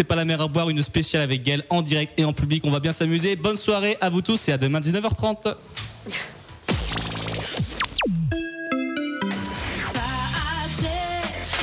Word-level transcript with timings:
C'est 0.00 0.04
pas 0.04 0.16
la 0.16 0.24
mer 0.24 0.40
à 0.40 0.48
boire, 0.48 0.70
une 0.70 0.82
spéciale 0.82 1.20
avec 1.20 1.42
Gaël 1.42 1.62
en 1.68 1.82
direct 1.82 2.14
et 2.16 2.24
en 2.24 2.32
public. 2.32 2.64
On 2.64 2.70
va 2.70 2.80
bien 2.80 2.90
s'amuser. 2.90 3.36
Bonne 3.36 3.58
soirée 3.58 3.98
à 4.00 4.08
vous 4.08 4.22
tous 4.22 4.48
et 4.48 4.52
à 4.52 4.56
demain 4.56 4.80
19h30. 4.80 5.54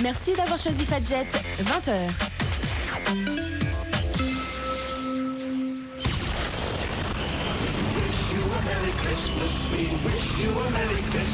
Merci 0.04 0.36
d'avoir 0.36 0.60
choisi 0.60 0.86
Fadjet. 0.86 1.26
20h. 1.63 1.97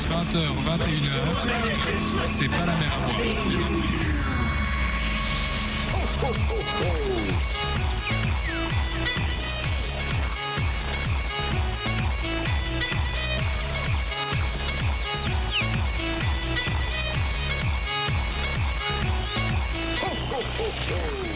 20h, 0.10 0.38
21h, 0.70 1.20
c'est 2.40 2.48
pas 2.48 2.60
la 2.60 2.66
mer 2.66 2.94
à 2.96 3.12
boire. 3.12 4.12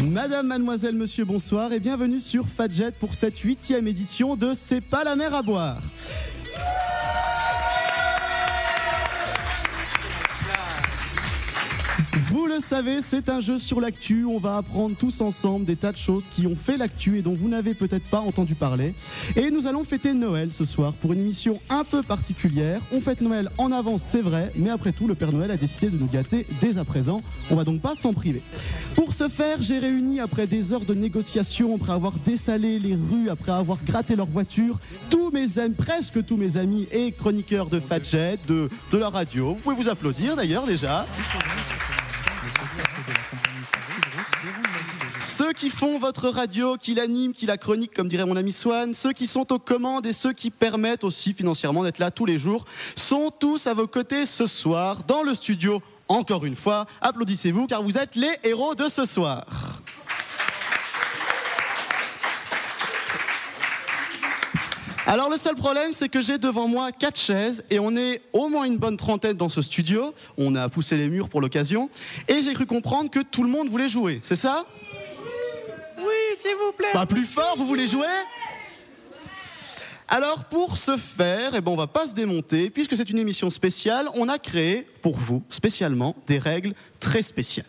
Madame, 0.04 0.48
mademoiselle, 0.48 0.96
monsieur, 0.96 1.26
bonsoir 1.26 1.74
et 1.74 1.80
bienvenue 1.80 2.20
sur 2.20 2.46
Fadjet 2.48 2.92
pour 2.92 3.14
cette 3.14 3.38
huitième 3.40 3.88
édition 3.88 4.36
de 4.36 4.54
C'est 4.54 4.82
pas 4.82 5.04
la 5.04 5.16
mer 5.16 5.36
à 5.36 5.42
boire. 5.42 5.82
Vous 12.30 12.46
le 12.46 12.60
savez, 12.60 13.02
c'est 13.02 13.30
un 13.30 13.40
jeu 13.40 13.58
sur 13.58 13.80
l'actu. 13.80 14.26
On 14.26 14.38
va 14.38 14.58
apprendre 14.58 14.96
tous 14.98 15.22
ensemble 15.22 15.66
des 15.66 15.78
tas 15.78 15.94
de 15.94 15.98
choses 15.98 16.26
qui 16.36 16.46
ont 16.46 16.58
fait 16.58 16.76
l'actu 16.76 17.18
et 17.18 17.22
dont 17.22 17.34
vous 17.34 17.48
n'avez 17.48 17.74
peut-être 17.74 18.06
pas 18.10 18.20
entendu 18.20 18.54
parler. 18.54 18.94
Et 19.38 19.50
nous 19.50 19.66
allons 19.66 19.86
fêter 19.86 20.14
Noël 20.14 20.50
ce 20.52 20.66
soir 20.66 20.92
pour 20.94 21.14
une 21.14 21.20
émission 21.20 21.58
un 21.70 21.86
peu 21.86 22.04
particulière. 22.04 22.82
On 22.92 23.00
fête 23.00 23.22
Noël 23.22 23.50
en 23.58 23.72
avance, 23.72 24.04
c'est 24.04 24.22
vrai, 24.22 24.52
mais 24.58 24.70
après 24.70 24.92
tout, 24.92 25.08
le 25.08 25.16
Père 25.16 25.32
Noël 25.32 25.52
a 25.52 25.58
décidé 25.58 25.90
de 25.90 25.98
nous 25.98 26.08
gâter 26.08 26.46
dès 26.60 26.78
à 26.78 26.84
présent. 26.84 27.22
On 27.50 27.56
va 27.56 27.64
donc 27.64 27.80
pas 27.80 27.96
s'en 27.96 28.12
priver. 28.12 28.42
Pour 28.96 29.14
ce 29.14 29.30
faire, 29.30 29.62
j'ai 29.62 29.80
réuni 29.80 30.20
après 30.20 30.48
des 30.48 30.74
heures 30.74 30.86
de 30.86 30.94
négociations, 30.94 31.76
après 31.76 31.94
avoir 31.94 32.14
dessalé 32.26 32.78
les 32.78 32.96
rues, 32.96 33.30
après 33.30 33.54
avoir 33.54 33.78
gratté 33.86 34.18
leur 34.18 34.28
voiture, 34.28 34.80
tous 35.10 35.32
mes 35.32 35.60
amis, 35.60 35.76
presque 35.76 36.26
tous 36.26 36.36
mes 36.36 36.58
amis 36.58 36.88
et 36.92 37.14
chroniqueurs 37.14 37.68
de 37.68 37.80
Fadjet, 37.80 38.38
de, 38.50 38.70
de 38.92 38.98
la 38.98 39.10
radio. 39.10 39.52
Vous 39.52 39.62
pouvez 39.62 39.76
vous 39.76 39.90
applaudir 39.90 40.36
d'ailleurs 40.36 40.66
déjà. 40.66 41.06
Ceux 45.48 45.54
qui 45.54 45.70
font 45.70 45.98
votre 45.98 46.28
radio, 46.28 46.76
qui 46.76 46.94
l'animent, 46.94 47.32
qui 47.32 47.46
la 47.46 47.56
chronique, 47.56 47.94
comme 47.94 48.10
dirait 48.10 48.26
mon 48.26 48.36
ami 48.36 48.52
Swan, 48.52 48.94
ceux 48.94 49.14
qui 49.14 49.28
sont 49.28 49.54
aux 49.54 49.60
commandes 49.60 50.06
et 50.06 50.12
ceux 50.12 50.34
qui 50.34 50.52
permettent 50.52 51.06
aussi 51.06 51.32
financièrement 51.32 51.86
d'être 51.86 52.00
là 52.00 52.12
tous 52.12 52.26
les 52.26 52.38
jours, 52.38 52.66
sont 52.98 53.32
tous 53.32 53.66
à 53.66 53.74
vos 53.74 53.88
côtés 53.88 54.26
ce 54.26 54.46
soir 54.46 55.06
dans 55.08 55.24
le 55.24 55.34
studio. 55.34 55.82
Encore 56.10 56.44
une 56.46 56.58
fois, 56.58 56.86
applaudissez-vous 57.00 57.66
car 57.68 57.82
vous 57.82 57.98
êtes 57.98 58.18
les 58.18 58.34
héros 58.44 58.76
de 58.76 58.90
ce 58.90 59.06
soir. 59.06 59.46
Alors 65.06 65.30
le 65.30 65.38
seul 65.38 65.56
problème, 65.56 65.94
c'est 65.94 66.10
que 66.10 66.20
j'ai 66.20 66.38
devant 66.38 66.68
moi 66.68 66.92
quatre 66.92 67.18
chaises 67.18 67.64
et 67.70 67.80
on 67.80 67.96
est 67.96 68.22
au 68.34 68.50
moins 68.50 68.66
une 68.66 68.78
bonne 68.78 68.98
trentaine 68.98 69.38
dans 69.38 69.48
ce 69.48 69.62
studio. 69.62 70.14
On 70.38 70.56
a 70.56 70.68
poussé 70.68 70.98
les 70.98 71.08
murs 71.08 71.30
pour 71.30 71.40
l'occasion 71.40 71.90
et 72.28 72.44
j'ai 72.44 72.54
cru 72.54 72.66
comprendre 72.66 73.10
que 73.10 73.22
tout 73.22 73.44
le 73.44 73.50
monde 73.50 73.70
voulait 73.70 73.88
jouer. 73.88 74.20
C'est 74.24 74.36
ça? 74.36 74.66
Oui, 75.98 76.38
s'il 76.38 76.56
vous 76.56 76.72
plaît. 76.72 76.94
Pas 76.94 77.06
plus 77.06 77.26
fort, 77.26 77.56
vous 77.58 77.68
voulez 77.68 77.88
jouer 77.88 78.06
alors 80.10 80.46
pour 80.46 80.78
ce 80.78 80.96
faire, 80.96 81.52
eh 81.54 81.60
ben, 81.60 81.70
on 81.70 81.76
va 81.76 81.88
pas 81.88 82.08
se 82.08 82.14
démonter, 82.14 82.70
puisque 82.70 82.96
c'est 82.96 83.10
une 83.10 83.20
émission 83.20 83.50
spéciale, 83.50 84.08
on 84.14 84.30
a 84.30 84.40
créé 84.40 84.88
pour 85.02 85.18
vous 85.18 85.44
spécialement 85.50 86.16
des 86.28 86.38
règles 86.38 86.74
très 87.02 87.22
spéciales. 87.22 87.66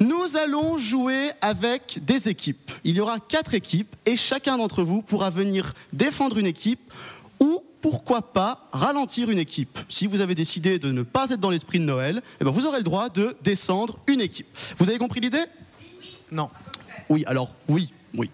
Nous 0.00 0.36
allons 0.36 0.76
jouer 0.78 1.30
avec 1.40 2.00
des 2.04 2.28
équipes. 2.28 2.72
Il 2.82 2.96
y 2.96 3.00
aura 3.00 3.20
quatre 3.20 3.54
équipes 3.54 3.94
et 4.04 4.16
chacun 4.16 4.58
d'entre 4.58 4.82
vous 4.82 5.02
pourra 5.02 5.30
venir 5.30 5.72
défendre 5.92 6.36
une 6.36 6.46
équipe 6.46 6.92
ou 7.38 7.62
pourquoi 7.80 8.32
pas 8.32 8.68
ralentir 8.72 9.30
une 9.30 9.38
équipe. 9.38 9.78
Si 9.88 10.08
vous 10.08 10.20
avez 10.20 10.34
décidé 10.34 10.80
de 10.80 10.90
ne 10.90 11.02
pas 11.02 11.30
être 11.30 11.40
dans 11.40 11.50
l'esprit 11.50 11.78
de 11.78 11.84
Noël, 11.84 12.22
eh 12.40 12.44
ben, 12.44 12.50
vous 12.50 12.66
aurez 12.66 12.78
le 12.78 12.84
droit 12.84 13.08
de 13.08 13.36
descendre 13.42 13.98
une 14.08 14.20
équipe. 14.20 14.48
Vous 14.78 14.88
avez 14.88 14.98
compris 14.98 15.20
l'idée? 15.20 15.44
Non. 16.32 16.50
Oui, 17.08 17.24
alors 17.26 17.54
oui, 17.68 17.92
oui. 18.14 18.30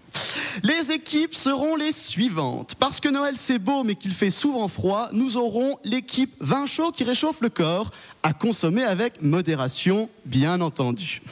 Les 0.62 0.92
équipes 0.92 1.34
seront 1.34 1.76
les 1.76 1.92
suivantes. 1.92 2.74
Parce 2.78 3.00
que 3.00 3.08
Noël 3.08 3.34
c'est 3.36 3.58
beau 3.58 3.84
mais 3.84 3.94
qu'il 3.94 4.12
fait 4.12 4.30
souvent 4.30 4.68
froid, 4.68 5.08
nous 5.12 5.36
aurons 5.36 5.78
l'équipe 5.84 6.34
vin 6.40 6.66
chaud 6.66 6.92
qui 6.92 7.04
réchauffe 7.04 7.40
le 7.40 7.48
corps, 7.48 7.90
à 8.22 8.32
consommer 8.32 8.84
avec 8.84 9.22
modération, 9.22 10.08
bien 10.26 10.60
entendu. 10.60 11.22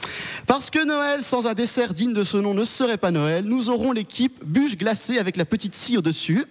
Parce 0.47 0.69
que 0.69 0.83
Noël 0.83 1.23
sans 1.23 1.47
un 1.47 1.53
dessert 1.53 1.93
digne 1.93 2.13
de 2.13 2.23
ce 2.23 2.37
nom 2.37 2.53
ne 2.53 2.63
serait 2.63 2.97
pas 2.97 3.11
Noël, 3.11 3.45
nous 3.45 3.69
aurons 3.69 3.91
l'équipe 3.91 4.43
bûche 4.43 4.77
glacée 4.77 5.19
avec 5.19 5.37
la 5.37 5.45
petite 5.45 5.75
scie 5.75 5.97
au-dessus. 5.97 6.45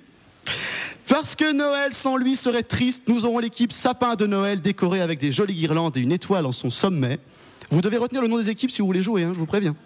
Parce 1.08 1.34
que 1.34 1.52
Noël 1.52 1.92
sans 1.92 2.16
lui 2.16 2.36
serait 2.36 2.62
triste, 2.62 3.04
nous 3.08 3.26
aurons 3.26 3.40
l'équipe 3.40 3.72
sapin 3.72 4.14
de 4.14 4.26
Noël 4.26 4.60
décorée 4.60 5.00
avec 5.00 5.18
des 5.18 5.32
jolies 5.32 5.54
guirlandes 5.54 5.96
et 5.96 6.00
une 6.00 6.12
étoile 6.12 6.46
en 6.46 6.52
son 6.52 6.70
sommet. 6.70 7.18
Vous 7.72 7.80
devez 7.80 7.96
retenir 7.96 8.22
le 8.22 8.28
nom 8.28 8.38
des 8.38 8.48
équipes 8.48 8.70
si 8.70 8.80
vous 8.80 8.86
voulez 8.86 9.02
jouer, 9.02 9.24
hein, 9.24 9.32
je 9.32 9.38
vous 9.38 9.46
préviens. 9.46 9.76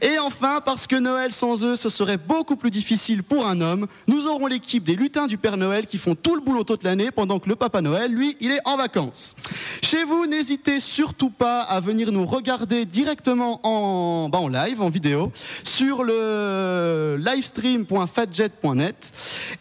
Et 0.00 0.18
enfin, 0.18 0.60
parce 0.64 0.86
que 0.86 0.96
Noël 0.96 1.32
sans 1.32 1.64
eux, 1.64 1.76
ce 1.76 1.88
serait 1.88 2.16
beaucoup 2.16 2.56
plus 2.56 2.70
difficile 2.70 3.22
pour 3.22 3.46
un 3.46 3.60
homme, 3.60 3.86
nous 4.06 4.26
aurons 4.26 4.46
l'équipe 4.46 4.84
des 4.84 4.94
lutins 4.94 5.26
du 5.26 5.38
Père 5.38 5.56
Noël 5.56 5.86
qui 5.86 5.98
font 5.98 6.14
tout 6.14 6.34
le 6.34 6.40
boulot 6.40 6.64
toute 6.64 6.82
l'année 6.82 7.10
pendant 7.10 7.38
que 7.38 7.48
le 7.48 7.56
Papa 7.56 7.80
Noël, 7.80 8.12
lui, 8.12 8.36
il 8.40 8.50
est 8.52 8.60
en 8.64 8.76
vacances. 8.76 9.34
Chez 9.82 10.04
vous, 10.04 10.26
n'hésitez 10.26 10.80
surtout 10.80 11.30
pas 11.30 11.60
à 11.62 11.80
venir 11.80 12.12
nous 12.12 12.24
regarder 12.24 12.84
directement 12.84 13.60
en, 13.64 14.28
bah, 14.28 14.38
en 14.38 14.48
live, 14.48 14.80
en 14.80 14.88
vidéo, 14.88 15.32
sur 15.64 16.04
le 16.04 17.16
livestream.fatjet.net 17.18 19.12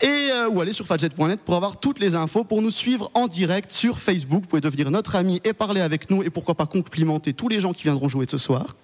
et 0.02 0.30
euh, 0.32 0.50
ou 0.50 0.62
aller 0.62 0.74
sur 0.74 0.86
fatjet.net 0.86 1.42
pour 1.42 1.56
avoir 1.56 1.80
toutes 1.80 2.00
les 2.00 2.16
infos, 2.16 2.44
pour 2.44 2.62
nous 2.62 2.72
suivre 2.72 3.12
en 3.14 3.28
direct 3.28 3.72
sur 3.72 4.00
Facebook. 4.00 4.44
Vous 4.44 4.50
pouvez 4.50 4.62
devenir 4.62 4.92
notre 4.92 5.16
ami 5.16 5.42
et 5.44 5.54
parler 5.54 5.82
avec 5.82 6.10
nous 6.10 6.24
et 6.24 6.30
pourquoi 6.30 6.56
pas 6.56 6.66
complimenter 6.66 7.34
tous 7.34 7.50
les 7.50 7.60
gens 7.60 7.74
qui 7.74 7.84
viendront 7.84 8.10
jouer 8.10 8.26
ce 8.30 8.38
soir. 8.38 8.76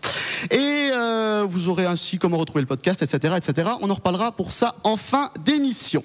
Et 0.51 0.89
euh, 0.91 1.45
vous 1.47 1.69
aurez 1.69 1.85
ainsi 1.85 2.17
comment 2.17 2.37
retrouver 2.37 2.61
le 2.61 2.67
podcast, 2.67 3.01
etc., 3.01 3.35
etc. 3.37 3.69
On 3.81 3.89
en 3.89 3.93
reparlera 3.93 4.31
pour 4.31 4.51
ça 4.51 4.75
en 4.83 4.97
fin 4.97 5.31
d'émission. 5.43 6.03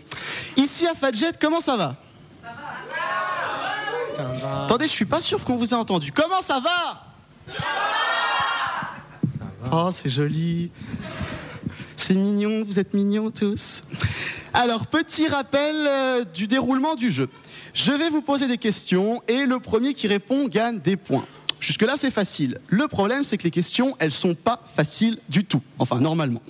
Ici 0.57 0.87
à 0.87 0.95
Fadjet, 0.95 1.33
comment 1.41 1.61
ça 1.61 1.77
va? 1.77 1.97
Ça 4.17 4.23
va. 4.23 4.65
Attendez, 4.65 4.87
je 4.87 4.93
suis 4.93 5.05
pas 5.05 5.21
sûr 5.21 5.45
qu'on 5.45 5.57
vous 5.57 5.75
a 5.75 5.77
entendu. 5.77 6.13
Comment 6.13 6.43
ça 6.43 6.61
va 6.61 7.07
Oh, 9.73 9.91
c'est 9.93 10.11
joli. 10.11 10.71
C'est 11.97 12.15
mignon, 12.15 12.65
vous 12.67 12.79
êtes 12.81 12.95
mignons 12.95 13.31
tous. 13.31 13.83
Alors, 14.53 14.87
petit 14.87 15.29
rappel 15.29 15.75
euh, 15.75 16.25
du 16.25 16.47
déroulement 16.47 16.95
du 16.95 17.11
jeu. 17.11 17.29
Je 17.75 17.93
vais 17.93 18.11
vous 18.11 18.23
poser 18.23 18.49
des 18.49 18.59
questions 18.59 19.23
et 19.29 19.47
le 19.47 19.61
premier 19.61 19.95
qui 19.95 20.09
répond 20.09 20.47
gagne 20.49 20.79
des 20.81 20.97
points. 20.97 21.25
Jusque-là, 21.63 21.95
c'est 21.97 22.11
facile. 22.11 22.59
Le 22.67 22.89
problème, 22.89 23.23
c'est 23.23 23.39
que 23.39 23.45
les 23.45 23.53
questions, 23.53 23.95
elles 24.01 24.11
sont 24.11 24.35
pas 24.35 24.61
faciles 24.75 25.19
du 25.29 25.45
tout. 25.45 25.63
Enfin, 25.79 26.01
normalement. 26.01 26.43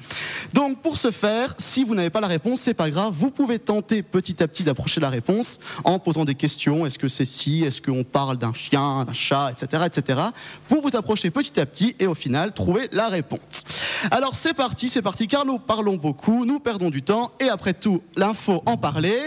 Donc, 0.54 0.80
pour 0.80 0.96
ce 0.96 1.10
faire, 1.10 1.54
si 1.58 1.84
vous 1.84 1.94
n'avez 1.94 2.08
pas 2.08 2.22
la 2.22 2.28
réponse, 2.28 2.62
c'est 2.62 2.72
pas 2.72 2.88
grave. 2.88 3.12
Vous 3.14 3.30
pouvez 3.30 3.58
tenter 3.58 4.02
petit 4.02 4.42
à 4.42 4.48
petit 4.48 4.64
d'approcher 4.64 5.02
la 5.02 5.10
réponse 5.10 5.60
en 5.84 5.98
posant 5.98 6.24
des 6.24 6.34
questions. 6.34 6.86
Est-ce 6.86 6.98
que 6.98 7.08
c'est 7.08 7.26
si? 7.26 7.62
Est-ce 7.62 7.82
qu'on 7.82 8.04
parle 8.04 8.38
d'un 8.38 8.54
chien, 8.54 9.04
d'un 9.04 9.12
chat, 9.12 9.52
etc., 9.52 9.82
etc. 9.84 10.18
Pour 10.66 10.80
vous 10.80 10.96
approcher 10.96 11.28
petit 11.28 11.60
à 11.60 11.66
petit 11.66 11.94
et 11.98 12.06
au 12.06 12.14
final, 12.14 12.54
trouver 12.54 12.88
la 12.90 13.08
réponse. 13.08 13.64
Alors, 14.10 14.34
c'est 14.34 14.54
parti, 14.54 14.88
c'est 14.88 15.02
parti, 15.02 15.28
car 15.28 15.44
nous 15.44 15.58
parlons 15.58 15.96
beaucoup, 15.96 16.46
nous 16.46 16.58
perdons 16.58 16.88
du 16.88 17.02
temps 17.02 17.32
et 17.38 17.50
après 17.50 17.74
tout, 17.74 18.02
l'info 18.16 18.62
en 18.64 18.78
parler. 18.78 19.18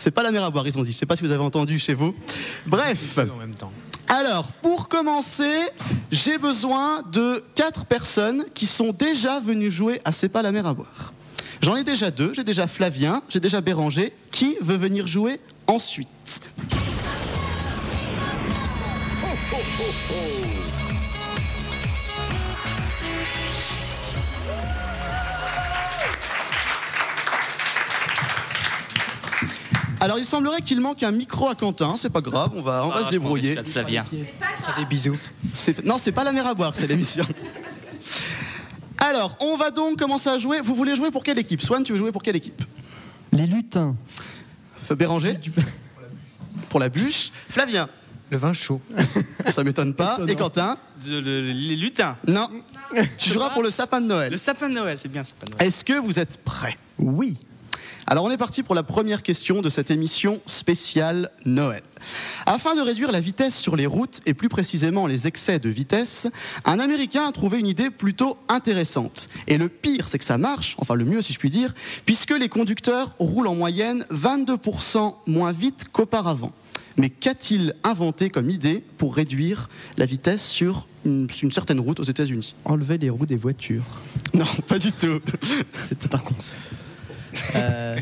C'est 0.00 0.10
pas 0.10 0.22
la 0.22 0.30
mer 0.30 0.42
à 0.44 0.50
boire, 0.50 0.66
ils 0.66 0.78
ont 0.78 0.82
dit. 0.82 0.92
Je 0.92 0.96
sais 0.96 1.04
pas 1.04 1.14
si 1.14 1.22
vous 1.22 1.30
avez 1.30 1.44
entendu 1.44 1.78
chez 1.78 1.92
vous. 1.92 2.14
Bref. 2.66 3.18
Alors, 4.12 4.48
pour 4.60 4.88
commencer, 4.88 5.68
j'ai 6.10 6.36
besoin 6.36 7.02
de 7.12 7.44
quatre 7.54 7.84
personnes 7.84 8.44
qui 8.54 8.66
sont 8.66 8.90
déjà 8.90 9.38
venues 9.38 9.70
jouer 9.70 10.00
à 10.04 10.10
C'est 10.10 10.28
pas 10.28 10.42
la 10.42 10.50
mer 10.50 10.66
à 10.66 10.74
boire. 10.74 11.12
J'en 11.62 11.76
ai 11.76 11.84
déjà 11.84 12.10
deux. 12.10 12.34
J'ai 12.34 12.42
déjà 12.42 12.66
Flavien, 12.66 13.22
j'ai 13.28 13.38
déjà 13.38 13.60
Béranger. 13.60 14.12
Qui 14.32 14.56
veut 14.60 14.76
venir 14.76 15.06
jouer 15.06 15.38
ensuite? 15.68 16.42
Alors, 30.00 30.18
il 30.18 30.24
semblerait 30.24 30.62
qu'il 30.62 30.80
manque 30.80 31.02
un 31.02 31.10
micro 31.12 31.48
à 31.48 31.54
Quentin. 31.54 31.94
C'est 31.96 32.10
pas 32.10 32.20
grave, 32.22 32.50
on 32.54 32.62
va, 32.62 32.84
on 32.86 32.88
va 32.90 33.04
se 33.04 33.10
débrouiller. 33.10 33.62
Flavien. 33.64 34.04
Des 34.78 34.84
bisous. 34.88 35.18
Non, 35.84 35.98
c'est 35.98 36.12
pas 36.12 36.24
la 36.24 36.32
mer 36.32 36.46
à 36.46 36.54
boire, 36.54 36.72
c'est 36.74 36.86
l'émission. 36.86 37.26
Alors, 38.98 39.36
on 39.40 39.56
va 39.56 39.70
donc 39.70 39.98
commencer 39.98 40.28
à 40.28 40.38
jouer. 40.38 40.60
Vous 40.60 40.74
voulez 40.74 40.94
jouer 40.96 41.10
pour 41.10 41.22
quelle 41.22 41.38
équipe? 41.38 41.62
Swan, 41.62 41.82
tu 41.82 41.92
veux 41.92 41.98
jouer 41.98 42.12
pour 42.12 42.22
quelle 42.22 42.36
équipe? 42.36 42.62
Les 43.32 43.46
lutins. 43.46 43.94
Béranger 44.90 45.38
Pour 46.68 46.80
la 46.80 46.88
bûche. 46.88 47.30
Flavien 47.48 47.88
Le 48.30 48.36
vin 48.36 48.52
chaud. 48.52 48.80
Ça 49.48 49.62
m'étonne 49.64 49.94
pas. 49.94 50.18
Et 50.26 50.34
Quentin 50.34 50.76
De- 51.06 51.18
le- 51.20 51.40
les 51.52 51.76
lutins. 51.76 52.16
Non. 52.26 52.48
Tu 53.16 53.30
joueras 53.30 53.50
pour 53.50 53.62
le 53.62 53.70
sapin 53.70 54.00
de 54.00 54.06
Noël. 54.06 54.32
Le 54.32 54.36
sapin 54.36 54.68
de 54.68 54.74
Noël, 54.74 54.98
c'est 54.98 55.08
bien 55.08 55.22
le 55.22 55.26
sapin 55.26 55.46
de 55.46 55.52
Noël. 55.52 55.66
Est-ce 55.68 55.84
que 55.84 55.92
vous 55.92 56.18
êtes 56.18 56.38
prêts? 56.38 56.76
Oui. 56.98 57.36
Alors 58.10 58.24
on 58.24 58.30
est 58.32 58.36
parti 58.36 58.64
pour 58.64 58.74
la 58.74 58.82
première 58.82 59.22
question 59.22 59.62
de 59.62 59.68
cette 59.70 59.92
émission 59.92 60.40
spéciale 60.44 61.30
Noël. 61.46 61.82
Afin 62.44 62.74
de 62.74 62.80
réduire 62.80 63.12
la 63.12 63.20
vitesse 63.20 63.56
sur 63.56 63.76
les 63.76 63.86
routes 63.86 64.20
et 64.26 64.34
plus 64.34 64.48
précisément 64.48 65.06
les 65.06 65.28
excès 65.28 65.60
de 65.60 65.68
vitesse, 65.68 66.26
un 66.64 66.80
Américain 66.80 67.28
a 67.28 67.30
trouvé 67.30 67.60
une 67.60 67.68
idée 67.68 67.88
plutôt 67.88 68.36
intéressante. 68.48 69.28
Et 69.46 69.58
le 69.58 69.68
pire, 69.68 70.08
c'est 70.08 70.18
que 70.18 70.24
ça 70.24 70.38
marche, 70.38 70.74
enfin 70.78 70.96
le 70.96 71.04
mieux 71.04 71.22
si 71.22 71.32
je 71.32 71.38
puis 71.38 71.50
dire, 71.50 71.72
puisque 72.04 72.32
les 72.32 72.48
conducteurs 72.48 73.14
roulent 73.20 73.46
en 73.46 73.54
moyenne 73.54 74.04
22% 74.10 75.14
moins 75.28 75.52
vite 75.52 75.86
qu'auparavant. 75.92 76.50
Mais 76.96 77.10
qu'a-t-il 77.10 77.76
inventé 77.84 78.28
comme 78.28 78.50
idée 78.50 78.82
pour 78.98 79.14
réduire 79.14 79.68
la 79.98 80.06
vitesse 80.06 80.44
sur 80.44 80.88
une, 81.04 81.28
une 81.44 81.52
certaine 81.52 81.78
route 81.78 82.00
aux 82.00 82.04
États-Unis? 82.04 82.56
Enlever 82.64 82.98
les 82.98 83.08
roues 83.08 83.26
des 83.26 83.36
voitures. 83.36 83.84
Non, 84.34 84.46
pas 84.66 84.80
du 84.80 84.90
tout. 84.90 85.20
C'était 85.74 86.12
un 86.12 86.18
concept. 86.18 86.56
Euh, 87.54 87.96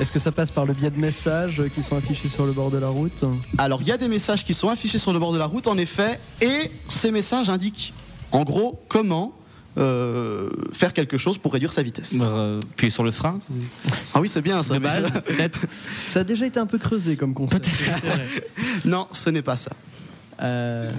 Est-ce 0.00 0.12
que 0.12 0.18
ça 0.18 0.32
passe 0.32 0.50
par 0.50 0.66
le 0.66 0.74
biais 0.74 0.90
de 0.90 0.98
messages 0.98 1.62
qui 1.74 1.82
sont 1.82 1.96
affichés 1.96 2.28
sur 2.28 2.46
le 2.46 2.52
bord 2.52 2.70
de 2.70 2.78
la 2.78 2.88
route 2.88 3.24
Alors, 3.58 3.80
il 3.82 3.88
y 3.88 3.92
a 3.92 3.96
des 3.96 4.08
messages 4.08 4.44
qui 4.44 4.54
sont 4.54 4.68
affichés 4.68 4.98
sur 4.98 5.12
le 5.12 5.18
bord 5.18 5.32
de 5.32 5.38
la 5.38 5.46
route, 5.46 5.66
en 5.66 5.78
effet, 5.78 6.18
et 6.40 6.70
ces 6.88 7.10
messages 7.10 7.48
indiquent, 7.50 7.92
en 8.32 8.44
gros, 8.44 8.80
comment 8.88 9.32
euh, 9.78 10.48
faire 10.72 10.92
quelque 10.92 11.16
chose 11.18 11.38
pour 11.38 11.52
réduire 11.52 11.72
sa 11.72 11.82
vitesse. 11.82 12.14
Euh, 12.20 12.58
puis 12.76 12.90
sur 12.90 13.04
le 13.04 13.10
frein, 13.10 13.38
Ah 14.14 14.20
oui, 14.20 14.28
c'est 14.28 14.42
bien 14.42 14.62
ça. 14.62 14.78
base. 14.78 15.06
Ça 16.06 16.20
a 16.20 16.24
déjà 16.24 16.46
été 16.46 16.58
un 16.58 16.66
peu 16.66 16.78
creusé 16.78 17.16
comme 17.16 17.32
concept. 17.34 17.68
non, 18.84 19.06
ce 19.12 19.30
n'est 19.30 19.42
pas 19.42 19.56
ça. 19.56 19.70
Euh, 20.42 20.90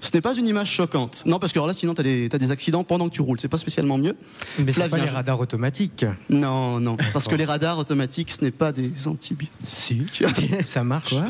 Ce 0.00 0.10
n'est 0.14 0.20
pas 0.20 0.34
une 0.34 0.46
image 0.46 0.70
choquante. 0.70 1.22
Non, 1.26 1.38
parce 1.38 1.52
que 1.52 1.58
alors 1.58 1.66
là, 1.66 1.74
sinon, 1.74 1.94
tu 1.94 2.00
as, 2.00 2.38
des 2.38 2.50
accidents 2.50 2.84
pendant 2.84 3.08
que 3.08 3.14
tu 3.14 3.20
roules. 3.20 3.38
C'est 3.40 3.48
pas 3.48 3.58
spécialement 3.58 3.98
mieux. 3.98 4.16
Mais 4.58 4.72
c'est 4.72 4.88
pas 4.88 4.98
les 4.98 5.08
radars 5.08 5.40
automatiques. 5.40 6.06
Non, 6.28 6.80
non. 6.80 6.96
Parce 7.12 7.28
que 7.28 7.34
les 7.34 7.44
radars 7.44 7.78
automatiques, 7.78 8.30
ce 8.30 8.44
n'est 8.44 8.50
pas 8.50 8.72
des 8.72 9.06
antibiotiques. 9.06 9.52
Si. 9.62 10.02
Ça 10.66 10.84
marche. 10.84 11.10
Quoi 11.10 11.26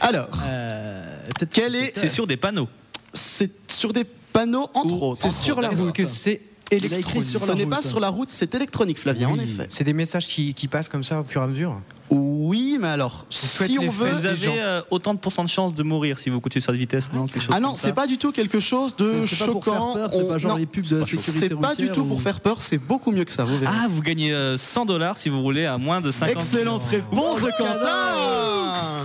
Alors, 0.00 0.28
euh, 0.46 1.16
quel 1.50 1.76
est. 1.76 1.96
C'est 1.96 2.08
sur 2.08 2.26
des 2.26 2.36
panneaux. 2.36 2.68
C'est 3.12 3.52
sur 3.70 3.92
des 3.92 4.04
panneaux, 4.04 4.68
entre 4.74 4.94
Ou- 4.94 5.10
autres. 5.10 5.20
C'est 5.22 5.32
sur 5.32 5.60
la 5.60 5.70
route 5.70 5.92
que 5.92 6.06
c'est 6.06 6.40
Il 6.72 6.76
a 6.76 6.86
écrit 6.86 6.94
électronique. 6.96 7.28
sur 7.28 7.40
Ce 7.40 7.52
n'est 7.52 7.66
pas 7.66 7.82
sur 7.82 8.00
la 8.00 8.08
route, 8.08 8.30
c'est 8.30 8.54
électronique, 8.54 8.98
Flavien, 8.98 9.28
en 9.28 9.34
effet. 9.38 9.66
C'est 9.70 9.84
des 9.84 9.92
messages 9.92 10.26
qui, 10.28 10.54
qui 10.54 10.68
passent 10.68 10.88
comme 10.88 11.04
ça 11.04 11.20
au 11.20 11.24
fur 11.24 11.40
et 11.40 11.44
à 11.44 11.46
mesure. 11.48 11.80
Oui, 12.10 12.76
mais 12.80 12.88
alors, 12.88 13.24
si 13.30 13.78
on 13.78 13.88
veut. 13.88 14.10
Vous 14.10 14.24
avez 14.26 14.36
gens. 14.36 14.52
euh, 14.56 14.82
autant 14.90 15.14
de 15.14 15.20
pourcents 15.20 15.44
de 15.44 15.48
chances 15.48 15.72
de 15.74 15.82
mourir 15.84 16.18
si 16.18 16.28
vous 16.28 16.40
continuez 16.40 16.60
sur 16.62 16.72
la 16.72 16.78
vitesse, 16.78 17.12
non 17.12 17.26
Quelque 17.26 17.40
chose 17.42 17.54
Ah 17.56 17.60
non, 17.60 17.76
c'est 17.76 17.92
pas 17.92 18.08
du 18.08 18.18
tout 18.18 18.32
quelque 18.32 18.58
chose 18.58 18.96
de 18.96 19.24
choquant. 19.24 19.94
c'est 20.10 20.16
On- 20.16 20.26
pas 20.26 20.38
genre 20.38 20.52
non, 20.52 20.56
les 20.58 20.66
pubs 20.66 20.86
de 20.86 20.96
la 20.96 21.04
sécurité 21.04 21.48
C'est 21.50 21.54
pas 21.56 21.76
du 21.76 21.88
tout 21.88 22.00
ou- 22.00 22.06
pour 22.06 22.20
faire 22.22 22.40
peur, 22.40 22.60
c'est 22.62 22.78
beaucoup 22.78 23.12
mieux 23.12 23.24
que 23.24 23.30
ça, 23.32 23.44
vous 23.44 23.56
verrez. 23.58 23.72
Ah, 23.76 23.86
vous 23.88 24.02
gagnez 24.02 24.32
euh, 24.32 24.56
100 24.56 24.86
dollars 24.86 25.16
si 25.18 25.28
vous 25.28 25.40
roulez 25.40 25.66
à 25.66 25.78
moins 25.78 26.00
de 26.00 26.10
50 26.10 26.36
Excellente 26.42 26.82
réponse 26.84 27.40
de 27.42 27.50
Quentin 27.56 29.04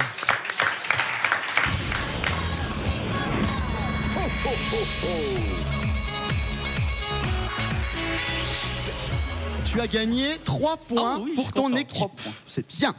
Tu 9.75 9.81
as 9.81 9.87
gagné 9.87 10.27
3 10.45 10.77
points 10.77 11.15
Ah 11.17 11.21
oui, 11.21 11.33
pour 11.35 11.51
ton 11.51 11.75
équipe. 11.75 12.21
C'est 12.47 12.65
bien. 12.65 12.95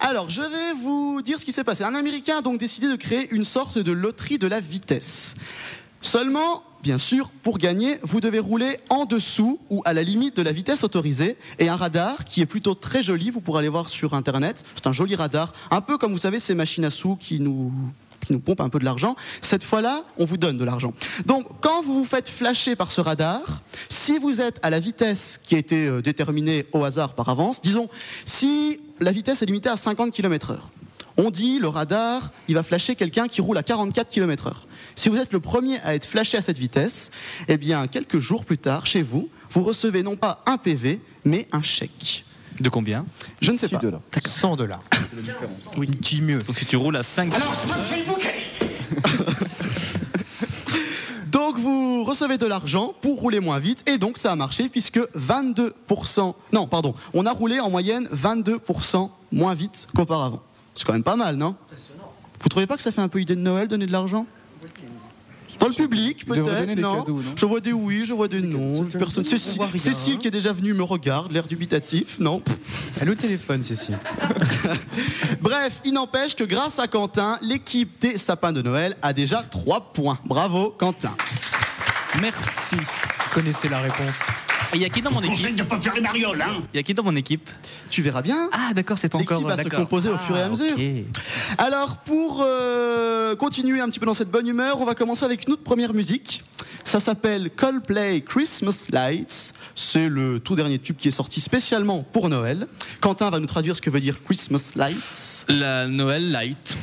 Alors, 0.00 0.28
je 0.28 0.42
vais 0.42 0.74
vous 0.78 1.22
dire 1.22 1.38
ce 1.38 1.46
qui 1.46 1.52
s'est 1.52 1.64
passé. 1.64 1.82
Un 1.82 1.94
Américain 1.94 2.40
a 2.40 2.42
donc 2.42 2.60
décidé 2.60 2.88
de 2.88 2.96
créer 2.96 3.32
une 3.32 3.42
sorte 3.42 3.78
de 3.78 3.90
loterie 3.90 4.36
de 4.36 4.46
la 4.46 4.60
vitesse. 4.60 5.34
Seulement, 6.02 6.62
bien 6.82 6.98
sûr, 6.98 7.30
pour 7.42 7.56
gagner, 7.56 7.98
vous 8.02 8.20
devez 8.20 8.38
rouler 8.38 8.80
en 8.90 9.06
dessous 9.06 9.60
ou 9.70 9.80
à 9.86 9.94
la 9.94 10.02
limite 10.02 10.36
de 10.36 10.42
la 10.42 10.52
vitesse 10.52 10.84
autorisée. 10.84 11.38
Et 11.58 11.70
un 11.70 11.76
radar 11.76 12.26
qui 12.26 12.42
est 12.42 12.46
plutôt 12.46 12.74
très 12.74 13.02
joli, 13.02 13.30
vous 13.30 13.40
pourrez 13.40 13.60
aller 13.60 13.70
voir 13.70 13.88
sur 13.88 14.12
Internet. 14.12 14.64
C'est 14.74 14.88
un 14.88 14.92
joli 14.92 15.14
radar, 15.14 15.54
un 15.70 15.80
peu 15.80 15.96
comme 15.96 16.12
vous 16.12 16.18
savez 16.18 16.38
ces 16.38 16.54
machines 16.54 16.84
à 16.84 16.90
sous 16.90 17.16
qui 17.16 17.40
nous 17.40 17.72
qui 18.26 18.32
nous 18.32 18.40
pompent 18.40 18.60
un 18.60 18.68
peu 18.68 18.78
de 18.78 18.84
l'argent. 18.84 19.16
Cette 19.40 19.64
fois-là, 19.64 20.04
on 20.18 20.24
vous 20.24 20.36
donne 20.36 20.58
de 20.58 20.64
l'argent. 20.64 20.92
Donc, 21.26 21.46
quand 21.60 21.82
vous 21.82 21.94
vous 22.00 22.04
faites 22.04 22.28
flasher 22.28 22.76
par 22.76 22.90
ce 22.90 23.00
radar, 23.00 23.62
si 23.88 24.18
vous 24.18 24.40
êtes 24.40 24.58
à 24.62 24.70
la 24.70 24.80
vitesse 24.80 25.40
qui 25.42 25.54
a 25.54 25.58
été 25.58 25.86
euh, 25.86 26.02
déterminée 26.02 26.66
au 26.72 26.84
hasard 26.84 27.14
par 27.14 27.28
avance, 27.28 27.60
disons, 27.60 27.88
si 28.24 28.80
la 29.00 29.12
vitesse 29.12 29.42
est 29.42 29.46
limitée 29.46 29.68
à 29.68 29.76
50 29.76 30.12
km/h, 30.12 30.58
on 31.16 31.30
dit 31.30 31.58
le 31.58 31.68
radar, 31.68 32.32
il 32.48 32.54
va 32.54 32.62
flasher 32.62 32.94
quelqu'un 32.94 33.28
qui 33.28 33.40
roule 33.40 33.58
à 33.58 33.62
44 33.62 34.08
km/h. 34.08 34.52
Si 34.94 35.08
vous 35.08 35.16
êtes 35.16 35.32
le 35.32 35.40
premier 35.40 35.78
à 35.80 35.94
être 35.94 36.06
flashé 36.06 36.38
à 36.38 36.42
cette 36.42 36.58
vitesse, 36.58 37.10
eh 37.48 37.58
bien, 37.58 37.86
quelques 37.86 38.18
jours 38.18 38.44
plus 38.44 38.58
tard, 38.58 38.86
chez 38.86 39.02
vous, 39.02 39.28
vous 39.50 39.62
recevez 39.62 40.02
non 40.02 40.16
pas 40.16 40.42
un 40.46 40.56
PV, 40.56 41.00
mais 41.24 41.48
un 41.52 41.62
chèque. 41.62 42.24
De 42.60 42.68
combien 42.68 43.04
Je 43.40 43.52
ne 43.52 43.58
sais 43.58 43.68
pas. 43.68 43.80
100 44.26 44.56
dollars. 44.56 44.80
Oui, 45.76 45.86
petit 45.88 46.20
mieux. 46.20 46.38
Donc 46.42 46.58
si 46.58 46.66
tu 46.66 46.76
roules 46.76 46.96
à 46.96 47.02
5 47.02 47.32
Donc 51.30 51.58
vous 51.58 52.04
recevez 52.04 52.38
de 52.38 52.46
l'argent 52.46 52.92
pour 53.00 53.20
rouler 53.20 53.40
moins 53.40 53.58
vite 53.58 53.88
et 53.88 53.98
donc 53.98 54.18
ça 54.18 54.32
a 54.32 54.36
marché 54.36 54.68
puisque 54.68 54.98
22%, 55.16 56.34
non 56.52 56.66
pardon, 56.66 56.94
on 57.14 57.24
a 57.24 57.32
roulé 57.32 57.60
en 57.60 57.70
moyenne 57.70 58.08
22% 58.12 59.08
moins 59.32 59.54
vite 59.54 59.86
qu'auparavant. 59.94 60.42
C'est 60.74 60.84
quand 60.84 60.92
même 60.92 61.02
pas 61.02 61.16
mal, 61.16 61.36
non? 61.36 61.54
Vous 62.40 62.48
trouvez 62.48 62.66
pas 62.66 62.76
que 62.76 62.82
ça 62.82 62.90
fait 62.92 63.00
un 63.00 63.08
peu 63.08 63.20
idée 63.20 63.36
de 63.36 63.40
Noël 63.40 63.68
donner 63.68 63.86
de 63.86 63.92
l'argent? 63.92 64.26
Dans 65.60 65.68
le 65.68 65.74
public 65.74 66.24
peut-être 66.26 66.80
non, 66.80 67.00
cadeaux, 67.00 67.16
non? 67.16 67.34
Je 67.36 67.46
vois 67.46 67.60
des 67.60 67.72
oui, 67.72 68.04
je 68.04 68.14
vois 68.14 68.28
des 68.28 68.40
non. 68.40 68.84
Personne. 68.84 69.24
Cécile, 69.24 69.60
hein. 69.62 70.16
qui 70.18 70.26
est 70.26 70.30
déjà 70.30 70.52
venue 70.52 70.72
me 70.72 70.82
regarde, 70.82 71.30
l'air 71.30 71.46
dubitatif, 71.46 72.18
non? 72.18 72.42
Elle 73.00 73.08
est 73.08 73.12
au 73.12 73.14
téléphone, 73.14 73.62
Cécile. 73.62 73.98
Bref, 75.40 75.80
il 75.84 75.92
n'empêche 75.92 76.34
que 76.34 76.44
grâce 76.44 76.78
à 76.78 76.88
Quentin, 76.88 77.38
l'équipe 77.42 78.00
des 78.00 78.18
sapins 78.18 78.52
de 78.52 78.62
Noël 78.62 78.96
a 79.02 79.12
déjà 79.12 79.42
3 79.42 79.92
points. 79.92 80.18
Bravo 80.24 80.74
Quentin. 80.78 81.14
Merci. 82.20 82.76
Vous 82.76 83.34
connaissez 83.34 83.68
la 83.68 83.80
réponse. 83.80 84.16
Il 84.74 84.80
y 84.80 84.84
a 84.84 84.88
qui 84.88 85.02
dans 85.02 85.10
mon 85.10 85.20
équipe 85.22 85.56
de 85.56 85.62
pas 85.62 85.80
faire 85.80 85.94
les 85.94 86.00
marioles, 86.00 86.40
hein 86.42 86.62
Il 86.72 86.76
y 86.76 86.80
a 86.80 86.82
qui 86.82 86.94
dans 86.94 87.02
mon 87.02 87.16
équipe 87.16 87.48
Tu 87.90 88.02
verras 88.02 88.22
bien. 88.22 88.48
Ah 88.52 88.72
d'accord, 88.74 88.98
c'est 88.98 89.08
pas 89.08 89.18
encore 89.18 89.40
L'équipe 89.40 89.56
va 89.56 89.62
se 89.62 89.68
composer 89.68 90.10
au 90.10 90.18
fur 90.18 90.36
et 90.36 90.42
à 90.42 90.46
Ah, 90.46 90.48
mesure. 90.48 90.76
Alors, 91.58 91.98
pour 91.98 92.42
euh, 92.46 93.34
continuer 93.36 93.80
un 93.80 93.88
petit 93.88 93.98
peu 93.98 94.06
dans 94.06 94.14
cette 94.14 94.30
bonne 94.30 94.46
humeur, 94.46 94.80
on 94.80 94.84
va 94.84 94.94
commencer 94.94 95.24
avec 95.24 95.46
une 95.46 95.54
autre 95.54 95.62
première 95.64 95.92
musique. 95.94 96.44
Ça 96.84 97.00
s'appelle 97.00 97.50
Coldplay 97.50 98.20
Christmas 98.22 98.86
Lights. 98.90 99.52
C'est 99.74 100.08
le 100.08 100.40
tout 100.40 100.54
dernier 100.56 100.78
tube 100.78 100.96
qui 100.96 101.08
est 101.08 101.12
sorti 101.12 101.40
spécialement 101.40 102.02
pour 102.02 102.28
Noël. 102.28 102.66
Quentin 103.00 103.30
va 103.30 103.38
nous 103.38 103.46
traduire 103.46 103.76
ce 103.76 103.80
que 103.82 103.90
veut 103.90 104.00
dire 104.00 104.22
Christmas 104.24 104.72
Lights. 104.76 105.46
La 105.48 105.86
Noël 105.88 106.30
light. 106.30 106.76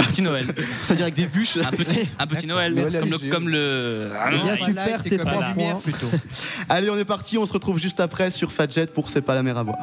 Un 0.00 0.04
petit 0.04 0.22
Noël. 0.22 0.46
C'est-à-dire 0.82 1.04
avec 1.04 1.14
des 1.14 1.26
bûches. 1.26 1.56
Un 1.58 1.70
petit, 1.70 2.08
un 2.18 2.26
petit 2.26 2.46
Noël. 2.46 2.74
Noël 2.74 2.92
comme, 3.00 3.10
le, 3.10 3.30
comme 3.30 3.48
le. 3.48 4.10
Eh 4.32 4.36
bien, 4.36 4.56
tu 4.64 4.74
perds 4.74 5.02
tes 5.02 5.18
trois 5.18 5.32
Voilà. 5.32 5.54
points. 5.54 5.80
plutôt. 5.82 6.08
Allez, 6.68 6.90
on 6.90 6.96
est 6.96 7.04
parti. 7.04 7.38
On 7.38 7.46
se 7.46 7.52
retrouve 7.52 7.78
juste 7.78 8.00
après 8.00 8.30
sur 8.30 8.52
Fadjet 8.52 8.86
pour 8.86 9.10
C'est 9.10 9.22
pas 9.22 9.34
la 9.34 9.42
mer 9.42 9.56
à 9.58 9.64
boire. 9.64 9.78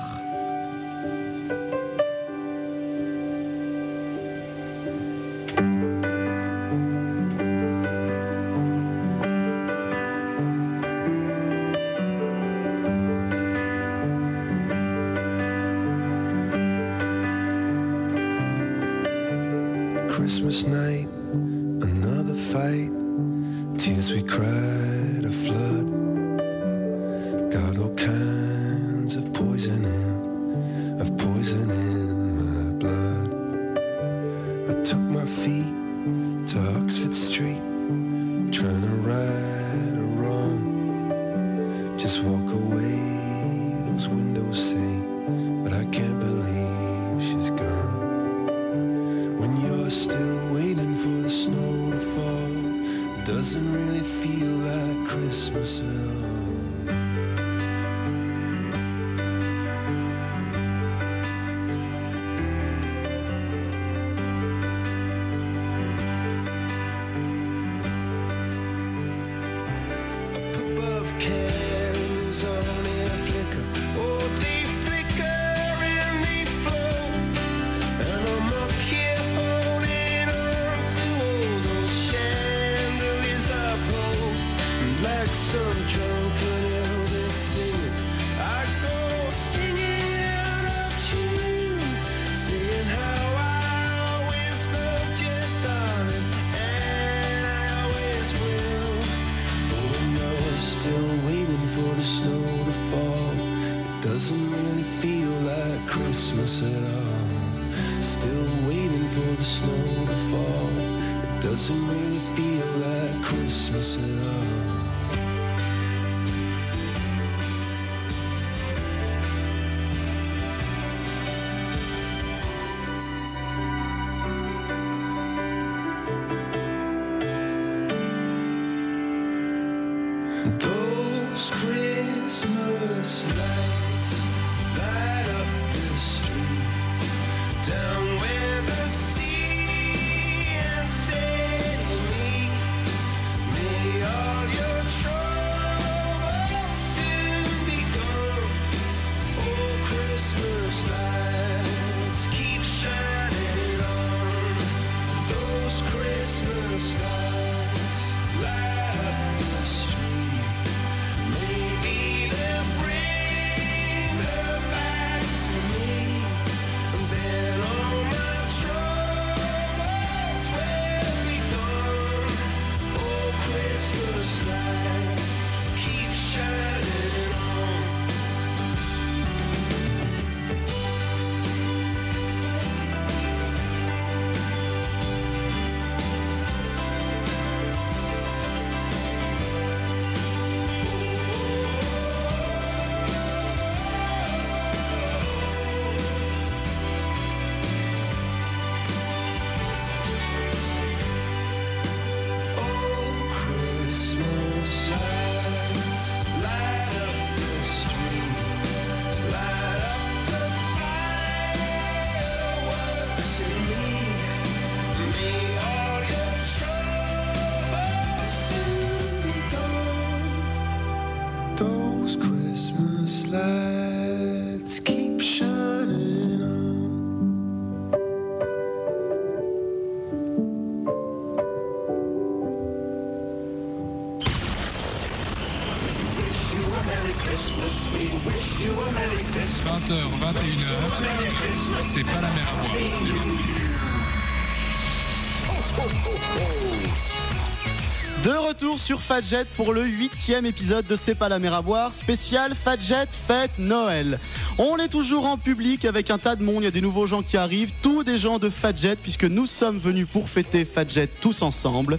Sur 248.78 249.02
Fadjet 249.02 249.46
pour 249.56 249.74
le 249.74 249.84
huitième 249.84 250.46
épisode 250.46 250.86
de 250.86 250.96
C'est 250.96 251.16
pas 251.16 251.30
la 251.30 251.40
mer 251.40 251.54
à 251.54 251.62
boire, 251.62 251.94
spécial 251.94 252.54
Fadjet 252.56 253.06
Fête 253.28 253.58
Noël. 253.60 254.20
On 254.58 254.78
est 254.78 254.88
toujours 254.88 255.26
en 255.26 255.38
public 255.38 255.86
avec 255.86 256.10
un 256.10 256.18
tas 256.18 256.36
de 256.36 256.44
monde, 256.44 256.62
il 256.62 256.66
y 256.66 256.68
a 256.68 256.72
des 256.72 256.82
nouveaux 256.82 257.08
gens 257.08 257.22
qui 257.22 257.38
arrivent, 257.38 257.72
tous 257.82 258.04
des 258.04 258.18
gens 258.18 258.40
de 258.40 258.50
Fadjet 258.50 258.96
puisque 258.96 259.26
nous 259.26 259.48
sommes 259.48 259.78
venus 259.78 260.08
pour 260.08 260.30
fêter 260.30 260.64
Fadjet 260.66 261.08
tous 261.08 261.42
ensemble. 261.42 261.98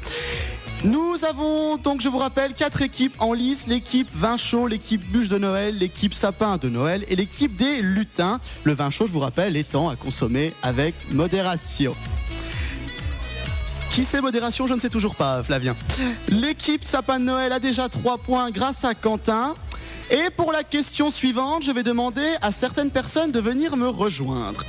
Nous 0.84 1.24
avons 1.24 1.76
donc, 1.76 2.00
je 2.00 2.08
vous 2.08 2.18
rappelle, 2.18 2.54
quatre 2.54 2.82
équipes 2.82 3.14
en 3.20 3.32
lice 3.32 3.66
l'équipe 3.66 4.08
vin 4.14 4.36
chaud, 4.36 4.66
l'équipe 4.66 5.02
bûche 5.12 5.28
de 5.28 5.38
Noël, 5.38 5.78
l'équipe 5.78 6.14
sapin 6.14 6.56
de 6.56 6.68
Noël 6.68 7.04
et 7.08 7.16
l'équipe 7.16 7.56
des 7.56 7.82
lutins. 7.82 8.40
Le 8.64 8.74
vin 8.74 8.90
chaud, 8.90 9.06
je 9.06 9.12
vous 9.12 9.20
rappelle, 9.20 9.56
étant 9.56 9.88
à 9.88 9.96
consommer 9.96 10.52
avec 10.62 10.94
modération. 11.12 11.94
Qui 13.92 14.06
c'est 14.06 14.22
modération 14.22 14.66
Je 14.66 14.72
ne 14.72 14.80
sais 14.80 14.88
toujours 14.88 15.14
pas, 15.14 15.42
Flavien. 15.42 15.76
L'équipe 16.30 16.82
sapin 16.82 17.20
de 17.20 17.26
Noël 17.26 17.52
a 17.52 17.58
déjà 17.58 17.90
3 17.90 18.16
points 18.16 18.50
grâce 18.50 18.86
à 18.86 18.94
Quentin. 18.94 19.54
Et 20.10 20.30
pour 20.34 20.50
la 20.50 20.64
question 20.64 21.10
suivante, 21.10 21.62
je 21.62 21.72
vais 21.72 21.82
demander 21.82 22.26
à 22.40 22.52
certaines 22.52 22.90
personnes 22.90 23.32
de 23.32 23.38
venir 23.38 23.76
me 23.76 23.88
rejoindre. 23.88 24.64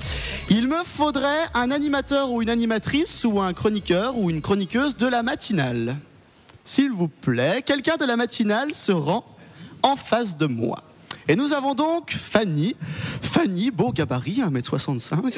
Il 0.50 0.68
me 0.68 0.84
faudrait 0.84 1.46
un 1.53 1.72
animateur 1.72 2.32
ou 2.32 2.42
une 2.42 2.50
animatrice 2.50 3.24
ou 3.24 3.39
un 3.39 3.53
chroniqueur 3.53 4.18
ou 4.18 4.30
une 4.30 4.42
chroniqueuse 4.42 4.98
de 4.98 5.08
la 5.08 5.24
matinale. 5.24 5.96
S'il 6.65 6.92
vous 6.92 7.08
plaît, 7.08 7.63
quelqu'un 7.65 7.96
de 7.96 8.03
la 8.03 8.18
matinale 8.18 8.74
se 8.74 8.92
rend 8.92 9.24
en 9.84 9.96
face 9.96 10.36
de 10.36 10.48
moi. 10.48 10.84
Et 11.30 11.38
nous 11.38 11.53
avons 11.53 11.75
donc 11.75 12.12
Fanny. 12.12 12.75
Fanny, 13.22 13.72
beau 13.72 13.94
gabarit, 13.94 14.42
1m65. 14.42 15.32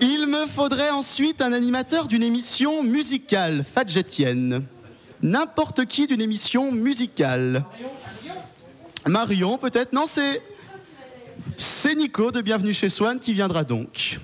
Il 0.00 0.26
me 0.26 0.46
faudrait 0.46 0.90
ensuite 0.90 1.42
un 1.42 1.52
animateur 1.52 2.08
d'une 2.08 2.22
émission 2.22 2.82
musicale, 2.82 3.64
fadjetienne. 3.64 4.62
N'importe 5.22 5.86
qui 5.86 6.06
d'une 6.06 6.20
émission 6.20 6.72
musicale. 6.72 7.64
Marion, 9.06 9.58
peut-être? 9.58 9.92
Non, 9.92 10.04
c'est. 10.06 10.42
C'est 11.58 11.94
Nico 11.94 12.32
de 12.32 12.42
Bienvenue 12.42 12.74
chez 12.74 12.90
Swan 12.90 13.18
qui 13.18 13.32
viendra 13.32 13.64
donc. 13.64 14.18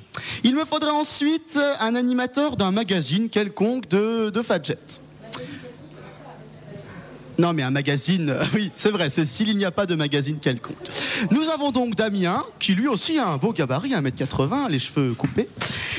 Il 0.45 0.55
me 0.55 0.67
faudrait 0.67 0.91
ensuite 0.91 1.59
un 1.81 1.95
animateur 1.95 2.57
d'un 2.57 2.71
magazine 2.71 3.31
quelconque 3.31 3.89
de, 3.89 4.29
de 4.29 4.43
Fadjet. 4.43 4.77
Non, 7.43 7.53
mais 7.53 7.65
un 7.65 7.73
magazine, 7.73 8.31
euh, 8.31 8.45
oui, 8.55 8.71
c'est 8.73 8.93
vrai, 8.93 9.11
c'est 9.11 9.27
s'il 9.27 9.57
n'y 9.57 9.65
a 9.65 9.73
pas 9.73 9.85
de 9.85 9.97
magazine 9.97 10.39
quelconque. 10.39 10.77
Nous 11.33 11.49
avons 11.51 11.73
donc 11.73 11.97
Damien, 11.97 12.45
qui 12.61 12.77
lui 12.77 12.87
aussi 12.87 13.19
a 13.19 13.27
un 13.27 13.37
beau 13.37 13.53
gabarit, 13.53 13.91
1m80, 13.91 14.69
les 14.71 14.79
cheveux 14.79 15.13
coupés. 15.15 15.49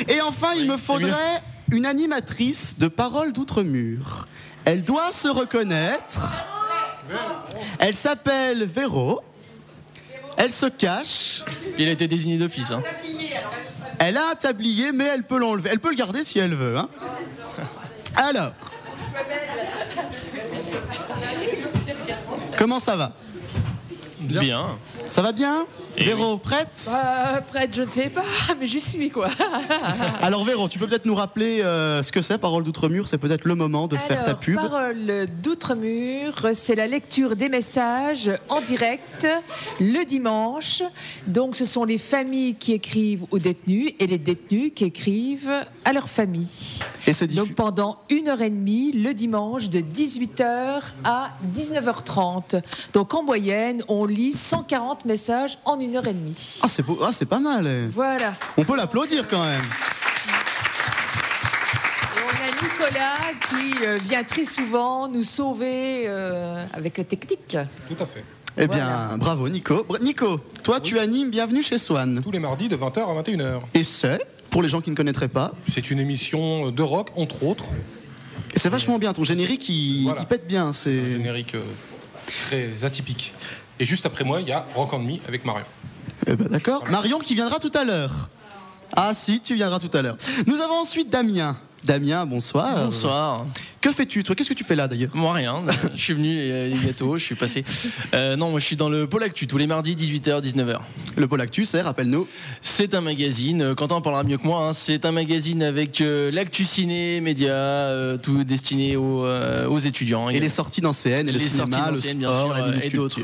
Et 0.07 0.21
enfin, 0.21 0.53
il 0.55 0.65
me 0.67 0.77
faudrait 0.77 1.43
une 1.69 1.85
animatrice 1.85 2.75
de 2.77 2.87
Paroles 2.87 3.33
d'Outre-Mur. 3.33 4.29
Elle 4.63 4.83
doit 4.83 5.11
se 5.11 5.27
reconnaître. 5.27 6.31
Elle 7.77 7.95
s'appelle 7.95 8.65
Véro. 8.65 9.19
Elle 10.37 10.51
se 10.51 10.67
cache. 10.67 11.43
Il 11.77 11.89
a 11.89 11.91
été 11.91 12.07
désigné 12.07 12.37
d'office. 12.37 12.71
Hein. 12.71 12.81
Elle 13.99 14.15
a 14.15 14.29
un 14.31 14.35
tablier, 14.35 14.93
mais 14.93 15.09
elle 15.13 15.23
peut 15.23 15.37
l'enlever. 15.37 15.71
Elle 15.73 15.81
peut 15.81 15.89
le 15.89 15.97
garder 15.97 16.23
si 16.23 16.39
elle 16.39 16.55
veut. 16.55 16.77
hein. 16.77 16.87
Alors. 18.15 18.53
Comment 22.63 22.79
ça 22.79 22.95
va? 22.95 23.11
Bien. 24.21 24.77
Ça 25.09 25.21
va 25.21 25.33
bien? 25.33 25.65
Véro, 25.97 26.37
prête? 26.37 26.89
Euh, 26.91 27.39
prête, 27.41 27.75
je 27.75 27.83
ne 27.83 27.87
sais 27.87 28.09
pas, 28.09 28.23
mais 28.59 28.65
j'y 28.65 28.79
suis 28.79 29.09
quoi. 29.09 29.29
Alors 30.21 30.43
Véro, 30.43 30.67
tu 30.67 30.79
peux 30.79 30.87
peut-être 30.87 31.05
nous 31.05 31.15
rappeler 31.15 31.61
euh, 31.61 32.01
ce 32.01 32.11
que 32.11 32.21
c'est 32.21 32.37
Parole 32.37 32.63
d'Outre-Mur? 32.63 33.07
C'est 33.07 33.17
peut-être 33.17 33.45
le 33.45 33.55
moment 33.55 33.87
de 33.87 33.95
faire 33.95 34.23
ta 34.23 34.33
pub. 34.33 34.55
Parole 34.55 35.27
d'outre-mur, 35.41 36.49
c'est 36.53 36.75
la 36.75 36.87
lecture 36.87 37.35
des 37.35 37.49
messages 37.49 38.31
en 38.49 38.61
direct 38.61 39.27
le 39.79 40.03
dimanche. 40.05 40.83
Donc, 41.27 41.55
ce 41.55 41.65
sont 41.65 41.83
les 41.83 41.97
familles 41.97 42.55
qui 42.55 42.73
écrivent 42.73 43.25
aux 43.31 43.39
détenus 43.39 43.91
et 43.99 44.07
les 44.07 44.17
détenus 44.17 44.71
qui 44.75 44.85
écrivent 44.85 45.63
à 45.85 45.93
leur 45.93 46.09
famille. 46.09 46.79
Et 47.07 47.13
c'est. 47.13 47.27
Donc, 47.27 47.53
pendant 47.53 47.99
une 48.09 48.29
heure 48.29 48.41
et 48.41 48.49
demie, 48.49 48.91
le 48.91 49.13
dimanche, 49.13 49.69
de 49.69 49.79
18h 49.79 50.81
à 51.03 51.31
19h30. 51.55 52.61
Donc, 52.93 53.13
en 53.13 53.23
moyenne, 53.23 53.83
on 53.87 54.05
lit 54.05 54.33
140 54.33 55.05
messages 55.05 55.57
en 55.65 55.77
une 55.83 55.95
heure 55.95 56.07
et 56.07 56.13
demie. 56.13 56.59
Ah, 56.61 56.67
c'est 56.67 56.83
beau. 56.83 56.99
Ah, 57.03 57.11
c'est 57.13 57.25
pas 57.25 57.39
mal. 57.39 57.67
eh. 57.67 57.87
Voilà. 57.93 58.33
On 58.57 58.63
peut 58.63 58.75
l'applaudir 58.75 59.27
quand 59.27 59.43
même. 59.45 59.61
Et 62.15 62.19
on 62.25 62.29
a 62.29 62.63
Nicolas 62.63 63.33
qui 63.49 63.85
euh, 63.85 63.97
vient 64.07 64.23
très 64.23 64.45
souvent 64.45 65.07
nous 65.07 65.23
sauver 65.23 66.05
euh, 66.07 66.65
avec 66.73 66.97
la 66.97 67.03
technique. 67.03 67.57
Tout 67.87 68.03
à 68.03 68.05
fait. 68.05 68.23
Eh 68.57 68.67
bien, 68.67 69.17
bravo 69.17 69.49
Nico. 69.49 69.85
Nico, 69.99 70.39
toi 70.61 70.79
tu 70.79 70.99
animes 70.99 71.31
Bienvenue 71.31 71.63
chez 71.63 71.79
Swan. 71.79 72.21
Tous 72.23 72.29
les 72.31 72.37
mardis 72.39 72.69
de 72.69 72.75
20h 72.77 72.99
à 72.99 73.21
21h. 73.23 73.59
Et 73.73 73.83
c'est, 73.83 74.19
pour 74.51 74.61
les 74.61 74.69
gens 74.69 74.79
qui 74.79 74.91
ne 74.91 74.95
connaîtraient 74.95 75.27
pas, 75.27 75.53
C'est 75.67 75.89
une 75.89 75.99
émission 75.99 76.69
de 76.69 76.81
rock, 76.83 77.09
entre 77.15 77.43
autres. 77.43 77.65
c'est 78.55 78.69
vachement 78.69 78.99
bien. 78.99 79.11
Ton 79.13 79.23
générique, 79.23 79.67
il, 79.69 80.03
Voilà. 80.03 80.21
il 80.21 80.27
pète 80.27 80.45
bien. 80.47 80.67
Un 80.67 80.73
C'est. 80.73 81.13
générique 81.13 81.55
euh, 81.55 81.63
très 82.43 82.69
atypique. 82.85 83.33
Et 83.79 83.85
juste 83.85 84.05
après 84.05 84.23
moi, 84.23 84.41
il 84.41 84.47
y 84.47 84.51
a 84.51 84.65
Rock 84.75 84.93
and 84.93 84.99
Me 84.99 85.15
avec 85.27 85.45
Marion. 85.45 85.65
Eh 86.27 86.35
ben, 86.35 86.47
D'accord. 86.47 86.83
Marion 86.89 87.19
qui 87.19 87.35
viendra 87.35 87.59
tout 87.59 87.71
à 87.73 87.83
l'heure. 87.83 88.29
Ah 88.95 89.11
si, 89.13 89.41
tu 89.41 89.55
viendras 89.55 89.79
tout 89.79 89.95
à 89.97 90.01
l'heure. 90.01 90.17
Nous 90.47 90.61
avons 90.61 90.75
ensuite 90.81 91.09
Damien. 91.09 91.57
Damien, 91.83 92.25
bonsoir. 92.25 92.85
Bonsoir. 92.85 93.45
Que 93.81 93.91
fais-tu 93.91 94.23
toi? 94.23 94.35
Qu'est-ce 94.35 94.47
que 94.47 94.53
tu 94.53 94.63
fais 94.63 94.75
là 94.77 94.87
d'ailleurs? 94.87 95.09
Moi 95.15 95.33
rien. 95.33 95.61
je 95.95 96.01
suis 96.01 96.13
venu 96.13 96.33
les, 96.33 96.69
les 96.69 96.77
gâteaux, 96.77 97.17
je 97.17 97.23
suis 97.25 97.35
passé. 97.35 97.65
Euh, 98.13 98.37
non, 98.37 98.51
moi 98.51 98.61
je 98.61 98.65
suis 98.65 98.77
dans 98.77 98.87
le 98.87 99.05
Pôle 99.05 99.23
Actu 99.23 99.47
tous 99.47 99.57
les 99.57 99.67
mardis 99.67 99.93
18h 99.95 100.41
19h. 100.41 100.77
Le 101.17 101.27
Pôle 101.27 101.41
Actu, 101.41 101.65
c'est, 101.65 101.81
rappelle-nous. 101.81 102.25
C'est 102.61 102.93
un 102.93 103.01
magazine. 103.01 103.61
euh, 103.63 103.75
Quentin 103.75 103.95
en 103.95 104.01
parlera 104.01 104.23
mieux 104.23 104.37
que 104.37 104.47
moi. 104.47 104.67
hein, 104.67 104.71
C'est 104.73 105.03
un 105.03 105.11
magazine 105.11 105.61
avec 105.61 105.99
euh, 105.99 106.31
l'actu 106.31 106.63
ciné, 106.63 107.19
médias, 107.19 107.51
euh, 107.51 108.15
tout 108.17 108.45
destiné 108.45 108.95
aux, 108.95 109.25
euh, 109.25 109.67
aux 109.67 109.79
étudiants. 109.79 110.29
Et 110.29 110.39
les 110.39 110.47
sorties 110.47 110.79
dans 110.79 110.93
CN, 110.93 111.27
et 111.27 111.31
le 111.33 111.39
Les 111.39 111.39
cinéma, 111.49 111.57
sorties 111.69 111.89
le 111.89 111.95
d'anciennes, 111.95 112.17
bien 112.19 112.29
sport, 112.31 112.45
sûr, 112.45 112.65
la 112.65 112.71
euh, 112.71 112.79
et 112.81 112.89
d'autres. 112.91 113.19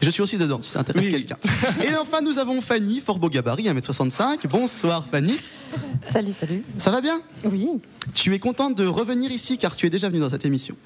Je 0.00 0.10
suis 0.10 0.22
aussi 0.22 0.38
dedans, 0.38 0.60
si 0.62 0.70
ça 0.70 0.80
intéresse 0.80 1.04
Oui, 1.04 1.10
quelqu'un. 1.10 1.36
et 1.82 1.94
enfin, 1.96 2.20
nous 2.20 2.38
avons 2.38 2.60
Fanny, 2.60 3.00
fort 3.00 3.18
beau 3.18 3.28
gabarit, 3.28 3.64
1m65. 3.64 4.46
Bonsoir 4.48 5.04
Fanny. 5.10 5.36
Salut, 6.04 6.32
salut. 6.32 6.62
Ça 6.78 6.90
va 6.90 7.00
bien? 7.00 7.20
Oui. 7.44 7.66
Tu 8.14 8.32
es 8.34 8.38
contente 8.38 8.76
de 8.76 8.86
revenir 8.86 9.30
ici 9.32 9.58
car 9.58 9.76
tu 9.76 9.86
es 9.86 9.90
déjà 9.90 10.08
venue 10.08 10.20
dans 10.20 10.30
cette 10.30 10.44
émission. 10.44 10.76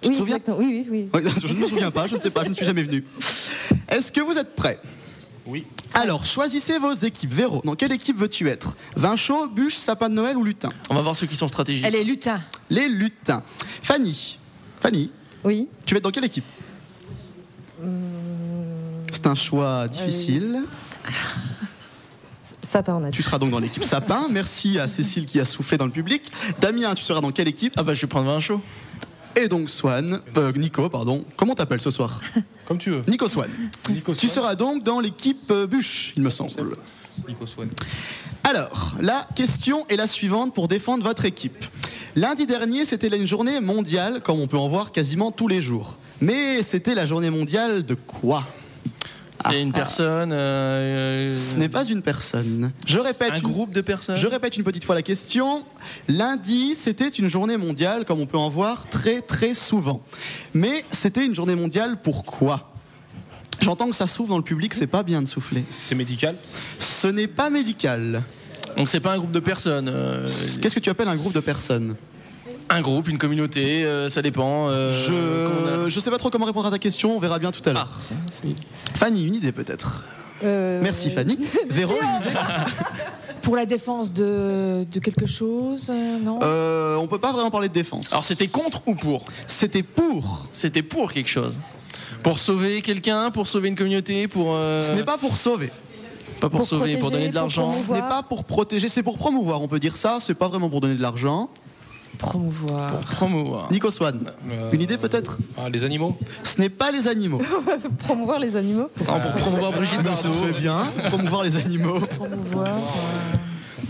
Tu 0.00 0.08
oui, 0.08 0.14
te 0.14 0.18
souviens? 0.18 0.36
exactement. 0.36 0.58
Oui, 0.66 0.86
oui, 0.90 1.08
oui. 1.12 1.22
Je 1.46 1.52
ne 1.54 1.58
me 1.58 1.66
souviens 1.66 1.90
pas, 1.90 2.06
je 2.06 2.16
ne 2.16 2.20
sais 2.20 2.30
pas, 2.30 2.44
je 2.44 2.48
ne 2.50 2.54
suis 2.54 2.66
jamais 2.66 2.82
venu. 2.82 3.04
Est-ce 3.88 4.10
que 4.10 4.20
vous 4.20 4.36
êtes 4.38 4.54
prêts? 4.54 4.80
Oui. 5.46 5.64
Alors, 5.94 6.24
choisissez 6.24 6.78
vos 6.78 6.92
équipes. 6.94 7.32
Véro, 7.34 7.60
dans 7.64 7.74
quelle 7.74 7.92
équipe 7.92 8.16
veux-tu 8.16 8.48
être? 8.48 8.76
Vin 8.96 9.16
chaud, 9.16 9.48
bûche, 9.48 9.74
sapin 9.74 10.08
de 10.08 10.14
Noël 10.14 10.36
ou 10.36 10.44
lutin? 10.44 10.70
On 10.88 10.94
va 10.94 11.02
voir 11.02 11.16
ceux 11.16 11.26
qui 11.26 11.36
sont 11.36 11.48
stratégiques. 11.48 11.84
Elle 11.86 11.96
est 11.96 12.04
lutin. 12.04 12.40
Les 12.70 12.88
lutins. 12.88 13.42
Fanny, 13.82 14.38
Fanny, 14.80 15.10
Oui. 15.44 15.66
tu 15.84 15.94
vas 15.94 15.98
être 15.98 16.04
dans 16.04 16.10
quelle 16.10 16.24
équipe? 16.24 16.44
C'est 19.12 19.26
un 19.26 19.34
choix 19.34 19.86
difficile. 19.88 20.62
Sapin 22.62 22.94
en 22.94 23.04
a 23.04 23.10
Tu 23.10 23.22
seras 23.22 23.38
donc 23.38 23.50
dans 23.50 23.58
l'équipe 23.58 23.84
sapin. 23.84 24.26
Merci 24.30 24.78
à 24.78 24.88
Cécile 24.88 25.26
qui 25.26 25.38
a 25.40 25.44
soufflé 25.44 25.76
dans 25.76 25.84
le 25.84 25.90
public. 25.90 26.30
Damien, 26.60 26.94
tu 26.94 27.02
seras 27.04 27.20
dans 27.20 27.32
quelle 27.32 27.48
équipe? 27.48 27.74
Ah 27.76 27.82
bah 27.82 27.92
je 27.92 28.00
vais 28.00 28.06
prendre 28.06 28.26
vin 28.28 28.38
chaud. 28.38 28.60
Et 29.36 29.48
donc 29.48 29.68
Swan, 29.68 30.20
euh, 30.36 30.52
Nico, 30.52 30.88
pardon. 30.88 31.24
Comment 31.36 31.54
t'appelles 31.54 31.80
ce 31.80 31.90
soir? 31.90 32.20
Comme 32.66 32.78
tu 32.78 32.90
veux. 32.90 33.02
Nico 33.08 33.28
Swan. 33.28 33.50
Nico 33.90 34.14
Tu 34.14 34.28
Swan. 34.28 34.30
seras 34.44 34.54
donc 34.54 34.82
dans 34.84 35.00
l'équipe 35.00 35.50
euh, 35.50 35.66
bûche, 35.66 36.12
il 36.16 36.22
me 36.22 36.30
semble. 36.30 36.76
Nico 37.28 37.46
Swan. 37.46 37.68
Alors, 38.44 38.94
la 39.00 39.26
question 39.34 39.86
est 39.88 39.96
la 39.96 40.06
suivante 40.06 40.54
pour 40.54 40.68
défendre 40.68 41.04
votre 41.04 41.24
équipe. 41.24 41.64
Lundi 42.14 42.46
dernier, 42.46 42.84
c'était 42.84 43.08
une 43.08 43.26
journée 43.26 43.60
mondiale, 43.60 44.20
comme 44.22 44.38
on 44.40 44.46
peut 44.46 44.58
en 44.58 44.68
voir 44.68 44.92
quasiment 44.92 45.32
tous 45.32 45.48
les 45.48 45.62
jours. 45.62 45.96
Mais 46.20 46.62
c'était 46.62 46.94
la 46.94 47.06
journée 47.06 47.30
mondiale 47.30 47.84
de 47.84 47.94
quoi? 47.94 48.46
C'est 49.48 49.60
une 49.60 49.72
personne. 49.72 50.30
euh, 50.32 51.30
Ah. 51.30 51.34
Ce 51.34 51.56
n'est 51.58 51.68
pas 51.68 51.84
une 51.84 52.02
personne. 52.02 52.72
Je 52.86 52.98
répète. 52.98 53.32
un 53.32 53.36
une- 53.36 53.42
groupe 53.42 53.72
de 53.72 53.80
personnes. 53.80 54.16
Je 54.16 54.26
répète 54.26 54.56
une 54.56 54.64
petite 54.64 54.84
fois 54.84 54.94
la 54.94 55.02
question. 55.02 55.64
Lundi, 56.08 56.74
c'était 56.74 57.08
une 57.08 57.28
journée 57.28 57.56
mondiale, 57.56 58.04
comme 58.04 58.20
on 58.20 58.26
peut 58.26 58.38
en 58.38 58.48
voir 58.48 58.86
très 58.90 59.20
très 59.20 59.54
souvent. 59.54 60.02
Mais 60.54 60.84
c'était 60.90 61.24
une 61.26 61.34
journée 61.34 61.54
mondiale 61.54 61.96
pour 62.02 62.24
quoi? 62.24 62.68
J'entends 63.60 63.88
que 63.88 63.96
ça 63.96 64.06
souffle 64.06 64.30
dans 64.30 64.38
le 64.38 64.42
public, 64.44 64.74
c'est 64.74 64.86
pas 64.88 65.02
bien 65.02 65.22
de 65.22 65.28
souffler. 65.28 65.62
C'est 65.70 65.94
médical? 65.94 66.34
Ce 66.78 67.06
n'est 67.08 67.28
pas 67.28 67.48
médical. 67.50 68.22
Donc 68.76 68.88
c'est 68.88 69.00
pas 69.00 69.12
un 69.12 69.18
groupe 69.18 69.32
de 69.32 69.40
personnes. 69.40 69.88
euh, 69.88 70.26
Qu'est-ce 70.60 70.74
que 70.74 70.80
tu 70.80 70.90
appelles 70.90 71.08
un 71.08 71.16
groupe 71.16 71.34
de 71.34 71.40
personnes? 71.40 71.94
Un 72.72 72.80
groupe, 72.80 73.08
une 73.08 73.18
communauté, 73.18 73.84
euh, 73.84 74.08
ça 74.08 74.22
dépend. 74.22 74.68
euh, 74.68 74.92
Je 74.92 75.88
je 75.90 76.00
sais 76.00 76.10
pas 76.10 76.18
trop 76.18 76.30
comment 76.30 76.46
répondre 76.46 76.66
à 76.66 76.70
ta 76.70 76.78
question, 76.78 77.14
on 77.16 77.18
verra 77.18 77.38
bien 77.38 77.50
tout 77.50 77.60
à 77.66 77.70
Ah, 77.70 77.72
l'heure. 77.74 77.88
c'est- 78.30 78.98
Fanny, 78.98 79.26
une 79.26 79.34
idée 79.34 79.52
peut-être 79.52 80.08
Euh, 80.44 80.80
Merci 80.82 81.10
Fanny. 81.10 81.38
Véro, 81.70 81.94
une 82.02 82.20
idée 82.26 82.38
Pour 83.42 83.54
la 83.56 83.64
défense 83.66 84.12
de, 84.12 84.84
de 84.90 84.98
quelque 85.00 85.26
chose, 85.26 85.88
euh, 85.90 86.18
non? 86.18 86.38
Euh, 86.42 86.96
On 86.96 87.06
peut 87.06 87.18
pas 87.18 87.32
vraiment 87.32 87.50
parler 87.50 87.68
de 87.68 87.74
défense. 87.74 88.10
Alors 88.12 88.24
c'était 88.24 88.48
contre 88.48 88.82
ou 88.86 88.94
pour? 88.94 89.24
C'était 89.46 89.82
pour. 89.84 90.46
C'était 90.52 90.82
pour 90.82 91.12
quelque 91.12 91.28
chose. 91.30 91.58
Pour 92.24 92.38
sauver 92.38 92.82
quelqu'un, 92.82 93.30
pour 93.30 93.46
sauver 93.48 93.68
une 93.68 93.74
communauté, 93.76 94.26
pour. 94.28 94.54
euh, 94.54 94.80
Ce 94.80 94.92
n'est 94.92 95.04
pas 95.04 95.18
pour 95.18 95.36
sauver. 95.36 95.70
pas 96.40 96.48
pour, 96.48 96.60
Pour 96.60 96.68
sauver, 96.68 96.96
pour 96.96 97.10
donner 97.12 97.28
de 97.28 97.34
l'argent. 97.36 97.68
Ce 97.70 97.92
n'est 97.92 98.00
pas 98.00 98.22
pour 98.28 98.44
protéger, 98.44 98.88
c'est 98.88 99.02
pour 99.04 99.18
promouvoir, 99.18 99.60
on 99.62 99.68
peut 99.68 99.78
dire 99.80 99.96
ça. 99.96 100.18
C'est 100.20 100.34
pas 100.34 100.48
vraiment 100.48 100.68
pour 100.70 100.80
donner 100.80 100.94
de 100.94 101.02
l'argent. 101.02 101.50
Promouvoir. 102.22 102.92
Pour 102.92 103.00
promouvoir. 103.04 103.70
Nico 103.72 103.90
Swan, 103.90 104.30
Euh, 104.50 104.70
une 104.72 104.80
idée 104.80 104.96
peut-être? 104.96 105.38
Ah, 105.58 105.68
les 105.68 105.84
animaux? 105.84 106.16
Ce 106.44 106.60
n'est 106.60 106.68
pas 106.70 106.90
les 106.92 107.08
animaux. 107.08 107.40
Promouvoir 107.98 108.38
les 108.38 108.54
animaux. 108.56 108.88
Non, 109.06 109.20
pour 109.20 109.32
promouvoir 109.34 109.72
Brigitte 109.72 109.98
c'est 110.16 110.28
Bardot. 110.28 110.40
très 110.50 110.52
bien. 110.60 110.84
Promouvoir 111.08 111.42
les 111.42 111.56
animaux. 111.56 111.98
Promouvoir. 112.00 112.76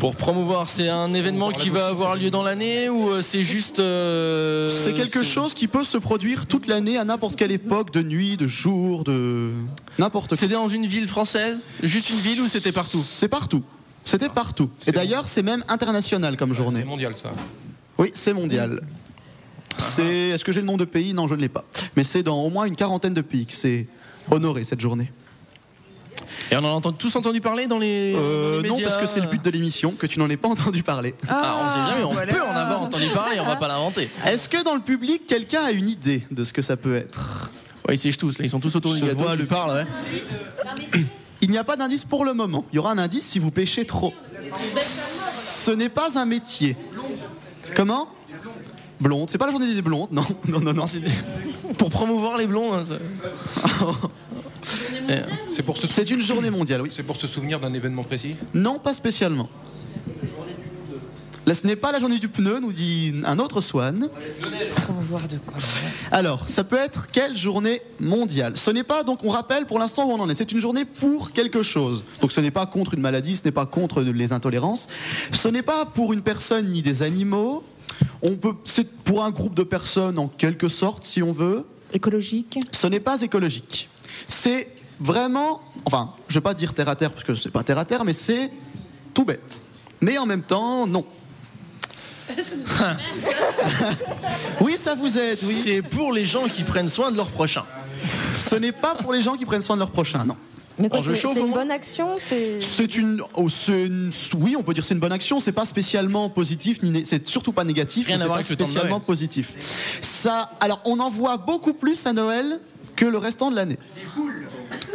Pour 0.00 0.16
promouvoir, 0.16 0.68
c'est 0.68 0.88
un 0.88 1.12
événement 1.14 1.50
qui 1.52 1.68
va 1.68 1.86
avoir 1.88 2.16
lieu 2.16 2.30
dans 2.30 2.42
l'année 2.42 2.88
ou 2.88 3.10
euh, 3.10 3.22
c'est 3.22 3.42
juste. 3.42 3.78
euh, 3.78 4.68
C'est 4.70 4.94
quelque 4.94 5.22
chose 5.22 5.54
qui 5.54 5.68
peut 5.68 5.84
se 5.84 5.98
produire 5.98 6.46
toute 6.46 6.66
l'année 6.66 6.96
à 6.98 7.04
n'importe 7.04 7.36
quelle 7.36 7.52
époque, 7.52 7.92
de 7.92 8.02
nuit, 8.02 8.36
de 8.36 8.46
jour, 8.48 9.04
de 9.04 9.50
n'importe 9.98 10.28
quoi. 10.28 10.36
C'est 10.38 10.48
dans 10.48 10.66
une 10.68 10.86
ville 10.86 11.06
française? 11.06 11.58
Juste 11.82 12.10
une 12.10 12.16
ville 12.18 12.40
ou 12.40 12.48
c'était 12.48 12.72
partout? 12.72 13.02
C'est 13.06 13.28
partout. 13.28 13.62
C'était 14.04 14.28
partout. 14.30 14.64
Et 14.80 14.84
C'est 14.86 14.92
d'ailleurs, 14.92 15.28
c'est 15.28 15.44
même 15.44 15.62
international 15.68 16.36
comme 16.36 16.50
C'est 16.50 16.56
journée. 16.56 16.82
mondial, 16.82 17.12
ça. 17.22 17.30
Oui, 17.98 18.10
c'est 18.14 18.32
mondial. 18.32 18.80
C'est. 19.76 20.28
Est-ce 20.30 20.44
que 20.44 20.52
j'ai 20.52 20.60
le 20.60 20.66
nom 20.66 20.76
de 20.76 20.84
pays? 20.84 21.14
Non, 21.14 21.28
je 21.28 21.34
ne 21.34 21.40
l'ai 21.40 21.48
pas. 21.48 21.64
Mais 21.96 22.04
c'est 22.04 22.22
dans 22.22 22.40
au 22.42 22.50
moins 22.50 22.64
une 22.64 22.76
quarantaine 22.76 23.14
de 23.14 23.20
pays 23.20 23.46
que 23.46 23.52
c'est 23.52 23.86
honoré 24.30 24.64
cette 24.64 24.80
journée. 24.80 25.10
Et 26.50 26.56
on 26.56 26.60
en 26.60 26.64
a 26.64 26.68
entendu- 26.68 26.98
tous 26.98 27.14
entendu 27.16 27.40
parler 27.40 27.66
dans 27.66 27.78
les. 27.78 28.14
Euh, 28.16 28.56
dans 28.56 28.62
les 28.62 28.68
non, 28.68 28.74
médias 28.76 28.88
parce 28.88 29.00
que 29.00 29.06
c'est 29.06 29.20
le 29.20 29.26
but 29.28 29.42
de 29.42 29.50
l'émission, 29.50 29.92
que 29.92 30.06
tu 30.06 30.18
n'en 30.18 30.28
aies 30.30 30.36
pas 30.36 30.48
entendu 30.48 30.82
parler. 30.82 31.14
Ah, 31.28 31.56
on 31.64 31.68
sait 31.86 31.90
jamais, 31.92 32.04
on 32.04 32.12
voilà. 32.12 32.32
peut 32.32 32.42
en 32.42 32.54
avoir 32.54 32.82
entendu 32.82 33.06
parler, 33.14 33.40
on 33.40 33.44
va 33.46 33.56
pas 33.56 33.68
l'inventer. 33.68 34.08
Est-ce 34.26 34.48
que 34.48 34.62
dans 34.62 34.74
le 34.74 34.80
public, 34.80 35.26
quelqu'un 35.26 35.62
a 35.64 35.70
une 35.72 35.88
idée 35.88 36.22
de 36.30 36.44
ce 36.44 36.52
que 36.52 36.62
ça 36.62 36.76
peut 36.76 36.94
être? 36.94 37.50
Ouais, 37.88 37.94
ils 37.94 37.98
sèchent 37.98 38.18
tous, 38.18 38.38
là, 38.38 38.44
ils 38.44 38.50
sont 38.50 38.60
tous 38.60 38.74
autour 38.76 38.92
du 38.92 39.00
Je 39.00 39.04
gâteau, 39.06 39.24
vois 39.24 39.32
tu 39.34 39.42
le- 39.42 39.46
parles, 39.46 39.86
ouais. 40.92 41.04
Il 41.40 41.50
n'y 41.50 41.58
a 41.58 41.64
pas 41.64 41.76
d'indice 41.76 42.04
pour 42.04 42.24
le 42.24 42.34
moment. 42.34 42.64
Il 42.72 42.76
y 42.76 42.78
aura 42.78 42.92
un 42.92 42.98
indice 42.98 43.24
si 43.24 43.38
vous 43.40 43.50
pêchez 43.50 43.84
trop. 43.84 44.12
Ce 44.80 45.70
n'est 45.72 45.88
pas 45.88 46.18
un 46.18 46.24
métier. 46.24 46.76
Comment 47.74 48.08
Blonde. 49.00 49.30
C'est 49.30 49.38
pas 49.38 49.46
la 49.46 49.52
journée 49.52 49.74
des 49.74 49.82
blondes, 49.82 50.12
non 50.12 50.24
Non, 50.48 50.60
non, 50.60 50.72
non. 50.72 50.84
Pour 51.76 51.90
promouvoir 51.90 52.36
les 52.36 52.46
blonds. 52.46 52.72
hein, 52.74 52.84
C'est 55.48 55.62
pour, 55.62 55.76
se... 55.76 55.86
C'est 55.86 56.10
une 56.10 56.22
journée 56.22 56.50
mondiale, 56.50 56.82
oui. 56.82 56.90
c'est 56.92 57.02
pour 57.02 57.16
se 57.16 57.26
souvenir 57.26 57.58
d'un 57.58 57.72
événement 57.74 58.04
précis 58.04 58.36
Non, 58.54 58.78
pas 58.78 58.94
spécialement. 58.94 59.48
Là, 61.44 61.54
ce 61.54 61.66
n'est 61.66 61.76
pas 61.76 61.90
la 61.90 61.98
journée 61.98 62.20
du 62.20 62.28
pneu, 62.28 62.60
nous 62.60 62.72
dit 62.72 63.14
un 63.24 63.38
autre 63.40 63.60
Swan. 63.60 64.08
Promouvoir 64.76 65.26
de 65.26 65.38
quoi 65.38 65.58
Alors, 66.12 66.48
ça 66.48 66.62
peut 66.62 66.76
être 66.76 67.08
quelle 67.10 67.36
journée 67.36 67.82
mondiale? 67.98 68.56
Ce 68.56 68.70
n'est 68.70 68.84
pas, 68.84 69.02
donc 69.02 69.24
on 69.24 69.28
rappelle 69.28 69.66
pour 69.66 69.80
l'instant 69.80 70.04
où 70.04 70.12
on 70.12 70.20
en 70.20 70.28
est, 70.28 70.36
c'est 70.36 70.52
une 70.52 70.60
journée 70.60 70.84
pour 70.84 71.32
quelque 71.32 71.62
chose. 71.62 72.04
Donc 72.20 72.30
ce 72.30 72.40
n'est 72.40 72.52
pas 72.52 72.66
contre 72.66 72.94
une 72.94 73.00
maladie, 73.00 73.36
ce 73.36 73.44
n'est 73.44 73.50
pas 73.50 73.66
contre 73.66 74.02
les 74.02 74.32
intolérances, 74.32 74.86
ce 75.32 75.48
n'est 75.48 75.62
pas 75.62 75.84
pour 75.84 76.12
une 76.12 76.22
personne 76.22 76.70
ni 76.70 76.80
des 76.80 77.02
animaux, 77.02 77.64
On 78.22 78.36
peut, 78.36 78.54
c'est 78.64 78.88
pour 78.88 79.24
un 79.24 79.30
groupe 79.30 79.54
de 79.54 79.64
personnes 79.64 80.18
en 80.18 80.28
quelque 80.28 80.68
sorte, 80.68 81.04
si 81.04 81.24
on 81.24 81.32
veut. 81.32 81.64
Écologique 81.92 82.60
Ce 82.70 82.86
n'est 82.86 83.00
pas 83.00 83.20
écologique. 83.20 83.88
C'est 84.28 84.68
vraiment, 85.00 85.60
enfin, 85.86 86.14
je 86.28 86.34
vais 86.34 86.40
pas 86.40 86.54
dire 86.54 86.72
terre 86.72 86.88
à 86.88 86.94
terre 86.94 87.10
parce 87.10 87.24
que 87.24 87.34
c'est 87.34 87.50
pas 87.50 87.64
terre 87.64 87.78
à 87.78 87.84
terre, 87.84 88.04
mais 88.04 88.12
c'est 88.12 88.48
tout 89.12 89.24
bête. 89.24 89.62
Mais 90.00 90.18
en 90.18 90.26
même 90.26 90.42
temps, 90.42 90.86
non. 90.86 91.04
Oui, 94.60 94.76
ça 94.76 94.94
vous 94.94 95.18
aide, 95.18 95.38
oui. 95.44 95.60
C'est 95.62 95.82
pour 95.82 96.12
les 96.12 96.24
gens 96.24 96.44
qui 96.48 96.62
prennent 96.62 96.88
soin 96.88 97.10
de 97.10 97.16
leur 97.16 97.30
prochain. 97.30 97.64
Ce 98.34 98.56
n'est 98.56 98.72
pas 98.72 98.94
pour 98.94 99.12
les 99.12 99.22
gens 99.22 99.36
qui 99.36 99.44
prennent 99.44 99.62
soin 99.62 99.76
de 99.76 99.80
leur 99.80 99.90
prochain, 99.90 100.24
non. 100.24 100.36
Mais 100.78 100.88
quoi, 100.88 101.00
c'est 101.04 101.14
chauffe 101.14 101.34
c'est 101.34 101.42
au 101.42 101.46
une 101.46 101.52
bonne 101.52 101.70
action 101.70 102.08
C'est 102.28 102.60
C'est 102.62 102.96
une, 102.96 103.22
oh, 103.34 103.48
c'est 103.50 103.84
une- 103.86 104.10
oui, 104.38 104.56
on 104.58 104.62
peut 104.62 104.72
dire 104.72 104.84
c'est 104.86 104.94
une 104.94 105.00
bonne 105.00 105.12
action. 105.12 105.38
C'est 105.38 105.52
pas 105.52 105.66
spécialement 105.66 106.30
positif, 106.30 106.82
ni 106.82 106.90
né- 106.90 107.04
c'est 107.04 107.28
surtout 107.28 107.52
pas 107.52 107.62
négatif. 107.64 108.06
Rien 108.06 108.16
mais 108.16 108.22
à 108.22 108.24
c'est 108.24 108.28
voir 108.28 108.38
pas 108.38 108.42
spécialement 108.44 108.88
Noël. 108.96 109.02
positif. 109.02 109.52
Ça, 110.00 110.50
alors 110.60 110.80
on 110.86 110.98
en 110.98 111.10
voit 111.10 111.36
beaucoup 111.36 111.74
plus 111.74 112.06
à 112.06 112.14
Noël 112.14 112.58
que 112.96 113.04
le 113.04 113.18
restant 113.18 113.50
de 113.50 113.56
l'année. 113.56 113.78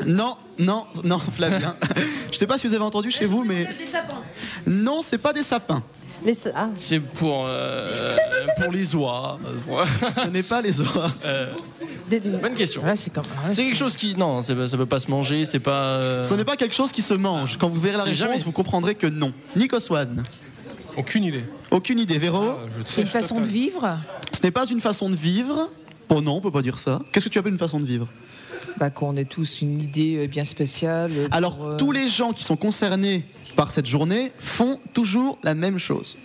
Non, 0.05 0.35
non, 0.57 0.85
non, 1.03 1.19
Flavien. 1.19 1.75
Je 2.31 2.37
sais 2.37 2.47
pas 2.47 2.57
si 2.57 2.67
vous 2.67 2.73
avez 2.73 2.83
entendu 2.83 3.11
chez 3.11 3.25
vous, 3.25 3.43
mais 3.43 3.67
non, 4.65 5.01
c'est 5.03 5.17
pas 5.19 5.31
des 5.33 5.43
sapins. 5.43 5.83
Les... 6.25 6.35
ah, 6.55 6.69
C'est 6.75 6.99
pour, 6.99 7.45
euh, 7.47 8.15
pour 8.61 8.71
les 8.71 8.95
oies. 8.95 9.39
Ce 10.15 10.27
n'est 10.27 10.43
pas 10.43 10.61
les 10.61 10.79
oies. 10.81 11.11
Euh, 11.25 11.47
des- 12.09 12.19
bonne 12.19 12.55
question. 12.55 12.83
Là, 12.85 12.95
c'est 12.95 13.11
comme. 13.13 13.23
là, 13.45 13.51
C'est 13.53 13.63
quelque 13.63 13.77
chose 13.77 13.95
qui. 13.95 14.15
Non, 14.15 14.41
c'est 14.41 14.67
ça 14.67 14.77
peut 14.77 14.85
pas 14.85 14.99
se 14.99 15.09
manger, 15.11 15.45
c'est 15.45 15.59
pas. 15.59 15.71
euh, 15.83 16.23
Ce 16.23 16.33
n'est 16.33 16.45
pas 16.45 16.55
quelque 16.55 16.75
chose 16.75 16.91
qui 16.91 17.01
se 17.01 17.13
mange. 17.13 17.57
Quand 17.57 17.67
vous 17.69 17.79
verrez 17.79 17.97
la 17.97 18.03
C'est 18.03 18.09
réponse, 18.11 18.19
jamais- 18.19 18.37
vous 18.43 18.51
comprendrez 18.51 18.95
que 18.95 19.07
non. 19.07 19.33
Nico 19.55 19.79
Swan. 19.79 20.23
Aucune 20.95 21.23
idée. 21.23 21.43
Aucune 21.71 21.99
idée. 21.99 22.17
Véro 22.17 22.43
Je 22.77 22.83
C'est 22.85 23.01
une 23.01 23.07
façon 23.07 23.39
de 23.39 23.45
vivre 23.45 23.97
Ce 24.31 24.41
n'est 24.43 24.51
pas 24.51 24.65
une 24.65 24.81
façon 24.81 25.09
de 25.09 25.15
vivre. 25.15 25.69
Oh 26.09 26.21
non, 26.21 26.37
on 26.37 26.41
peut 26.41 26.51
pas 26.51 26.61
dire 26.61 26.79
ça. 26.79 27.01
Qu'est-ce 27.11 27.25
que 27.25 27.29
tu 27.29 27.37
appelles 27.39 27.51
une 27.51 27.59
façon 27.59 27.79
de 27.79 27.85
vivre? 27.85 28.07
Bah, 28.79 28.89
Qu'on 28.89 29.15
ait 29.17 29.25
tous 29.25 29.61
une 29.61 29.81
idée 29.81 30.27
bien 30.27 30.45
spéciale. 30.45 31.11
Alors, 31.31 31.75
tous 31.77 31.91
les 31.91 32.09
gens 32.09 32.31
qui 32.33 32.43
sont 32.43 32.55
concernés 32.55 33.25
par 33.57 33.71
cette 33.71 33.87
journée 33.87 34.31
font 34.39 34.79
toujours 34.93 35.37
la 35.43 35.53
même 35.55 35.77
chose. 35.79 36.17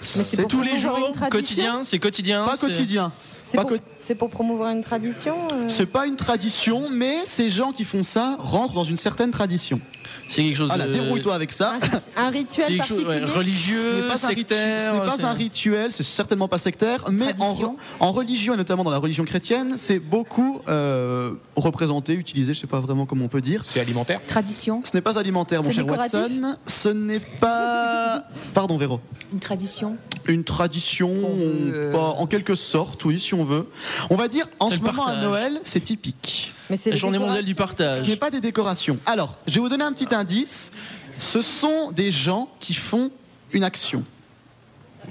c'est 0.00 0.48
Tous 0.48 0.62
les 0.62 0.70
promouvoir 0.70 0.96
jours, 0.98 1.06
une 1.08 1.14
tradition 1.14 1.28
quotidien, 1.30 1.80
c'est 1.84 1.98
quotidien. 2.00 2.44
pas 2.44 2.56
c'est- 2.56 2.66
quotidien. 2.66 3.12
C'est 3.46 3.56
Pas 3.56 3.62
pour, 3.62 3.70
co- 3.70 3.84
c'est 4.00 4.14
pour 4.14 4.28
promouvoir 4.28 4.70
une 4.72 4.82
tradition 4.84 5.36
euh, 5.52 5.68
C'est 5.68 5.86
pas 5.86 6.06
une 6.06 6.16
tradition, 6.16 6.90
mais 6.90 7.24
ces 7.24 7.48
gens 7.48 7.72
qui 7.72 7.84
font 7.84 8.02
ça 8.02 8.36
rentrent 8.38 8.74
dans 8.74 8.84
une 8.84 8.98
certaine 8.98 9.30
tradition. 9.30 9.80
C'est 10.28 10.42
quelque 10.42 10.56
chose 10.56 10.68
Voilà, 10.68 10.86
de. 10.86 10.92
débrouille-toi 10.92 11.34
avec 11.34 11.52
ça. 11.52 11.78
un, 12.16 12.30
rituel 12.30 12.82
chose 12.84 12.98
ouais, 13.04 13.20
particulier 13.20 13.26
Ce 13.26 13.32
religieux, 13.38 13.94
n'est 14.02 14.08
pas, 14.08 14.14
un, 14.26 14.28
ritu- 14.30 14.36
sectaire. 14.36 14.80
ce 14.80 14.90
n'est 14.98 15.06
pas 15.06 15.26
un 15.26 15.32
rituel, 15.32 15.92
c'est 15.92 16.02
certainement 16.02 16.48
pas 16.48 16.58
sectaire, 16.58 17.04
mais 17.10 17.34
en, 17.40 17.76
en 18.00 18.12
religion, 18.12 18.54
et 18.54 18.56
notamment 18.56 18.84
dans 18.84 18.90
la 18.90 18.98
religion 18.98 19.24
chrétienne, 19.24 19.74
c'est 19.76 19.98
beaucoup 20.00 20.60
euh, 20.68 21.32
représenté, 21.56 22.12
utilisé, 22.14 22.52
je 22.54 22.60
sais 22.60 22.66
pas 22.66 22.80
vraiment 22.80 23.06
comment 23.06 23.24
on 23.24 23.28
peut 23.28 23.40
dire. 23.40 23.64
C'est 23.66 23.80
alimentaire 23.80 24.20
Tradition 24.26 24.82
Ce 24.84 24.94
n'est 24.94 25.00
pas 25.00 25.18
alimentaire, 25.18 25.62
mon 25.62 25.68
C'est 25.70 25.76
cher 25.76 25.84
décoratif 25.84 26.14
Watson. 26.20 26.56
Ce 26.66 26.88
n'est 26.90 27.20
pas. 27.20 28.24
Pardon, 28.54 28.76
Véro. 28.76 29.00
Une 29.32 29.40
tradition 29.40 29.96
Une 30.26 30.44
tradition, 30.44 31.08
veut, 31.10 31.72
euh, 31.74 31.92
pas- 31.92 31.98
en 32.18 32.26
quelque 32.26 32.54
sorte, 32.54 33.04
oui, 33.04 33.18
si 33.18 33.34
on 33.34 33.44
veut. 33.44 33.66
On 34.10 34.16
va 34.16 34.28
dire, 34.28 34.46
en 34.60 34.68
C'est 34.70 34.76
ce 34.76 34.80
moment 34.82 35.06
à. 35.06 35.16
Noël, 35.16 35.60
c'est 35.64 35.80
typique. 35.80 36.52
Mais 36.70 36.76
c'est 36.76 36.90
La 36.90 36.96
journée 36.96 37.18
mondiale 37.18 37.44
du 37.44 37.52
décorations. 37.54 37.76
Ce 37.78 37.88
partage. 37.92 38.08
n'est 38.08 38.16
pas 38.16 38.30
des 38.30 38.40
décorations. 38.40 38.98
Alors, 39.06 39.36
je 39.46 39.54
vais 39.54 39.60
vous 39.60 39.68
donner 39.68 39.84
un 39.84 39.92
petit 39.92 40.14
indice. 40.14 40.70
Ce 41.18 41.40
sont 41.40 41.90
des 41.92 42.10
gens 42.12 42.48
qui 42.60 42.74
font 42.74 43.10
une 43.52 43.64
action. 43.64 44.04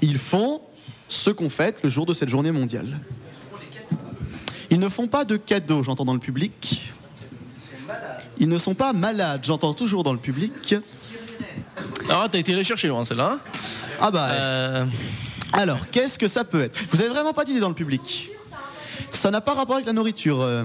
Ils 0.00 0.18
font 0.18 0.60
ce 1.08 1.30
qu'on 1.30 1.50
fête 1.50 1.80
le 1.82 1.88
jour 1.88 2.06
de 2.06 2.12
cette 2.14 2.28
journée 2.28 2.52
mondiale. 2.52 3.00
Ils 4.70 4.78
ne 4.78 4.88
font 4.88 5.08
pas 5.08 5.24
de 5.24 5.36
cadeaux, 5.36 5.82
j'entends 5.82 6.04
dans 6.04 6.12
le 6.14 6.18
public. 6.20 6.92
Ils 8.38 8.48
ne 8.48 8.58
sont 8.58 8.74
pas 8.74 8.92
malades, 8.92 9.40
j'entends 9.44 9.74
toujours 9.74 10.02
dans 10.02 10.12
le 10.12 10.18
public. 10.18 10.76
Ah, 12.08 12.28
t'as 12.30 12.38
été 12.38 12.54
la 12.54 12.62
chercher 12.62 12.88
loin 12.88 13.02
celle-là. 13.04 13.32
hein 13.32 13.40
Ah 14.00 14.10
bah. 14.10 14.28
Euh, 14.30 14.84
Alors, 15.52 15.90
qu'est-ce 15.90 16.18
que 16.18 16.28
ça 16.28 16.44
peut 16.44 16.62
être? 16.62 16.78
Vous 16.90 17.00
avez 17.00 17.10
vraiment 17.10 17.32
pas 17.32 17.44
d'idée 17.44 17.60
dans 17.60 17.68
le 17.68 17.74
public? 17.74 18.28
Ça 19.10 19.30
n'a 19.30 19.40
pas 19.40 19.54
rapport 19.54 19.74
avec 19.76 19.86
la 19.86 19.92
nourriture. 19.92 20.40
euh. 20.42 20.64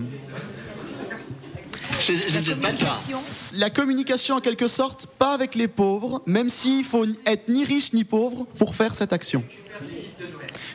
La 3.55 3.69
communication 3.69 4.35
en 4.35 4.39
quelque 4.39 4.67
sorte, 4.67 5.07
pas 5.17 5.33
avec 5.33 5.55
les 5.55 5.67
pauvres, 5.67 6.21
même 6.25 6.49
s'il 6.49 6.83
faut 6.83 7.05
être 7.25 7.49
ni 7.49 7.65
riche 7.65 7.93
ni 7.93 8.03
pauvre 8.03 8.45
pour 8.57 8.75
faire 8.75 8.95
cette 8.95 9.13
action. 9.13 9.43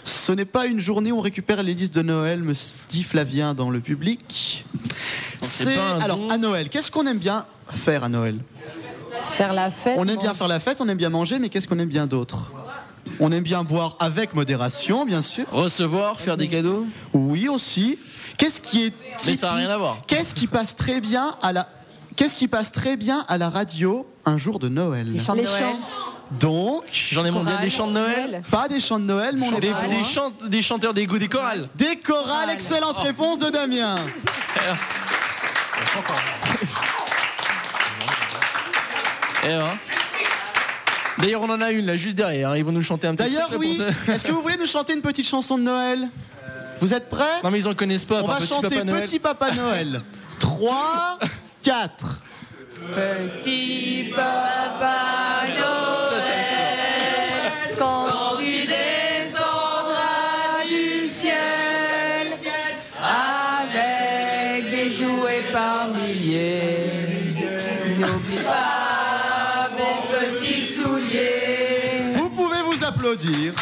Ce 0.04 0.32
n'est 0.32 0.44
pas 0.44 0.66
une 0.66 0.80
journée 0.80 1.12
où 1.12 1.18
on 1.18 1.20
récupère 1.20 1.62
les 1.62 1.74
listes 1.74 1.94
de 1.94 2.02
Noël, 2.02 2.42
me 2.42 2.54
dit 2.88 3.02
Flavien 3.02 3.54
dans 3.54 3.70
le 3.70 3.80
public. 3.80 4.64
c'est 5.40 5.76
alors 6.00 6.20
à 6.30 6.38
Noël. 6.38 6.68
Qu'est-ce 6.68 6.90
qu'on 6.90 7.06
aime 7.06 7.18
bien 7.18 7.44
faire 7.68 8.04
à 8.04 8.08
Noël? 8.08 8.38
Faire 9.36 9.52
la 9.52 9.70
fête. 9.70 9.96
On 9.98 10.08
aime 10.08 10.18
bien 10.18 10.34
faire 10.34 10.48
la 10.48 10.60
fête, 10.60 10.80
on 10.80 10.88
aime 10.88 10.96
bien 10.96 11.10
manger, 11.10 11.38
mais 11.38 11.48
qu'est-ce 11.48 11.68
qu'on 11.68 11.78
aime 11.78 11.88
bien 11.88 12.06
d'autre? 12.06 12.50
On 13.20 13.32
aime 13.32 13.42
bien 13.42 13.64
boire 13.64 13.96
avec 13.98 14.34
modération, 14.34 15.04
bien 15.04 15.22
sûr. 15.22 15.44
recevoir, 15.50 16.20
faire 16.20 16.36
des 16.36 16.48
cadeaux? 16.48 16.86
Oui 17.12 17.48
aussi. 17.48 17.98
Qu'est-ce 18.38 18.60
qui 18.60 18.86
est 18.86 18.92
Mais 19.10 19.16
typique 19.16 19.40
ça 19.40 19.48
n'a 19.50 19.54
rien 19.54 19.68
à 19.70 19.76
voir. 19.76 19.98
Qu'est-ce 20.06 20.34
qui 20.34 20.46
passe 20.46 20.74
très 20.76 21.00
bien 21.00 21.36
à 21.42 21.52
la 21.52 21.68
Qu'est-ce 22.16 22.34
qui 22.34 22.48
passe 22.48 22.72
très 22.72 22.96
bien 22.96 23.24
à 23.28 23.36
la 23.38 23.48
radio 23.50 24.06
un 24.24 24.38
jour 24.38 24.58
de 24.58 24.68
Noël 24.68 25.10
Les 25.12 25.20
chants 25.20 25.34
de 25.34 25.40
Les 25.40 25.44
Noël. 25.46 25.76
Donc, 26.32 26.84
J'en 26.92 27.24
ai 27.24 27.30
mondial 27.30 27.58
des 27.62 27.70
chants 27.70 27.86
de 27.86 27.92
Noël. 27.92 28.42
pas 28.50 28.68
des 28.68 28.80
chants 28.80 28.98
de 28.98 29.04
Noël, 29.04 29.34
mais 29.38 29.46
on 29.48 29.56
est 29.56 29.60
Des, 29.60 29.68
des 30.42 30.48
des 30.50 30.62
chanteurs 30.62 30.92
des 30.94 31.06
goûts 31.06 31.18
des 31.18 31.28
chorales. 31.28 31.68
Des 31.74 31.96
chorales, 31.96 32.50
excellente 32.50 32.98
réponse 32.98 33.38
de 33.38 33.50
Damien. 33.50 33.96
Eh 39.44 39.48
ben. 39.48 39.78
D'ailleurs, 41.18 41.42
on 41.42 41.50
en 41.50 41.60
a 41.60 41.70
une 41.72 41.86
là 41.86 41.96
juste 41.96 42.14
derrière. 42.16 42.56
Ils 42.56 42.64
vont 42.64 42.72
nous 42.72 42.82
chanter 42.82 43.06
un 43.08 43.14
petit 43.14 43.24
D'ailleurs, 43.32 43.50
oui, 43.58 43.80
est-ce 44.08 44.24
que 44.24 44.32
vous 44.32 44.42
voulez 44.42 44.56
nous 44.56 44.66
chanter 44.66 44.92
une 44.94 45.00
petite 45.02 45.26
chanson 45.26 45.58
de 45.58 45.62
Noël? 45.62 46.08
Vous 46.80 46.94
êtes 46.94 47.08
prêts? 47.08 47.42
Non, 47.42 47.50
mais 47.50 47.58
ils 47.58 47.68
en 47.68 47.74
connaissent 47.74 48.04
pas. 48.04 48.22
On 48.22 48.26
va 48.26 48.36
Petit 48.36 48.46
chanter 48.48 48.68
Papa 48.68 48.84
Noël. 48.84 49.02
Petit 49.02 49.18
Papa 49.18 49.50
Noël. 49.52 50.02
3, 50.38 51.18
4. 51.62 52.22
Petit 52.94 54.12
papa 54.14 54.94
Noël, 55.48 56.22
quand 57.76 58.06
tu 58.38 58.66
descendras 58.66 60.62
du 60.68 61.08
ciel 61.08 62.28
avec 63.02 64.70
des 64.70 64.92
jouets 64.92 65.42
par 65.52 65.88
milliers, 65.88 67.34
n'oublie 67.98 68.44
pas 68.44 69.70
mes 69.76 70.38
petits 70.40 70.64
souliers. 70.64 72.12
Vous 72.14 72.30
pouvez 72.30 72.62
vous 72.64 72.84
applaudir. 72.84 73.52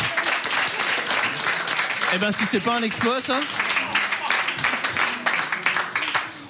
Eh 2.14 2.19
ben, 2.19 2.33
si 2.33 2.47
c'est 2.47 2.61
pas 2.61 2.79
un 2.79 2.83
exploit, 2.83 3.21
ça. 3.21 3.38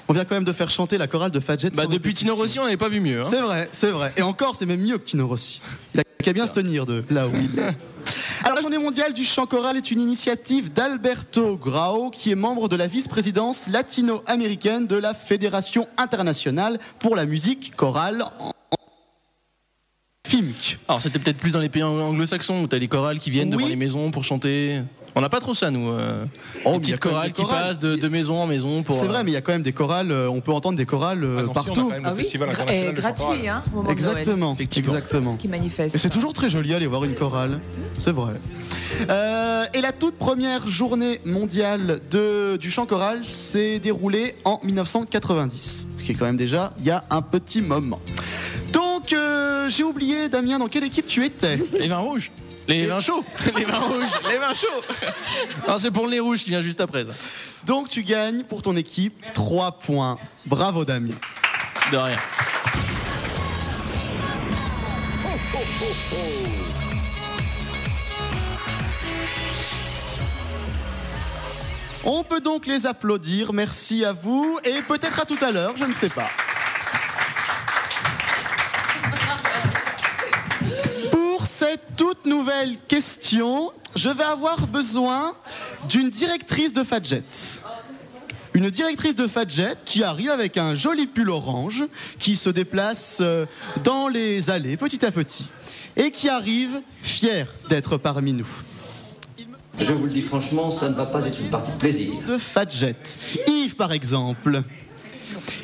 On 0.09 0.13
vient 0.13 0.25
quand 0.25 0.37
même 0.37 0.45
de 0.45 0.53
faire 0.53 0.71
chanter 0.71 0.99
la 0.99 1.09
chorale 1.09 1.33
de 1.33 1.41
Fadjet. 1.41 1.71
Bah, 1.71 1.87
depuis. 1.87 2.15
Tino 2.15 2.35
Rossi, 2.37 2.59
on 2.61 2.65
n'avait 2.65 2.77
pas 2.77 2.89
vu 2.89 3.01
mieux. 3.01 3.21
hein. 3.23 3.29
C'est 3.29 3.41
vrai, 3.41 3.69
c'est 3.73 3.91
vrai. 3.91 4.13
Et 4.17 4.23
encore, 4.23 4.55
c'est 4.55 4.67
même 4.67 4.81
mieux 4.81 4.99
que 4.99 5.05
Tino 5.05 5.27
Rossi. 5.27 5.61
Il 5.95 6.01
a 6.01 6.05
qu'à 6.23 6.33
bien 6.33 6.47
se 6.47 6.53
tenir 6.53 6.87
de 6.87 7.05
là 7.11 7.27
où 7.27 7.33
il 7.35 7.59
est. 7.59 7.63
Alors, 8.45 8.55
la 8.57 8.61
journée 8.61 8.79
mondiale 8.79 9.13
du 9.15 9.25
chant 9.25 9.47
choral 9.47 9.77
est 9.77 9.91
une 9.91 10.01
initiative 10.01 10.73
d'Alberto 10.73 11.57
Grao, 11.57 12.11
qui 12.11 12.31
est 12.31 12.35
membre 12.37 12.69
de 12.69 12.77
la 12.77 12.87
vice-présidence 12.87 13.67
latino-américaine 13.67 14.87
de 14.87 14.95
la 14.97 15.15
Fédération 15.15 15.89
internationale 15.97 16.79
pour 17.01 17.17
la 17.17 17.25
musique 17.25 17.75
chorale 17.75 18.27
en 18.39 18.53
FIMC. 20.29 20.79
Alors, 20.87 21.03
c'était 21.03 21.19
peut-être 21.19 21.39
plus 21.39 21.51
dans 21.51 21.61
les 21.61 21.69
pays 21.69 21.83
ang- 21.83 21.99
anglo-saxons 22.01 22.63
où 22.63 22.67
t'as 22.69 22.79
les 22.79 22.87
chorales 22.89 23.19
qui 23.19 23.33
viennent 23.33 23.51
devant 23.51 23.67
les 23.67 23.75
maisons 23.77 24.13
pour 24.13 24.23
chanter. 24.23 24.83
On 25.19 25.23
n'a 25.23 25.31
pas 25.31 25.41
trop 25.41 25.55
ça, 25.55 25.71
nous. 25.71 25.89
euh, 25.91 26.25
Oh, 26.67 26.73
les 26.75 26.79
petites 26.81 27.01
chorales 27.01 27.33
qui 27.33 27.43
chorales. 27.43 27.69
passent 27.69 27.79
de, 27.79 27.97
de 27.97 28.09
maison 28.09 28.37
en 28.37 28.47
maison 28.47 28.83
pour. 28.83 28.95
C'est 28.95 29.07
vrai, 29.07 29.21
euh, 29.21 29.23
mais 29.25 29.31
il 29.31 29.35
y 29.35 29.39
a 29.39 29.41
quand 29.41 29.53
même 29.53 29.63
des 29.63 29.73
chorales, 29.73 30.11
euh, 30.13 30.29
on 30.29 30.43
peut 30.43 30.53
entendre 30.53 30.77
des 30.77 30.85
chorales 30.85 31.21
Ah 31.25 31.27
non, 31.27 31.39
si, 31.41 31.45
on 31.47 31.51
a 31.51 31.55
partout. 31.55 31.73
quand 31.85 31.89
même 31.89 32.03
le 32.03 32.09
Ah 32.09 32.13
oui, 32.15 32.19
Festival 32.23 32.49
gra- 32.51 32.53
international 32.53 32.89
et 32.89 32.93
de 32.93 33.01
chant 33.01 33.13
choral. 33.15 33.29
gratuit, 33.39 33.49
hein, 33.49 33.63
au 33.73 33.77
moment 33.77 33.83
de 33.95 34.01
Noël, 34.03 34.19
Exactement, 34.19 34.57
exactement. 34.59 35.37
qui 35.37 35.49
manifeste. 35.49 35.95
Et 35.95 35.99
c'est 35.99 36.11
toujours 36.11 36.35
très 36.35 36.51
joli 36.51 36.75
aller 36.75 36.87
voir 36.87 37.03
une 37.05 37.15
chorale, 37.15 37.61
c'est 37.99 38.13
vrai. 38.13 38.35
Euh, 39.09 39.65
et 39.73 39.81
la 39.81 39.93
toute 39.93 40.17
première 40.19 40.69
journée 40.69 41.21
mondiale 41.25 42.01
de, 42.11 42.57
du 42.59 42.71
chant 42.71 42.85
choral 42.85 43.21
s'est 43.27 43.79
déroulée 43.79 44.35
en 44.45 44.61
1990, 44.63 45.87
ce 45.99 46.05
qui 46.05 46.13
est 46.13 46.15
quand 46.15 46.27
même 46.27 46.37
déjà 46.37 46.73
il 46.79 46.85
y 46.85 46.91
a 46.91 47.05
un 47.11 47.23
petit 47.23 47.63
moment. 47.63 48.01
Donc 48.73 49.13
euh, 49.15 49.69
j'ai 49.71 49.83
oublié 49.83 50.29
Damien 50.29 50.59
dans 50.59 50.69
quelle 50.69 50.85
équipe 50.85 51.07
tu 51.07 51.25
étais? 51.25 51.59
Les 51.81 51.89
vins 51.89 51.99
rouges. 51.99 52.31
Les, 52.69 52.83
les 52.83 52.87
vins 52.87 53.01
chauds, 53.01 53.25
les 53.57 53.65
vins 53.65 53.79
rouges, 53.79 54.11
les 54.29 54.39
vins 54.39 54.55
chauds. 54.55 55.79
c'est 55.79 55.91
pour 55.91 56.05
le 56.05 56.11
nez 56.11 56.21
rouge 56.21 56.43
qui 56.43 56.51
vient 56.51 56.61
juste 56.61 56.81
après. 56.81 57.05
Ça. 57.05 57.13
Donc 57.65 57.89
tu 57.89 58.03
gagnes 58.03 58.43
pour 58.43 58.63
ton 58.63 58.77
équipe 58.77 59.15
3 59.35 59.79
points. 59.79 60.19
Bravo 60.47 60.85
Damien. 60.85 61.15
De 61.93 61.97
rien. 61.97 62.19
On 72.09 72.23
peut 72.23 72.41
donc 72.41 72.67
les 72.67 72.87
applaudir, 72.87 73.53
merci 73.53 74.05
à 74.05 74.13
vous, 74.13 74.61
et 74.65 74.81
peut-être 74.83 75.21
à 75.21 75.25
tout 75.25 75.39
à 75.41 75.51
l'heure, 75.51 75.75
je 75.77 75.85
ne 75.85 75.93
sais 75.93 76.09
pas. 76.09 76.31
Cette 81.77 81.97
toute 81.97 82.25
nouvelle 82.25 82.79
question, 82.89 83.71
je 83.95 84.09
vais 84.09 84.25
avoir 84.25 84.67
besoin 84.67 85.35
d'une 85.89 86.09
directrice 86.09 86.73
de 86.73 86.83
Fadjet. 86.83 87.23
Une 88.55 88.71
directrice 88.71 89.15
de 89.15 89.27
Fadjet 89.27 89.75
qui 89.85 90.03
arrive 90.03 90.31
avec 90.31 90.57
un 90.57 90.75
joli 90.75 91.07
pull 91.07 91.29
orange, 91.29 91.85
qui 92.19 92.37
se 92.37 92.49
déplace 92.49 93.19
euh, 93.21 93.45
dans 93.85 94.09
les 94.09 94.49
allées 94.49 94.79
petit 94.79 95.05
à 95.05 95.11
petit 95.11 95.51
et 95.97 96.11
qui 96.11 96.31
arrive 96.31 96.81
fière 97.03 97.53
d'être 97.69 97.99
parmi 97.99 98.33
nous. 98.33 98.49
Je 99.79 99.93
vous 99.93 100.07
le 100.07 100.13
dis 100.13 100.23
franchement, 100.23 100.71
ça 100.71 100.89
ne 100.89 100.95
va 100.95 101.05
pas 101.05 101.27
être 101.27 101.39
une 101.39 101.51
partie 101.51 101.73
de 101.73 101.77
plaisir. 101.77 102.15
de 102.27 102.39
Fadjet. 102.39 102.97
Yves, 103.47 103.77
par 103.77 103.93
exemple. 103.93 104.63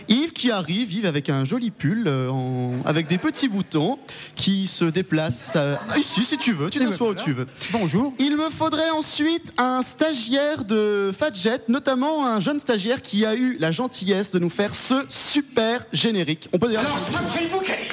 Yves 0.09 0.33
qui 0.33 0.51
arrive, 0.51 0.92
Yves 0.92 1.07
avec 1.07 1.29
un 1.31 1.45
joli 1.45 1.71
pull, 1.71 2.05
euh, 2.07 2.29
en- 2.31 2.83
avec 2.85 3.07
des 3.07 3.18
petits 3.18 3.49
boutons, 3.49 3.99
qui 4.35 4.66
se 4.66 4.85
déplace 4.85 5.53
euh, 5.57 5.77
ici 5.97 6.25
si 6.25 6.37
tu 6.38 6.53
veux, 6.53 6.71
tu 6.71 6.79
t'assois 6.79 7.11
où 7.11 7.14
tu 7.14 7.33
veux. 7.33 7.47
Bonjour. 7.71 8.12
Il 8.18 8.37
me 8.37 8.51
faudrait 8.51 8.90
ensuite 8.90 9.53
un 9.59 9.83
stagiaire 9.83 10.64
de 10.64 11.12
Fadjet, 11.16 11.61
notamment 11.68 12.27
un 12.27 12.40
jeune 12.40 12.61
stagiaire 12.61 13.03
qui 13.03 13.25
a 13.25 13.35
eu 13.35 13.57
la 13.59 13.71
gentillesse 13.73 14.31
de 14.31 14.38
nous 14.38 14.51
faire 14.51 14.75
ce 14.75 14.95
super 15.09 15.85
générique. 15.92 16.49
On 16.53 16.59
peut 16.59 16.68
dire. 16.68 16.81
Alors, 16.81 16.99
ça 16.99 17.18
fait 17.21 17.45
le 17.45 17.51
bouquet 17.51 17.88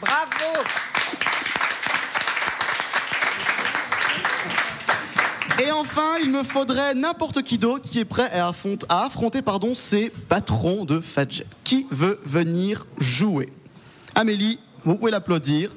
Bravo 0.00 0.62
Et 5.64 5.70
enfin, 5.70 6.16
il 6.20 6.28
me 6.28 6.42
faudrait 6.42 6.92
n'importe 6.94 7.42
qui 7.42 7.56
d'autre 7.56 7.88
qui 7.88 8.00
est 8.00 8.04
prêt 8.04 8.28
à 8.32 8.48
affronter, 8.48 9.38
à 9.38 9.42
pardon, 9.42 9.76
ces 9.76 10.10
patrons 10.10 10.84
de 10.84 10.98
Fadjet. 10.98 11.46
Qui 11.62 11.86
veut 11.92 12.20
venir 12.24 12.84
jouer? 12.98 13.52
Amélie, 14.16 14.58
vous 14.84 14.96
pouvez 14.96 15.12
l'applaudir. 15.12 15.70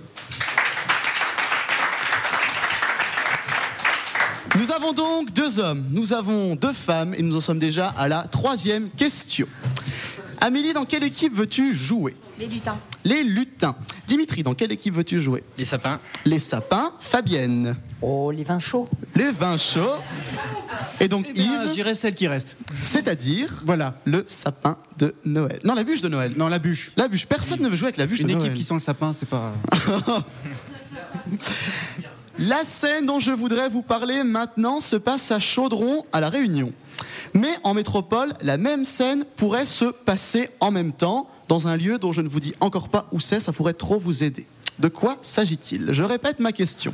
Nous 4.57 4.71
avons 4.71 4.93
donc 4.93 5.31
deux 5.33 5.59
hommes, 5.59 5.85
nous 5.91 6.13
avons 6.13 6.55
deux 6.55 6.73
femmes 6.73 7.13
et 7.13 7.21
nous 7.21 7.35
en 7.35 7.41
sommes 7.41 7.59
déjà 7.59 7.89
à 7.89 8.07
la 8.07 8.23
troisième 8.23 8.89
question. 8.89 9.47
Amélie, 10.41 10.73
dans 10.73 10.85
quelle 10.85 11.03
équipe 11.03 11.35
veux-tu 11.35 11.75
jouer? 11.75 12.15
Les 12.39 12.47
lutins. 12.47 12.79
Les 13.05 13.23
lutins. 13.23 13.75
Dimitri, 14.07 14.41
dans 14.43 14.53
quelle 14.55 14.71
équipe 14.71 14.95
veux-tu 14.95 15.21
jouer? 15.21 15.43
Les 15.57 15.63
sapins. 15.65 15.99
Les 16.25 16.39
sapins. 16.39 16.91
Fabienne. 16.99 17.75
Oh, 18.01 18.31
les 18.31 18.43
vins 18.43 18.59
chauds. 18.59 18.89
Les 19.15 19.31
vins 19.31 19.57
chauds. 19.57 19.97
Et 20.99 21.07
donc 21.07 21.25
Eh 21.29 21.33
bien, 21.33 21.43
Yves, 21.61 21.67
je 21.69 21.73
dirais 21.73 21.93
celle 21.95 22.15
qui 22.15 22.27
reste. 22.27 22.57
c'est-à-dire 22.81 23.61
Voilà. 23.65 23.93
le 24.05 24.23
sapin 24.27 24.77
de 24.97 25.13
Noël. 25.23 25.59
Non, 25.63 25.75
la 25.75 25.83
bûche 25.83 26.01
de 26.01 26.07
Noël. 26.09 26.33
Non, 26.35 26.47
la 26.47 26.57
bûche. 26.59 26.91
La 26.97 27.07
bûche. 27.07 27.25
Personne 27.27 27.61
ne 27.61 27.69
veut 27.69 27.75
jouer 27.75 27.87
avec 27.89 27.97
la 27.97 28.07
bûche 28.07 28.19
Une 28.19 28.25
de 28.27 28.31
équipe 28.31 28.41
Noël. 28.43 28.53
qui 28.57 28.63
sent 28.63 28.73
le 28.73 28.79
sapin, 28.79 29.13
c'est 29.13 29.29
pas. 29.29 29.53
La 32.37 32.63
scène 32.65 33.05
dont 33.05 33.19
je 33.21 33.31
voudrais 33.31 33.69
vous 33.69 33.81
parler 33.81 34.23
maintenant 34.23 34.81
se 34.81 34.97
passe 34.97 35.31
à 35.31 35.39
Chaudron, 35.39 36.05
à 36.11 36.19
La 36.19 36.29
Réunion. 36.29 36.73
Mais 37.33 37.47
en 37.63 37.73
métropole, 37.73 38.33
la 38.41 38.57
même 38.57 38.83
scène 38.83 39.23
pourrait 39.37 39.65
se 39.65 39.85
passer 39.85 40.49
en 40.59 40.69
même 40.71 40.91
temps 40.91 41.29
dans 41.47 41.67
un 41.67 41.77
lieu 41.77 41.97
dont 41.97 42.11
je 42.11 42.21
ne 42.21 42.27
vous 42.27 42.39
dis 42.39 42.53
encore 42.59 42.89
pas 42.89 43.07
où 43.11 43.19
c'est, 43.19 43.39
ça 43.39 43.51
pourrait 43.51 43.73
trop 43.73 43.99
vous 43.99 44.23
aider. 44.23 44.45
De 44.79 44.89
quoi 44.89 45.17
s'agit-il? 45.21 45.93
Je 45.93 46.03
répète 46.03 46.39
ma 46.39 46.51
question. 46.51 46.93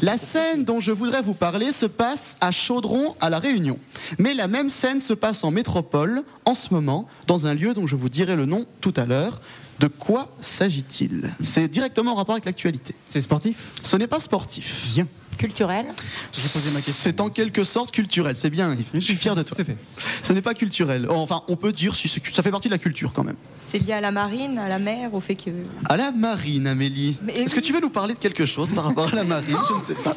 La 0.00 0.16
scène 0.16 0.64
dont 0.64 0.80
je 0.80 0.92
voudrais 0.92 1.20
vous 1.20 1.34
parler 1.34 1.72
se 1.72 1.84
passe 1.84 2.36
à 2.40 2.50
Chaudron, 2.50 3.14
à 3.20 3.28
La 3.28 3.38
Réunion. 3.38 3.78
Mais 4.18 4.32
la 4.32 4.48
même 4.48 4.70
scène 4.70 4.98
se 4.98 5.12
passe 5.12 5.44
en 5.44 5.50
métropole, 5.50 6.22
en 6.46 6.54
ce 6.54 6.72
moment, 6.72 7.06
dans 7.26 7.46
un 7.46 7.52
lieu 7.52 7.74
dont 7.74 7.86
je 7.86 7.96
vous 7.96 8.08
dirai 8.08 8.34
le 8.34 8.46
nom 8.46 8.64
tout 8.80 8.94
à 8.96 9.04
l'heure. 9.04 9.42
De 9.78 9.88
quoi 9.88 10.34
s'agit-il? 10.40 11.34
C'est 11.42 11.68
directement 11.68 12.12
en 12.12 12.14
rapport 12.14 12.34
avec 12.34 12.46
l'actualité. 12.46 12.94
C'est 13.06 13.20
sportif? 13.20 13.72
Ce 13.82 13.96
n'est 13.96 14.06
pas 14.06 14.20
sportif. 14.20 14.94
Bien. 14.94 15.06
Culturel. 15.38 15.86
J'ai 16.32 16.48
posé 16.48 16.70
ma 16.70 16.76
question. 16.80 16.92
C'est 17.02 17.20
en 17.20 17.28
quelque 17.28 17.64
sorte 17.64 17.90
culturel, 17.90 18.36
c'est 18.36 18.50
bien 18.50 18.72
Yves. 18.74 18.84
Je 18.94 19.00
suis 19.00 19.16
fier 19.16 19.34
de 19.34 19.42
toi. 19.42 19.56
C'est 19.56 19.64
fait. 19.64 19.76
Ce 20.22 20.32
n'est 20.32 20.42
pas 20.42 20.54
culturel. 20.54 21.06
Oh, 21.10 21.14
Enfin, 21.14 21.42
on 21.48 21.56
peut 21.56 21.72
dire 21.72 21.94
si 21.96 22.08
ça 22.08 22.42
fait 22.42 22.50
partie 22.50 22.68
de 22.68 22.72
la 22.74 22.78
culture 22.78 23.12
quand 23.12 23.24
même. 23.24 23.36
C'est 23.66 23.78
lié 23.78 23.92
à 23.94 24.00
la 24.00 24.10
marine, 24.10 24.58
à 24.58 24.68
la 24.68 24.78
mer, 24.78 25.14
au 25.14 25.20
fait 25.20 25.34
que. 25.34 25.50
À 25.88 25.96
la 25.96 26.10
marine, 26.12 26.66
Amélie. 26.66 27.18
Est-ce 27.28 27.54
que 27.54 27.60
tu 27.60 27.72
veux 27.72 27.80
nous 27.80 27.90
parler 27.90 28.14
de 28.14 28.18
quelque 28.18 28.44
chose 28.46 28.70
par 28.70 28.84
rapport 28.84 29.12
à 29.12 29.16
la 29.16 29.24
marine? 29.24 29.56
Je 29.68 29.74
ne 29.74 29.82
sais 29.82 29.94
pas. 29.94 30.14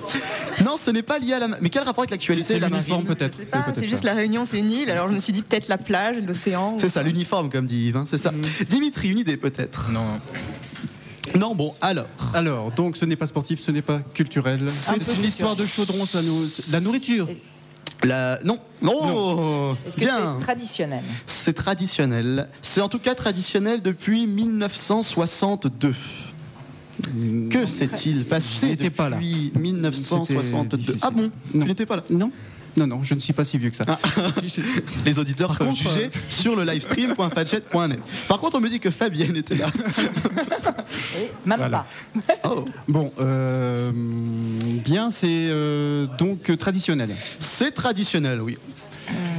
Non, 0.64 0.76
ce 0.78 0.92
n'est 0.92 1.02
pas 1.04 1.18
lié 1.20 1.34
à 1.34 1.40
la 1.40 1.48
marine. 1.48 1.64
Mais 1.64 1.70
quel 1.70 1.84
rapport 1.84 2.02
avec 2.02 2.12
l'actualité 2.12 2.46
C'est 2.56 2.60
la 2.60 2.68
l'uniforme 2.68 3.04
marine 3.04 3.16
peut-être. 3.18 3.34
Je 3.38 3.46
sais 3.46 3.50
pas, 3.50 3.66
c'est 3.74 3.86
juste 3.88 4.04
la 4.04 4.14
Réunion, 4.14 4.46
c'est 4.46 4.60
une 4.60 4.72
île, 4.72 4.90
alors 4.92 5.08
je 5.10 5.14
me 5.14 5.20
suis 5.20 5.34
dit 5.34 5.42
peut-être 5.42 5.68
la 5.70 5.78
plage, 5.78 6.18
l'océan. 6.26 6.76
C'est 6.78 6.90
ça, 6.90 7.02
l'uniforme, 7.04 7.50
comme 7.50 7.66
dit 7.66 7.88
Yves. 7.88 7.98
hein, 7.98 8.06
c'est 8.08 8.18
ça. 8.18 8.32
Dimitri, 8.68 9.10
une 9.10 9.20
idée 9.20 9.38
peut-être? 9.38 9.90
Non. 9.92 10.04
Non, 11.38 11.56
bon, 11.56 11.74
alors. 11.82 12.08
Alors, 12.34 12.72
donc 12.72 12.98
ce 12.98 13.06
n'est 13.06 13.16
pas 13.16 13.28
sportif, 13.28 13.60
ce 13.60 13.72
n'est 13.72 13.82
pas 13.82 14.00
culturel. 14.14 14.68
C'est 14.68 14.96
une 15.18 15.24
histoire 15.26 15.56
de 15.56 15.66
chaudron, 15.66 16.06
ça 16.06 16.22
nous. 16.22 16.46
La 16.72 16.80
nourriture. 16.80 17.28
La... 18.04 18.40
Non. 18.44 18.60
Oh 18.84 19.74
Est-ce 19.88 19.96
que 19.98 20.06
c'est 20.06 20.44
traditionnel 20.46 21.04
C'est 21.26 21.54
traditionnel. 21.54 22.50
C'est 22.62 22.82
en 22.82 22.90
tout 22.90 23.00
cas 23.00 23.16
traditionnel 23.16 23.82
depuis 23.82 24.28
1962. 24.28 25.96
Que 27.50 27.66
s'est-il 27.66 28.26
passé 28.26 28.68
n'étais 28.68 28.90
pas 28.90 29.10
là. 29.10 29.18
depuis 29.18 29.52
1962 29.56 30.94
C'était 30.94 31.00
Ah 31.02 31.10
bon? 31.12 31.32
Tu 31.52 31.58
Non. 31.58 31.66
n'étais 31.66 31.86
pas 31.86 31.98
là 31.98 32.04
Non 32.10 32.32
Non, 32.78 32.88
non, 32.88 33.04
je 33.04 33.14
ne 33.16 33.20
suis 33.22 33.32
pas 33.34 33.46
si 33.46 33.58
vieux 33.58 33.70
que 33.70 33.76
ça. 33.78 33.86
Les 35.06 35.18
auditeurs 35.18 35.50
Par 35.50 35.58
peuvent 35.60 35.68
contre, 35.70 35.80
juger 35.90 36.10
sur 36.28 36.56
le 36.58 36.64
livestream.fadjet.net. 36.66 38.00
Par 38.28 38.40
contre, 38.40 38.58
on 38.58 38.60
me 38.60 38.68
dit 38.70 38.80
que 38.82 38.92
Fabienne 38.92 39.36
était 39.38 39.56
là. 39.56 39.68
Et 41.18 41.32
Même 41.46 41.58
Voilà. 41.60 41.86
pas. 42.28 42.34
Oh. 42.50 42.66
Bon, 42.88 43.12
euh, 43.20 43.92
bien, 43.94 45.10
c'est 45.12 45.28
euh, 45.30 46.08
donc 46.18 46.50
euh, 46.50 46.58
traditionnel. 46.58 47.16
C'est 47.40 47.72
traditionnel, 47.72 48.42
oui. 48.42 48.58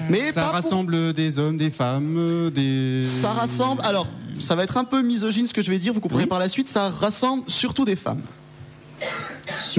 Mais 0.08 0.32
ça 0.32 0.42
pour- 0.44 0.52
rassemble 0.52 1.12
des 1.12 1.38
hommes, 1.38 1.58
des 1.58 1.70
femmes, 1.70 2.18
euh, 2.18 2.50
des. 2.50 3.02
Ça 3.06 3.32
rassemble. 3.32 3.82
Alors, 3.84 4.06
ça 4.38 4.54
va 4.54 4.62
être 4.64 4.76
un 4.76 4.84
peu 4.84 5.02
misogyne 5.02 5.46
ce 5.46 5.52
que 5.52 5.60
je 5.62 5.70
vais 5.70 5.78
dire, 5.78 5.92
vous 5.92 6.00
comprendrez 6.00 6.24
Oui. 6.24 6.28
par 6.28 6.38
la 6.38 6.48
suite. 6.48 6.68
Ça 6.68 6.88
rassemble 6.90 7.42
surtout 7.48 7.84
des 7.84 7.96
femmes. 7.96 8.22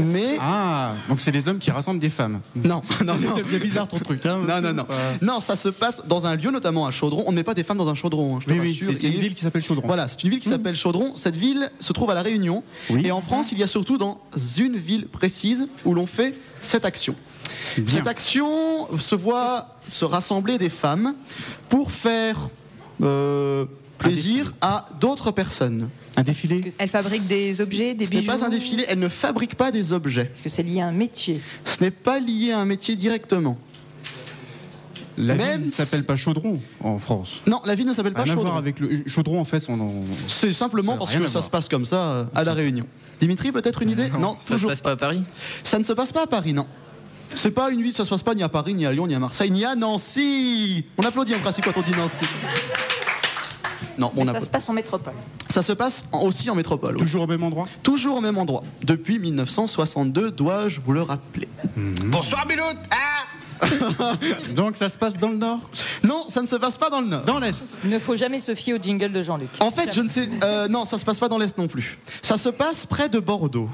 Mais. 0.03 0.37
Ah, 0.39 0.93
donc 1.09 1.21
c'est 1.21 1.31
les 1.31 1.47
hommes 1.47 1.59
qui 1.59 1.71
rassemblent 1.71 1.99
des 1.99 2.09
femmes. 2.09 2.41
Non, 2.55 2.81
non, 3.05 3.15
non. 3.15 3.33
C'est 3.49 3.59
bizarre 3.59 3.87
ton 3.87 3.99
truc. 3.99 4.25
Hein, 4.25 4.43
Non, 4.47 4.61
non, 4.61 4.73
non. 4.73 4.85
Non, 5.21 5.39
ça 5.39 5.55
se 5.55 5.69
passe 5.69 6.03
dans 6.07 6.25
un 6.27 6.35
lieu, 6.35 6.51
notamment 6.51 6.85
à 6.85 6.91
Chaudron. 6.91 7.23
On 7.27 7.31
ne 7.31 7.37
met 7.37 7.43
pas 7.43 7.53
des 7.53 7.63
femmes 7.63 7.77
dans 7.77 7.89
un 7.89 7.95
chaudron, 7.95 8.37
hein, 8.37 8.39
je 8.45 8.51
Oui, 8.51 8.59
oui, 8.59 8.79
c'est 8.79 9.07
une 9.07 9.19
ville 9.19 9.33
qui 9.33 9.41
s'appelle 9.41 9.61
Chaudron. 9.61 9.85
Voilà, 9.87 10.07
c'est 10.07 10.23
une 10.23 10.29
ville 10.29 10.39
qui 10.39 10.49
s'appelle 10.49 10.75
Chaudron. 10.75 11.15
Cette 11.15 11.37
ville 11.37 11.69
se 11.79 11.93
trouve 11.93 12.09
à 12.11 12.13
La 12.13 12.21
Réunion. 12.21 12.63
Oui. 12.89 13.03
Et 13.05 13.11
en 13.11 13.21
France, 13.21 13.51
il 13.51 13.57
y 13.57 13.63
a 13.63 13.67
surtout 13.67 13.97
dans 13.97 14.19
une 14.57 14.75
ville 14.75 15.07
précise 15.07 15.67
où 15.85 15.93
l'on 15.93 16.05
fait 16.05 16.33
cette 16.61 16.85
action. 16.85 17.15
Bien. 17.77 17.85
Cette 17.87 18.07
action 18.07 18.97
se 18.99 19.15
voit 19.15 19.77
se 19.87 20.05
rassembler 20.05 20.57
des 20.57 20.69
femmes 20.69 21.13
pour 21.69 21.91
faire 21.91 22.49
euh, 23.03 23.65
plaisir 23.97 24.53
à 24.61 24.85
d'autres 24.99 25.31
personnes. 25.31 25.89
Un 26.15 26.23
défilé 26.23 26.73
Elle 26.79 26.89
fabrique 26.89 27.27
des 27.27 27.61
objets, 27.61 27.93
des 27.93 28.05
Ce 28.05 28.13
n'est 28.13 28.21
pas 28.23 28.43
un 28.43 28.49
défilé, 28.49 28.85
elle 28.87 28.99
ne 28.99 29.09
fabrique 29.09 29.55
pas 29.55 29.71
des 29.71 29.93
objets. 29.93 30.29
Est-ce 30.33 30.41
que 30.41 30.49
c'est 30.49 30.63
lié 30.63 30.81
à 30.81 30.87
un 30.87 30.91
métier 30.91 31.41
Ce 31.63 31.81
n'est 31.83 31.91
pas 31.91 32.19
lié 32.19 32.51
à 32.51 32.59
un 32.59 32.65
métier 32.65 32.95
directement. 32.95 33.57
La 35.19 35.33
Même 35.33 35.57
ville 35.61 35.65
ne 35.67 35.71
s'appelle 35.71 36.03
pas 36.05 36.15
Chaudron 36.15 36.61
en 36.83 36.99
France. 36.99 37.41
Non, 37.47 37.59
la 37.65 37.73
ville 37.73 37.87
ne 37.87 37.93
s'appelle 37.93 38.13
pas 38.13 38.21
Rien 38.21 38.33
à 38.33 38.35
voir 38.35 38.45
Chaudron. 38.47 38.59
avec 38.59 38.79
le 38.79 39.01
Chaudron 39.07 39.39
en 39.41 39.45
fait, 39.45 39.65
on 39.67 39.79
en- 39.79 39.91
C'est 40.27 40.53
simplement 40.53 40.91
Ça 40.93 40.97
parce 40.99 41.11
rien 41.11 41.19
que 41.21 41.25
à 41.25 41.27
ça 41.27 41.31
voir. 41.33 41.43
se 41.45 41.49
passe 41.49 41.69
comme 41.69 41.85
ça 41.85 42.09
euh, 42.11 42.25
à 42.35 42.43
La 42.43 42.53
Réunion. 42.53 42.85
Dimitri, 43.19 43.51
peut-être 43.51 43.81
une 43.81 43.89
idée 43.89 44.09
Non, 44.09 44.37
Ça 44.39 44.49
se 44.49 44.53
toujours 44.53 44.69
passe 44.69 44.81
pas 44.81 44.91
à 44.91 44.95
Paris 44.95 45.23
Ça 45.63 45.79
ne 45.79 45.83
se 45.83 45.93
passe 45.93 46.11
pas 46.11 46.23
à 46.23 46.27
Paris, 46.27 46.53
non. 46.53 46.67
C'est 47.33 47.49
pas 47.51 47.71
une 47.71 47.81
ville, 47.81 47.93
ça 47.93 48.05
se 48.05 48.09
passe 48.11 48.21
pas 48.21 48.35
ni 48.35 48.43
à 48.43 48.49
Paris, 48.49 48.75
ni 48.75 48.85
à 48.85 48.91
Lyon, 48.93 49.07
ni 49.07 49.15
à 49.15 49.19
Marseille, 49.19 49.49
ni 49.49 49.65
à 49.65 49.75
Nancy. 49.75 50.85
On 50.99 51.03
applaudit 51.03 51.33
en 51.33 51.39
principe 51.39 51.65
quand 51.65 51.77
on 51.77 51.81
dit 51.81 51.91
Nancy. 51.97 52.25
Non, 53.97 54.11
Mais 54.15 54.21
on 54.21 54.33
ça 54.33 54.41
se 54.41 54.49
passe 54.49 54.69
en 54.69 54.73
métropole. 54.73 55.13
Ça 55.49 55.61
se 55.61 55.73
passe 55.73 56.05
aussi 56.13 56.49
en 56.49 56.55
métropole. 56.55 56.93
oui. 56.95 56.99
toujours 57.01 57.23
au 57.23 57.27
même 57.27 57.43
endroit? 57.43 57.67
Toujours 57.83 58.17
au 58.17 58.21
même 58.21 58.37
endroit. 58.37 58.63
Depuis 58.83 59.17
1962, 59.19 60.31
dois-je 60.31 60.79
vous 60.79 60.93
le 60.93 61.01
rappeler 61.01 61.47
Bonsoir, 61.75 62.45
Biloute 62.45 62.77
Donc 64.51 64.75
ça 64.75 64.89
se 64.89 64.97
passe 64.97 65.17
dans 65.17 65.29
le 65.29 65.37
nord? 65.37 65.59
Non, 66.03 66.25
ça 66.29 66.41
ne 66.41 66.47
se 66.47 66.55
passe 66.57 66.77
pas 66.77 66.89
dans 66.91 67.01
le 67.01 67.07
Nord. 67.07 67.23
Dans 67.23 67.39
l'est? 67.39 67.65
Il 67.83 67.89
ne 67.89 67.97
faut 67.99 68.15
jamais 68.15 68.39
se 68.39 68.53
fier 68.53 68.73
au 68.73 68.77
jingle 68.77 69.09
de 69.11 69.23
Jean-Luc. 69.23 69.49
En 69.59 69.71
fait, 69.71 69.93
je 69.93 70.01
ne 70.01 70.09
sais. 70.09 70.29
euh, 70.43 70.67
non, 70.67 70.85
ça 70.85 70.97
se 70.99 71.05
passe 71.05 71.19
pas 71.19 71.27
dans 71.27 71.39
l'Est 71.39 71.57
non 71.57 71.67
plus. 71.67 71.97
Ça 72.21 72.37
se 72.37 72.49
passe 72.49 72.85
près 72.85 73.09
de 73.09 73.19
Bordeaux. 73.19 73.69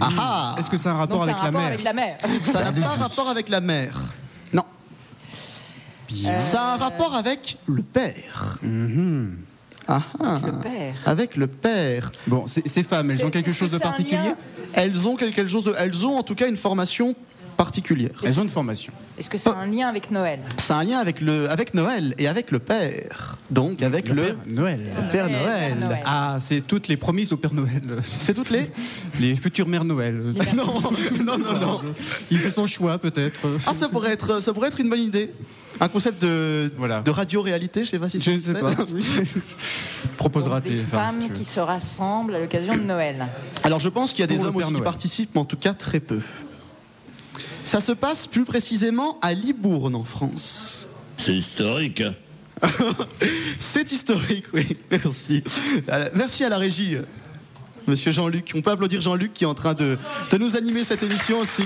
Ah 0.00 0.08
ah 0.18 0.56
Est-ce 0.58 0.68
que 0.68 0.76
ça 0.76 0.90
a 0.90 0.94
un 0.94 0.96
rapport 0.98 1.20
Donc, 1.20 1.28
avec 1.30 1.36
un 1.36 1.38
la 1.38 1.44
rapport 1.46 1.60
mer? 1.60 1.68
avec 1.68 1.84
la 1.84 1.92
mer. 1.94 2.18
Ça 2.42 2.70
n'a 2.70 2.72
pas 2.72 2.88
rapport 2.96 3.28
avec 3.30 3.48
la 3.48 3.60
mer. 3.60 3.98
Bien. 6.08 6.38
Ça 6.40 6.60
a 6.62 6.74
un 6.74 6.76
rapport 6.78 7.14
avec 7.14 7.58
le 7.66 7.82
père. 7.82 8.58
Mhm. 8.62 9.36
Ah 9.86 10.02
ah. 10.20 10.40
Le 10.44 10.52
père. 10.52 10.94
Avec 11.06 11.36
le 11.36 11.46
père. 11.46 12.10
Bon, 12.26 12.46
ces 12.46 12.62
ces 12.66 12.82
femmes, 12.82 13.10
elles 13.10 13.18
C'est- 13.18 13.24
ont 13.24 13.30
quelque 13.30 13.52
chose 13.52 13.70
que 13.72 13.76
de 13.76 13.80
particulier? 13.82 14.32
Elles 14.74 15.08
ont 15.08 15.16
quelque 15.16 15.46
chose 15.46 15.64
de, 15.64 15.74
elles 15.78 16.04
ont 16.06 16.16
en 16.18 16.22
tout 16.22 16.34
cas 16.34 16.48
une 16.48 16.56
formation 16.58 17.14
particulière. 17.58 18.12
Elles 18.22 18.38
ont 18.38 18.42
une 18.44 18.48
formation. 18.48 18.92
Est-ce 19.18 19.28
que 19.28 19.36
c'est 19.36 19.50
un 19.50 19.66
lien 19.66 19.88
avec 19.88 20.10
Noël? 20.12 20.38
C'est 20.56 20.72
un 20.72 20.84
lien 20.84 20.98
avec, 20.98 21.20
le, 21.20 21.50
avec 21.50 21.74
Noël 21.74 22.14
et 22.16 22.28
avec 22.28 22.52
le 22.52 22.60
Père. 22.60 23.36
Donc 23.50 23.82
avec 23.82 24.08
le, 24.08 24.14
Père 24.14 24.36
Noël. 24.46 24.80
le 24.80 25.10
Père 25.10 25.28
Noël. 25.28 25.74
Noël. 25.78 26.00
Ah, 26.06 26.36
c'est 26.40 26.60
toutes 26.60 26.86
les 26.88 26.96
promises 26.96 27.32
au 27.32 27.36
Père 27.36 27.52
Noël. 27.52 27.82
C'est 28.18 28.32
toutes 28.32 28.50
les 28.50 28.70
Les 29.20 29.34
futures 29.34 29.66
mères 29.68 29.84
Noël. 29.84 30.22
Non, 30.56 30.80
non, 31.24 31.36
non, 31.38 31.58
non. 31.58 31.80
Il 32.30 32.38
fait 32.38 32.52
son 32.52 32.66
choix 32.66 32.96
peut-être. 32.98 33.40
Ah, 33.66 33.74
ça 33.74 33.88
pourrait 33.88 34.12
être, 34.12 34.40
ça 34.40 34.52
pourrait 34.52 34.68
être 34.68 34.80
une 34.80 34.88
bonne 34.88 35.02
idée. 35.02 35.32
Un 35.80 35.88
concept 35.88 36.22
de, 36.22 36.72
Voilà. 36.78 37.00
de 37.02 37.10
radio-réalité, 37.10 37.84
je 37.84 37.90
sais 37.90 37.98
pas 37.98 38.08
si 38.08 38.18
Je 38.18 38.24
ça 38.24 38.30
ne 38.30 38.36
se 38.36 38.42
sais 38.42 38.54
fait. 38.54 38.60
pas. 38.60 38.74
Propose 40.16 40.44
Donc, 40.44 40.52
raté. 40.52 40.70
Des 40.70 40.80
enfin, 40.82 41.08
si 41.10 41.14
femmes 41.16 41.28
veux. 41.28 41.34
qui 41.34 41.44
se 41.44 41.60
rassemblent 41.60 42.34
à 42.34 42.38
l'occasion 42.40 42.76
de 42.76 42.82
Noël. 42.82 43.26
Alors 43.64 43.80
je 43.80 43.88
pense 43.88 44.12
qu'il 44.12 44.20
y 44.20 44.24
a 44.24 44.26
des 44.26 44.36
Pour 44.36 44.44
le 44.44 44.48
hommes 44.50 44.56
aussi 44.56 44.72
qui 44.72 44.80
participent, 44.80 45.30
mais 45.34 45.40
en 45.40 45.44
tout 45.44 45.56
cas 45.56 45.74
très 45.74 46.00
peu. 46.00 46.20
Ça 47.68 47.80
se 47.82 47.92
passe 47.92 48.26
plus 48.26 48.44
précisément 48.44 49.18
à 49.20 49.34
Libourne 49.34 49.94
en 49.94 50.02
France. 50.04 50.88
C'est 51.18 51.34
historique. 51.34 52.02
C'est 53.58 53.92
historique, 53.92 54.46
oui. 54.54 54.66
Merci. 54.90 55.44
Merci 56.14 56.44
à 56.44 56.48
la 56.48 56.56
régie, 56.56 56.96
monsieur 57.86 58.10
Jean-Luc. 58.10 58.52
On 58.54 58.62
peut 58.62 58.70
applaudir 58.70 59.02
Jean-Luc 59.02 59.34
qui 59.34 59.44
est 59.44 59.46
en 59.46 59.52
train 59.52 59.74
de, 59.74 59.98
de 60.30 60.38
nous 60.38 60.56
animer 60.56 60.82
cette 60.82 61.02
émission 61.02 61.40
aussi. 61.40 61.64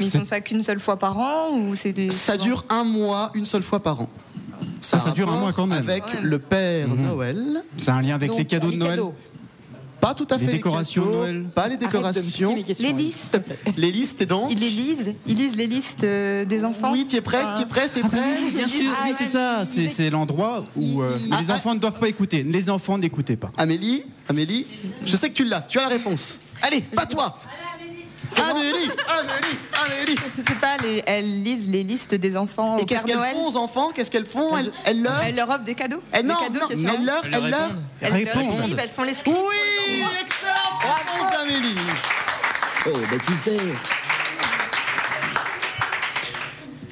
Mais 0.00 0.06
ils 0.06 0.10
font 0.10 0.24
ça 0.24 0.40
qu'une 0.40 0.64
seule 0.64 0.80
fois 0.80 0.98
par 0.98 1.16
an 1.16 1.56
ou 1.56 1.76
c'est 1.76 1.92
des. 1.92 2.10
Ça 2.10 2.36
dure 2.36 2.64
un 2.70 2.82
mois, 2.82 3.30
une 3.34 3.44
seule 3.44 3.62
fois 3.62 3.78
par 3.80 4.00
an. 4.00 4.10
Ça, 4.80 4.96
Ah, 5.00 5.04
ça 5.06 5.10
dure 5.12 5.30
un 5.30 5.38
mois 5.38 5.52
quand 5.52 5.68
même. 5.68 5.78
Avec 5.88 6.02
le 6.20 6.40
Père 6.40 6.88
Mhm. 6.88 7.00
Noël. 7.06 7.62
C'est 7.78 7.92
un 7.92 8.02
lien 8.02 8.16
avec 8.16 8.30
Donc, 8.30 8.38
les 8.40 8.44
cadeaux 8.46 8.66
de 8.66 8.72
les 8.72 8.78
Noël. 8.78 8.96
cadeaux. 8.96 9.14
Pas 10.04 10.12
tout 10.12 10.26
à 10.28 10.36
Les 10.36 10.44
fait 10.44 10.52
décorations 10.52 11.02
cadeaux, 11.02 11.16
Noël. 11.16 11.44
Pas 11.54 11.66
les 11.66 11.78
décorations. 11.78 12.54
Les 12.54 12.92
listes. 12.92 13.40
Les 13.78 13.90
listes 13.90 14.20
et 14.20 14.26
donc 14.26 14.52
Ils 14.52 14.60
les 14.60 14.68
lisent 14.68 15.14
Ils 15.26 15.34
lisent 15.34 15.56
les 15.56 15.66
listes 15.66 16.04
euh, 16.04 16.44
des 16.44 16.66
enfants 16.66 16.92
Oui, 16.92 17.06
tu 17.08 17.16
es 17.16 17.22
presque, 17.22 17.54
tu 17.54 17.62
es 17.62 17.66
presque, 17.66 17.94
tu 17.94 18.00
es 18.00 18.02
Oui, 18.02 18.10
presque. 18.10 18.54
bien 18.54 18.66
sûr, 18.66 18.90
oui, 19.02 19.12
c'est 19.16 19.24
ça. 19.24 19.64
C'est 19.66 19.88
c'est 19.88 20.10
l'endroit 20.10 20.66
où 20.76 21.00
euh, 21.00 21.16
Ah, 21.32 21.40
les 21.40 21.50
ah. 21.50 21.54
enfants 21.54 21.74
ne 21.74 21.80
doivent 21.80 21.98
pas 21.98 22.08
écouter. 22.08 22.42
Les 22.42 22.68
enfants 22.68 22.98
n'écoutez 22.98 23.36
pas. 23.38 23.50
Amélie, 23.56 24.04
Amélie, 24.28 24.66
je 25.06 25.16
sais 25.16 25.30
que 25.30 25.34
tu 25.34 25.44
l'as, 25.46 25.62
tu 25.62 25.78
as 25.78 25.82
la 25.84 25.88
réponse. 25.88 26.38
Allez, 26.60 26.82
pas 26.82 27.06
toi 27.06 27.34
Amélie, 28.42 28.90
Amélie, 29.08 29.58
Amélie. 29.86 30.16
Je 30.36 30.42
sais 30.52 30.58
pas, 30.60 30.76
les- 30.82 31.02
elles 31.06 31.42
lisent 31.42 31.68
les 31.68 31.82
listes 31.82 32.14
des 32.14 32.36
enfants 32.36 32.76
Et 32.78 32.84
qu'est-ce 32.84 33.06
qu'elles 33.06 33.18
font 33.18 33.46
aux 33.48 33.56
enfants? 33.56 33.90
Qu'est-ce 33.94 34.10
qu'elles 34.10 34.26
font? 34.26 34.56
Elles, 34.56 34.72
elles 34.84 35.02
leur... 35.02 35.22
Elles 35.22 35.34
leur 35.36 35.48
offrent 35.50 35.64
des 35.64 35.74
cadeaux. 35.74 36.02
Elles, 36.12 36.22
Des 36.22 36.28
non, 36.28 36.36
cadeaux 36.40 36.66
mais 36.68 36.76
sont- 36.76 36.86
elles 36.88 37.04
leur... 37.04 37.24
Elles 37.24 37.50
leur. 37.50 37.70
Elles 38.00 38.24
leur... 38.24 38.34
répondent. 38.34 38.60
Elles 38.64 38.76
elles 38.82 38.88
font 38.88 39.02
les 39.02 39.14
scripts. 39.14 39.36
Oui. 39.36 40.02
Excellente 40.22 40.80
réponse 40.82 41.30
d'Amélie. 41.32 41.76
Oh, 42.86 42.90
bah 43.10 43.16
super. 43.26 43.60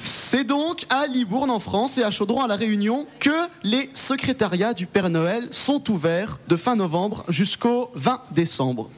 C'est 0.01 0.43
donc 0.43 0.85
à 0.89 1.05
Libourne 1.05 1.51
en 1.51 1.59
France 1.59 1.97
et 1.99 2.03
à 2.03 2.09
Chaudron 2.09 2.41
à 2.41 2.47
La 2.47 2.55
Réunion 2.55 3.05
que 3.19 3.29
les 3.63 3.89
secrétariats 3.93 4.73
du 4.73 4.87
Père 4.87 5.09
Noël 5.11 5.47
sont 5.51 5.91
ouverts 5.91 6.39
de 6.47 6.55
fin 6.55 6.75
novembre 6.75 7.23
jusqu'au 7.29 7.91
20 7.93 8.19
décembre. 8.31 8.89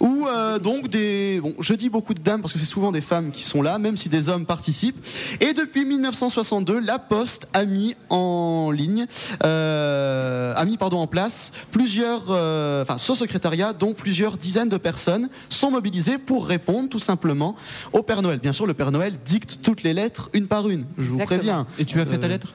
Où 0.00 0.26
euh, 0.26 0.58
donc 0.58 0.88
des, 0.88 1.40
bon, 1.40 1.54
je 1.60 1.74
dis 1.74 1.88
beaucoup 1.88 2.14
de 2.14 2.20
dames 2.20 2.40
parce 2.40 2.52
que 2.52 2.58
c'est 2.58 2.64
souvent 2.64 2.92
des 2.92 3.00
femmes 3.00 3.30
qui 3.30 3.42
sont 3.42 3.62
là, 3.62 3.78
même 3.78 3.96
si 3.96 4.08
des 4.08 4.28
hommes 4.28 4.46
participent. 4.46 5.04
Et 5.40 5.52
depuis 5.54 5.84
1962, 5.84 6.80
la 6.80 6.98
Poste 6.98 7.46
a 7.52 7.64
mis 7.64 7.94
en 8.10 8.70
ligne, 8.70 9.06
euh, 9.44 10.52
a 10.54 10.64
mis 10.64 10.76
pardon 10.76 10.98
en 10.98 11.06
place 11.06 11.52
plusieurs, 11.70 12.24
euh, 12.30 12.82
enfin 12.82 12.98
ce 12.98 13.14
secrétariat 13.14 13.72
dont 13.72 13.94
plusieurs 13.94 14.36
dizaines 14.36 14.68
de 14.68 14.76
personnes 14.76 15.28
sont 15.48 15.70
mobilisées 15.70 16.18
pour 16.18 16.46
répondre 16.46 16.88
tout 16.88 16.98
simplement 16.98 17.56
au 17.92 18.02
Père 18.02 18.22
Noël. 18.22 18.40
Bien 18.40 18.52
sûr, 18.52 18.66
le 18.66 18.74
Père 18.74 18.90
Noël 18.90 19.14
dicte 19.24 19.60
toutes 19.62 19.82
les 19.82 19.94
lettres 19.94 20.30
une 20.32 20.46
par 20.46 20.68
une. 20.68 20.84
Je 20.98 21.04
vous 21.04 21.14
Exactement. 21.20 21.38
préviens. 21.38 21.66
Et 21.78 21.84
tu 21.84 22.00
as 22.00 22.06
fait 22.06 22.18
ta 22.18 22.28
lettre? 22.28 22.52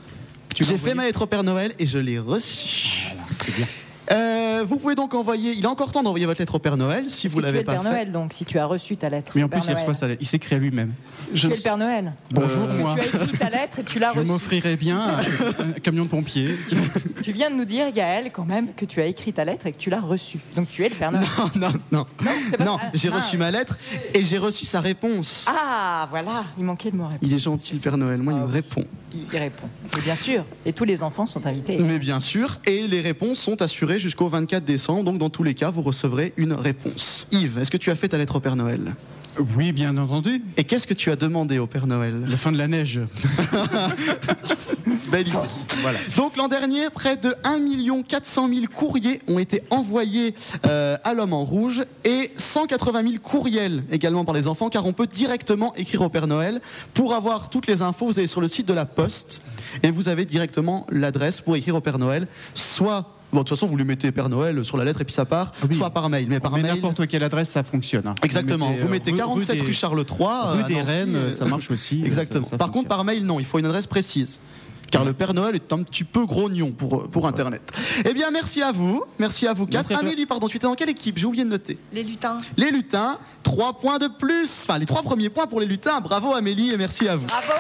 J'ai 0.56 0.78
fait 0.78 0.94
ma 0.94 1.06
lettre 1.06 1.22
au 1.22 1.28
Père 1.28 1.44
Noël 1.44 1.74
et 1.80 1.86
je 1.86 1.98
l'ai 1.98 2.20
reçue. 2.20 3.16
C'est 3.44 3.56
bien. 3.56 3.66
Euh, 4.12 4.64
vous 4.68 4.78
pouvez 4.80 4.96
donc 4.96 5.14
envoyer. 5.14 5.52
Il 5.54 5.64
est 5.64 5.68
encore 5.68 5.92
temps 5.92 6.02
d'envoyer 6.04 6.26
votre 6.26 6.40
lettre 6.42 6.56
au 6.56 6.60
Père 6.60 6.78
Noël 6.78 7.10
si 7.10 7.28
vous 7.28 7.38
que 7.38 7.42
tu 7.42 7.44
es 7.44 7.52
l'avez 7.52 7.60
le 7.60 7.66
pas 7.66 7.74
Père 7.74 7.84
fait. 7.84 7.90
Noël, 7.90 8.12
donc, 8.12 8.34
si 8.34 8.44
tu 8.46 8.58
as 8.58 8.66
reçu 8.66 8.98
ta 8.98 9.10
lettre. 9.10 9.32
Mais 9.36 9.44
en 9.44 9.50
Père 9.50 9.60
plus, 9.60 9.68
il 9.70 9.74
reçoit 9.74 9.86
Noël. 9.88 9.96
sa 9.98 10.08
lettre. 10.08 10.22
Il 10.22 10.28
s'écrit 10.28 10.56
à 10.56 10.58
lui-même. 10.58 10.94
Je 11.34 11.48
ne 11.48 11.54
le 11.56 11.60
Père 11.62 11.78
Noël. 11.78 12.14
Bonjour, 12.32 12.64
Est-ce 12.64 12.74
que 12.74 12.78
moi. 12.78 12.96
tu 12.96 13.02
as 13.02 13.22
écrit 13.24 13.38
ta 13.38 13.50
lettre 13.50 13.80
et 13.80 13.84
tu 13.84 14.00
l'as 14.00 14.14
Je 14.14 14.20
reçue. 14.20 14.32
m'offrirais 14.32 14.76
bien 14.78 15.00
un, 15.20 15.72
camion 15.84 16.06
de 16.06 16.10
pompiers. 16.10 16.56
Tu 17.22 17.32
viens 17.32 17.50
de 17.52 17.56
nous 17.56 17.66
dire, 17.66 17.92
Gaël, 17.92 18.32
quand 18.34 18.46
même, 18.46 18.74
que 18.74 18.86
tu 18.86 19.00
as 19.02 19.06
écrit 19.06 19.32
ta 19.34 19.46
lettre 19.46 19.68
et 19.68 19.72
que 19.74 19.78
tu 19.78 19.90
l'as 19.90 20.02
reçue. 20.02 20.40
Donc 20.56 20.70
tu 20.70 20.84
es 20.86 20.90
le 20.90 20.96
Père 20.96 21.12
Noël. 21.12 21.26
Non, 21.56 21.70
non, 21.70 21.74
non. 21.92 22.06
Non, 22.24 22.32
c'est 22.50 22.58
pas 22.58 22.64
Non, 22.66 22.78
j'ai 22.94 23.10
Ah, 23.14 23.18
reçu 23.18 23.38
ma 23.38 23.52
lettre 23.52 23.78
et 24.14 24.24
j'ai 24.24 24.38
reçu 24.40 24.66
sa 24.66 24.82
réponse. 24.82 25.46
Ah, 25.48 26.08
voilà, 26.10 26.46
il 26.58 26.64
manquait 26.64 26.90
le 26.92 26.98
mot 26.98 27.04
répondre. 27.04 27.20
Il 27.22 27.34
est 27.34 27.40
gentil, 27.40 27.76
le 27.76 27.80
Père 27.80 27.98
Noël. 27.98 28.20
Moi, 28.22 28.34
il 28.34 28.38
Ah 28.38 28.42
me 28.42 28.48
oui. 28.48 28.54
répond. 28.54 28.86
Il 29.14 29.26
il 29.32 29.38
répond. 29.40 29.68
Et 29.98 30.02
bien 30.02 30.16
sûr, 30.16 30.46
et 30.66 30.74
tous 30.74 30.84
les 30.86 31.02
enfants 31.04 31.26
sont 31.26 31.46
invités. 31.48 31.78
Mais 31.80 31.98
bien 32.00 32.20
sûr, 32.20 32.60
et 32.66 32.88
les 32.88 33.02
réponses 33.02 33.40
sont 33.40 33.62
assurées 33.62 33.99
jusqu'au 34.00 34.28
24 34.28 34.64
décembre. 34.64 35.04
Donc, 35.04 35.18
dans 35.18 35.30
tous 35.30 35.44
les 35.44 35.54
cas, 35.54 35.72
vous 35.72 35.82
recevrez 35.82 36.34
une 36.38 36.54
réponse. 36.54 37.28
Yves, 37.32 37.58
est-ce 37.58 37.72
que 37.72 37.78
tu 37.78 37.92
as 37.92 37.96
fait 37.96 38.10
ta 38.10 38.18
lettre 38.18 38.38
au 38.38 38.40
Père 38.40 38.56
Noël? 38.56 38.96
Oui, 39.56 39.72
bien 39.72 39.96
entendu. 39.98 40.42
Et 40.58 40.64
qu'est-ce 40.64 40.88
que 40.88 40.94
tu 40.94 41.12
as 41.12 41.16
demandé 41.16 41.60
au 41.60 41.68
Père 41.68 41.88
Noël? 41.88 42.24
La 42.28 42.36
fin 42.36 42.52
de 42.52 42.58
la 42.58 42.68
neige. 42.68 43.00
Belle 45.12 45.28
idée. 45.28 45.38
Voilà. 45.82 46.00
Donc 46.18 46.36
l'an 46.36 46.48
dernier, 46.48 46.90
près 46.90 47.16
de 47.16 47.34
1 47.44 48.04
400 48.04 48.50
000 48.50 48.62
courriers 48.74 49.22
ont 49.28 49.40
été 49.40 49.64
envoyés 49.70 50.36
euh, 50.66 50.98
à 51.04 51.14
l'homme 51.14 51.34
en 51.34 51.46
rouge 51.46 51.84
et 52.04 52.32
180 52.36 53.04
000 53.04 53.14
courriels 53.22 53.84
également 53.92 54.26
par 54.26 54.36
les 54.36 54.48
enfants 54.48 54.70
car 54.70 54.86
on 54.86 54.94
peut 54.94 55.08
directement 55.08 55.74
écrire 55.76 56.02
au 56.02 56.10
Père 56.10 56.28
Noël. 56.28 56.62
Pour 56.94 57.14
avoir 57.14 57.50
toutes 57.50 57.68
les 57.68 57.82
infos, 57.82 58.08
vous 58.08 58.20
allez 58.20 58.28
sur 58.28 58.42
le 58.42 58.48
site 58.48 58.68
de 58.68 58.74
la 58.74 58.86
Poste 58.86 59.42
et 59.84 59.92
vous 59.92 60.10
avez 60.10 60.26
directement 60.26 60.86
l'adresse 60.90 61.42
pour 61.42 61.56
écrire 61.56 61.76
au 61.76 61.82
Père 61.82 61.98
Noël. 61.98 62.28
Soit, 62.54 63.19
bon, 63.32 63.40
de 63.40 63.44
toute 63.44 63.50
façon, 63.50 63.66
vous 63.68 63.78
lui 63.78 63.86
mettez 63.86 64.12
Père 64.12 64.30
Noël 64.30 64.64
sur 64.66 64.78
la 64.78 64.84
lettre 64.84 65.02
et 65.02 65.06
puis 65.06 65.14
ça 65.14 65.26
part, 65.26 65.54
Ah 65.62 65.66
oui. 65.70 65.76
soit 65.76 65.90
par 65.90 66.10
mail. 66.10 66.28
Mais 66.30 66.40
par 66.40 66.52
Mais 66.54 66.62
mail, 66.64 66.76
n'importe 66.76 67.08
quelle 67.08 67.24
adresse, 67.24 67.50
ça 67.50 67.64
fonctionne. 67.64 68.08
hein. 68.08 68.16
Exactement. 68.24 68.72
Vous 68.78 68.88
mettez, 68.88 69.12
euh, 69.14 69.18
47 69.18 69.62
rue, 69.62 69.68
des- 69.68 69.74
Charles 69.74 70.00
III. 70.10 70.18
euh, 70.20 70.52
Rue 70.54 70.64
à 70.64 70.68
des 70.68 70.82
Rennes, 70.82 71.16
euh, 71.16 71.32
ça 71.32 71.46
marche 71.46 71.72
aussi. 71.72 72.02
Exactement. 72.06 72.46
Ça- 72.46 72.52
ça 72.52 72.58
Par 72.58 72.68
fonctionne. 72.68 72.84
contre, 72.84 72.90
par 72.96 73.04
mail, 73.04 73.26
non, 73.26 73.40
il 73.40 73.46
faut 73.46 73.60
une 73.60 73.66
adresse 73.66 73.88
précise. 73.88 74.40
Car 74.92 75.06
le 75.06 75.14
Père 75.14 75.36
Noël 75.36 75.54
est 75.54 75.72
un 75.72 75.84
petit 75.84 76.04
peu 76.04 76.26
grognon 76.26 76.72
pour, 76.72 77.08
pour 77.10 77.28
Internet. 77.28 77.62
Eh 78.06 78.12
bien, 78.16 78.32
merci 78.32 78.64
à 78.64 78.72
vous. 78.72 79.04
Merci 79.20 79.46
à 79.46 79.54
vous 79.54 79.68
quatre. 79.68 79.88
Merci. 79.92 80.04
Amélie, 80.04 80.26
pardon, 80.26 80.48
tu 80.48 80.58
étais 80.58 80.66
dans 80.66 80.74
quelle 80.74 80.90
équipe? 80.90 81.20
J'ai 81.20 81.28
oublié 81.28 81.44
de 81.44 81.50
noter. 81.50 81.78
Les 81.94 82.02
lutins. 82.02 82.40
Les 82.58 82.72
lutins, 82.72 83.20
trois 83.44 83.74
points 83.80 84.00
de 84.00 84.08
plus. 84.08 84.50
Enfin, 84.64 84.80
les 84.80 84.88
trois 84.88 85.04
premiers 85.04 85.30
points 85.30 85.46
pour 85.46 85.60
les 85.60 85.68
lutins. 85.68 86.02
Bravo 86.02 86.34
Amélie 86.34 86.72
et 86.72 86.78
merci 86.78 87.08
à 87.08 87.16
vous. 87.18 87.28
Bravo 87.28 87.54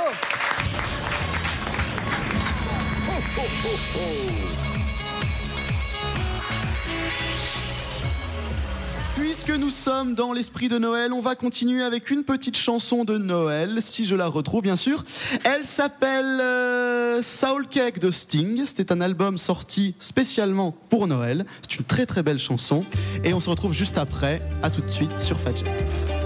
Nous 9.57 9.71
sommes 9.71 10.13
dans 10.13 10.31
l'esprit 10.31 10.69
de 10.69 10.77
Noël, 10.77 11.11
on 11.11 11.21
va 11.21 11.33
continuer 11.33 11.81
avec 11.83 12.11
une 12.11 12.23
petite 12.23 12.55
chanson 12.55 13.03
de 13.03 13.17
Noël, 13.17 13.77
si 13.81 14.05
je 14.05 14.15
la 14.15 14.27
retrouve 14.27 14.61
bien 14.61 14.75
sûr. 14.75 15.03
Elle 15.43 15.65
s'appelle 15.65 16.39
euh, 16.39 17.23
Soul 17.23 17.67
Cake 17.67 17.99
de 17.99 18.11
Sting. 18.11 18.63
C'était 18.65 18.91
un 18.91 19.01
album 19.01 19.37
sorti 19.37 19.95
spécialement 19.97 20.75
pour 20.89 21.07
Noël. 21.07 21.45
C'est 21.61 21.79
une 21.79 21.85
très 21.85 22.05
très 22.05 22.21
belle 22.21 22.39
chanson. 22.39 22.85
Et 23.23 23.33
on 23.33 23.39
se 23.39 23.49
retrouve 23.49 23.73
juste 23.73 23.97
après. 23.97 24.39
À 24.61 24.69
tout 24.69 24.81
de 24.81 24.89
suite 24.89 25.19
sur. 25.19 25.37
A 25.45 26.18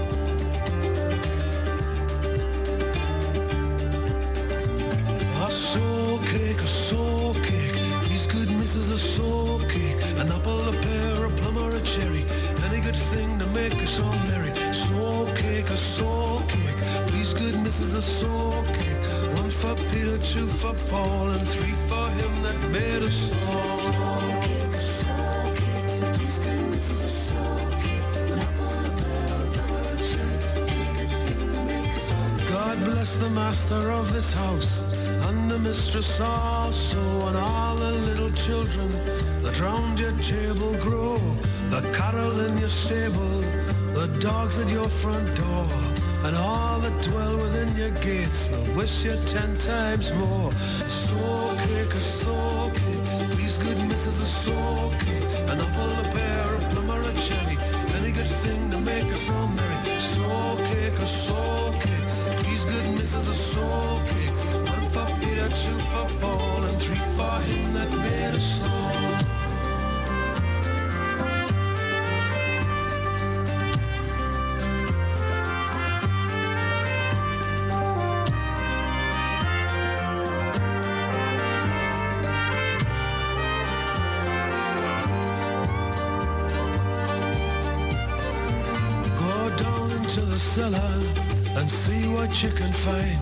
two 20.34 20.48
for 20.48 20.74
Paul, 20.90 21.28
and 21.28 21.46
three 21.54 21.76
for 21.88 22.06
him 22.18 22.32
that 22.42 22.58
made 22.72 23.02
us 23.06 23.18
all. 23.46 24.24
God 32.50 32.76
bless 32.84 33.18
the 33.18 33.30
master 33.30 33.92
of 33.92 34.12
this 34.12 34.32
house 34.32 34.90
and 35.28 35.48
the 35.48 35.58
mistress 35.60 36.20
also, 36.20 36.98
and 37.28 37.36
all 37.36 37.76
the 37.76 37.92
little 37.92 38.32
children 38.32 38.88
that 39.44 39.54
round 39.60 40.00
your 40.00 40.16
table 40.18 40.72
grow. 40.82 41.16
The 41.70 41.82
cattle 41.96 42.40
in 42.46 42.58
your 42.58 42.74
stable, 42.84 43.36
the 43.98 44.08
dogs 44.20 44.60
at 44.60 44.68
your 44.68 44.88
front 44.88 45.28
door, 45.36 45.68
and 46.24 46.36
all 46.36 46.78
that 46.80 46.96
dwell 47.04 47.36
within 47.36 47.68
your 47.76 47.90
gates 48.00 48.48
will 48.48 48.76
wish 48.78 49.04
you 49.04 49.12
ten 49.26 49.54
times 49.56 50.14
more. 50.14 50.50
Soul 50.52 51.54
cake, 51.66 51.92
a 51.92 52.00
soul 52.00 52.70
cake, 52.70 53.04
please 53.36 53.58
good 53.58 53.76
missus, 53.88 54.20
a 54.20 54.24
soul 54.24 54.90
cake, 55.04 55.50
an 55.50 55.60
apple, 55.60 55.92
a 56.00 56.13
cellar 90.54 90.94
and 91.58 91.68
see 91.68 92.06
what 92.14 92.30
you 92.40 92.48
can 92.50 92.72
find. 92.72 93.18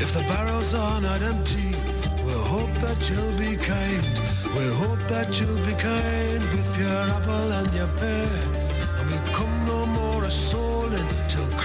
If 0.00 0.14
the 0.14 0.24
barrels 0.26 0.72
are 0.72 1.02
not 1.02 1.20
empty, 1.20 1.76
we'll 2.24 2.44
hope 2.44 2.72
that 2.80 2.98
you'll 3.10 3.36
be 3.36 3.56
kind. 3.60 4.04
We'll 4.54 4.72
hope 4.80 5.02
that 5.12 5.28
you'll 5.38 5.66
be 5.68 5.76
kind 5.76 6.40
with 6.54 6.70
your 6.80 6.98
apple 7.16 7.52
and 7.60 7.72
your 7.74 7.90
pear. 7.98 8.71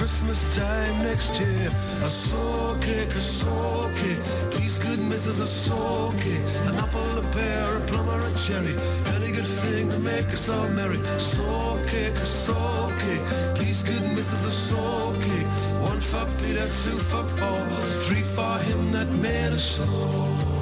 Christmas 0.08 0.55
time 0.55 1.03
next 1.03 1.38
year. 1.38 1.68
A 1.68 2.10
soul 2.10 2.76
cake, 2.76 3.10
a 3.10 3.20
soul 3.20 3.89
cake. 3.99 4.24
Please, 4.51 4.80
good 4.80 4.99
missus, 4.99 5.41
a 5.41 5.45
soul 5.45 6.14
cake. 6.14 6.47
An 6.66 6.78
apple, 6.78 7.20
a 7.20 7.22
pear, 7.34 7.76
a 7.76 7.80
plum, 7.82 8.08
or 8.08 8.22
a 8.22 8.34
cherry. 8.39 8.74
Any 9.16 9.34
good 9.34 9.51
thing 9.60 9.89
to 9.89 9.99
make 9.99 10.28
us 10.32 10.47
all 10.47 10.70
merry. 10.70 11.03
Soul 11.20 11.78
cake, 11.88 12.16
a 12.16 12.30
soul 12.45 12.88
cake. 13.03 13.26
Please, 13.58 13.84
good 13.84 14.03
missus, 14.16 14.47
a 14.47 14.51
soul 14.51 15.12
cake. 15.12 15.47
One 15.91 15.99
for 15.99 16.26
Peter, 16.41 16.70
two 16.84 16.99
for 17.10 17.26
Paul, 17.38 17.68
three 18.08 18.24
for 18.24 18.60
him 18.60 18.89
that 18.93 19.10
made 19.20 19.51
us 19.51 19.62
soul. 19.62 20.57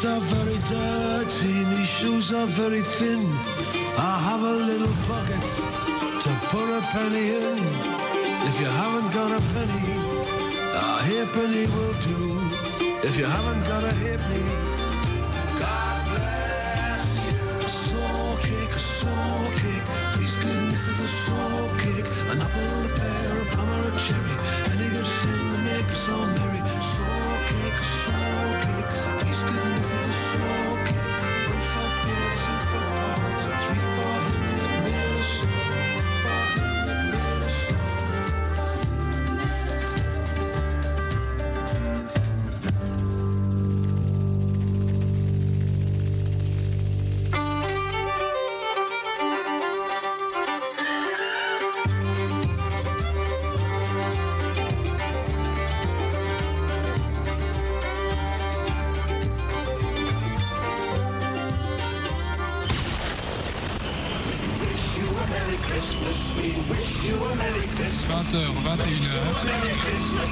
Streets 0.00 0.04
are 0.04 0.36
very 0.36 0.58
dirty, 0.68 1.64
my 1.76 1.84
shoes 1.84 2.32
are 2.32 2.46
very 2.46 2.80
thin. 2.80 3.20
I 3.98 4.18
have 4.28 4.42
a 4.42 4.56
little 4.70 4.94
pocket 5.08 5.44
to 6.22 6.30
put 6.48 6.68
a 6.70 6.80
penny 6.92 7.36
in. 7.36 7.58
If 8.48 8.60
you 8.60 8.68
haven't 8.80 9.12
got 9.12 9.30
a 9.30 9.40
penny, 9.52 9.84
a 10.72 11.02
halfpenny 11.04 11.66
will 11.74 11.96
do. 12.08 12.18
If 13.08 13.18
you 13.18 13.26
haven't 13.26 13.62
got 13.68 13.84
a 13.84 13.92
halfpenny, 14.02 14.56
God 15.60 16.00
bless 16.08 17.06
you. 17.24 17.36
A 17.60 17.68
soul 17.68 18.36
cake, 18.46 18.74
a 18.74 18.78
soul 18.78 19.44
cake. 19.60 19.88
Please 20.14 20.36
goodness 20.38 20.88
is 20.88 21.00
a 21.00 21.08
soul 21.08 21.68
cake. 21.82 22.10
An 22.32 22.40
apple, 22.40 22.89
20h, 68.30 68.38
21h, 68.38 68.46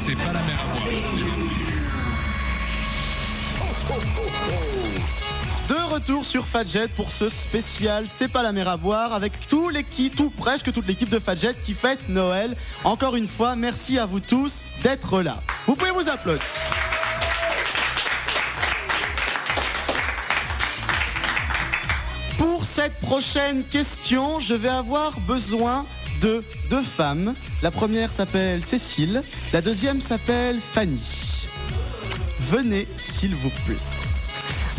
c'est 0.05 0.15
pas 0.15 0.27
la 0.27 0.41
mer 0.43 0.59
à. 0.63 0.79
De 5.69 5.95
retour 5.95 6.25
sur 6.25 6.47
Fadjet 6.47 6.87
pour 6.87 7.11
ce 7.11 7.29
spécial 7.29 8.05
C'est 8.07 8.29
pas 8.29 8.45
la 8.45 8.53
mer 8.53 8.69
à 8.69 8.77
boire 8.77 9.13
avec 9.13 9.33
tout 9.49 9.69
l'équipe, 9.69 10.15
tout 10.15 10.31
presque 10.31 10.73
toute 10.73 10.87
l'équipe 10.87 11.09
de 11.09 11.19
Fadjet 11.19 11.57
qui 11.65 11.75
fête 11.75 12.09
Noël. 12.09 12.57
Encore 12.85 13.17
une 13.17 13.27
fois, 13.27 13.57
merci 13.57 13.99
à 13.99 14.07
vous 14.07 14.21
tous 14.21 14.67
d'être 14.85 15.21
là. 15.21 15.39
Vous 15.67 15.75
pouvez 15.75 15.91
vous 15.91 16.09
applaudir. 16.09 16.45
Pour 22.39 22.65
cette 22.65 22.95
prochaine 23.01 23.65
question, 23.65 24.39
je 24.39 24.55
vais 24.55 24.69
avoir 24.69 25.19
besoin 25.27 25.85
de 26.21 26.43
deux 26.71 26.83
femmes. 26.83 27.35
La 27.63 27.71
première 27.71 28.13
s'appelle 28.13 28.63
Cécile, 28.63 29.23
la 29.53 29.61
deuxième 29.61 30.01
s'appelle 30.01 30.59
Fanny. 30.61 31.47
Venez, 32.51 32.87
s'il 32.97 33.35
vous 33.35 33.51
plaît. 33.67 33.77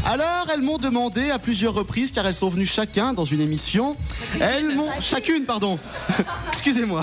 Alors, 0.06 0.48
elles 0.54 0.62
m'ont 0.62 0.78
demandé 0.78 1.30
à 1.30 1.40
plusieurs 1.40 1.74
reprises, 1.74 2.12
car 2.12 2.26
elles 2.26 2.36
sont 2.36 2.50
venues 2.50 2.66
chacun 2.66 3.14
dans 3.14 3.26
une 3.26 3.42
émission. 3.42 3.96
Elles 4.40 4.76
m'ont. 4.76 4.90
Chacune, 5.02 5.44
pardon. 5.44 5.78
Excusez-moi. 6.48 7.02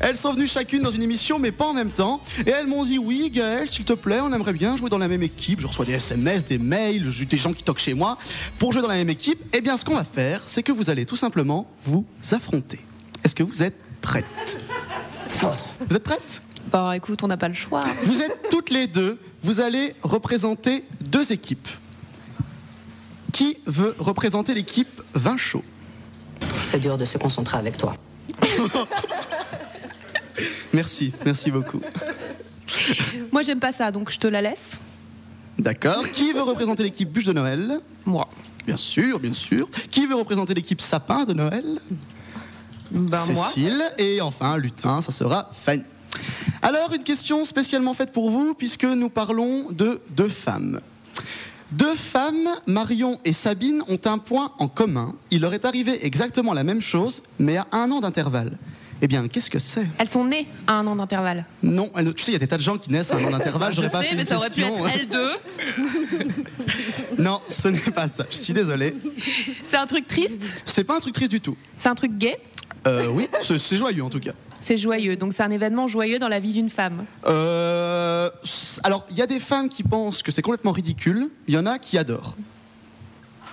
Elles 0.00 0.16
sont 0.16 0.32
venues 0.32 0.46
chacune 0.46 0.82
dans 0.82 0.90
une 0.90 1.02
émission, 1.02 1.38
mais 1.38 1.50
pas 1.50 1.66
en 1.66 1.74
même 1.74 1.90
temps. 1.90 2.20
Et 2.46 2.50
elles 2.50 2.68
m'ont 2.68 2.84
dit 2.84 2.98
Oui, 2.98 3.30
Gaël, 3.30 3.68
s'il 3.68 3.84
te 3.84 3.92
plaît, 3.92 4.20
on 4.20 4.32
aimerait 4.32 4.52
bien 4.52 4.76
jouer 4.76 4.88
dans 4.88 4.98
la 4.98 5.08
même 5.08 5.22
équipe. 5.22 5.60
Je 5.60 5.66
reçois 5.66 5.84
des 5.84 5.94
SMS, 5.94 6.44
des 6.44 6.58
mails, 6.58 7.10
des 7.28 7.36
gens 7.36 7.52
qui 7.52 7.64
toquent 7.64 7.80
chez 7.80 7.94
moi 7.94 8.16
pour 8.58 8.72
jouer 8.72 8.82
dans 8.82 8.88
la 8.88 8.94
même 8.94 9.10
équipe. 9.10 9.40
Eh 9.52 9.60
bien, 9.60 9.76
ce 9.76 9.84
qu'on 9.84 9.96
va 9.96 10.04
faire, 10.04 10.42
c'est 10.46 10.62
que 10.62 10.72
vous 10.72 10.90
allez 10.90 11.04
tout 11.04 11.16
simplement 11.16 11.66
vous 11.84 12.06
affronter. 12.30 12.80
Est-ce 13.24 13.34
que 13.34 13.42
vous 13.42 13.62
êtes 13.62 13.76
prêtes 14.00 14.24
Vous 15.88 15.96
êtes 15.96 16.02
prêtes 16.02 16.42
Bah 16.70 16.96
écoute, 16.96 17.22
on 17.22 17.28
n'a 17.28 17.36
pas 17.36 17.48
le 17.48 17.54
choix. 17.54 17.82
Vous 18.04 18.20
êtes 18.20 18.48
toutes 18.50 18.70
les 18.70 18.86
deux. 18.86 19.18
Vous 19.42 19.60
allez 19.60 19.94
représenter 20.02 20.84
deux 21.00 21.32
équipes. 21.32 21.68
Qui 23.32 23.58
veut 23.66 23.94
représenter 23.98 24.54
l'équipe 24.54 25.02
vin 25.14 25.36
chaud 25.36 25.64
C'est 26.62 26.78
dur 26.78 26.98
de 26.98 27.04
se 27.04 27.18
concentrer 27.18 27.56
avec 27.56 27.76
toi. 27.76 27.96
Merci, 30.72 31.12
merci 31.24 31.50
beaucoup. 31.50 31.80
Moi, 33.30 33.42
j'aime 33.42 33.60
pas 33.60 33.72
ça, 33.72 33.90
donc 33.90 34.10
je 34.10 34.18
te 34.18 34.26
la 34.26 34.40
laisse. 34.40 34.78
D'accord. 35.58 36.10
Qui 36.10 36.32
veut 36.32 36.42
représenter 36.42 36.82
l'équipe 36.82 37.10
bûche 37.10 37.26
de 37.26 37.32
Noël? 37.32 37.80
Moi. 38.06 38.26
Bien 38.66 38.76
sûr, 38.76 39.20
bien 39.20 39.34
sûr. 39.34 39.68
Qui 39.90 40.06
veut 40.06 40.14
représenter 40.14 40.54
l'équipe 40.54 40.80
sapin 40.80 41.24
de 41.24 41.34
Noël? 41.34 41.78
Ben, 42.92 43.24
moi. 43.32 43.46
Cécile. 43.48 43.82
Et 43.98 44.20
enfin, 44.20 44.56
lutin, 44.56 45.00
ça 45.02 45.12
sera 45.12 45.50
Fanny. 45.64 45.82
Alors, 46.60 46.92
une 46.92 47.02
question 47.02 47.44
spécialement 47.44 47.94
faite 47.94 48.12
pour 48.12 48.30
vous, 48.30 48.54
puisque 48.54 48.84
nous 48.84 49.08
parlons 49.08 49.70
de 49.72 50.00
deux 50.10 50.28
femmes. 50.28 50.80
Deux 51.72 51.94
femmes, 51.94 52.48
Marion 52.66 53.18
et 53.24 53.32
Sabine, 53.32 53.82
ont 53.88 53.98
un 54.04 54.18
point 54.18 54.52
en 54.58 54.68
commun. 54.68 55.14
Il 55.30 55.40
leur 55.40 55.54
est 55.54 55.64
arrivé 55.64 56.04
exactement 56.04 56.52
la 56.52 56.64
même 56.64 56.82
chose, 56.82 57.22
mais 57.38 57.56
à 57.56 57.66
un 57.72 57.90
an 57.90 58.00
d'intervalle. 58.00 58.58
Eh 59.04 59.08
bien, 59.08 59.26
qu'est-ce 59.26 59.50
que 59.50 59.58
c'est? 59.58 59.86
Elles 59.98 60.08
sont 60.10 60.24
nées 60.24 60.46
à 60.66 60.74
un 60.74 60.86
an 60.86 60.94
d'intervalle. 60.94 61.44
Non, 61.62 61.90
elles- 61.96 62.14
tu 62.14 62.22
sais, 62.22 62.30
il 62.32 62.34
y 62.34 62.36
a 62.36 62.40
des 62.40 62.46
tas 62.46 62.58
de 62.58 62.62
gens 62.62 62.76
qui 62.78 62.92
naissent 62.92 63.10
à 63.10 63.16
un 63.16 63.24
an 63.24 63.30
d'intervalle. 63.36 63.72
Je 63.72 63.76
J'aurais 63.76 63.88
pas 63.90 64.02
sais, 64.02 64.08
fait 64.10 64.14
mais 64.16 64.22
une 64.22 64.28
ça 64.28 64.36
aurait 64.36 64.50
pu 64.50 64.60
être 64.60 64.88
elles 64.94 65.08
deux. 65.08 65.30
Non, 67.18 67.40
ce 67.48 67.68
n'est 67.68 67.78
pas 67.78 68.06
ça. 68.08 68.24
Je 68.30 68.36
suis 68.36 68.52
désolé. 68.52 68.94
C'est 69.68 69.76
un 69.76 69.86
truc 69.86 70.06
triste? 70.06 70.62
C'est 70.64 70.84
pas 70.84 70.96
un 70.96 71.00
truc 71.00 71.14
triste 71.14 71.30
du 71.30 71.40
tout. 71.40 71.56
C'est 71.78 71.88
un 71.88 71.94
truc 71.94 72.16
gay? 72.16 72.38
Euh, 72.86 73.06
oui, 73.08 73.28
c'est 73.42 73.76
joyeux 73.76 74.02
en 74.02 74.10
tout 74.10 74.20
cas. 74.20 74.32
C'est 74.60 74.78
joyeux. 74.78 75.16
Donc 75.16 75.32
c'est 75.34 75.42
un 75.42 75.50
événement 75.50 75.86
joyeux 75.88 76.18
dans 76.18 76.28
la 76.28 76.40
vie 76.40 76.52
d'une 76.52 76.70
femme. 76.70 77.04
Euh, 77.26 78.30
alors, 78.82 79.04
il 79.10 79.16
y 79.16 79.22
a 79.22 79.26
des 79.26 79.40
femmes 79.40 79.68
qui 79.68 79.82
pensent 79.82 80.22
que 80.22 80.30
c'est 80.32 80.42
complètement 80.42 80.72
ridicule. 80.72 81.28
Il 81.48 81.54
y 81.54 81.58
en 81.58 81.66
a 81.66 81.78
qui 81.78 81.98
adorent. 81.98 82.36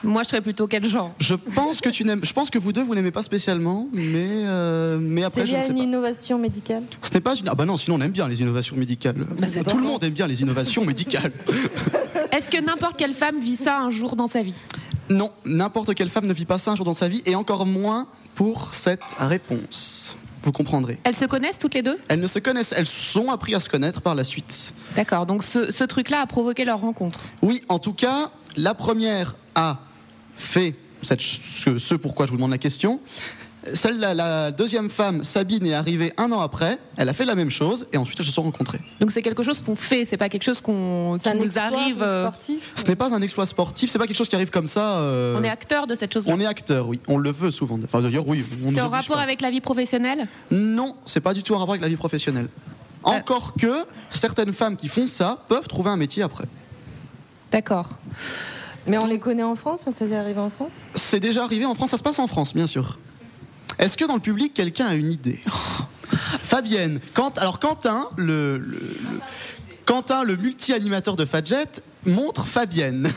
Moi, 0.01 0.23
je 0.23 0.29
serais 0.29 0.39
plutôt 0.41 0.65
quel 0.65 0.85
genre? 0.85 1.11
Je 1.19 1.35
pense 1.35 1.81
que 1.81 1.89
tu 1.89 2.05
n'aimes. 2.05 2.21
Je 2.23 2.31
pense 2.31 2.49
que 2.49 2.57
vous 2.57 2.71
deux 2.71 2.81
vous 2.83 2.95
n'aimez 2.95 3.11
pas 3.11 3.21
spécialement, 3.21 3.89
mais 3.91 4.27
euh, 4.45 4.97
mais 5.01 5.23
après 5.25 5.41
C'est 5.41 5.47
je 5.47 5.51
lié 5.51 5.57
ne 5.57 5.63
à 5.63 5.65
sais 5.65 5.71
une 5.73 5.77
pas. 5.77 5.83
innovation 5.83 6.39
médicale? 6.39 6.83
Ce 7.01 7.13
n'est 7.13 7.19
pas 7.19 7.35
une. 7.35 7.49
Ah 7.49 7.55
bah 7.55 7.65
non, 7.65 7.75
sinon 7.75 7.97
on 7.97 8.01
aime 8.01 8.11
bien 8.13 8.27
les 8.29 8.39
innovations 8.41 8.77
médicales. 8.77 9.27
Tout 9.67 9.77
le 9.77 9.83
monde 9.83 10.01
aime 10.05 10.13
bien 10.13 10.25
les 10.27 10.41
innovations 10.41 10.85
médicales. 10.85 11.33
Est-ce 12.31 12.49
que 12.49 12.61
n'importe 12.63 12.95
quelle 12.97 13.13
femme 13.13 13.39
vit 13.41 13.57
ça 13.57 13.79
un 13.79 13.89
jour 13.89 14.15
dans 14.15 14.27
sa 14.27 14.41
vie? 14.41 14.55
Non, 15.09 15.31
n'importe 15.43 15.93
quelle 15.95 16.09
femme 16.09 16.27
ne 16.27 16.33
vit 16.33 16.45
pas 16.45 16.59
ça 16.59 16.71
un 16.71 16.75
jour 16.75 16.85
dans 16.85 16.93
sa 16.93 17.09
vie, 17.09 17.21
et 17.25 17.35
encore 17.35 17.65
moins 17.65 18.07
pour 18.39 18.73
cette 18.73 19.03
réponse. 19.19 20.15
Vous 20.43 20.53
comprendrez. 20.53 20.97
Elles 21.03 21.13
se 21.13 21.25
connaissent 21.25 21.57
toutes 21.57 21.73
les 21.73 21.81
deux? 21.81 21.97
Elles 22.07 22.21
ne 22.21 22.25
se 22.27 22.39
connaissent, 22.39 22.71
elles 22.71 22.85
sont 22.85 23.31
appris 23.31 23.53
à 23.53 23.59
se 23.59 23.67
connaître 23.67 23.99
par 23.99 24.15
la 24.15 24.23
suite. 24.23 24.73
D'accord. 24.95 25.25
Donc 25.25 25.43
ce, 25.43 25.73
ce 25.73 25.83
truc-là 25.83 26.21
a 26.21 26.25
provoqué 26.25 26.63
leur 26.63 26.79
rencontre. 26.79 27.19
Oui, 27.41 27.61
en 27.67 27.79
tout 27.79 27.91
cas, 27.91 28.31
la 28.55 28.73
première 28.73 29.35
a 29.55 29.79
fait 30.37 30.73
cette- 31.01 31.19
ce, 31.19 31.77
ce 31.77 31.95
pourquoi 31.95 32.27
je 32.27 32.31
vous 32.31 32.37
demande 32.37 32.51
la 32.51 32.57
question. 32.57 33.01
Celle, 33.73 33.99
la, 33.99 34.13
la 34.13 34.51
deuxième 34.51 34.89
femme, 34.89 35.23
Sabine, 35.25 35.65
est 35.65 35.73
arrivée 35.73 36.13
un 36.17 36.31
an 36.31 36.39
après. 36.39 36.79
Elle 36.95 37.09
a 37.09 37.13
fait 37.13 37.25
la 37.25 37.35
même 37.35 37.49
chose 37.49 37.87
et 37.91 37.97
ensuite 37.97 38.17
elles 38.19 38.25
se 38.25 38.31
sont 38.31 38.43
rencontrées. 38.43 38.79
Donc 39.01 39.11
c'est 39.11 39.21
quelque 39.21 39.43
chose 39.43 39.61
qu'on 39.61 39.75
fait, 39.75 40.05
c'est 40.05 40.15
pas 40.17 40.29
quelque 40.29 40.43
chose 40.43 40.61
qu'on 40.61 41.17
qui 41.21 41.27
un 41.27 41.33
nous 41.33 41.43
exploit 41.43 41.63
arrive. 41.63 42.01
euh, 42.01 42.25
sportif? 42.25 42.71
Ce 42.75 42.85
n'est 42.85 42.95
pas 42.95 43.13
un 43.13 43.21
exploit 43.21 43.45
sportif, 43.45 43.89
c'est 43.91 43.99
pas 43.99 44.07
quelque 44.07 44.15
chose 44.17 44.29
qui 44.29 44.35
arrive 44.35 44.49
comme 44.49 44.65
ça. 44.67 44.99
euh, 44.99 45.37
On 45.37 45.43
est 45.43 45.49
acteur 45.49 45.87
de 45.87 45.95
cette 45.95 46.13
chose-là. 46.13 46.33
on 46.33 46.39
est 46.39 46.45
acteur, 46.45 46.87
oui. 46.87 47.01
On 47.09 47.17
le 47.17 47.31
veut 47.31 47.51
souvent. 47.51 47.77
Enfin, 47.83 48.01
d'ailleurs, 48.01 48.25
oui. 48.27 48.43
on 48.65 48.71
nous 48.71 48.75
C'est 48.75 48.81
en 48.81 48.85
oblige 48.87 49.01
rapport 49.01 49.17
pas. 49.17 49.23
avec 49.23 49.41
la 49.41 49.51
vie 49.51 49.61
professionnelle? 49.61 50.27
Non, 50.51 50.95
c'est 51.05 51.19
pas 51.21 51.33
du 51.33 51.43
tout 51.43 51.53
en 51.53 51.57
rapport 51.57 51.73
avec 51.73 51.81
la 51.81 51.89
vie 51.89 51.97
professionnelle. 51.97 52.47
Euh. 53.05 53.09
Encore 53.09 53.53
que 53.59 53.85
certaines 54.09 54.53
femmes 54.53 54.77
qui 54.77 54.87
font 54.87 55.07
ça 55.07 55.43
peuvent 55.49 55.67
trouver 55.67 55.89
un 55.89 55.97
métier 55.97 56.23
après. 56.23 56.45
D'accord. 57.51 57.89
Mais 58.87 58.97
on 58.97 59.05
les 59.05 59.19
connaît 59.19 59.43
en 59.43 59.55
France? 59.55 59.81
Ça 59.83 59.91
s'est 59.91 60.15
arrivé 60.15 60.39
en 60.39 60.49
France? 60.49 60.71
C'est 60.93 61.19
déjà 61.19 61.43
arrivé 61.43 61.65
en 61.65 61.75
France, 61.75 61.89
ça 61.91 61.97
se 61.97 62.03
passe 62.03 62.19
en 62.19 62.27
France, 62.27 62.53
bien 62.55 62.65
sûr. 62.67 62.97
Est-ce 63.79 63.97
que 63.97 64.05
dans 64.05 64.15
le 64.15 64.19
public, 64.19 64.53
quelqu'un 64.53 64.87
a 64.87 64.93
une 64.93 65.11
idée 65.11 65.39
Fabienne, 66.43 66.99
alors 67.37 67.59
Quentin, 67.59 68.07
le, 68.17 68.57
le- 68.57 68.77
le- 68.77 69.19
Quentin, 69.85 70.23
le 70.23 70.35
multi-animateur 70.35 71.15
de 71.15 71.25
Fadjet, 71.25 71.65
montre 72.05 72.45
Fabienne. 72.45 73.11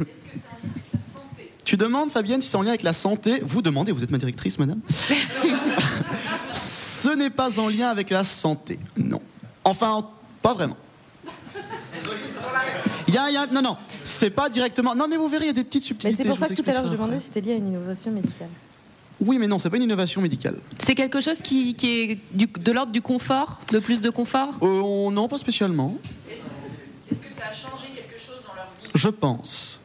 Tu 1.64 1.76
demandes, 1.76 2.10
Fabienne, 2.10 2.40
si 2.40 2.48
c'est 2.48 2.56
en 2.56 2.62
lien 2.62 2.70
avec 2.70 2.82
la 2.82 2.92
santé. 2.92 3.40
Vous 3.44 3.62
demandez, 3.62 3.92
vous 3.92 4.02
êtes 4.02 4.10
ma 4.10 4.18
directrice, 4.18 4.58
madame 4.58 4.80
Ce 6.52 7.08
n'est 7.16 7.30
pas 7.30 7.58
en 7.60 7.68
lien 7.68 7.88
avec 7.88 8.10
la 8.10 8.24
santé, 8.24 8.78
non. 8.96 9.20
Enfin, 9.64 10.06
pas 10.40 10.54
vraiment. 10.54 10.76
Il 13.08 13.14
y 13.14 13.18
a, 13.18 13.28
il 13.30 13.34
y 13.34 13.36
a- 13.36 13.46
non, 13.46 13.62
non, 13.62 13.76
c'est 14.04 14.30
pas 14.30 14.48
directement. 14.48 14.94
Non, 14.94 15.06
mais 15.08 15.16
vous 15.16 15.28
verrez, 15.28 15.44
il 15.44 15.48
y 15.48 15.50
a 15.50 15.54
des 15.54 15.64
petites 15.64 15.82
Mais 15.82 15.86
subtilités. 15.88 16.22
c'est 16.22 16.28
pour 16.28 16.38
ça 16.38 16.48
que 16.48 16.54
tout 16.54 16.64
à 16.66 16.72
l'heure 16.72 16.86
je 16.86 16.92
demandais 16.92 17.18
si 17.18 17.26
c'était 17.26 17.40
lié 17.40 17.52
à 17.52 17.56
une 17.56 17.68
innovation 17.68 18.10
médicale. 18.12 18.48
Oui, 19.24 19.38
mais 19.38 19.46
non, 19.46 19.58
c'est 19.58 19.70
pas 19.70 19.76
une 19.76 19.84
innovation 19.84 20.20
médicale. 20.20 20.56
C'est 20.78 20.94
quelque 20.96 21.20
chose 21.20 21.38
qui, 21.42 21.74
qui 21.74 22.00
est 22.00 22.18
du- 22.32 22.46
de 22.48 22.72
l'ordre 22.72 22.92
du 22.92 23.00
confort, 23.02 23.60
de 23.70 23.78
plus 23.78 24.00
de 24.00 24.10
confort? 24.10 24.50
Euh, 24.62 25.10
non, 25.10 25.28
pas 25.28 25.38
spécialement. 25.38 25.96
Est-ce 26.28 27.20
que 27.20 27.30
ça 27.30 27.44
a 27.50 27.52
changé 27.52 27.86
quelque 27.94 28.18
chose 28.20 28.36
dans 28.46 28.54
leur 28.54 28.66
vie? 28.82 28.90
Je 28.94 29.08
pense. 29.08 29.80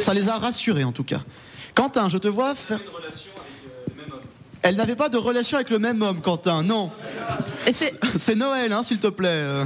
Ça 0.00 0.14
les 0.14 0.28
a 0.28 0.36
rassurés 0.36 0.84
en 0.84 0.92
tout 0.92 1.04
cas. 1.04 1.20
Quentin, 1.74 2.08
je 2.08 2.18
te 2.18 2.28
vois 2.28 2.54
faire. 2.54 2.80
Elle 4.64 4.76
n'avait 4.76 4.94
pas 4.96 5.08
de 5.08 5.16
relation 5.18 5.56
avec 5.56 5.70
le 5.70 5.80
même 5.80 6.00
homme, 6.02 6.20
Quentin, 6.20 6.62
non. 6.62 6.90
C'est 8.16 8.36
Noël, 8.36 8.72
hein, 8.72 8.82
s'il 8.84 9.00
te 9.00 9.08
plaît. 9.08 9.28
euh. 9.28 9.64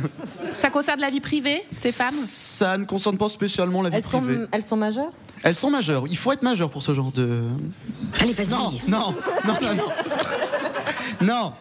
Ça 0.56 0.70
concerne 0.70 1.00
la 1.00 1.10
vie 1.10 1.20
privée, 1.20 1.62
ces 1.76 1.92
femmes? 1.92 2.14
Ça 2.14 2.78
ne 2.78 2.84
concerne 2.86 3.18
pas 3.18 3.28
spécialement 3.28 3.82
la 3.82 3.90
vie 3.90 3.96
Elles 3.96 4.02
privée. 4.02 4.34
sont, 4.44 4.48
elles 4.52 4.62
sont 4.62 4.76
majeures? 4.76 5.12
Elles 5.46 5.54
sont 5.54 5.70
majeures. 5.70 6.06
Il 6.10 6.16
faut 6.16 6.32
être 6.32 6.42
majeur 6.42 6.68
pour 6.70 6.82
ce 6.82 6.92
genre 6.92 7.12
de. 7.12 7.40
Allez, 8.20 8.32
vas-y. 8.32 8.48
Non, 8.48 8.72
non, 8.88 9.14
non, 9.46 9.54
non, 9.62 9.74
non. 9.76 9.88
Non. 11.22 11.52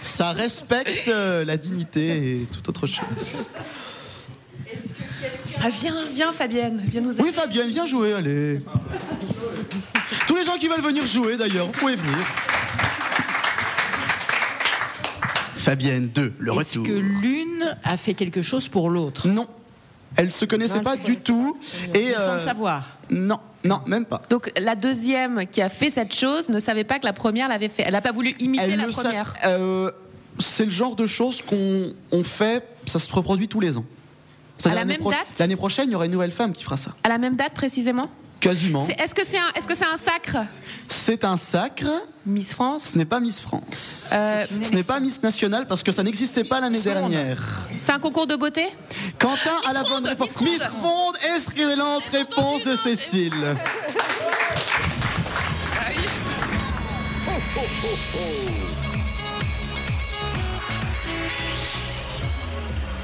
Ça 0.00 0.30
respecte 0.30 1.08
euh, 1.08 1.44
la 1.44 1.56
dignité 1.56 2.42
et 2.42 2.46
toute 2.46 2.68
autre 2.68 2.86
chose. 2.86 3.50
Ah, 5.60 5.70
viens, 5.70 5.96
viens 6.14 6.30
Fabienne, 6.32 6.84
viens 6.88 7.00
nous 7.00 7.10
aider. 7.10 7.22
Oui, 7.24 7.32
Fabienne, 7.32 7.68
viens 7.68 7.84
jouer, 7.84 8.12
allez. 8.12 8.62
Tous 10.28 10.36
les 10.36 10.44
gens 10.44 10.56
qui 10.56 10.68
veulent 10.68 10.80
venir 10.80 11.04
jouer, 11.04 11.36
d'ailleurs, 11.36 11.66
vous 11.66 11.72
pouvez 11.72 11.96
venir. 11.96 12.16
Fabienne 15.56 16.06
2, 16.14 16.34
le 16.38 16.52
Est-ce 16.52 16.78
retour. 16.78 16.84
que 16.84 16.92
l'une 16.98 17.76
a 17.82 17.96
fait 17.96 18.14
quelque 18.14 18.40
chose 18.40 18.68
pour 18.68 18.88
l'autre? 18.88 19.26
Non. 19.26 19.48
Elle 20.16 20.26
ne 20.26 20.30
se 20.30 20.44
connaissait 20.44 20.80
pas 20.80 20.96
du 20.96 21.18
tout. 21.18 21.56
Et, 21.94 22.12
sans 22.12 22.20
euh, 22.20 22.34
le 22.34 22.40
savoir. 22.40 22.96
Non, 23.10 23.38
non, 23.64 23.80
même 23.86 24.04
pas. 24.04 24.22
Donc 24.30 24.52
la 24.58 24.74
deuxième 24.74 25.46
qui 25.46 25.62
a 25.62 25.68
fait 25.68 25.90
cette 25.90 26.14
chose 26.14 26.48
ne 26.48 26.60
savait 26.60 26.84
pas 26.84 26.98
que 26.98 27.06
la 27.06 27.12
première 27.12 27.48
l'avait 27.48 27.68
fait. 27.68 27.84
Elle 27.86 27.92
n'a 27.92 28.00
pas 28.00 28.12
voulu 28.12 28.34
imiter 28.38 28.64
Elle 28.64 28.76
la 28.78 28.86
première. 28.88 29.34
euh, 29.46 29.90
c'est 30.38 30.64
le 30.64 30.70
genre 30.70 30.96
de 30.96 31.06
choses 31.06 31.42
qu'on 31.42 31.92
on 32.10 32.24
fait, 32.24 32.66
ça 32.86 32.98
se 32.98 33.12
reproduit 33.12 33.48
tous 33.48 33.60
les 33.60 33.76
ans. 33.76 33.84
À 34.64 34.68
la 34.70 34.74
l'année 34.76 34.98
même 34.98 35.10
date 35.10 35.26
L'année 35.38 35.56
prochaine, 35.56 35.88
il 35.88 35.92
y 35.92 35.94
aura 35.94 36.06
une 36.06 36.12
nouvelle 36.12 36.32
femme 36.32 36.52
qui 36.52 36.62
fera 36.62 36.76
ça. 36.76 36.94
À 37.02 37.08
la 37.08 37.18
même 37.18 37.36
date 37.36 37.54
précisément? 37.54 38.10
Quasiment. 38.40 38.86
Que 38.86 38.94
c'est 39.24 39.38
un, 39.38 39.48
est 39.54 39.66
-ce 39.66 39.74
c'est 39.74 39.84
un 39.84 39.96
sacre? 39.96 40.38
C'est 40.90 41.24
un 41.24 41.36
sacre. 41.36 41.86
Miss 42.26 42.52
France 42.52 42.90
Ce 42.92 42.98
n'est 42.98 43.04
pas 43.04 43.20
Miss 43.20 43.40
France. 43.40 44.10
Euh, 44.12 44.44
Ce 44.60 44.72
n'est 44.74 44.82
pas 44.82 45.00
Miss 45.00 45.22
Nationale 45.22 45.66
parce 45.66 45.82
que 45.82 45.92
ça 45.92 46.02
n'existait 46.02 46.44
pas 46.44 46.60
l'année 46.60 46.80
dernière. 46.80 47.66
C'est 47.78 47.92
un 47.92 47.98
concours 47.98 48.26
de 48.26 48.36
beauté 48.36 48.66
Quentin 49.18 49.56
a 49.68 49.72
la 49.72 49.84
bonne 49.84 50.06
réponse. 50.06 50.40
Miss 50.42 50.62
Ronde, 50.82 51.16
excellente 51.36 52.04
réponse 52.12 52.62
de 52.64 52.76
Cécile. 52.76 53.56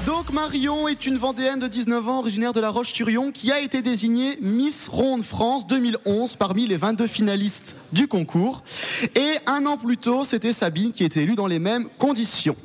Donc 0.07 0.31
Marion 0.31 0.87
est 0.87 1.05
une 1.05 1.17
Vendéenne 1.17 1.59
de 1.59 1.67
19 1.67 2.07
ans, 2.07 2.19
originaire 2.19 2.53
de 2.53 2.61
La 2.61 2.69
Roche-sur-Yon, 2.69 3.33
qui 3.33 3.51
a 3.51 3.59
été 3.59 3.81
désignée 3.81 4.37
Miss 4.39 4.87
Ronde 4.87 5.21
France 5.21 5.67
2011 5.67 6.37
parmi 6.37 6.65
les 6.65 6.77
22 6.77 7.07
finalistes 7.07 7.75
du 7.91 8.07
concours. 8.07 8.63
Et 9.15 9.35
un 9.47 9.65
an 9.65 9.75
plus 9.75 9.97
tôt, 9.97 10.23
c'était 10.23 10.53
Sabine 10.53 10.93
qui 10.93 11.03
était 11.03 11.23
élue 11.23 11.35
dans 11.35 11.45
les 11.45 11.59
mêmes 11.59 11.89
conditions. 11.97 12.55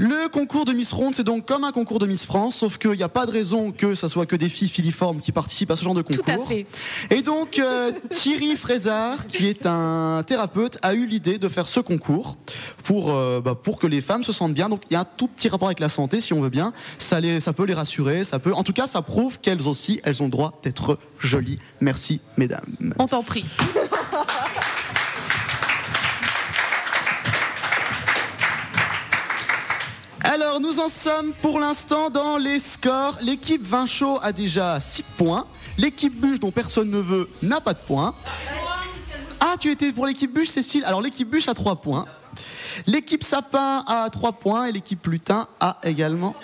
Le 0.00 0.28
concours 0.28 0.64
de 0.64 0.72
Miss 0.72 0.92
Ronde, 0.92 1.16
c'est 1.16 1.24
donc 1.24 1.44
comme 1.44 1.64
un 1.64 1.72
concours 1.72 1.98
de 1.98 2.06
Miss 2.06 2.24
France, 2.24 2.54
sauf 2.54 2.78
qu'il 2.78 2.92
n'y 2.92 3.02
a 3.02 3.08
pas 3.08 3.26
de 3.26 3.32
raison 3.32 3.72
que 3.72 3.96
ça 3.96 4.08
soit 4.08 4.26
que 4.26 4.36
des 4.36 4.48
filles 4.48 4.68
filiformes 4.68 5.18
qui 5.18 5.32
participent 5.32 5.72
à 5.72 5.76
ce 5.76 5.82
genre 5.82 5.94
de 5.94 6.02
concours. 6.02 6.24
Tout 6.24 6.30
à 6.30 6.46
fait. 6.46 6.66
Et 7.10 7.20
donc 7.20 7.58
euh, 7.58 7.90
Thierry 8.08 8.54
Frézard, 8.54 9.26
qui 9.26 9.48
est 9.48 9.66
un 9.66 10.22
thérapeute, 10.24 10.78
a 10.82 10.94
eu 10.94 11.04
l'idée 11.04 11.38
de 11.38 11.48
faire 11.48 11.66
ce 11.66 11.80
concours 11.80 12.36
pour, 12.84 13.10
euh, 13.10 13.40
bah, 13.40 13.56
pour 13.60 13.80
que 13.80 13.88
les 13.88 14.00
femmes 14.00 14.22
se 14.22 14.30
sentent 14.30 14.54
bien. 14.54 14.68
Donc 14.68 14.82
il 14.88 14.92
y 14.92 14.96
a 14.96 15.00
un 15.00 15.06
tout 15.16 15.26
petit 15.26 15.48
rapport 15.48 15.66
avec 15.66 15.80
la 15.80 15.88
santé, 15.88 16.20
si 16.20 16.32
on 16.32 16.40
veut 16.40 16.48
bien. 16.48 16.72
Ça, 17.00 17.18
les, 17.18 17.40
ça 17.40 17.52
peut 17.52 17.64
les 17.64 17.74
rassurer, 17.74 18.22
ça 18.22 18.38
peut. 18.38 18.54
En 18.54 18.62
tout 18.62 18.72
cas, 18.72 18.86
ça 18.86 19.02
prouve 19.02 19.40
qu'elles 19.40 19.66
aussi, 19.66 20.00
elles 20.04 20.22
ont 20.22 20.26
le 20.26 20.30
droit 20.30 20.60
d'être 20.62 20.96
jolies. 21.18 21.58
Merci, 21.80 22.20
mesdames. 22.36 22.94
On 23.00 23.08
t'en 23.08 23.24
prie. 23.24 23.44
Alors, 30.30 30.60
nous 30.60 30.78
en 30.78 30.90
sommes 30.90 31.32
pour 31.40 31.58
l'instant 31.58 32.10
dans 32.10 32.36
les 32.36 32.60
scores. 32.60 33.16
L'équipe 33.22 33.66
Vin 33.66 33.86
Chaud 33.86 34.18
a 34.22 34.30
déjà 34.30 34.78
6 34.78 35.02
points. 35.16 35.46
L'équipe 35.78 36.14
Bûche, 36.14 36.38
dont 36.38 36.50
personne 36.50 36.90
ne 36.90 36.98
veut, 36.98 37.30
n'a 37.42 37.62
pas 37.62 37.72
de 37.72 37.78
points. 37.78 38.12
Ah, 39.40 39.54
tu 39.58 39.70
étais 39.70 39.90
pour 39.90 40.06
l'équipe 40.06 40.30
Bûche, 40.30 40.48
Cécile 40.48 40.84
Alors, 40.84 41.00
l'équipe 41.00 41.30
Bûche 41.30 41.48
a 41.48 41.54
3 41.54 41.76
points. 41.76 42.04
L'équipe 42.86 43.24
Sapin 43.24 43.82
a 43.86 44.10
3 44.10 44.32
points 44.32 44.66
et 44.66 44.72
l'équipe 44.72 45.06
Lutin 45.06 45.48
a 45.60 45.78
également. 45.82 46.34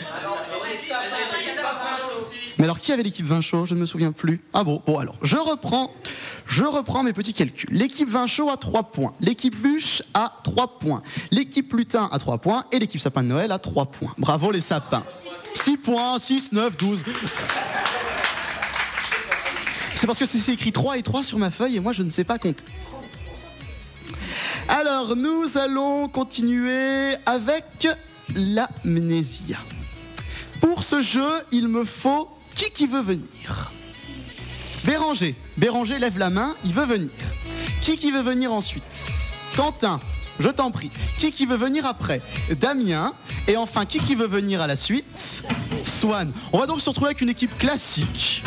Mais 2.58 2.64
alors, 2.64 2.78
qui 2.78 2.92
avait 2.92 3.02
l'équipe 3.02 3.26
Vin 3.26 3.40
Chaud 3.40 3.66
Je 3.66 3.74
ne 3.74 3.80
me 3.80 3.86
souviens 3.86 4.12
plus. 4.12 4.40
Ah 4.52 4.64
bon, 4.64 4.82
bon 4.86 4.98
alors, 4.98 5.16
je 5.22 5.36
reprends, 5.36 5.92
je 6.46 6.64
reprends 6.64 7.02
mes 7.02 7.12
petits 7.12 7.32
calculs. 7.32 7.70
L'équipe 7.72 8.08
Vin 8.08 8.26
Chaud 8.26 8.50
a 8.50 8.56
3 8.56 8.84
points, 8.84 9.14
l'équipe 9.20 9.56
Bûche 9.60 10.02
a 10.14 10.32
3 10.44 10.78
points, 10.78 11.02
l'équipe 11.30 11.72
Lutin 11.72 12.08
a 12.12 12.18
3 12.18 12.38
points 12.38 12.64
et 12.72 12.78
l'équipe 12.78 13.00
Sapin 13.00 13.22
de 13.22 13.28
Noël 13.28 13.52
a 13.52 13.58
3 13.58 13.86
points. 13.86 14.14
Bravo 14.18 14.50
les 14.50 14.60
sapins. 14.60 15.04
6 15.54 15.76
points, 15.78 16.18
6, 16.18 16.52
9, 16.52 16.76
12. 16.76 17.04
C'est 19.94 20.06
parce 20.06 20.18
que 20.18 20.26
c'est 20.26 20.52
écrit 20.52 20.72
3 20.72 20.98
et 20.98 21.02
3 21.02 21.22
sur 21.22 21.38
ma 21.38 21.50
feuille 21.50 21.76
et 21.76 21.80
moi 21.80 21.92
je 21.92 22.02
ne 22.02 22.10
sais 22.10 22.24
pas 22.24 22.38
compter. 22.38 22.64
Alors, 24.68 25.14
nous 25.14 25.58
allons 25.58 26.08
continuer 26.08 27.14
avec 27.26 27.86
l'amnésia. 28.34 29.58
Pour 30.60 30.82
ce 30.82 31.02
jeu, 31.02 31.30
il 31.52 31.68
me 31.68 31.84
faut 31.84 32.30
qui 32.54 32.70
qui 32.70 32.86
veut 32.86 33.00
venir? 33.02 33.70
Béranger. 34.84 35.34
Béranger 35.56 35.98
lève 35.98 36.18
la 36.18 36.30
main, 36.30 36.54
il 36.64 36.72
veut 36.72 36.84
venir. 36.86 37.10
Qui 37.82 37.96
qui 37.96 38.10
veut 38.10 38.22
venir 38.22 38.52
ensuite? 38.52 38.82
Quentin, 39.56 40.00
je 40.40 40.48
t'en 40.48 40.70
prie. 40.70 40.90
Qui 41.18 41.32
qui 41.32 41.46
veut 41.46 41.56
venir 41.56 41.86
après? 41.86 42.20
Damien. 42.60 43.12
Et 43.48 43.56
enfin, 43.56 43.86
qui 43.86 44.00
qui 44.00 44.14
veut 44.14 44.26
venir 44.26 44.60
à 44.60 44.66
la 44.66 44.76
suite? 44.76 45.04
Swan. 45.86 46.32
On 46.52 46.58
va 46.58 46.66
donc 46.66 46.80
se 46.80 46.88
retrouver 46.88 47.08
avec 47.08 47.20
une 47.20 47.28
équipe 47.28 47.56
classique. 47.58 48.42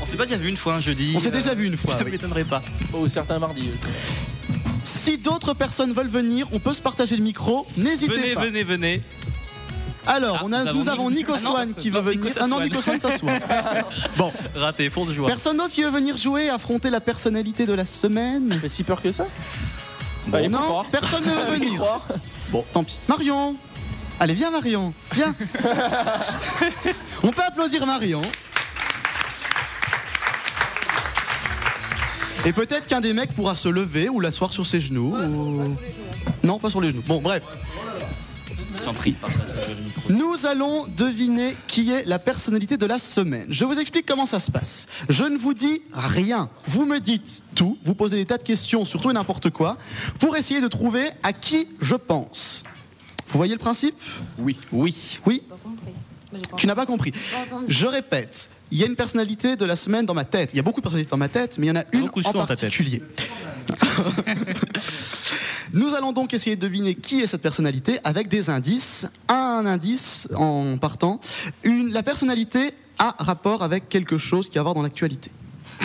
On 0.00 0.06
s'est 0.06 0.16
pas 0.16 0.26
déjà 0.26 0.36
vu 0.38 0.48
une 0.48 0.56
fois 0.56 0.74
un 0.74 0.80
jeudi. 0.80 1.12
On 1.16 1.20
s'est 1.20 1.30
déjà 1.30 1.54
vu 1.54 1.66
une 1.66 1.76
fois, 1.76 1.94
Ça 1.98 2.04
oui. 2.04 2.10
m'étonnerait 2.12 2.44
pas. 2.44 2.62
Oh, 2.92 3.08
certains 3.08 3.38
mardis. 3.38 3.70
Si 4.82 5.18
d'autres 5.18 5.54
personnes 5.54 5.92
veulent 5.92 6.08
venir, 6.08 6.46
on 6.52 6.58
peut 6.58 6.72
se 6.72 6.80
partager 6.80 7.16
le 7.16 7.22
micro. 7.22 7.66
N'hésitez 7.76 8.12
Venez, 8.12 8.34
pas. 8.34 8.40
venez, 8.46 8.62
venez. 8.64 9.02
Alors, 10.06 10.40
on 10.44 10.52
a, 10.52 10.64
nous 10.64 10.82
nous, 10.84 10.88
avons 10.88 11.10
Nico- 11.10 11.32
Ah 11.36 11.40
non, 11.42 11.50
Swan 11.52 11.74
qui 11.74 11.90
veut 11.90 12.00
venir. 12.00 12.32
Ah 12.40 12.46
non. 12.46 12.60
Nico 12.60 12.80
Swan, 12.80 12.98
ça 12.98 13.16
soit. 13.18 13.32
Bon. 14.16 14.32
Raté, 14.56 14.88
fonce 14.90 15.10
joie. 15.12 15.28
Personne 15.28 15.56
d'autre 15.56 15.70
qui 15.70 15.82
veut 15.82 15.90
venir 15.90 16.16
jouer, 16.16 16.48
affronter 16.48 16.90
la 16.90 17.00
personnalité 17.00 17.66
de 17.66 17.74
la 17.74 17.84
semaine 17.84 18.58
Mais 18.62 18.68
si 18.68 18.82
peur 18.82 19.00
que 19.02 19.12
ça 19.12 19.26
Bon, 20.26 20.42
faut 20.44 20.50
non, 20.50 20.58
croire. 20.58 20.84
personne 20.86 21.24
ne 21.24 21.30
veut 21.30 21.52
venir. 21.58 21.82
Bon, 22.50 22.64
tant 22.72 22.84
pis. 22.84 22.96
Marion 23.08 23.56
Allez, 24.20 24.34
viens 24.34 24.50
Marion, 24.50 24.92
viens. 25.12 25.34
On 27.22 27.30
peut 27.32 27.42
applaudir 27.42 27.86
Marion. 27.86 28.20
Et 32.46 32.52
peut-être 32.52 32.86
qu'un 32.86 33.00
des 33.00 33.12
mecs 33.12 33.34
pourra 33.34 33.54
se 33.54 33.68
lever 33.68 34.08
ou 34.08 34.20
l'asseoir 34.20 34.52
sur 34.52 34.66
ses 34.66 34.80
genoux. 34.80 35.14
ou- 35.16 35.76
Non, 36.42 36.58
pas 36.58 36.70
sur 36.70 36.80
les 36.80 36.88
genoux. 36.90 37.02
Bon, 37.06 37.20
bref. 37.20 37.42
Prie. 38.94 39.14
Nous 40.10 40.46
allons 40.46 40.86
deviner 40.96 41.56
qui 41.66 41.90
est 41.90 42.04
la 42.06 42.18
personnalité 42.18 42.76
de 42.76 42.86
la 42.86 42.98
semaine. 42.98 43.46
Je 43.48 43.64
vous 43.64 43.78
explique 43.78 44.04
comment 44.04 44.26
ça 44.26 44.40
se 44.40 44.50
passe. 44.50 44.86
Je 45.08 45.24
ne 45.24 45.38
vous 45.38 45.54
dis 45.54 45.82
rien. 45.92 46.50
Vous 46.66 46.84
me 46.84 46.98
dites 46.98 47.42
tout. 47.54 47.78
Vous 47.82 47.94
posez 47.94 48.16
des 48.16 48.26
tas 48.26 48.36
de 48.36 48.42
questions 48.42 48.84
sur 48.84 49.00
tout 49.00 49.10
et 49.10 49.14
n'importe 49.14 49.50
quoi 49.50 49.78
pour 50.18 50.36
essayer 50.36 50.60
de 50.60 50.68
trouver 50.68 51.08
à 51.22 51.32
qui 51.32 51.68
je 51.80 51.94
pense. 51.94 52.64
Vous 53.28 53.38
voyez 53.38 53.54
le 53.54 53.60
principe? 53.60 53.94
Oui, 54.38 54.58
oui. 54.72 55.18
Oui? 55.24 55.42
Tu 56.56 56.66
n'as 56.66 56.74
pas 56.74 56.86
compris. 56.86 57.12
Je 57.68 57.86
répète, 57.86 58.50
il 58.70 58.78
y 58.78 58.82
a 58.82 58.86
une 58.86 58.96
personnalité 58.96 59.56
de 59.56 59.64
la 59.64 59.76
semaine 59.76 60.06
dans 60.06 60.14
ma 60.14 60.24
tête. 60.24 60.50
Il 60.52 60.56
y 60.56 60.60
a 60.60 60.62
beaucoup 60.62 60.80
de 60.80 60.84
personnalités 60.84 61.10
dans 61.10 61.16
ma 61.16 61.28
tête, 61.28 61.58
mais 61.58 61.66
il 61.66 61.68
y 61.70 61.72
en 61.72 61.76
a 61.76 61.84
une 61.92 62.08
en 62.08 62.46
ta 62.46 62.56
tête. 62.56 62.72
Nous 65.72 65.94
allons 65.94 66.12
donc 66.12 66.34
essayer 66.34 66.56
de 66.56 66.60
deviner 66.60 66.94
qui 66.94 67.20
est 67.20 67.26
cette 67.26 67.42
personnalité 67.42 67.98
avec 68.04 68.28
des 68.28 68.50
indices. 68.50 69.06
Un 69.28 69.64
indice 69.66 70.28
en 70.34 70.78
partant. 70.78 71.20
Une, 71.62 71.92
la 71.92 72.02
personnalité 72.02 72.72
a 72.98 73.14
rapport 73.18 73.62
avec 73.62 73.88
quelque 73.88 74.18
chose 74.18 74.48
qui 74.48 74.58
a 74.58 74.60
à 74.60 74.64
voir 74.64 74.74
dans 74.74 74.82
l'actualité. 74.82 75.30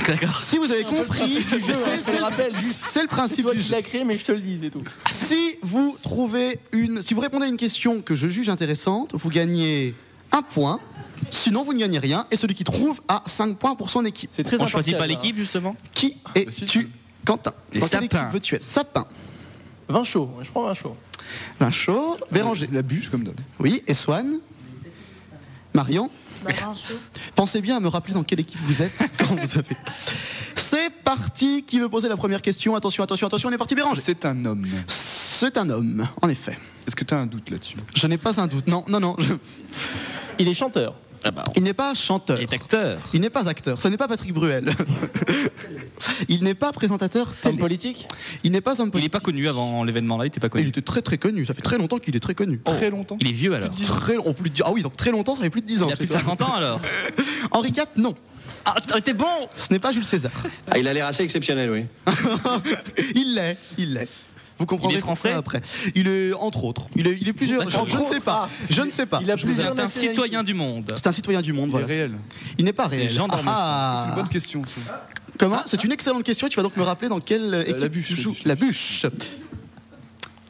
D'accord. 0.08 0.42
Si 0.42 0.58
vous 0.58 0.72
avez 0.72 0.84
compris, 0.84 1.20
principe 1.20 1.48
du 1.48 1.60
jeu, 1.60 1.74
c'est- 1.74 2.22
hein, 2.22 2.30
je 2.54 2.60
le 2.98 3.02
le 3.04 3.08
principe 3.08 3.44
toi 3.46 3.54
du 3.54 3.62
jeu. 3.62 3.72
l'as 3.72 3.82
créé, 3.82 4.04
mais 4.04 4.18
je 4.18 4.26
te 4.26 4.32
le 4.34 4.42
dis, 4.42 4.60
c'est 4.62 4.70
tout. 4.70 4.84
Si 5.10 5.58
vous 5.62 5.98
trouvez 6.02 6.60
une, 6.74 7.02
si 7.02 7.14
vous 7.14 7.22
répondez 7.22 7.46
à 7.46 7.50
une 7.50 7.56
question 7.58 8.02
que 8.02 8.14
je 8.14 8.28
juge 8.28 8.50
intéressante, 8.50 9.12
vous 9.14 9.30
gagnez 9.30 9.94
un 10.34 10.42
point. 10.42 10.82
Sinon, 11.30 11.64
vous 11.64 11.72
ne 11.74 11.80
gagnez 11.80 12.00
rien. 12.00 12.26
Et 12.30 12.36
celui 12.36 12.56
qui 12.56 12.66
trouve 12.66 13.00
a 13.08 13.24
5 13.26 13.58
points 13.58 13.76
pour 13.76 13.90
son 13.90 14.04
équipe. 14.04 14.32
C'est 14.34 14.44
très 14.44 14.60
On 14.60 14.68
choisit 14.68 14.98
pas 14.98 15.06
hein. 15.06 15.08
l'équipe 15.08 15.38
justement? 15.38 15.78
Qui 15.94 16.18
es-tu, 16.36 16.90
Quentin 17.26 17.54
Les 17.74 17.80
Dans 17.80 17.88
quelle 17.88 18.02
sapins. 18.04 18.20
équipe 18.24 18.34
veux-tu 18.34 18.56
être 18.56 18.64
Sapin. 18.64 19.06
Vin 19.90 20.04
chaud, 20.04 20.32
je 20.42 20.50
prends 20.50 20.64
vin 20.64 20.74
chaud. 20.74 20.96
Vin 21.60 21.72
chaud. 21.72 22.18
Béranger. 22.32 22.70
La 22.72 22.82
bûche, 22.82 23.10
comme 23.10 23.24
d'hab. 23.24 23.36
Oui. 23.60 23.84
Et 23.88 23.94
Swan 23.94 24.40
Marion 25.74 26.10
Pensez 27.34 27.60
bien 27.62 27.78
à 27.78 27.80
me 27.80 27.88
rappeler 27.88 28.14
dans 28.14 28.24
quelle 28.24 28.40
équipe 28.40 28.60
vous 28.64 28.82
êtes 28.82 28.94
quand 29.18 29.36
vous 29.36 29.58
avez. 29.58 29.76
C'est 30.56 30.92
parti. 31.04 31.64
Qui 31.64 31.80
veut 31.80 31.90
poser 31.90 32.08
la 32.08 32.18
première 32.18 32.42
question? 32.42 32.76
Attention, 32.76 33.04
attention, 33.04 33.28
attention. 33.28 33.50
On 33.50 33.52
est 33.52 33.58
parti, 33.58 33.74
Béranger. 33.76 34.02
C'est 34.02 34.26
un 34.26 34.46
homme. 34.46 34.66
C'est 34.88 35.58
un 35.58 35.70
homme, 35.70 36.08
en 36.22 36.30
effet. 36.30 36.58
Est-ce 36.88 36.96
que 36.96 37.04
tu 37.04 37.14
as 37.14 37.18
un 37.18 37.26
doute 37.26 37.50
là-dessus? 37.50 37.78
Je 37.96 38.08
n'ai 38.08 38.18
pas 38.18 38.40
un 38.40 38.48
doute. 38.48 38.68
Non, 38.68 38.86
non, 38.88 39.00
non. 39.00 39.16
je- 39.18 39.34
Il 40.38 40.48
est 40.48 40.54
chanteur. 40.54 40.94
Ah 41.24 41.32
bah, 41.32 41.44
Il 41.56 41.64
n'est 41.64 41.74
pas 41.74 41.94
chanteur. 41.94 42.38
Il 42.40 42.44
est 42.44 42.54
acteur. 42.54 43.00
Il 43.14 43.22
n'est 43.22 43.30
pas 43.30 43.48
acteur. 43.50 43.80
Ce 43.80 43.88
n'est 43.88 43.98
pas 43.98 44.08
Patrick 44.08 44.34
Bruel. 44.34 44.72
il 46.30 46.44
n'est 46.44 46.54
pas 46.54 46.72
présentateur 46.72 47.28
Homme 47.28 47.36
télé. 47.42 47.58
politique 47.58 48.08
Il 48.44 48.52
n'est 48.52 48.62
pas 48.62 48.80
homme 48.82 48.88
Il 48.88 48.90
est 48.90 48.92
politique. 48.92 49.12
pas 49.12 49.20
connu 49.20 49.48
avant 49.48 49.84
l'événement 49.84 50.18
là, 50.18 50.26
il 50.26 50.28
était 50.28 50.40
pas 50.40 50.48
Il 50.48 50.52
connu. 50.52 50.68
était 50.68 50.82
très 50.82 51.02
très 51.02 51.18
connu. 51.18 51.46
Ça 51.46 51.54
fait 51.54 51.62
très 51.62 51.78
longtemps 51.78 51.98
qu'il 51.98 52.16
est 52.16 52.20
très 52.20 52.36
connu. 52.36 52.60
Très 52.60 52.90
longtemps. 52.90 53.18
Il 53.22 53.28
est 53.28 53.32
vieux 53.32 53.54
alors. 53.54 53.70
Très, 53.74 54.18
on 54.18 54.34
peut 54.34 54.50
dire, 54.50 54.66
ah 54.68 54.72
oui, 54.72 54.82
donc 54.82 54.98
très 54.98 55.12
longtemps, 55.12 55.36
ça 55.36 55.42
fait 55.44 55.50
plus 55.50 55.62
de 55.62 55.68
10 55.68 55.84
ans. 55.84 55.88
Il 55.88 55.94
a 55.94 55.96
plus 55.96 56.06
de 56.06 56.12
c'est 56.12 56.18
ça. 56.18 56.24
50 56.24 56.42
ans 56.42 56.54
alors. 56.54 56.80
Henri 57.52 57.70
IV, 57.70 57.86
non. 57.98 58.14
Ah, 58.66 58.76
t'es 59.04 59.14
bon 59.14 59.48
Ce 59.56 59.72
n'est 59.72 59.80
pas 59.80 59.92
Jules 59.92 60.04
César. 60.04 60.32
Ah, 60.72 60.80
il 60.80 60.88
a 60.88 60.94
l'air 60.94 61.06
assez 61.06 61.22
exceptionnel, 61.24 61.70
oui. 61.70 61.86
il 63.16 63.36
l'est, 63.36 63.58
il 63.78 63.94
l'est. 63.94 64.08
Vous 64.58 64.66
comprendrez 64.66 64.96
Il 64.96 65.00
est 65.00 65.02
français 65.02 65.34
après. 65.34 65.62
Il 65.96 66.08
est 66.08 66.34
entre 66.34 66.64
autres. 66.64 66.88
Il 66.96 67.08
est, 67.08 67.18
il 67.20 67.28
est 67.28 67.34
plusieurs. 67.34 67.70
Je, 67.70 67.98
ne 67.98 68.04
sais 68.06 68.20
pas. 68.22 68.48
Je 68.70 68.82
ne 68.82 68.90
sais 68.90 69.06
pas. 69.06 69.20
Il 69.22 69.30
a 69.30 69.36
C'est 69.38 69.44
plusieurs 69.46 69.72
un 69.72 69.76
nationalités. 69.76 70.08
citoyen 70.14 70.44
du 70.44 70.54
monde. 70.54 70.94
C'est 70.96 71.08
un 71.08 71.12
citoyen 71.12 71.42
du 71.42 71.52
monde. 71.54 71.68
Il 71.68 71.72
voilà. 71.72 71.88
est 71.88 71.98
réel. 71.98 72.12
Il 72.58 72.66
n'est 72.66 72.74
pas 72.74 72.88
C'est 72.90 72.96
réel. 72.98 73.14
Dormesson. 73.16 73.44
Ah. 73.48 74.02
C'est 74.04 74.10
une 74.10 74.16
bonne 74.16 74.30
question. 74.30 74.62
ça. 74.64 75.08
Comment 75.38 75.62
C'est 75.66 75.84
une 75.84 75.92
excellente 75.92 76.24
question. 76.24 76.48
Tu 76.48 76.56
vas 76.56 76.64
donc 76.64 76.78
me 76.78 76.84
rappeler 76.84 77.10
dans 77.10 77.20
quelle 77.20 77.66
équipe 77.68 77.80
la 77.80 77.88
bûche, 77.90 78.08
tu 78.08 78.16
la 78.16 78.22
joues. 78.22 78.32
bûche. 78.32 78.44
La 78.46 78.56
bûche. 78.56 79.06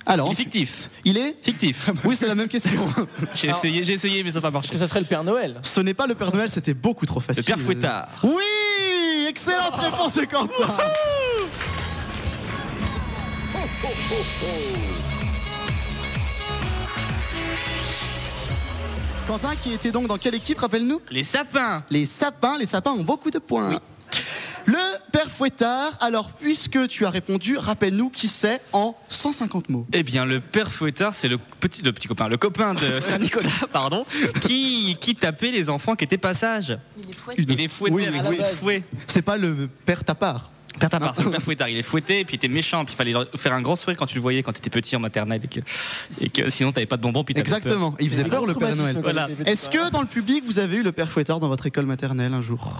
Alors, 0.07 0.27
Il 0.27 0.33
est 0.33 0.35
fictif. 0.35 0.89
il 1.03 1.17
est 1.17 1.35
Fictif. 1.41 1.89
Oui, 2.03 2.15
c'est 2.15 2.27
la 2.27 2.35
même 2.35 2.47
question. 2.47 2.79
J'ai 3.33 3.49
essayé, 3.49 3.83
j'ai 3.83 3.93
essayé, 3.93 4.23
mais 4.23 4.29
ça 4.29 4.37
n'a 4.37 4.41
pas 4.43 4.51
marché. 4.51 4.69
Que 4.69 4.77
ça 4.77 4.87
serait 4.87 4.99
le 4.99 5.07
Père 5.07 5.23
Noël. 5.23 5.57
Ce 5.63 5.81
n'est 5.81 5.95
pas 5.95 6.05
le 6.05 6.13
Père 6.13 6.31
Noël, 6.31 6.51
c'était 6.51 6.75
beaucoup 6.75 7.07
trop 7.07 7.19
Le 7.27 7.33
facile. 7.33 7.43
père 7.43 7.59
Fouettard. 7.59 8.07
Oui 8.23 9.25
Excellente 9.27 9.75
réponse 9.75 10.19
Quentin 19.27 19.27
Quentin 19.27 19.55
qui 19.55 19.73
était 19.73 19.91
donc 19.91 20.07
dans 20.07 20.17
quelle 20.17 20.35
équipe, 20.35 20.59
rappelle-nous? 20.59 21.01
Les 21.11 21.23
sapins. 21.23 21.83
Les 21.89 22.05
sapins, 22.05 22.57
les 22.57 22.65
sapins 22.65 22.91
ont 22.91 23.03
beaucoup 23.03 23.31
de 23.31 23.39
points. 23.39 23.79
Le 24.67 25.11
père 25.11 25.29
Fouettard, 25.29 25.97
alors 26.01 26.31
puisque 26.31 26.87
tu 26.87 27.05
as 27.05 27.09
répondu, 27.11 27.57
rappelle-nous 27.57 28.09
qui 28.09 28.27
c'est 28.27 28.61
en 28.73 28.95
150 29.09 29.69
mots. 29.69 29.85
Eh 29.93 30.01
bien, 30.03 30.25
le 30.25 30.39
père 30.41 30.71
Fouettard, 30.71 31.13
c'est 31.13 31.27
le 31.27 31.37
petit, 31.37 31.83
le 31.83 31.91
petit 31.93 32.07
copain, 32.07 32.27
le 32.27 32.37
copain 32.37 32.73
de 32.73 32.87
Saint-Nicolas, 32.99 33.49
pardon, 33.71 34.05
qui, 34.41 34.97
qui 34.99 35.15
tapait 35.15 35.51
les 35.51 35.69
enfants 35.69 35.95
qui 35.95 36.03
étaient 36.05 36.17
pas 36.17 36.33
sages. 36.33 36.77
Il 37.37 37.61
est 37.61 37.67
fouetté 37.67 37.93
Oui, 37.93 38.07
avec 38.07 38.23
oui. 38.27 38.37
ses 38.37 38.55
fouets. 38.55 38.83
C'est 39.07 39.21
pas 39.21 39.37
le 39.37 39.69
père 39.85 40.03
Tapard. 40.03 40.51
Père 40.79 40.89
Tapard, 40.89 41.13
c'est 41.15 41.23
le 41.23 41.31
père 41.31 41.41
Fouettard. 41.41 41.69
Il 41.69 41.77
est 41.77 41.83
fouetté, 41.83 42.19
et 42.21 42.25
puis 42.25 42.33
il 42.35 42.37
était 42.37 42.47
méchant, 42.47 42.83
puis 42.85 42.93
il 42.93 42.97
fallait 42.97 43.13
faire 43.35 43.53
un 43.53 43.61
grand 43.61 43.75
sourire 43.75 43.97
quand 43.97 44.05
tu 44.05 44.15
le 44.15 44.21
voyais 44.21 44.43
quand 44.43 44.51
tu 44.51 44.57
étais 44.59 44.69
petit 44.69 44.95
en 44.95 44.99
maternelle, 44.99 45.41
et 45.43 45.47
que, 45.47 45.59
et 46.21 46.29
que 46.29 46.49
sinon 46.49 46.71
t'avais 46.71 46.85
pas 46.85 46.97
de 46.97 47.01
bonbons, 47.01 47.23
puis 47.23 47.33
t'avais 47.33 47.41
Exactement. 47.47 47.91
peur. 47.91 47.99
Il 48.01 48.09
faisait 48.09 48.23
peur 48.25 48.45
le 48.45 48.53
Père 48.53 48.75
Noël. 48.75 48.97
Voilà. 49.01 49.29
Est-ce 49.45 49.69
que 49.69 49.89
dans 49.91 50.01
le 50.01 50.07
public 50.07 50.43
vous 50.45 50.59
avez 50.59 50.77
eu 50.77 50.83
le 50.83 50.91
père 50.91 51.09
Fouettard 51.09 51.39
dans 51.39 51.47
votre 51.47 51.65
école 51.65 51.85
maternelle 51.85 52.33
un 52.33 52.41
jour? 52.41 52.73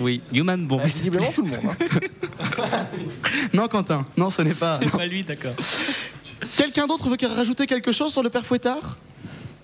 Oui, 0.00 0.20
Human, 0.32 0.64
bon, 0.66 0.78
Ah, 0.80 0.86
visiblement 0.86 1.32
tout 1.32 1.42
le 1.42 1.50
monde. 1.50 1.60
hein. 2.40 2.86
Non, 3.52 3.66
Quentin. 3.68 4.06
Non, 4.16 4.30
ce 4.30 4.42
n'est 4.42 4.54
pas. 4.54 4.78
c'est 4.80 4.90
pas 4.90 5.06
lui, 5.06 5.24
d'accord. 5.24 5.54
Quelqu'un 6.56 6.86
d'autre 6.86 7.08
veut 7.08 7.16
rajouter 7.34 7.66
quelque 7.66 7.90
chose 7.92 8.12
sur 8.12 8.22
le 8.22 8.30
père 8.30 8.44
Fouettard? 8.46 8.96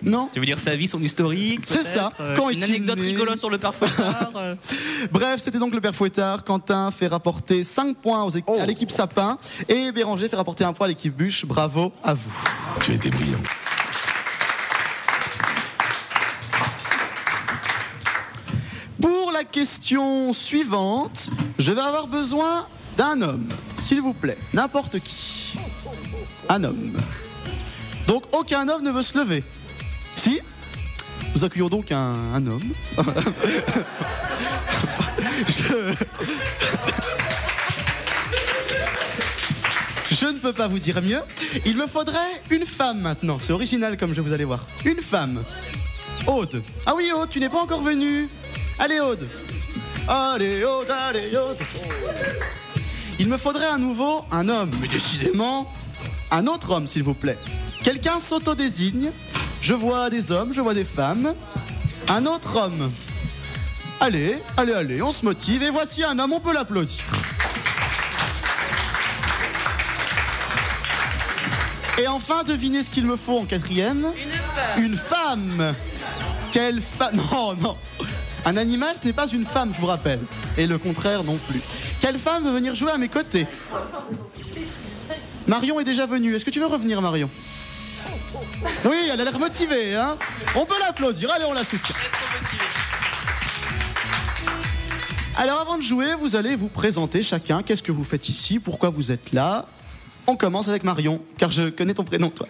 Non 0.04 0.28
Tu 0.32 0.38
veux 0.40 0.46
dire 0.46 0.58
sa 0.58 0.76
vie, 0.76 0.86
son 0.86 1.02
historique 1.02 1.62
C'est 1.66 1.82
ça. 1.82 2.10
euh, 2.20 2.36
Quand 2.36 2.50
Une 2.50 2.62
anecdote 2.62 2.98
né 2.98 3.06
rigolote 3.06 3.38
sur 3.38 3.50
le 3.50 3.58
père 3.58 3.74
Fouettard 3.74 4.30
euh. 4.36 4.54
Bref, 5.12 5.40
c'était 5.40 5.58
donc 5.58 5.74
le 5.74 5.80
père 5.80 5.94
Fouettard. 5.94 6.44
Quentin 6.44 6.90
fait 6.90 7.06
rapporter 7.06 7.64
5 7.64 7.96
points 7.96 8.22
aux 8.24 8.30
Oh. 8.46 8.58
à 8.60 8.66
l'équipe 8.66 8.90
Sapin. 8.90 9.38
Et 9.68 9.92
Béranger 9.92 10.28
fait 10.28 10.36
rapporter 10.36 10.64
un 10.64 10.72
point 10.72 10.86
à 10.86 10.88
l'équipe 10.88 11.14
Bûche. 11.16 11.46
Bravo 11.46 11.92
à 12.02 12.14
vous. 12.14 12.30
Tu 12.84 12.90
as 12.90 12.94
été 12.94 13.10
brillant. 13.10 13.38
Pour 19.00 19.32
la 19.32 19.44
question 19.44 20.32
suivante, 20.32 21.30
je 21.58 21.72
vais 21.72 21.80
avoir 21.80 22.06
besoin 22.06 22.64
d'un 22.96 23.20
homme, 23.22 23.48
s'il 23.78 24.00
vous 24.00 24.14
plaît, 24.14 24.38
n'importe 24.52 25.00
qui. 25.00 25.54
Un 26.48 26.62
homme. 26.64 26.92
Donc 28.06 28.22
aucun 28.32 28.68
homme 28.68 28.82
ne 28.84 28.90
veut 28.90 29.02
se 29.02 29.18
lever. 29.18 29.42
Si 30.16 30.40
Nous 31.34 31.44
accueillons 31.44 31.68
donc 31.68 31.92
un, 31.92 32.46
homme. 32.46 32.62
je... 35.48 35.94
Je 40.10 40.26
ne 40.26 40.38
peux 40.38 40.52
pas 40.52 40.68
vous 40.68 40.78
dire 40.78 41.02
mieux. 41.02 41.20
Il 41.66 41.76
me 41.76 41.86
faudrait 41.86 42.40
une 42.50 42.64
femme 42.64 43.00
maintenant. 43.00 43.38
C'est 43.40 43.52
original 43.52 43.96
comme 43.96 44.14
je 44.14 44.20
vous 44.20 44.32
allez 44.32 44.44
voir. 44.44 44.64
Une 44.84 45.00
femme. 45.00 45.42
Aude. 46.26 46.62
Ah 46.86 46.94
oui, 46.96 47.10
Aude, 47.14 47.28
tu 47.28 47.40
n'es 47.40 47.48
pas 47.48 47.60
encore 47.60 47.82
venue. 47.82 48.28
Allez, 48.78 49.00
Aude. 49.00 49.26
Allez, 50.08 50.64
Aude, 50.64 50.90
allez, 50.90 51.36
Aude. 51.36 51.58
Il 53.18 53.28
me 53.28 53.36
faudrait 53.36 53.66
à 53.66 53.76
nouveau 53.76 54.24
un 54.30 54.48
homme, 54.48 54.70
mais 54.80 54.88
décidément, 54.88 55.70
un 56.30 56.46
autre 56.46 56.70
homme, 56.70 56.86
s'il 56.86 57.02
vous 57.02 57.14
plaît. 57.14 57.38
Quelqu'un 57.84 58.18
s'auto-désigne. 58.18 59.12
Je 59.60 59.74
vois 59.74 60.08
des 60.08 60.32
hommes, 60.32 60.54
je 60.54 60.60
vois 60.62 60.72
des 60.72 60.86
femmes. 60.86 61.34
Un 62.08 62.24
autre 62.24 62.56
homme. 62.56 62.90
Allez, 64.00 64.38
allez, 64.56 64.72
allez, 64.72 65.02
on 65.02 65.12
se 65.12 65.22
motive. 65.22 65.62
Et 65.62 65.68
voici 65.68 66.02
un 66.02 66.18
homme, 66.18 66.32
on 66.32 66.40
peut 66.40 66.54
l'applaudir. 66.54 67.04
Et 71.98 72.08
enfin, 72.08 72.42
devinez 72.42 72.82
ce 72.82 72.90
qu'il 72.90 73.04
me 73.04 73.16
faut 73.16 73.38
en 73.38 73.44
quatrième 73.44 74.06
Une 74.78 74.96
femme 74.96 75.74
Quelle 76.52 76.80
femme 76.80 77.16
Non, 77.32 77.54
non 77.54 77.76
Un 78.46 78.56
animal, 78.56 78.96
ce 79.00 79.06
n'est 79.06 79.12
pas 79.12 79.28
une 79.28 79.44
femme, 79.44 79.72
je 79.74 79.80
vous 79.80 79.86
rappelle. 79.86 80.20
Et 80.56 80.66
le 80.66 80.78
contraire 80.78 81.22
non 81.22 81.36
plus. 81.36 81.60
Quelle 82.00 82.18
femme 82.18 82.44
veut 82.44 82.52
venir 82.52 82.74
jouer 82.74 82.92
à 82.92 82.98
mes 82.98 83.08
côtés? 83.08 83.46
Marion 85.46 85.78
est 85.80 85.84
déjà 85.84 86.06
venue. 86.06 86.34
Est-ce 86.34 86.46
que 86.46 86.50
tu 86.50 86.60
veux 86.60 86.66
revenir, 86.66 87.02
Marion? 87.02 87.28
Oui, 88.84 88.96
elle 89.12 89.20
a 89.20 89.24
l'air 89.24 89.38
motivée, 89.38 89.94
hein 89.94 90.16
On 90.56 90.64
peut 90.64 90.78
l'applaudir. 90.80 91.30
Allez, 91.32 91.44
on 91.44 91.52
la 91.52 91.64
soutient. 91.64 91.94
Alors, 95.36 95.60
avant 95.60 95.76
de 95.76 95.82
jouer, 95.82 96.14
vous 96.14 96.36
allez 96.36 96.54
vous 96.54 96.68
présenter 96.68 97.22
chacun. 97.22 97.62
Qu'est-ce 97.62 97.82
que 97.82 97.92
vous 97.92 98.04
faites 98.04 98.28
ici? 98.28 98.60
Pourquoi 98.60 98.90
vous 98.90 99.10
êtes 99.10 99.32
là? 99.32 99.66
On 100.26 100.36
commence 100.36 100.68
avec 100.68 100.84
Marion, 100.84 101.20
car 101.36 101.50
je 101.50 101.70
connais 101.70 101.94
ton 101.94 102.04
prénom, 102.04 102.30
toi. 102.30 102.46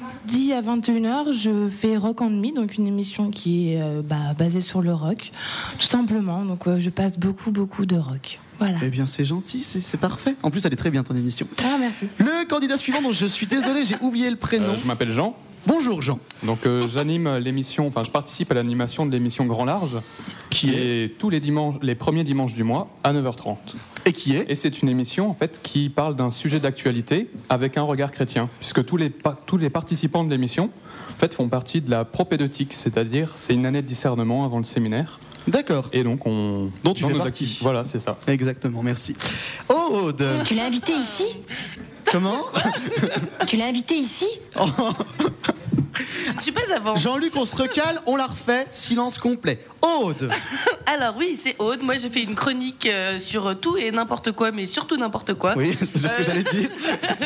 Mardi 0.00 0.52
à 0.52 0.62
21h, 0.62 1.32
je 1.32 1.68
fais 1.68 1.96
Rock 1.96 2.20
and 2.22 2.30
Me, 2.30 2.52
donc 2.54 2.76
une 2.76 2.86
émission 2.86 3.30
qui 3.30 3.72
est 3.72 3.82
euh, 3.82 4.02
bah, 4.02 4.34
basée 4.36 4.60
sur 4.60 4.82
le 4.82 4.92
rock, 4.92 5.30
tout 5.78 5.86
simplement. 5.86 6.44
Donc 6.44 6.66
euh, 6.66 6.80
je 6.80 6.90
passe 6.90 7.16
beaucoup, 7.18 7.52
beaucoup 7.52 7.86
de 7.86 7.96
rock. 7.96 8.40
Voilà. 8.58 8.78
Eh 8.82 8.88
bien, 8.88 9.06
c'est 9.06 9.24
gentil, 9.24 9.62
c'est 9.62 9.80
c'est 9.80 9.98
parfait. 9.98 10.34
En 10.42 10.50
plus, 10.50 10.64
elle 10.64 10.72
est 10.72 10.76
très 10.76 10.90
bien, 10.90 11.02
ton 11.02 11.14
émission. 11.14 11.46
Ah, 11.64 11.76
merci. 11.78 12.06
Le 12.18 12.46
candidat 12.48 12.76
suivant, 12.76 13.02
dont 13.02 13.12
je 13.12 13.26
suis 13.26 13.46
désolé, 13.46 13.84
j'ai 13.84 13.96
oublié 14.00 14.30
le 14.30 14.36
prénom. 14.36 14.70
Euh, 14.72 14.76
je 14.80 14.86
m'appelle 14.86 15.12
Jean. 15.12 15.36
Bonjour 15.66 16.00
Jean. 16.00 16.20
Donc 16.44 16.64
euh, 16.64 16.86
j'anime 16.88 17.38
l'émission, 17.38 17.88
enfin 17.88 18.04
je 18.04 18.10
participe 18.12 18.52
à 18.52 18.54
l'animation 18.54 19.04
de 19.04 19.10
l'émission 19.10 19.46
Grand 19.46 19.64
Large, 19.64 19.96
qui 20.48 20.70
est 20.74 21.18
tous 21.18 21.28
les 21.28 21.40
dimanches, 21.40 21.74
les 21.82 21.96
premiers 21.96 22.22
dimanches 22.22 22.54
du 22.54 22.62
mois 22.62 22.88
à 23.02 23.12
9h30. 23.12 23.56
Et 24.04 24.12
qui 24.12 24.36
est 24.36 24.48
Et 24.48 24.54
c'est 24.54 24.80
une 24.82 24.88
émission 24.88 25.28
en 25.28 25.34
fait 25.34 25.58
qui 25.64 25.88
parle 25.88 26.14
d'un 26.14 26.30
sujet 26.30 26.60
d'actualité 26.60 27.28
avec 27.48 27.76
un 27.78 27.82
regard 27.82 28.12
chrétien, 28.12 28.48
puisque 28.60 28.84
tous 28.84 28.96
les 28.96 29.10
pa- 29.10 29.36
tous 29.44 29.56
les 29.56 29.68
participants 29.68 30.22
de 30.22 30.30
l'émission 30.30 30.70
en 31.16 31.18
fait 31.18 31.34
font 31.34 31.48
partie 31.48 31.80
de 31.80 31.90
la 31.90 32.04
propédeutique, 32.04 32.72
c'est-à-dire 32.72 33.32
c'est 33.34 33.52
une 33.54 33.66
année 33.66 33.82
de 33.82 33.88
discernement 33.88 34.44
avant 34.44 34.58
le 34.58 34.64
séminaire. 34.64 35.18
D'accord. 35.46 35.88
Et 35.92 36.02
donc 36.02 36.26
on 36.26 36.70
Dont 36.82 36.94
tu 36.94 37.04
fais 37.04 37.12
nos 37.12 37.18
partie. 37.18 37.58
Voilà, 37.62 37.84
c'est 37.84 38.00
ça. 38.00 38.18
Exactement, 38.26 38.82
merci. 38.82 39.14
Aude 39.68 40.26
Tu 40.44 40.54
l'as 40.54 40.64
invité 40.66 40.92
ici? 40.92 41.24
Comment? 42.10 42.46
Tu 43.46 43.56
l'as 43.56 43.66
invité 43.66 43.96
ici? 43.96 44.26
Je 45.96 46.32
ne 46.36 46.40
suis 46.40 46.52
pas 46.52 46.74
avant. 46.74 46.96
Jean-Luc, 46.96 47.34
on 47.36 47.46
se 47.46 47.56
recale, 47.56 48.00
on 48.06 48.16
la 48.16 48.26
refait, 48.26 48.66
silence 48.70 49.18
complet. 49.18 49.60
Aude 49.82 50.30
Alors 50.86 51.14
oui, 51.16 51.36
c'est 51.36 51.56
Aude. 51.58 51.82
Moi, 51.82 51.96
j'ai 51.96 52.10
fait 52.10 52.22
une 52.22 52.34
chronique 52.34 52.86
euh, 52.86 53.18
sur 53.18 53.58
tout 53.58 53.76
et 53.76 53.90
n'importe 53.90 54.32
quoi, 54.32 54.50
mais 54.52 54.66
surtout 54.66 54.96
n'importe 54.96 55.34
quoi. 55.34 55.54
Oui, 55.56 55.74
c'est 55.78 55.98
juste 55.98 56.08
ce 56.08 56.12
que 56.12 56.20
Euh, 56.20 56.24
j'allais 56.24 56.42
dire. 56.42 56.68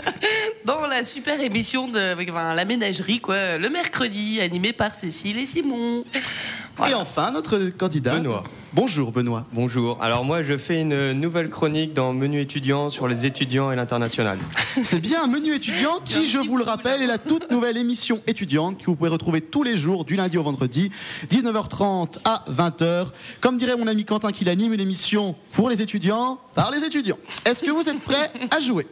Dans 0.64 0.87
la 0.87 1.05
super 1.05 1.41
émission 1.41 1.89
de 1.89 2.14
enfin, 2.31 2.55
la 2.55 2.64
ménagerie, 2.64 3.21
quoi, 3.21 3.59
le 3.59 3.68
mercredi, 3.71 4.41
animée 4.41 4.73
par 4.73 4.95
Cécile 4.95 5.39
et 5.39 5.47
Simon. 5.47 6.05
Et 6.89 6.95
enfin, 6.95 7.31
notre 7.33 7.59
candidat. 7.71 8.16
Benoît. 8.16 8.43
Bonjour 8.73 9.11
Benoît. 9.12 9.45
Bonjour. 9.53 10.01
Alors 10.01 10.25
moi, 10.25 10.43
je 10.43 10.57
fais 10.57 10.81
une 10.81 11.12
nouvelle 11.12 11.51
chronique 11.51 11.93
dans 11.93 12.12
Menu 12.12 12.41
étudiant 12.41 12.89
sur 12.89 13.09
les 13.09 13.27
étudiants 13.27 13.73
et 13.73 13.77
l'international. 13.77 14.39
C'est 14.85 15.01
bien 15.01 15.25
un 15.25 15.27
menu 15.27 15.53
étudiant 15.53 15.99
qui, 16.05 16.31
je 16.31 16.39
vous 16.39 16.57
le 16.57 16.62
rappelle, 16.62 17.03
est 17.03 17.07
la 17.07 17.18
toute 17.18 17.51
nouvelle 17.51 17.77
émission 17.77 18.23
étudiante 18.27 18.79
que 18.79 18.87
vous 18.87 18.97
pouvez 18.97 19.11
retrouver 19.11 19.41
tous 19.41 19.62
les 19.62 19.77
jours 19.77 20.05
du 20.05 20.16
lundi 20.16 20.39
au 20.39 20.43
vendredi, 20.43 20.91
19h30 21.31 22.18
à 22.25 22.45
20h. 22.49 23.09
Comme 23.41 23.59
dirait 23.59 23.77
mon 23.77 23.89
ami 23.89 24.05
Quentin 24.05 24.31
qui 24.31 24.45
l'anime, 24.45 24.73
une 24.73 24.81
émission 24.81 25.35
pour 25.53 25.68
les 25.68 25.83
étudiants, 25.83 26.39
par 26.55 26.71
les 26.71 26.85
étudiants. 26.85 27.18
Est-ce 27.45 27.62
que 27.62 27.71
vous 27.71 27.89
êtes 27.89 28.01
prêts 28.01 28.31
à 28.51 28.61
jouer? 28.61 28.87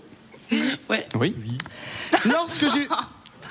Ouais. 0.91 1.07
Oui. 1.19 1.35
Lorsque 2.25 2.65
j'ai... 2.73 2.89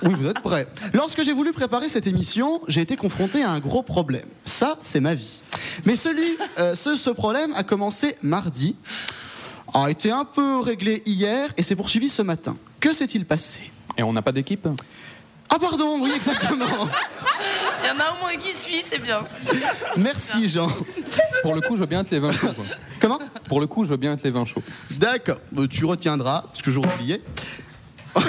Oui, 0.04 0.14
vous 0.14 0.28
êtes 0.28 0.40
prêts. 0.42 0.68
Lorsque 0.94 1.24
j'ai 1.24 1.34
voulu 1.34 1.52
préparer 1.52 1.90
cette 1.90 2.08
émission, 2.08 2.62
j'ai 2.68 2.82
été 2.82 2.96
confronté 2.96 3.44
à 3.44 3.50
un 3.52 3.60
gros 3.60 3.82
problème. 3.84 4.26
Ça, 4.46 4.78
c'est 4.84 5.00
ma 5.00 5.16
vie. 5.16 5.42
Mais 5.86 5.96
celui, 5.96 6.38
euh, 6.60 6.76
ce, 6.76 6.96
ce 6.96 7.10
problème 7.10 7.54
a 7.56 7.64
commencé 7.64 8.16
mardi, 8.22 8.76
a 9.74 9.90
été 9.90 10.12
un 10.12 10.26
peu 10.26 10.60
réglé 10.60 11.02
hier 11.06 11.50
et 11.58 11.64
s'est 11.64 11.76
poursuivi 11.76 12.10
ce 12.10 12.22
matin. 12.22 12.56
Que 12.80 12.94
s'est-il 12.94 13.26
passé? 13.26 13.72
Et 13.98 14.04
on 14.04 14.14
n'a 14.14 14.22
pas 14.22 14.32
d'équipe? 14.32 14.68
Ah 15.50 15.58
pardon, 15.60 15.98
oui 16.02 16.12
exactement. 16.16 16.66
Il 17.84 17.88
y 17.88 17.92
en 17.92 18.00
a 18.00 18.14
au 18.14 18.20
moins 18.20 18.36
qui 18.36 18.54
suit, 18.54 18.82
c'est 18.84 19.00
bien. 19.00 19.24
Merci 19.96 20.48
Jean. 20.50 20.68
Pour 21.42 21.56
le 21.56 21.62
coup, 21.62 21.76
je 21.76 21.82
veux 21.82 21.86
bien 21.86 22.02
être 22.02 22.12
les 22.12 22.20
vins 22.20 22.32
chauds. 22.34 22.52
quoi. 22.54 22.66
Comment? 23.00 23.20
Pour 23.48 23.62
le 23.62 23.68
coup, 23.68 23.86
je 23.86 23.90
veux 23.92 23.98
bien 23.98 24.14
être 24.14 24.24
les 24.24 24.32
vins 24.32 24.44
chauds. 24.46 24.62
D'accord, 24.92 25.38
Euh, 25.58 25.68
tu 25.68 25.86
retiendras, 25.86 26.42
parce 26.48 26.62
que 26.62 26.70
j'aurais 26.70 26.94
oublié. 26.94 27.24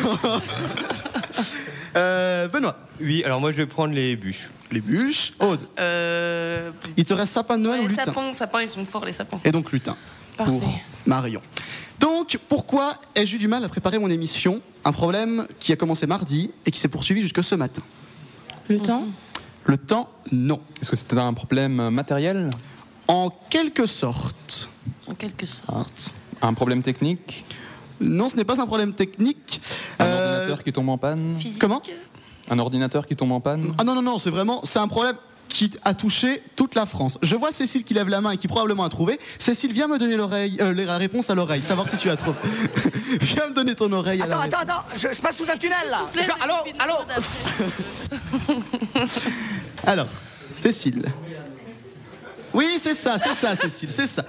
Euh, 1.96 2.48
Benoît. 2.48 2.76
Oui, 3.00 3.24
alors 3.24 3.40
moi, 3.40 3.50
je 3.50 3.56
vais 3.56 3.66
prendre 3.66 3.94
les 3.94 4.14
bûches. 4.14 4.50
Les 4.70 4.80
bûches. 4.80 5.32
Aude. 5.40 5.66
Euh, 5.80 6.70
Il 6.96 7.04
te 7.04 7.14
reste 7.14 7.32
sapin 7.32 7.58
de 7.58 7.62
Noël 7.62 7.80
ou 7.80 7.82
les 7.84 7.88
lutin 7.88 8.04
sapins, 8.04 8.32
sapins, 8.32 8.60
ils 8.62 8.68
sont 8.68 8.84
forts, 8.84 9.04
les 9.04 9.12
sapins. 9.12 9.40
Et 9.44 9.50
donc 9.50 9.72
lutin. 9.72 9.96
Pour 10.36 10.62
Marion. 11.06 11.40
Donc, 11.98 12.38
pourquoi 12.48 12.94
ai-je 13.14 13.36
eu 13.36 13.38
du 13.38 13.48
mal 13.48 13.64
à 13.64 13.68
préparer 13.68 13.98
mon 13.98 14.10
émission 14.10 14.60
Un 14.84 14.92
problème 14.92 15.46
qui 15.58 15.72
a 15.72 15.76
commencé 15.76 16.06
mardi 16.06 16.50
et 16.66 16.70
qui 16.70 16.78
s'est 16.78 16.88
poursuivi 16.88 17.20
jusque 17.22 17.42
ce 17.42 17.54
matin. 17.54 17.82
Le 18.68 18.78
temps 18.78 19.06
Le 19.64 19.76
temps, 19.76 20.10
non. 20.30 20.60
Est-ce 20.80 20.90
que 20.90 20.96
c'était 20.96 21.18
un 21.18 21.34
problème 21.34 21.88
matériel? 21.90 22.50
En 23.08 23.30
quelque 23.50 23.86
sorte. 23.86 24.70
En 25.08 25.14
quelque 25.14 25.46
sorte. 25.46 26.12
Un 26.42 26.54
problème 26.54 26.82
technique? 26.82 27.44
Non, 28.00 28.28
ce 28.28 28.36
n'est 28.36 28.44
pas 28.44 28.60
un 28.60 28.66
problème 28.66 28.92
technique. 28.92 29.60
Un 29.98 30.04
Euh, 30.04 30.36
ordinateur 30.38 30.62
qui 30.64 30.72
tombe 30.72 30.88
en 30.88 30.98
panne 30.98 31.36
Comment? 31.60 31.82
Un 32.50 32.58
ordinateur 32.58 33.06
qui 33.06 33.16
tombe 33.16 33.32
en 33.32 33.40
panne 33.40 33.74
Ah 33.78 33.84
non, 33.84 33.94
non, 33.94 34.02
non, 34.02 34.18
c'est 34.18 34.30
vraiment, 34.30 34.60
c'est 34.64 34.78
un 34.78 34.88
problème 34.88 35.16
qui 35.48 35.70
a 35.82 35.94
touché 35.94 36.42
toute 36.56 36.74
la 36.74 36.84
France. 36.84 37.18
Je 37.22 37.34
vois 37.34 37.52
Cécile 37.52 37.82
qui 37.82 37.94
lève 37.94 38.08
la 38.10 38.20
main 38.20 38.32
et 38.32 38.36
qui 38.36 38.48
probablement 38.48 38.84
a 38.84 38.88
trouvé. 38.90 39.18
Cécile, 39.38 39.72
viens 39.72 39.88
me 39.88 39.98
donner 39.98 40.14
l'oreille, 40.16 40.58
euh, 40.60 40.74
la 40.74 40.98
réponse 40.98 41.30
à 41.30 41.34
l'oreille, 41.34 41.62
savoir 41.62 41.88
si 41.88 41.96
tu 41.96 42.10
as 42.10 42.16
trouvé. 42.16 42.36
viens 43.22 43.48
me 43.48 43.54
donner 43.54 43.74
ton 43.74 43.90
oreille 43.92 44.20
à 44.20 44.26
la 44.26 44.40
Attends, 44.42 44.58
attends, 44.58 44.72
attends, 44.74 44.84
je, 44.94 45.08
je 45.12 45.20
passe 45.22 45.38
sous 45.38 45.50
un 45.50 45.56
tunnel 45.56 45.76
là. 45.90 46.02
Je- 46.14 46.42
allô, 46.42 46.54
allô. 46.78 46.94
Alors, 49.86 50.06
Cécile. 50.56 51.06
Oui, 52.52 52.66
c'est 52.80 52.94
ça, 52.94 53.16
c'est 53.18 53.34
ça, 53.34 53.54
Cécile, 53.56 53.90
c'est 53.90 54.06
ça. 54.06 54.24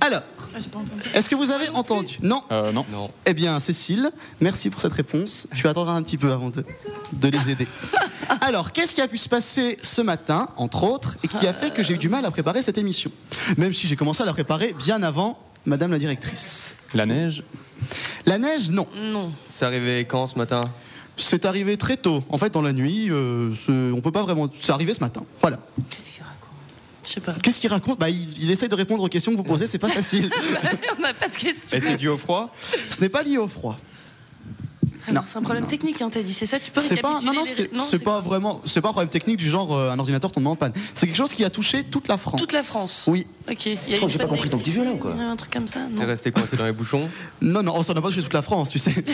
Alors, 0.00 0.22
est-ce 1.14 1.28
que 1.28 1.34
vous 1.34 1.50
avez 1.50 1.68
entendu? 1.70 2.18
Non 2.22 2.42
Euh, 2.50 2.72
non. 2.72 2.84
Non. 2.92 3.10
Eh 3.26 3.34
bien, 3.34 3.58
Cécile, 3.60 4.10
merci 4.40 4.70
pour 4.70 4.80
cette 4.80 4.92
réponse. 4.92 5.46
Tu 5.54 5.66
attendras 5.68 5.94
un 5.94 6.02
petit 6.02 6.18
peu 6.18 6.32
avant 6.32 6.50
de, 6.50 6.64
de 7.12 7.28
les 7.28 7.50
aider. 7.50 7.68
Alors, 8.40 8.72
qu'est-ce 8.72 8.94
qui 8.94 9.00
a 9.00 9.08
pu 9.08 9.18
se 9.18 9.28
passer 9.28 9.78
ce 9.82 10.02
matin, 10.02 10.48
entre 10.56 10.82
autres, 10.84 11.16
et 11.22 11.28
qui 11.28 11.46
a 11.46 11.54
fait 11.54 11.72
que 11.72 11.82
j'ai 11.82 11.94
eu 11.94 11.98
du 11.98 12.08
mal 12.08 12.24
à 12.24 12.30
préparer 12.30 12.62
cette 12.62 12.78
émission? 12.78 13.10
Même 13.56 13.72
si 13.72 13.86
j'ai 13.86 13.96
commencé 13.96 14.22
à 14.22 14.26
la 14.26 14.32
préparer 14.32 14.74
bien 14.78 15.02
avant 15.02 15.38
Madame 15.64 15.90
la 15.90 15.98
directrice. 15.98 16.76
La 16.94 17.06
neige? 17.06 17.42
La 18.24 18.38
neige, 18.38 18.70
non. 18.70 18.86
Non. 19.02 19.32
C'est 19.48 19.64
arrivé 19.64 20.04
quand 20.04 20.26
ce 20.26 20.38
matin? 20.38 20.60
C'est 21.16 21.44
arrivé 21.44 21.76
très 21.76 21.96
tôt. 21.96 22.22
En 22.28 22.38
fait, 22.38 22.52
dans 22.52 22.62
la 22.62 22.72
nuit, 22.72 23.08
euh, 23.10 23.50
on 23.68 24.00
peut 24.00 24.12
pas 24.12 24.22
vraiment. 24.22 24.48
C'est 24.58 24.72
arrivé 24.72 24.92
ce 24.94 25.00
matin. 25.00 25.24
Voilà. 25.40 25.58
Je 27.06 27.12
sais 27.12 27.20
pas. 27.20 27.32
Qu'est-ce 27.34 27.60
qu'il 27.60 27.70
raconte 27.70 27.98
bah, 28.00 28.10
il, 28.10 28.42
il 28.42 28.50
essaye 28.50 28.68
de 28.68 28.74
répondre 28.74 29.02
aux 29.02 29.08
questions 29.08 29.32
que 29.32 29.36
vous 29.36 29.44
posez, 29.44 29.66
c'est 29.66 29.78
pas 29.78 29.88
facile. 29.88 30.30
On 30.98 31.00
n'a 31.02 31.14
pas 31.14 31.28
de 31.28 31.36
questions. 31.36 31.78
C'est 31.80 31.96
dû 31.96 32.08
au 32.08 32.18
froid 32.18 32.52
Ce 32.90 33.00
n'est 33.00 33.08
pas 33.08 33.22
lié 33.22 33.38
au 33.38 33.48
froid. 33.48 33.76
Ah 35.08 35.12
non, 35.12 35.20
c'est 35.24 35.38
un 35.38 35.42
problème 35.42 35.66
technique, 35.66 36.02
hein, 36.02 36.08
t'as 36.10 36.22
dit. 36.22 36.34
C'est 36.34 36.46
ça, 36.46 36.58
tu 36.58 36.72
peux 36.72 36.80
pas, 37.00 37.20
non, 37.24 37.32
non, 37.32 37.44
les- 37.44 37.50
c'est 37.54 37.70
c'est 37.80 38.02
pas 38.02 38.20
vraiment, 38.20 38.60
c'est 38.64 38.80
pas 38.80 38.88
un 38.88 38.92
problème 38.92 39.08
technique 39.08 39.36
du 39.36 39.48
genre 39.48 39.72
euh, 39.72 39.92
un 39.92 39.98
ordinateur 40.00 40.32
tombe 40.32 40.48
en 40.48 40.56
panne. 40.56 40.72
C'est 40.94 41.06
quelque 41.06 41.16
chose 41.16 41.32
qui 41.32 41.44
a 41.44 41.50
touché 41.50 41.84
toute 41.84 42.08
la 42.08 42.16
France. 42.18 42.40
Toute 42.40 42.50
la 42.52 42.64
France. 42.64 43.04
Oui. 43.06 43.24
Ok. 43.48 43.66
Il 43.66 43.72
y 43.72 43.76
a 43.76 43.96
Attends, 43.98 44.06
une 44.06 44.08
j'ai 44.12 44.18
pas 44.18 44.26
compris 44.26 44.48
ton 44.48 44.58
petit 44.58 44.72
jeu, 44.72 44.82
là, 44.84 44.90
ou 44.90 44.96
quoi 44.96 45.12
un 45.14 45.36
truc 45.36 45.52
comme 45.52 45.68
ça, 45.68 45.78
T'es 45.96 46.04
resté 46.04 46.32
coincé 46.32 46.56
dans 46.56 46.64
les 46.64 46.72
bouchons? 46.72 47.08
Non, 47.40 47.62
non, 47.62 47.80
ça 47.84 47.94
n'a 47.94 48.00
pas 48.02 48.08
touché 48.08 48.22
toute 48.22 48.32
la 48.34 48.42
France, 48.42 48.70
tu 48.70 48.80
sais. 48.80 48.94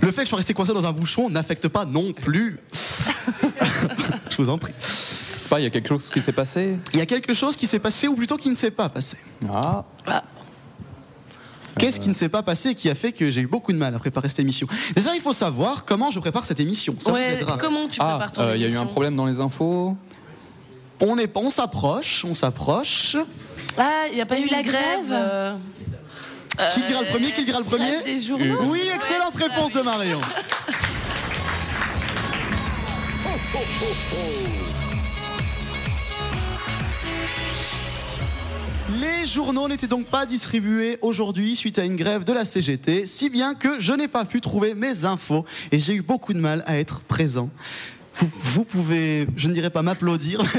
Le 0.00 0.10
fait 0.12 0.18
que 0.22 0.24
je 0.26 0.28
sois 0.28 0.38
resté 0.38 0.54
coincé 0.54 0.72
dans 0.72 0.86
un 0.86 0.92
bouchon 0.92 1.28
n'affecte 1.28 1.66
pas 1.66 1.84
non 1.84 2.12
plus. 2.12 2.60
je 4.30 4.36
vous 4.36 4.48
en 4.48 4.58
prie. 4.58 4.72
Pas, 5.52 5.60
il 5.60 5.64
y 5.64 5.66
a 5.66 5.70
quelque 5.70 5.88
chose 5.90 6.08
qui 6.08 6.22
s'est 6.22 6.32
passé? 6.32 6.78
Il 6.94 6.98
y 6.98 7.02
a 7.02 7.04
quelque 7.04 7.34
chose 7.34 7.56
qui 7.56 7.66
s'est 7.66 7.78
passé, 7.78 8.08
ou 8.08 8.14
plutôt 8.14 8.38
qui 8.38 8.48
ne 8.48 8.54
s'est 8.54 8.70
pas 8.70 8.88
passé. 8.88 9.18
Ah. 9.52 9.84
Qu'est-ce 11.78 12.00
qui 12.00 12.08
ne 12.08 12.14
s'est 12.14 12.30
pas 12.30 12.42
passé 12.42 12.70
et 12.70 12.74
qui 12.74 12.88
a 12.88 12.94
fait 12.94 13.12
que 13.12 13.30
j'ai 13.30 13.42
eu 13.42 13.46
beaucoup 13.46 13.70
de 13.74 13.76
mal 13.76 13.94
à 13.94 13.98
préparer 13.98 14.30
cette 14.30 14.38
émission? 14.38 14.66
Déjà, 14.96 15.14
il 15.14 15.20
faut 15.20 15.34
savoir 15.34 15.84
comment 15.84 16.10
je 16.10 16.20
prépare 16.20 16.46
cette 16.46 16.58
émission. 16.60 16.96
Ça 16.98 17.12
Ouais, 17.12 17.38
comment 17.58 17.86
tu 17.86 17.98
Ah, 18.00 18.12
prépares 18.16 18.32
ton 18.32 18.42
euh, 18.44 18.56
il 18.56 18.62
y 18.62 18.64
a 18.64 18.68
eu 18.68 18.70
un 18.70 18.74
émission? 18.76 18.86
problème 18.86 19.14
dans 19.14 19.26
les 19.26 19.40
infos 19.40 19.94
On 21.00 21.18
est, 21.18 21.30
on 21.36 21.50
s'approche, 21.50 22.24
on 22.24 22.32
s'approche. 22.32 23.16
Ah, 23.76 24.04
il 24.08 24.14
n'y 24.14 24.22
a 24.22 24.26
pas 24.26 24.38
eu 24.38 24.48
la 24.48 24.62
grève. 24.62 25.10
euh, 25.10 25.54
Qui 26.72 26.80
dira 26.84 27.02
le 27.02 27.08
premier 27.08 27.30
Qui 27.32 27.44
dira 27.44 27.58
le 27.58 27.64
premier? 27.66 28.00
des 28.02 28.20
journaux. 28.20 28.56
Oui, 28.70 28.80
excellente 28.94 29.34
réponse 29.36 29.72
de 29.72 29.82
Marion. 29.82 30.20
Les 39.00 39.26
journaux 39.26 39.68
n'étaient 39.68 39.86
donc 39.86 40.06
pas 40.06 40.26
distribués 40.26 40.98
aujourd'hui 41.00 41.56
suite 41.56 41.78
à 41.78 41.84
une 41.84 41.96
grève 41.96 42.24
de 42.24 42.32
la 42.32 42.44
CGT, 42.44 43.06
si 43.06 43.30
bien 43.30 43.54
que 43.54 43.78
je 43.80 43.92
n'ai 43.92 44.08
pas 44.08 44.24
pu 44.24 44.40
trouver 44.40 44.74
mes 44.74 45.04
infos 45.04 45.44
et 45.70 45.78
j'ai 45.80 45.94
eu 45.94 46.02
beaucoup 46.02 46.34
de 46.34 46.40
mal 46.40 46.62
à 46.66 46.76
être 46.78 47.00
présent. 47.00 47.48
Vous, 48.14 48.64
pouvez, 48.64 49.26
je 49.36 49.48
ne 49.48 49.54
dirais 49.54 49.70
pas 49.70 49.82
m'applaudir. 49.82 50.42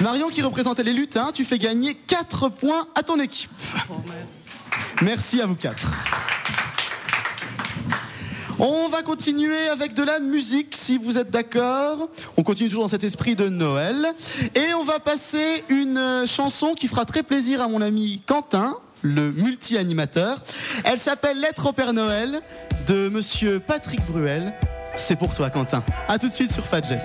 Marion 0.00 0.28
qui 0.28 0.42
représentait 0.42 0.84
les 0.84 0.92
lutins, 0.92 1.30
tu 1.32 1.44
fais 1.44 1.58
gagner 1.58 1.94
4 1.94 2.48
points 2.48 2.86
à 2.94 3.02
ton 3.02 3.18
équipe. 3.18 3.50
Merci 5.02 5.40
à 5.40 5.46
vous 5.46 5.56
quatre. 5.56 6.06
On 8.62 8.88
va 8.88 9.00
continuer 9.00 9.68
avec 9.68 9.94
de 9.94 10.02
la 10.02 10.18
musique 10.18 10.76
si 10.76 10.98
vous 10.98 11.16
êtes 11.16 11.30
d'accord. 11.30 12.10
On 12.36 12.42
continue 12.42 12.68
toujours 12.68 12.84
dans 12.84 12.90
cet 12.90 13.04
esprit 13.04 13.34
de 13.34 13.48
Noël. 13.48 14.06
Et 14.54 14.74
on 14.74 14.84
va 14.84 15.00
passer 15.00 15.64
une 15.70 15.96
euh, 15.96 16.26
chanson 16.26 16.74
qui 16.74 16.86
fera 16.86 17.06
très 17.06 17.22
plaisir 17.22 17.62
à 17.62 17.68
mon 17.68 17.80
ami 17.80 18.20
Quentin, 18.26 18.76
le 19.00 19.32
multi-animateur. 19.32 20.42
Elle 20.84 20.98
s'appelle 20.98 21.40
Lettre 21.40 21.70
au 21.70 21.72
Père 21.72 21.94
Noël 21.94 22.42
de 22.86 23.08
monsieur 23.08 23.60
Patrick 23.60 24.02
Bruel. 24.06 24.52
C'est 24.94 25.16
pour 25.16 25.34
toi 25.34 25.48
Quentin. 25.48 25.82
A 26.06 26.18
tout 26.18 26.28
de 26.28 26.34
suite 26.34 26.52
sur 26.52 26.66
Fadjet. 26.66 27.00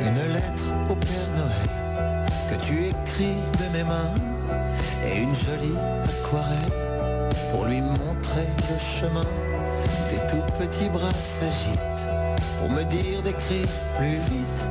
Une 0.00 0.32
lettre 0.32 0.64
au 0.88 0.94
Père 0.94 1.28
Noël 1.34 2.26
que 2.48 2.64
tu 2.64 2.84
écris 2.84 3.34
de 3.58 3.76
mes 3.76 3.82
mains 3.82 4.14
et 5.04 5.18
une 5.18 5.34
jolie 5.34 5.76
aquarelle 6.04 6.67
chemin. 8.78 9.26
Tes 10.08 10.20
tout 10.30 10.44
petits 10.58 10.88
bras 10.88 11.12
s'agitent 11.12 12.06
pour 12.58 12.70
me 12.70 12.84
dire 12.84 13.22
d'écrire 13.22 13.66
plus 13.96 14.18
vite 14.30 14.62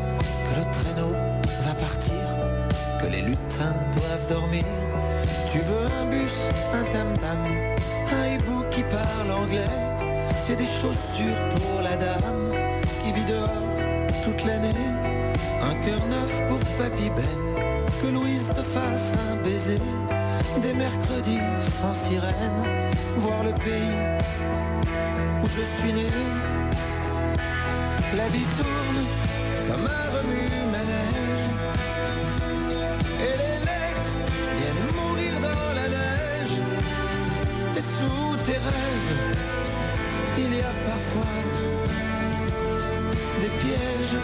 que 0.45 0.59
le 0.59 0.65
traîneau 0.71 1.13
va 1.63 1.73
partir, 1.75 2.13
que 3.01 3.07
les 3.07 3.21
lutins 3.21 3.75
doivent 3.93 4.27
dormir. 4.29 4.63
Tu 5.51 5.59
veux 5.59 5.85
un 6.01 6.05
bus, 6.05 6.37
un 6.73 6.83
tam-tam, 6.93 7.37
un 8.13 8.27
hibou 8.33 8.63
qui 8.71 8.83
parle 8.83 9.31
anglais 9.43 9.75
et 10.49 10.55
des 10.55 10.65
chaussures 10.65 11.41
pour 11.49 11.81
la 11.81 11.95
dame 11.97 12.49
qui 13.03 13.11
vit 13.11 13.25
dehors 13.25 13.67
toute 14.23 14.45
l'année. 14.45 14.73
Un 15.61 15.75
cœur 15.75 16.05
neuf 16.07 16.41
pour 16.47 16.59
Papy 16.77 17.09
Ben, 17.09 17.63
que 18.01 18.07
Louise 18.07 18.49
te 18.55 18.61
fasse 18.61 19.13
un 19.31 19.43
baiser. 19.43 19.79
Des 20.61 20.73
mercredis 20.73 21.39
sans 21.59 21.93
sirène, 21.93 22.63
voir 23.19 23.43
le 23.43 23.51
pays 23.51 23.95
où 25.43 25.47
je 25.47 25.61
suis 25.61 25.93
né. 25.93 26.09
La 28.15 28.27
vie 28.29 28.47
tourne 28.57 29.05
comme 29.67 29.85
un 29.85 30.07
remue-manège. 30.17 31.47
Et 33.21 33.35
les 33.41 33.59
lettres 33.69 34.15
viennent 34.57 34.95
mourir 34.95 35.33
dans 35.41 35.73
la 35.79 35.87
neige. 35.89 36.57
Et 37.77 37.81
sous 37.81 38.35
tes 38.43 38.57
rêves, 38.57 39.15
il 40.39 40.55
y 40.55 40.61
a 40.61 40.73
parfois 40.89 41.37
des 43.41 43.51
pièges. 43.61 44.21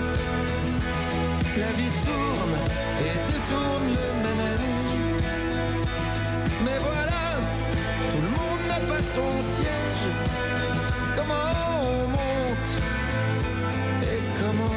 La 1.59 1.71
vie 1.77 1.93
tourne 2.05 2.57
et 3.01 3.17
détourne 3.31 3.89
le 3.93 4.23
manège. 4.23 4.72
Son 9.03 9.41
siège. 9.41 10.07
Comment 11.15 11.51
on 11.81 12.07
monte 12.07 12.71
et 14.03 14.21
comment 14.39 14.75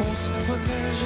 on 0.00 0.14
se 0.14 0.30
protège 0.44 1.04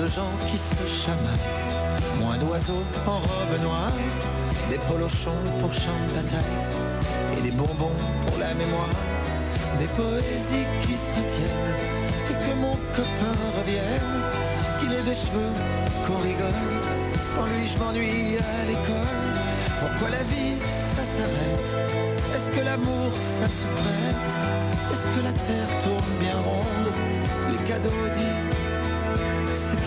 de 0.00 0.06
gens 0.06 0.32
qui 0.46 0.56
se 0.56 1.04
chamaillent. 1.04 1.50
Moins 2.20 2.38
d'oiseaux 2.38 2.84
en 3.06 3.18
robe 3.18 3.56
noire. 3.62 3.92
Des 4.70 4.78
polochons 4.78 5.42
pour 5.60 5.72
champ 5.72 6.00
de 6.08 6.14
bataille. 6.14 6.60
Et 7.36 7.42
des 7.42 7.50
bonbons 7.50 7.98
pour 8.24 8.38
la 8.38 8.54
mémoire. 8.54 8.96
Des 9.78 9.90
poésies 10.00 10.68
qui 10.82 10.96
se 10.96 11.10
retiennent. 11.18 11.76
Et 12.30 12.36
que 12.44 12.54
mon 12.56 12.76
copain 12.96 13.36
revienne. 13.58 14.12
Qu'il 14.78 14.92
ait 14.94 15.02
des 15.02 15.14
cheveux, 15.14 15.52
qu'on 16.06 16.20
rigole. 16.28 16.62
Sans 17.34 17.46
lui, 17.52 17.66
je 17.66 17.78
m'ennuie 17.78 18.38
à 18.38 18.64
l'école. 18.64 19.22
Pourquoi 19.80 20.08
la 20.10 20.22
vie, 20.32 20.56
ça 20.96 21.04
s'arrête? 21.04 21.72
Est-ce 22.34 22.50
que 22.50 22.64
l'amour, 22.64 23.10
ça 23.38 23.48
se 23.48 23.64
prête? 23.78 24.32
Est-ce 24.92 25.06
que 25.14 25.24
la 25.24 25.32
terre 25.32 25.70
tourne 25.84 26.12
bien 26.20 26.38
ronde? 26.48 26.90
Les 27.52 27.62
cadeaux 27.68 28.08
dits, 28.14 28.49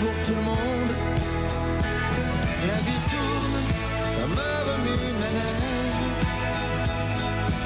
pour 0.04 0.16
tout 0.26 0.36
le 0.36 0.46
monde. 0.52 0.94
La 2.68 2.80
vie 2.88 3.04
tourne 3.14 3.60
comme 4.16 4.36
un 4.52 4.60
remue-manège. 4.70 6.02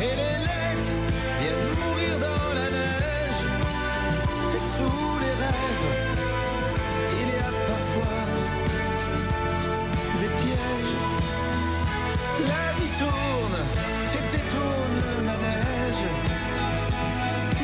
Et 0.06 0.14
les 0.22 0.38
lettres 0.48 0.96
viennent 1.40 1.70
mourir 1.82 2.14
dans 2.28 2.50
la 2.60 2.68
neige. 2.78 3.44
Et 4.56 4.64
sous 4.76 5.14
les 5.24 5.36
rêves, 5.44 5.90
il 7.22 7.28
y 7.36 7.40
a 7.50 7.52
parfois 7.72 8.24
des 10.22 10.32
pièges. 10.42 10.96
La 12.54 12.66
vie 12.78 12.94
tourne 13.02 13.60
et 14.18 14.24
détourne 14.36 14.98
le 15.08 15.16
manège. 15.30 16.06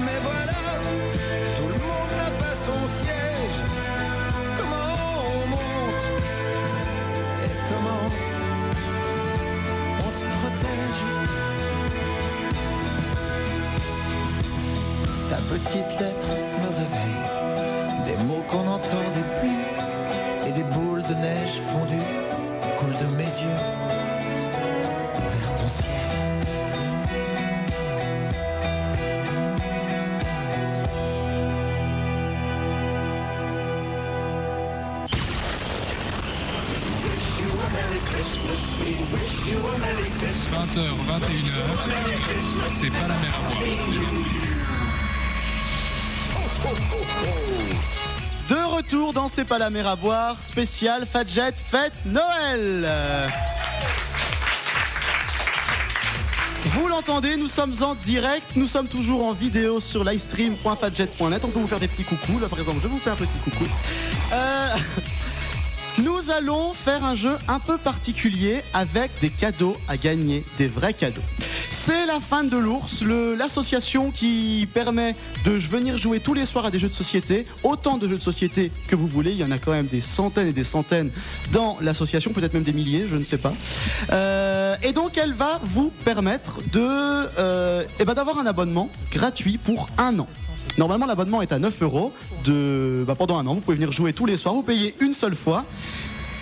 Mais 0.05 0.19
voilà, 0.28 0.63
tout 1.57 1.69
le 1.74 1.80
monde 1.88 2.11
n'a 2.21 2.32
pas 2.41 2.55
son 2.67 2.82
siège. 2.99 3.82
Ta 15.34 15.39
petite 15.39 15.99
lettre 15.99 16.27
me 16.61 16.67
réveille. 16.67 17.21
Des 18.05 18.23
mots 18.25 18.43
qu'on 18.47 18.65
n'entendait 18.65 19.29
plus 19.39 20.47
et 20.47 20.51
des 20.51 20.63
boules 20.75 21.01
de 21.01 21.15
neige 21.15 21.59
fondues 21.71 22.11
coulent 22.77 22.99
de 22.99 23.15
mes 23.15 23.23
yeux 23.23 23.63
vers 25.15 25.55
ton 25.55 25.69
ciel. 25.69 25.89
h 40.73 40.88
21h, 40.93 41.63
c'est 42.79 42.89
pas 42.91 43.07
la 43.07 43.15
à 43.15 43.17
boire. 43.17 44.43
De 48.49 48.76
retour 48.76 49.13
dans 49.13 49.28
C'est 49.28 49.45
pas 49.45 49.57
la 49.57 49.69
mer 49.69 49.88
à 49.88 49.95
boire, 49.95 50.36
spécial 50.41 51.05
Fadjet 51.11 51.51
Fête 51.51 51.93
Noël. 52.05 52.88
Vous 56.65 56.88
l'entendez, 56.88 57.36
nous 57.36 57.47
sommes 57.47 57.74
en 57.82 57.95
direct, 57.95 58.55
nous 58.55 58.67
sommes 58.67 58.88
toujours 58.88 59.26
en 59.26 59.34
vidéo 59.34 59.80
sur 59.80 60.03
livestream.fadjet.net. 60.03 61.41
On 61.43 61.49
peut 61.49 61.59
vous 61.59 61.67
faire 61.67 61.80
des 61.80 61.88
petits 61.88 62.03
coucous. 62.03 62.39
Là, 62.39 62.47
par 62.47 62.59
exemple, 62.59 62.80
je 62.82 62.88
vous 62.88 62.99
fais 62.99 63.09
un 63.09 63.15
petit 63.15 63.39
coucou. 63.43 63.65
Euh, 64.34 64.76
Nous 65.99 66.32
allons 66.32 66.74
faire 66.74 67.03
un 67.03 67.15
jeu 67.15 67.38
un 67.47 67.59
peu 67.59 67.78
particulier 67.78 68.63
avec 68.74 69.11
des 69.21 69.30
cadeaux 69.30 69.78
à 69.88 69.95
gagner, 69.95 70.43
des 70.57 70.67
vrais 70.67 70.93
cadeaux. 70.93 71.21
C'est 71.86 72.05
la 72.05 72.21
fin 72.21 72.45
de 72.45 72.55
l'ours, 72.55 73.03
l'association 73.03 74.09
qui 74.09 74.69
permet 74.73 75.17
de 75.43 75.51
venir 75.51 75.97
jouer 75.97 76.21
tous 76.21 76.34
les 76.34 76.45
soirs 76.45 76.67
à 76.67 76.71
des 76.71 76.79
jeux 76.79 76.88
de 76.88 76.93
société, 76.93 77.45
autant 77.61 77.97
de 77.97 78.07
jeux 78.07 78.15
de 78.15 78.21
société 78.21 78.71
que 78.88 78.95
vous 78.95 79.05
voulez. 79.05 79.31
Il 79.31 79.38
y 79.38 79.43
en 79.43 79.51
a 79.51 79.57
quand 79.57 79.71
même 79.71 79.88
des 79.88 79.99
centaines 79.99 80.47
et 80.47 80.53
des 80.53 80.63
centaines 80.63 81.11
dans 81.51 81.75
l'association, 81.81 82.31
peut-être 82.31 82.53
même 82.53 82.63
des 82.63 82.71
milliers, 82.71 83.05
je 83.05 83.17
ne 83.17 83.23
sais 83.25 83.38
pas. 83.38 83.51
Euh, 84.13 84.77
et 84.81 84.93
donc 84.93 85.17
elle 85.17 85.34
va 85.34 85.59
vous 85.61 85.91
permettre 86.05 86.59
de, 86.71 86.79
euh, 86.79 87.84
eh 87.99 88.05
ben, 88.05 88.13
d'avoir 88.13 88.39
un 88.39 88.45
abonnement 88.45 88.89
gratuit 89.11 89.57
pour 89.57 89.89
un 89.97 90.17
an. 90.19 90.29
Normalement, 90.77 91.05
l'abonnement 91.05 91.41
est 91.41 91.51
à 91.51 91.59
9 91.59 91.81
euros 91.81 92.13
de, 92.45 93.03
bah, 93.05 93.15
pendant 93.15 93.38
un 93.38 93.45
an. 93.45 93.55
Vous 93.55 93.59
pouvez 93.59 93.75
venir 93.75 93.91
jouer 93.91 94.13
tous 94.13 94.25
les 94.25 94.38
soirs. 94.38 94.53
Vous 94.53 94.63
payez 94.63 94.95
une 95.01 95.13
seule 95.13 95.36
fois. 95.36 95.65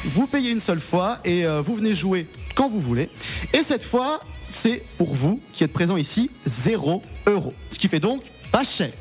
Vous 0.06 0.28
payez 0.28 0.52
une 0.52 0.60
seule 0.60 0.80
fois 0.80 1.18
et 1.26 1.48
euh, 1.48 1.62
vous 1.62 1.74
venez 1.74 1.96
jouer 1.96 2.28
quand 2.54 2.70
vous 2.70 2.80
voulez. 2.80 3.10
Et 3.54 3.64
cette 3.64 3.84
fois, 3.84 4.22
c'est 4.52 4.84
pour 4.98 5.16
vous 5.16 5.42
qui 5.54 5.64
êtes 5.64 5.74
présents 5.74 5.98
ici 5.98 6.30
0 6.46 7.02
euros. 7.26 7.54
Ce 7.72 7.80
qui 7.80 7.88
fait 7.88 8.00
donc 8.00 8.24
pas 8.52 8.64
cher. 8.64 8.92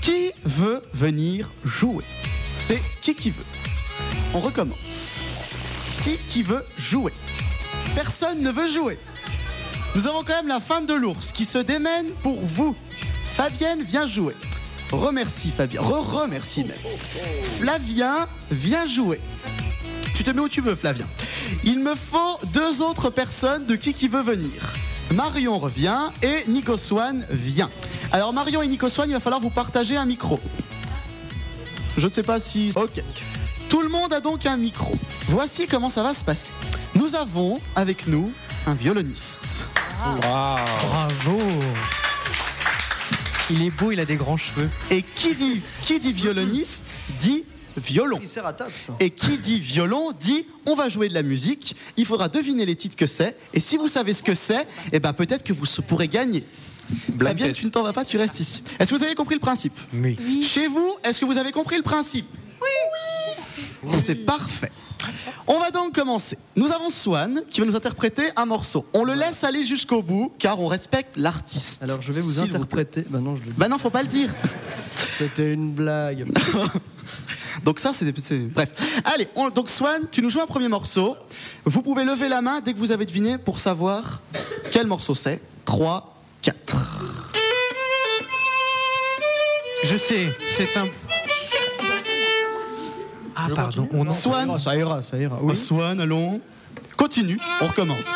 Qui 0.00 0.32
veut 0.44 0.82
venir 0.94 1.50
jouer? 1.64 2.04
C'est 2.56 2.80
qui 3.02 3.14
qui 3.14 3.30
veut 3.30 3.44
On 4.34 4.40
recommence. 4.40 6.00
Qui 6.02 6.16
qui 6.28 6.42
veut 6.42 6.64
jouer? 6.78 7.12
Personne 7.94 8.40
ne 8.40 8.50
veut 8.50 8.68
jouer. 8.68 8.98
Nous 9.94 10.06
avons 10.06 10.22
quand 10.22 10.34
même 10.34 10.48
la 10.48 10.60
fin 10.60 10.80
de 10.80 10.94
l'ours 10.94 11.32
qui 11.32 11.44
se 11.44 11.58
démène 11.58 12.06
pour 12.22 12.40
vous. 12.40 12.74
Fabienne 13.34 13.82
vient 13.82 14.06
jouer. 14.06 14.34
Remercie 14.90 15.50
Fabien. 15.50 15.80
Re-remercie 15.82 16.64
même. 16.64 16.76
Flavien 17.60 18.26
vient 18.50 18.86
jouer. 18.86 19.20
Tu 20.16 20.24
te 20.24 20.30
mets 20.30 20.40
où 20.40 20.48
tu 20.48 20.62
veux, 20.62 20.74
Flavien. 20.74 21.06
Il 21.62 21.80
me 21.80 21.94
faut 21.94 22.40
deux 22.54 22.80
autres 22.80 23.10
personnes 23.10 23.66
de 23.66 23.76
qui 23.76 23.92
qui 23.92 24.08
veut 24.08 24.22
venir. 24.22 24.72
Marion 25.12 25.58
revient 25.58 26.00
et 26.22 26.44
Nico 26.48 26.78
Swan 26.78 27.26
vient. 27.28 27.68
Alors 28.12 28.32
Marion 28.32 28.62
et 28.62 28.66
Nico 28.66 28.88
Swan, 28.88 29.10
il 29.10 29.12
va 29.12 29.20
falloir 29.20 29.42
vous 29.42 29.50
partager 29.50 29.94
un 29.94 30.06
micro. 30.06 30.40
Je 31.98 32.06
ne 32.06 32.12
sais 32.12 32.22
pas 32.22 32.40
si... 32.40 32.72
Ok. 32.76 33.02
Tout 33.68 33.82
le 33.82 33.90
monde 33.90 34.10
a 34.14 34.20
donc 34.20 34.46
un 34.46 34.56
micro. 34.56 34.94
Voici 35.28 35.66
comment 35.66 35.90
ça 35.90 36.02
va 36.02 36.14
se 36.14 36.24
passer. 36.24 36.50
Nous 36.94 37.14
avons 37.14 37.60
avec 37.74 38.06
nous 38.06 38.32
un 38.66 38.72
violoniste. 38.72 39.66
Bravo 40.00 41.38
Il 43.50 43.62
est 43.62 43.70
beau, 43.70 43.92
il 43.92 44.00
a 44.00 44.06
des 44.06 44.16
grands 44.16 44.38
cheveux. 44.38 44.70
Et 44.90 45.02
qui 45.02 45.34
dit, 45.34 45.60
qui 45.82 46.00
dit 46.00 46.14
violoniste 46.14 47.00
dit 47.20 47.44
violon. 47.76 48.18
Et 49.00 49.10
qui 49.10 49.36
dit 49.38 49.60
violon 49.60 50.12
dit 50.18 50.46
on 50.64 50.74
va 50.74 50.88
jouer 50.88 51.08
de 51.08 51.14
la 51.14 51.22
musique. 51.22 51.76
Il 51.96 52.06
faudra 52.06 52.28
deviner 52.28 52.66
les 52.66 52.74
titres 52.76 52.96
que 52.96 53.06
c'est. 53.06 53.36
Et 53.54 53.60
si 53.60 53.76
vous 53.76 53.88
savez 53.88 54.12
ce 54.14 54.22
que 54.22 54.34
c'est, 54.34 54.66
eh 54.92 55.00
ben 55.00 55.12
peut-être 55.12 55.42
que 55.42 55.52
vous 55.52 55.66
se- 55.66 55.80
pourrez 55.80 56.08
gagner. 56.08 56.44
Fabien, 57.20 57.50
tu 57.52 57.64
ne 57.64 57.70
t'en 57.70 57.82
vas 57.82 57.92
pas, 57.92 58.04
tu 58.04 58.16
restes 58.16 58.38
ici. 58.40 58.62
Est-ce 58.78 58.90
que 58.92 58.96
vous 58.98 59.04
avez 59.04 59.14
compris 59.16 59.34
le 59.34 59.40
principe? 59.40 59.76
Oui. 59.92 60.16
Chez 60.42 60.68
vous, 60.68 60.96
est-ce 61.02 61.20
que 61.20 61.24
vous 61.24 61.36
avez 61.38 61.50
compris 61.52 61.76
le 61.76 61.82
principe? 61.82 62.26
Oui. 63.84 63.96
C'est 64.02 64.14
parfait. 64.14 64.70
On 65.46 65.58
va 65.60 65.70
donc 65.70 65.94
commencer. 65.94 66.36
Nous 66.56 66.72
avons 66.72 66.90
Swan 66.90 67.42
qui 67.50 67.60
va 67.60 67.66
nous 67.66 67.76
interpréter 67.76 68.24
un 68.36 68.46
morceau. 68.46 68.84
On 68.92 69.04
le 69.04 69.14
laisse 69.14 69.44
aller 69.44 69.62
jusqu'au 69.64 70.02
bout 70.02 70.32
car 70.38 70.58
on 70.60 70.66
respecte 70.68 71.16
l'artiste. 71.16 71.82
Alors 71.82 72.02
je 72.02 72.12
vais 72.12 72.20
vous 72.20 72.32
S'il 72.32 72.44
interpréter. 72.44 73.04
Bah 73.08 73.18
non, 73.20 73.36
je 73.36 73.42
le 73.42 73.46
dis. 73.50 73.54
Bah 73.56 73.68
non, 73.68 73.78
faut 73.78 73.90
pas 73.90 74.02
le 74.02 74.08
dire. 74.08 74.34
C'était 74.90 75.52
une 75.52 75.72
blague. 75.72 76.26
Donc 77.64 77.78
ça, 77.80 77.92
c'est... 77.92 78.12
c'est- 78.20 78.38
Bref. 78.38 78.68
Allez, 79.04 79.28
on- 79.34 79.48
donc 79.48 79.70
Swan, 79.70 80.02
tu 80.10 80.20
nous 80.22 80.28
joues 80.30 80.40
un 80.42 80.46
premier 80.46 80.68
morceau. 80.68 81.16
Vous 81.64 81.80
pouvez 81.82 82.04
lever 82.04 82.28
la 82.28 82.42
main 82.42 82.60
dès 82.60 82.74
que 82.74 82.78
vous 82.78 82.92
avez 82.92 83.06
deviné 83.06 83.38
pour 83.38 83.58
savoir 83.60 84.20
quel 84.72 84.86
morceau 84.86 85.14
c'est. 85.14 85.40
3, 85.64 86.14
4. 86.42 86.76
Je 89.84 89.96
sais, 89.96 90.36
c'est 90.50 90.76
un. 90.76 90.84
Ah, 93.36 93.48
pardon. 93.54 93.88
On 93.92 94.06
en... 94.06 94.10
Swan. 94.10 94.58
Ça 94.58 94.74
ira, 94.76 95.02
ça 95.02 95.18
ira. 95.18 95.38
Oui. 95.42 95.56
Swan, 95.56 96.00
allons. 96.00 96.40
Continue, 96.96 97.38
on 97.60 97.66
recommence. 97.66 98.06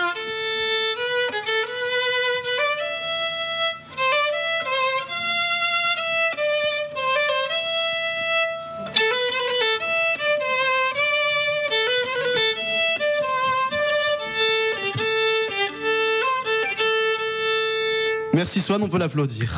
Merci 18.32 18.62
Swan, 18.62 18.82
on 18.82 18.88
peut 18.88 18.96
l'applaudir. 18.96 19.54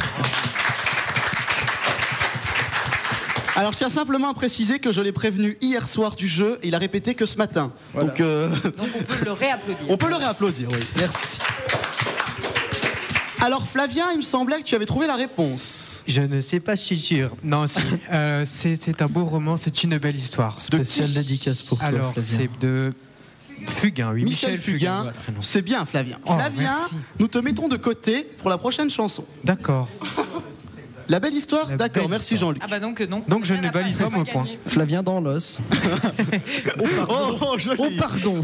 Alors, 3.62 3.74
je 3.74 3.78
tiens 3.78 3.90
simplement 3.90 4.28
à 4.28 4.34
préciser 4.34 4.80
que 4.80 4.90
je 4.90 5.00
l'ai 5.00 5.12
prévenu 5.12 5.56
hier 5.60 5.86
soir 5.86 6.16
du 6.16 6.26
jeu 6.26 6.58
et 6.64 6.66
il 6.66 6.74
a 6.74 6.78
répété 6.78 7.14
que 7.14 7.26
ce 7.26 7.36
matin. 7.38 7.70
Donc, 7.94 8.18
euh, 8.20 8.50
On 8.64 8.70
peut 9.04 9.24
le 9.24 9.30
réapplaudir. 9.30 9.86
on 9.88 9.96
peut 9.96 10.08
le 10.08 10.16
réapplaudir, 10.16 10.68
oui. 10.72 10.78
Merci. 10.96 11.38
Alors, 13.40 13.64
Flavien, 13.68 14.06
il 14.14 14.16
me 14.16 14.22
semblait 14.22 14.58
que 14.58 14.64
tu 14.64 14.74
avais 14.74 14.84
trouvé 14.84 15.06
la 15.06 15.14
réponse. 15.14 16.02
Je 16.08 16.22
ne 16.22 16.40
sais 16.40 16.58
pas, 16.58 16.74
je 16.74 16.80
suis 16.82 16.98
sûr. 16.98 17.36
Non, 17.44 17.68
si. 17.68 17.78
Euh, 18.12 18.42
c'est 18.44 19.00
un 19.00 19.06
beau 19.06 19.24
roman, 19.24 19.56
c'est 19.56 19.84
une 19.84 19.96
belle 19.96 20.16
histoire. 20.16 20.60
Spéciale 20.60 21.12
dédicace 21.12 21.62
pour 21.62 21.78
toi, 21.78 21.86
Alors, 21.86 22.14
Flavien. 22.14 22.38
c'est 22.38 22.66
de 22.66 22.92
Fugain, 23.68 24.10
oui. 24.12 24.24
Michel, 24.24 24.58
Fugain, 24.58 25.02
voilà, 25.02 25.12
prénom. 25.12 25.40
c'est 25.40 25.62
bien, 25.62 25.86
Flavien. 25.86 26.18
Oh, 26.26 26.34
Flavien, 26.34 26.62
merci. 26.80 26.96
nous 27.20 27.28
te 27.28 27.38
mettons 27.38 27.68
de 27.68 27.76
côté 27.76 28.24
pour 28.38 28.50
la 28.50 28.58
prochaine 28.58 28.90
chanson. 28.90 29.24
D'accord. 29.44 29.88
La 31.09 31.20
belle 31.20 31.34
histoire 31.34 31.68
La 31.68 31.76
D'accord, 31.76 32.03
belle 32.05 32.11
merci 32.11 32.34
histoire. 32.34 32.50
Jean-Luc. 32.53 32.62
Ah 32.64 32.68
bah 32.70 32.80
donc 32.80 33.00
non. 33.00 33.22
Donc, 33.28 33.44
je 33.44 33.55
ne 33.55 33.70
valide 33.70 33.96
pas 33.96 34.09
mon 34.11 34.24
point. 34.24 34.44
Flavien 34.66 35.03
dans 35.03 35.20
l'os. 35.20 35.59
Oh, 37.09 37.36
oh, 37.40 37.59
joli. 37.59 37.76
Oh 37.78 37.88
pardon. 37.98 38.42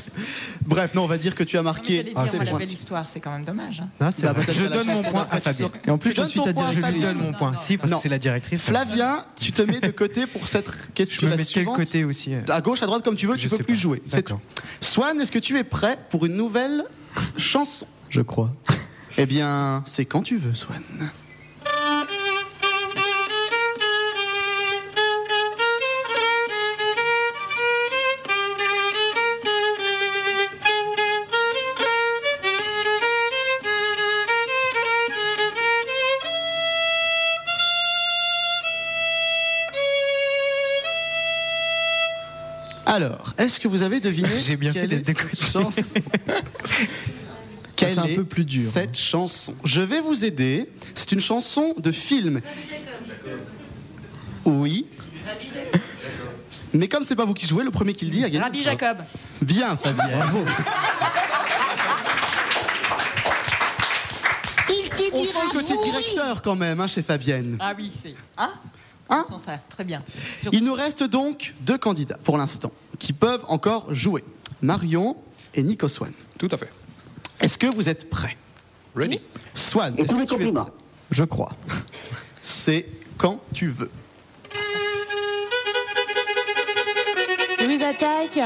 Bref, 0.66 0.94
non, 0.94 1.04
on 1.04 1.06
va 1.06 1.18
dire 1.18 1.34
que 1.34 1.44
tu 1.44 1.56
as 1.56 1.60
Non, 1.62 1.70
mais 1.70 1.74
marqué. 1.78 1.96
j'allais 1.96 2.12
Ah, 2.16 2.24
dire, 2.26 2.34
moi, 2.42 2.44
la 2.52 2.58
belle 2.58 2.72
histoire, 2.72 3.08
c'est 3.08 3.20
quand 3.20 3.30
même 3.30 3.44
dommage. 3.44 3.80
hein. 3.80 3.88
Non, 4.00 4.10
c'est 4.10 4.22
Bah, 4.22 4.32
vrai. 4.32 4.52
Je 4.52 4.64
donne 4.64 4.86
mon 4.86 5.02
point 5.02 5.22
après, 5.22 5.36
à 5.38 5.40
Fabien. 5.40 5.70
Et 5.86 5.90
en 5.90 5.98
plus, 5.98 6.10
Tu 6.10 6.16
je 6.16 6.20
donnes 6.22 6.30
suis 6.30 6.38
ton 6.40 6.44
ta 6.46 6.52
point 6.52 6.66
à 6.66 6.70
Je 6.70 6.76
lui 6.76 6.82
Fabien. 6.82 7.12
donne 7.14 7.22
mon 7.22 7.32
point. 7.32 7.54
Si, 7.56 7.76
parce 7.76 7.90
Non. 7.90 7.96
que 7.98 8.02
c'est 8.02 8.08
la 8.08 8.18
directrice. 8.18 8.60
Flavien, 8.62 9.24
tu 9.40 9.52
te 9.52 9.62
mets 9.62 9.80
de 9.80 9.90
côté 9.90 10.26
pour 10.26 10.48
cette 10.48 10.70
Je 10.70 10.88
question 10.94 11.26
me 11.26 11.30
la 11.30 11.36
mets 11.36 11.42
de 11.42 11.48
quel 11.48 11.62
suivante. 11.62 11.76
côté 11.76 12.04
aussi 12.04 12.34
euh 12.34 12.40
À 12.48 12.60
gauche, 12.60 12.82
à 12.82 12.86
droite, 12.86 13.02
comme 13.04 13.16
tu 13.16 13.26
veux, 13.26 13.36
Je 13.36 13.42
tu 13.42 13.48
peux 13.48 13.56
sais 13.56 13.62
plus 13.62 13.74
pas. 13.74 13.80
jouer. 13.80 14.02
C'est 14.06 14.22
tout. 14.22 14.34
D'accord. 14.34 14.40
Swan, 14.80 15.20
est-ce 15.20 15.30
que 15.32 15.38
tu 15.38 15.56
es 15.58 15.64
prêt 15.64 15.98
pour 16.10 16.26
une 16.26 16.34
nouvelle 16.36 16.84
chanson? 17.36 17.86
Je 18.10 18.20
crois. 18.20 18.52
Eh 19.18 19.26
bien, 19.26 19.82
c'est 19.86 20.04
quand 20.04 20.22
tu 20.22 20.36
veux, 20.38 20.54
Swan. 20.54 20.82
Est-ce 43.38 43.60
que 43.60 43.68
vous 43.68 43.82
avez 43.82 44.00
deviné 44.00 44.28
J'ai 44.38 44.56
bien 44.56 44.72
fait 44.72 44.80
quelle 44.80 45.02
d'être 45.02 45.26
est 45.26 45.34
cette 45.34 45.52
chanson 45.52 45.94
Quelle 47.76 47.90
C'est 47.90 47.98
un 47.98 48.04
est 48.04 48.16
peu 48.16 48.24
plus 48.24 48.46
dur. 48.46 48.70
Cette 48.70 48.96
chanson? 48.96 49.54
Je 49.64 49.82
vais 49.82 50.00
vous 50.00 50.24
aider. 50.24 50.70
C'est 50.94 51.12
une 51.12 51.20
chanson 51.20 51.74
de 51.76 51.92
film. 51.92 52.40
Oui. 54.46 54.86
Mais 56.72 56.88
comme 56.88 57.04
c'est 57.04 57.16
pas 57.16 57.26
vous 57.26 57.34
qui 57.34 57.46
jouez, 57.46 57.64
le 57.64 57.70
premier 57.70 57.92
qui 57.92 58.06
le 58.06 58.10
dit 58.12 58.24
a 58.24 58.30
gagné. 58.30 58.42
Rabbi 58.42 58.62
Jacob. 58.62 58.98
Bien, 59.42 59.76
Fabien. 59.76 60.06
On 65.12 65.24
sent 65.24 65.38
le 65.44 65.60
côté 65.60 65.74
directeur 65.84 66.42
quand 66.42 66.56
même 66.56 66.80
hein, 66.80 66.86
chez 66.86 67.02
Fabienne. 67.02 67.56
Ah 67.60 67.74
oui, 67.76 67.92
c'est. 68.02 68.14
Hein? 68.36 68.52
Hein? 69.08 69.24
On 69.30 69.38
sent 69.38 69.44
ça, 69.46 69.60
très 69.68 69.84
bien. 69.84 70.02
Il 70.52 70.64
nous 70.64 70.74
reste 70.74 71.04
donc 71.04 71.54
deux 71.60 71.78
candidats 71.78 72.18
pour 72.22 72.36
l'instant 72.36 72.72
qui 72.98 73.12
peuvent 73.12 73.44
encore 73.48 73.92
jouer. 73.94 74.24
Marion 74.62 75.16
et 75.54 75.62
Nico 75.62 75.88
Swan. 75.88 76.12
Tout 76.38 76.48
à 76.50 76.56
fait. 76.56 76.70
Est-ce 77.40 77.58
que 77.58 77.66
vous 77.66 77.88
êtes 77.88 78.08
prêts? 78.10 78.36
Ready? 78.94 79.20
Swan, 79.54 79.94
Et 79.96 80.02
est-ce 80.02 80.10
tous 80.10 80.16
que 80.16 80.20
les 80.20 80.26
tu 80.26 80.32
es 80.34 80.36
compliments. 80.36 80.64
prêt? 80.64 80.72
Je 81.10 81.24
crois. 81.24 81.52
C'est 82.42 82.86
quand 83.18 83.40
tu 83.52 83.68
veux. 83.68 83.90
Louise 87.60 87.82
attaque. 87.82 88.38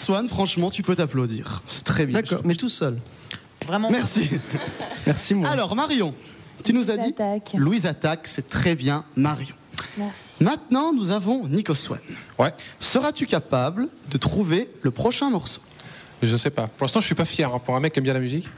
Swan, 0.00 0.26
franchement, 0.28 0.70
tu 0.70 0.82
peux 0.82 0.94
t'applaudir. 0.96 1.62
C'est 1.66 1.84
très 1.84 2.06
bien. 2.06 2.20
D'accord, 2.20 2.40
mais 2.44 2.54
tout 2.54 2.68
seul. 2.70 2.96
Vraiment. 3.66 3.90
Merci. 3.90 4.30
Merci 5.06 5.34
moi. 5.34 5.48
Alors, 5.50 5.76
Marion, 5.76 6.14
tu 6.64 6.72
nous 6.72 6.90
as 6.90 6.96
dit 6.96 7.10
attaque. 7.10 7.52
Louise 7.54 7.86
attaque, 7.86 8.26
c'est 8.26 8.48
très 8.48 8.74
bien, 8.74 9.04
Marion. 9.16 9.54
Merci. 9.98 10.42
Maintenant, 10.42 10.92
nous 10.94 11.10
avons 11.10 11.46
Nico 11.48 11.74
Swan. 11.74 12.00
Ouais. 12.38 12.52
Seras-tu 12.78 13.26
capable 13.26 13.88
de 14.10 14.16
trouver 14.18 14.70
le 14.82 14.90
prochain 14.90 15.28
morceau? 15.30 15.60
Je 16.22 16.36
sais 16.36 16.50
pas. 16.50 16.66
Pour 16.66 16.84
l'instant, 16.86 17.00
je 17.00 17.06
suis 17.06 17.14
pas 17.14 17.24
fier. 17.24 17.52
hein. 17.54 17.58
Pour 17.58 17.76
un 17.76 17.80
mec 17.80 17.92
qui 17.92 17.98
aime 17.98 18.04
bien 18.04 18.14
la 18.14 18.20
musique. 18.20 18.48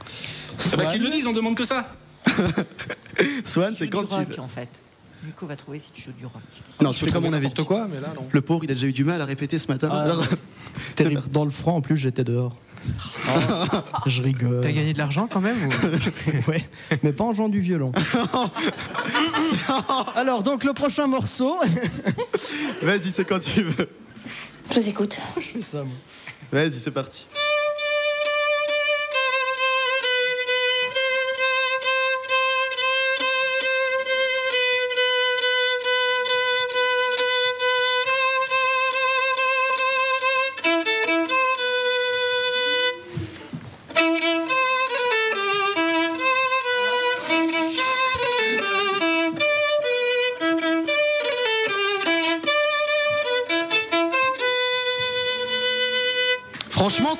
C'est 0.57 0.77
pas 0.77 0.91
qu'ils 0.91 1.01
le 1.03 1.09
disent, 1.09 1.27
on 1.27 1.33
demande 1.33 1.55
que 1.55 1.65
ça. 1.65 1.87
Swan, 3.43 3.73
c'est 3.77 3.85
Du 3.85 3.89
quand 3.91 4.03
tu 4.03 4.15
veux. 4.15 4.39
en 4.39 4.47
fait. 4.47 4.69
Nico 5.25 5.47
va 5.47 5.55
trouver 5.55 5.79
si 5.79 5.89
tu 5.91 6.01
joues 6.01 6.11
du 6.11 6.25
rock. 6.25 6.41
Non, 6.81 6.91
tu 6.91 7.05
fais 7.05 7.11
comme 7.11 7.25
on 7.25 7.33
avait 7.33 7.47
dit. 7.47 7.65
Quoi, 7.65 7.87
mais 7.87 7.99
là, 7.99 8.13
non. 8.15 8.27
Le 8.31 8.41
pauvre, 8.41 8.63
il 8.63 8.71
a 8.71 8.73
déjà 8.73 8.87
eu 8.87 8.93
du 8.93 9.03
mal 9.03 9.21
à 9.21 9.25
répéter 9.25 9.57
ce 9.57 9.67
matin. 9.67 9.89
Ah, 9.91 10.01
Alors, 10.01 10.23
Terrible. 10.95 11.23
Dans 11.31 11.45
le 11.45 11.49
froid, 11.49 11.73
en 11.73 11.81
plus, 11.81 11.97
j'étais 11.97 12.23
dehors. 12.23 12.55
Je 14.05 14.21
rigole. 14.21 14.59
T'as 14.61 14.71
gagné 14.71 14.91
de 14.91 14.97
l'argent 14.97 15.27
quand 15.31 15.39
même 15.39 15.55
ou... 15.67 16.49
Ouais, 16.51 16.67
mais 17.01 17.13
pas 17.13 17.23
en 17.23 17.33
jouant 17.33 17.47
du 17.47 17.61
violon. 17.61 17.93
Alors, 20.15 20.43
donc, 20.43 20.65
le 20.65 20.73
prochain 20.73 21.07
morceau. 21.07 21.55
Vas-y, 22.81 23.11
c'est 23.11 23.23
quand 23.23 23.39
tu 23.39 23.63
veux. 23.63 23.89
Je 24.69 24.79
vous 24.79 24.89
écoute. 24.89 25.21
Je 25.37 25.41
fais 25.41 25.61
ça, 25.61 25.83
moi. 25.83 25.95
Vas-y, 26.51 26.79
c'est 26.79 26.91
parti. 26.91 27.27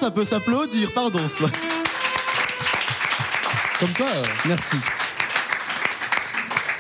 Ça 0.04 0.12
peut 0.12 0.26
s'applaudir, 0.26 0.92
pardon. 0.92 1.26
Swan. 1.30 1.50
Comme 3.80 3.94
quoi, 3.94 4.06
euh, 4.08 4.24
Merci. 4.46 4.76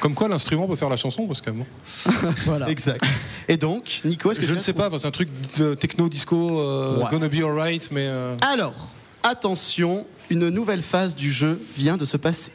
comme 0.02 0.14
quoi 0.14 0.28
l'instrument 0.28 0.68
peut 0.68 0.76
faire 0.76 0.90
la 0.90 0.98
chanson, 0.98 1.26
parce 1.26 1.40
que 1.40 1.50
bon. 1.50 1.66
Voilà. 2.46 2.70
Exact. 2.70 3.02
Et 3.48 3.56
donc, 3.56 4.02
Nico, 4.04 4.30
est-ce 4.32 4.42
que 4.42 4.46
Je 4.46 4.52
tu 4.52 4.56
ne 4.56 4.60
as 4.60 4.62
sais 4.64 4.74
pas, 4.74 4.90
c'est 4.98 5.08
un 5.08 5.12
truc 5.12 5.30
de 5.58 5.74
techno 5.74 6.10
disco, 6.10 6.60
euh, 6.60 6.98
Ouais. 6.98 7.06
gonna 7.12 7.30
be 7.30 7.36
alright, 7.36 7.90
mais. 7.94 8.08
euh, 8.08 8.36
Alors, 8.42 8.90
attention, 9.24 10.06
une 10.30 10.50
nouvelle 10.50 10.82
phase 10.82 11.16
du 11.16 11.32
jeu 11.32 11.62
vient 11.78 11.96
de 11.96 12.04
se 12.04 12.18
passer. 12.18 12.52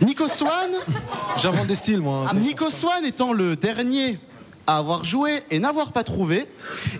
Nico 0.00 0.26
Swan, 0.26 0.70
J'invente 1.36 1.68
des 1.68 1.76
styles, 1.76 2.00
moi. 2.00 2.26
hein. 2.28 2.34
Nico 2.34 2.68
Swan 2.68 3.04
étant 3.04 3.32
le 3.32 3.54
dernier 3.54 4.18
à 4.66 4.78
avoir 4.78 5.04
joué 5.04 5.42
et 5.50 5.58
n'avoir 5.58 5.92
pas 5.92 6.04
trouvé, 6.04 6.46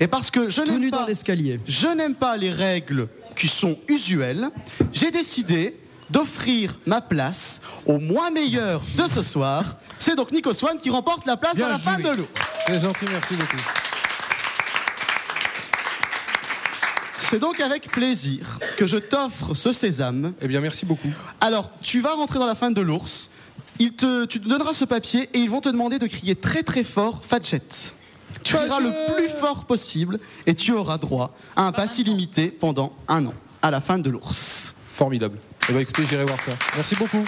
et 0.00 0.06
parce 0.06 0.30
que 0.30 0.48
je 0.48 0.60
n'aime 0.62 0.90
pas, 0.90 1.06
l'escalier. 1.06 1.60
je 1.66 1.88
n'aime 1.88 2.14
pas 2.14 2.36
les 2.36 2.50
règles 2.50 3.08
qui 3.36 3.48
sont 3.48 3.78
usuelles, 3.88 4.50
j'ai 4.92 5.10
décidé 5.10 5.76
d'offrir 6.10 6.78
ma 6.86 7.00
place 7.00 7.60
au 7.86 7.98
moins 7.98 8.30
meilleur 8.30 8.82
de 8.96 9.06
ce 9.06 9.22
soir. 9.22 9.78
C'est 9.98 10.16
donc 10.16 10.32
Nico 10.32 10.52
Swan 10.52 10.78
qui 10.78 10.90
remporte 10.90 11.26
la 11.26 11.36
place 11.36 11.56
Bien 11.56 11.66
à 11.66 11.70
la 11.70 11.78
fin 11.78 11.98
de 11.98 12.08
l'eau. 12.08 12.28
C'est 12.66 12.80
gentil, 12.80 13.06
merci 13.10 13.34
beaucoup. 13.34 13.62
C'est 17.30 17.38
donc 17.38 17.58
avec 17.58 17.90
plaisir 17.90 18.58
que 18.76 18.86
je 18.86 18.96
t'offre 18.96 19.54
ce 19.54 19.72
sésame. 19.72 20.34
Eh 20.40 20.46
bien, 20.46 20.60
merci 20.60 20.84
beaucoup. 20.84 21.08
Alors, 21.40 21.70
tu 21.80 22.00
vas 22.00 22.14
rentrer 22.14 22.38
dans 22.38 22.46
la 22.46 22.54
fin 22.54 22.70
de 22.70 22.80
l'ours. 22.80 23.30
Il 23.80 23.92
te, 23.92 24.24
tu 24.26 24.40
te 24.40 24.48
donneras 24.48 24.72
ce 24.72 24.84
papier 24.84 25.28
et 25.32 25.38
ils 25.38 25.50
vont 25.50 25.60
te 25.60 25.68
demander 25.68 25.98
de 25.98 26.06
crier 26.06 26.36
très 26.36 26.62
très 26.62 26.84
fort 26.84 27.22
Fadjet. 27.26 27.60
Tu 28.42 28.54
crieras 28.54 28.80
le 28.80 28.92
plus 29.14 29.28
fort 29.28 29.64
possible 29.64 30.18
et 30.46 30.54
tu 30.54 30.72
auras 30.72 30.98
droit 30.98 31.34
à 31.56 31.62
un 31.62 31.72
pass 31.72 31.98
illimité 31.98 32.48
pendant 32.48 32.92
un 33.08 33.26
an, 33.26 33.34
à 33.62 33.70
la 33.70 33.80
fin 33.80 33.98
de 33.98 34.10
l'ours. 34.10 34.74
Formidable. 34.92 35.38
Eh 35.68 35.72
bien, 35.72 35.80
écoutez, 35.80 36.04
j'irai 36.06 36.24
voir 36.24 36.38
ça. 36.40 36.52
Merci 36.76 36.94
beaucoup. 36.94 37.24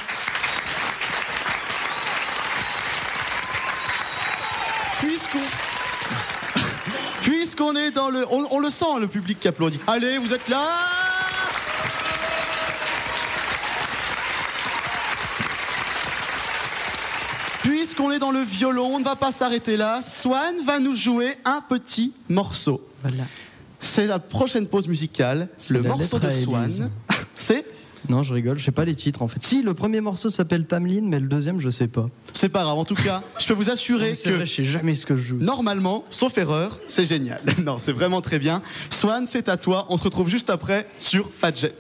Puisqu'on. 5.01 5.38
Puisqu'on 7.22 7.76
est 7.76 7.90
dans 7.90 8.11
le. 8.11 8.26
On, 8.30 8.47
on 8.51 8.59
le 8.59 8.70
sent, 8.70 9.01
le 9.01 9.09
public 9.09 9.40
qui 9.40 9.49
applaudit. 9.49 9.80
Allez, 9.86 10.18
vous 10.18 10.32
êtes 10.32 10.49
là 10.49 11.05
Puisqu'on 17.67 18.12
est 18.12 18.21
dans 18.21 18.31
le 18.31 18.43
violon, 18.43 18.95
on 18.95 19.01
ne 19.01 19.05
va 19.05 19.17
pas 19.17 19.33
s'arrêter 19.33 19.77
là. 19.77 20.01
Swan 20.01 20.55
va 20.64 20.79
nous 20.79 20.95
jouer 20.95 21.35
un 21.45 21.61
petit 21.61 22.12
morceau. 22.29 22.81
Voilà. 23.03 23.25
C'est 23.81 24.07
la 24.07 24.21
prochaine 24.21 24.69
pause 24.69 24.87
musicale. 24.87 25.49
Le 25.71 25.83
morceau 25.83 26.21
de 26.21 26.31
Swan. 26.31 26.71
C'est 27.35 27.67
Non, 28.09 28.23
je 28.23 28.33
rigole, 28.33 28.57
je 28.57 28.64
sais 28.64 28.71
pas 28.71 28.85
les 28.85 28.95
titres 28.95 29.21
en 29.21 29.27
fait. 29.27 29.43
Si, 29.43 29.62
le 29.62 29.75
premier 29.75 30.01
morceau 30.01 30.31
s'appelle 30.31 30.64
Tamlin, 30.69 31.01
mais 31.03 31.19
le 31.19 31.27
deuxième, 31.27 31.59
je 31.59 31.69
sais 31.69 31.89
pas. 31.89 32.09
C'est 32.33 32.51
pas 32.51 32.62
grave. 32.62 32.79
En 32.79 32.85
tout 32.85 32.95
cas, 32.95 33.21
je 33.37 33.49
peux 33.49 33.55
vous 33.55 33.69
assurer 33.69 34.12
que 34.12 34.31
vrai, 34.31 34.47
je 34.47 34.55
sais 34.55 34.64
jamais 34.64 34.95
ce 34.95 35.05
que 35.05 35.17
je 35.17 35.23
joue. 35.23 35.39
Normalement, 35.39 36.05
sauf 36.09 36.39
erreur, 36.39 36.79
c'est 36.87 37.05
génial. 37.05 37.41
Non, 37.64 37.79
c'est 37.79 37.93
vraiment 37.93 38.21
très 38.21 38.39
bien. 38.39 38.62
Swan, 38.91 39.27
c'est 39.27 39.49
à 39.49 39.57
toi. 39.57 39.87
On 39.89 39.97
se 39.97 40.05
retrouve 40.05 40.29
juste 40.29 40.51
après 40.51 40.87
sur 40.99 41.29
Fadjet. 41.37 41.75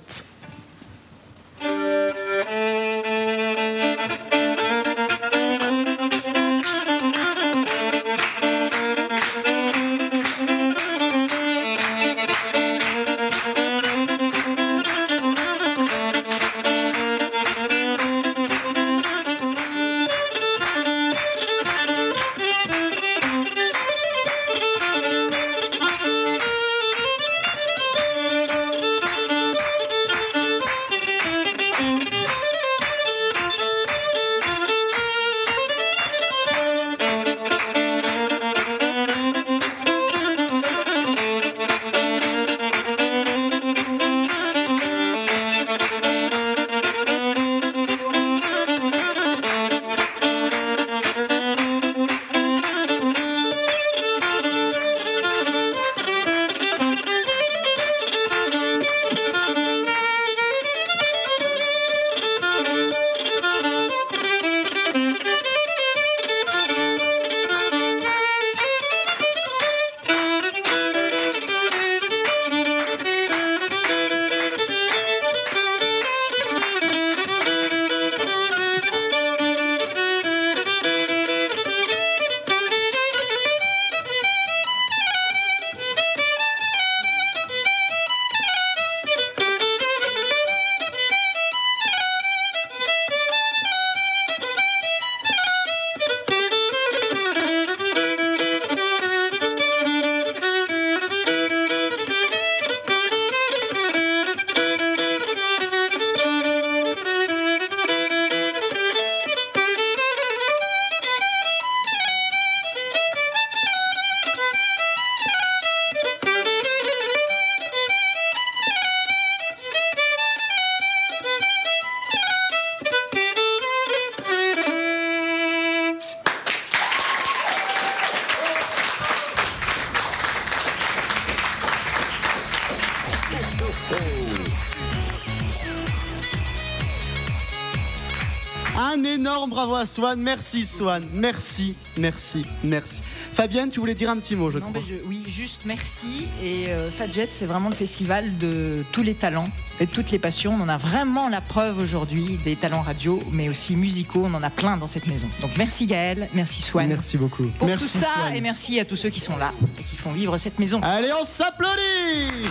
À 139.76 139.86
Swan. 139.86 140.20
Merci 140.20 140.64
Swan. 140.66 141.04
Merci, 141.12 141.74
merci, 141.96 142.44
merci. 142.64 143.00
Fabienne, 143.32 143.70
tu 143.70 143.80
voulais 143.80 143.94
dire 143.94 144.10
un 144.10 144.16
petit 144.18 144.34
mot, 144.34 144.50
je 144.50 144.58
Non, 144.58 144.70
crois. 144.72 144.82
je- 144.88 144.94
oui, 145.06 145.22
juste 145.26 145.62
merci. 145.64 146.26
Et 146.42 146.68
euh, 146.68 146.90
Fadjet, 146.90 147.28
c'est 147.30 147.46
vraiment 147.46 147.68
le 147.68 147.74
festival 147.74 148.38
de 148.38 148.84
tous 148.92 149.02
les 149.02 149.14
talents 149.14 149.48
et 149.78 149.86
de 149.86 149.90
toutes 149.90 150.10
les 150.10 150.18
passions. 150.18 150.54
On 150.58 150.62
en 150.62 150.68
a 150.68 150.76
vraiment 150.78 151.28
la 151.28 151.40
preuve 151.40 151.78
aujourd'hui 151.78 152.38
des 152.44 152.56
talents 152.56 152.80
radio, 152.82 153.22
mais 153.32 153.48
aussi 153.48 153.76
musicaux. 153.76 154.24
On 154.26 154.34
en 154.34 154.42
a 154.42 154.50
plein 154.50 154.76
dans 154.76 154.86
cette 154.86 155.06
maison. 155.06 155.26
Donc 155.40 155.50
merci 155.58 155.86
Gaël, 155.86 156.28
merci 156.34 156.62
Swan. 156.62 156.88
Merci 156.88 157.18
beaucoup. 157.18 157.44
Pour 157.58 157.68
Merci, 157.68 157.84
tout 157.92 157.98
ça, 157.98 158.08
Swan. 158.22 158.34
et 158.34 158.40
merci 158.40 158.80
à 158.80 158.84
tous 158.84 158.96
ceux 158.96 159.10
qui 159.10 159.20
sont 159.20 159.36
là 159.36 159.52
et 159.78 159.82
qui 159.82 159.96
font 159.96 160.12
vivre 160.12 160.36
cette 160.38 160.58
maison. 160.58 160.80
Allez, 160.82 161.10
on 161.20 161.24
s'applaudit 161.24 162.48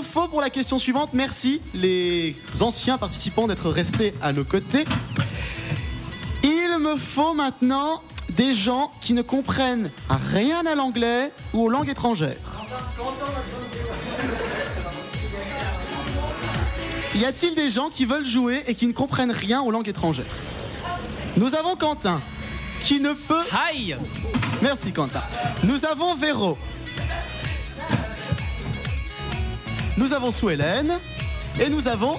Il 0.00 0.06
me 0.06 0.08
faut 0.08 0.28
pour 0.28 0.40
la 0.40 0.48
question 0.48 0.78
suivante, 0.78 1.10
merci 1.12 1.60
les 1.74 2.34
anciens 2.62 2.96
participants 2.96 3.46
d'être 3.46 3.68
restés 3.68 4.14
à 4.22 4.32
nos 4.32 4.44
côtés. 4.44 4.86
Il 6.42 6.78
me 6.78 6.96
faut 6.96 7.34
maintenant 7.34 8.00
des 8.30 8.54
gens 8.54 8.90
qui 9.02 9.12
ne 9.12 9.20
comprennent 9.20 9.90
rien 10.08 10.64
à 10.64 10.74
l'anglais 10.74 11.30
ou 11.52 11.64
aux 11.64 11.68
langues 11.68 11.90
étrangères. 11.90 12.38
Y 17.14 17.24
a-t-il 17.26 17.54
des 17.54 17.68
gens 17.68 17.90
qui 17.90 18.06
veulent 18.06 18.24
jouer 18.24 18.62
et 18.68 18.74
qui 18.74 18.86
ne 18.86 18.94
comprennent 18.94 19.32
rien 19.32 19.60
aux 19.60 19.70
langues 19.70 19.88
étrangères? 19.88 20.24
Nous 21.36 21.54
avons 21.54 21.76
Quentin, 21.76 22.22
qui 22.80 23.00
ne 23.00 23.12
peut. 23.12 23.44
Aïe 23.68 23.98
Merci 24.62 24.92
Quentin. 24.92 25.22
Nous 25.64 25.84
avons 25.84 26.14
Véro. 26.14 26.56
Nous 30.00 30.14
avons 30.14 30.30
Sue-Hélène. 30.30 30.98
Et 31.60 31.68
nous 31.68 31.86
avons. 31.86 32.16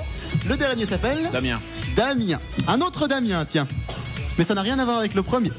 Le 0.47 0.55
dernier 0.55 0.85
s'appelle 0.85 1.31
Damien. 1.33 1.59
Damien. 1.95 2.39
Un 2.67 2.79
autre 2.79 3.07
Damien, 3.07 3.43
tiens. 3.43 3.67
Mais 4.37 4.43
ça 4.43 4.53
n'a 4.53 4.61
rien 4.61 4.77
à 4.77 4.85
voir 4.85 4.99
avec 4.99 5.15
le 5.15 5.23
premier. 5.23 5.49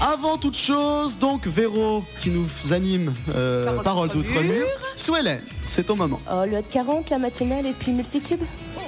Avant 0.00 0.36
toute 0.36 0.56
chose, 0.56 1.16
donc 1.16 1.46
Véro 1.46 2.04
qui 2.20 2.30
nous 2.30 2.48
anime 2.72 3.14
euh, 3.32 3.80
Parole 3.82 4.08
d'outre-mur. 4.08 4.66
Sue-Hélène, 4.96 5.42
c'est 5.64 5.84
ton 5.84 5.94
moment. 5.94 6.20
Oh, 6.28 6.42
le 6.44 6.60
40, 6.60 7.10
la 7.10 7.18
matinale 7.18 7.64
et 7.64 7.72
puis 7.72 7.92
multitube 7.92 8.40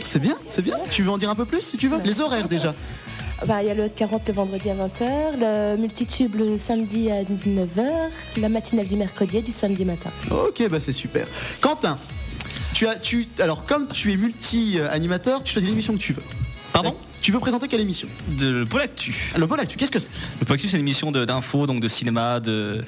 C'est 0.03 0.19
bien, 0.19 0.37
c'est 0.43 0.62
bien. 0.62 0.77
Tu 0.91 1.05
veux 1.05 1.11
en 1.11 1.19
dire 1.19 1.31
un 1.31 1.37
peu 1.37 1.45
plus 1.45 1.61
si 1.61 1.77
tu 1.77 1.87
veux? 1.87 2.01
Les 2.03 2.21
horaires 2.21 2.49
déjà. 2.49 2.75
Bah, 3.47 3.62
Il 3.62 3.69
y 3.69 3.71
a 3.71 3.75
le 3.75 3.89
40 3.89 4.29
le 4.29 4.35
vendredi 4.35 4.69
à 4.71 4.75
20h, 4.75 5.39
le 5.41 5.77
multitube 5.79 6.35
le 6.37 6.59
samedi 6.59 7.11
à 7.11 7.23
19h, 7.23 7.89
la 8.41 8.49
matinale 8.49 8.87
du 8.87 8.97
mercredi 8.97 9.39
et 9.39 9.43
du 9.43 9.53
samedi 9.53 9.85
matin. 9.85 10.11
Ok, 10.31 10.69
bah 10.69 10.79
c'est 10.81 10.93
super. 10.93 11.27
Quentin, 11.61 11.99
tu 12.75 12.87
as, 12.87 12.97
tu, 12.97 13.29
alors 13.39 13.65
comme 13.65 13.89
tu 13.89 14.12
es 14.12 14.17
multi-animateur, 14.17 15.43
tu 15.43 15.53
choisis 15.53 15.69
l'émission 15.71 15.95
que 15.95 15.99
tu 15.99 16.12
veux. 16.12 16.23
Pardon? 16.73 16.95
Tu 17.23 17.33
veux 17.33 17.41
présenter 17.41 17.69
quelle 17.69 17.81
émission? 17.81 18.09
De 18.39 18.49
le 18.49 18.65
Pôle 18.65 18.81
Actu. 18.81 19.15
Le 19.37 19.47
Pôle 19.47 19.61
Actu, 19.61 19.77
qu'est-ce 19.77 19.91
que 19.91 19.99
c'est? 19.99 20.09
Le 20.41 20.47
Pôle 20.47 20.55
Actu, 20.55 20.69
c'est 20.69 20.77
une 20.77 20.81
émission 20.83 21.11
de- 21.12 21.25
d'infos, 21.27 21.67
donc 21.67 21.81
de 21.83 21.89
cinéma, 21.89 22.41
de, 22.41 22.81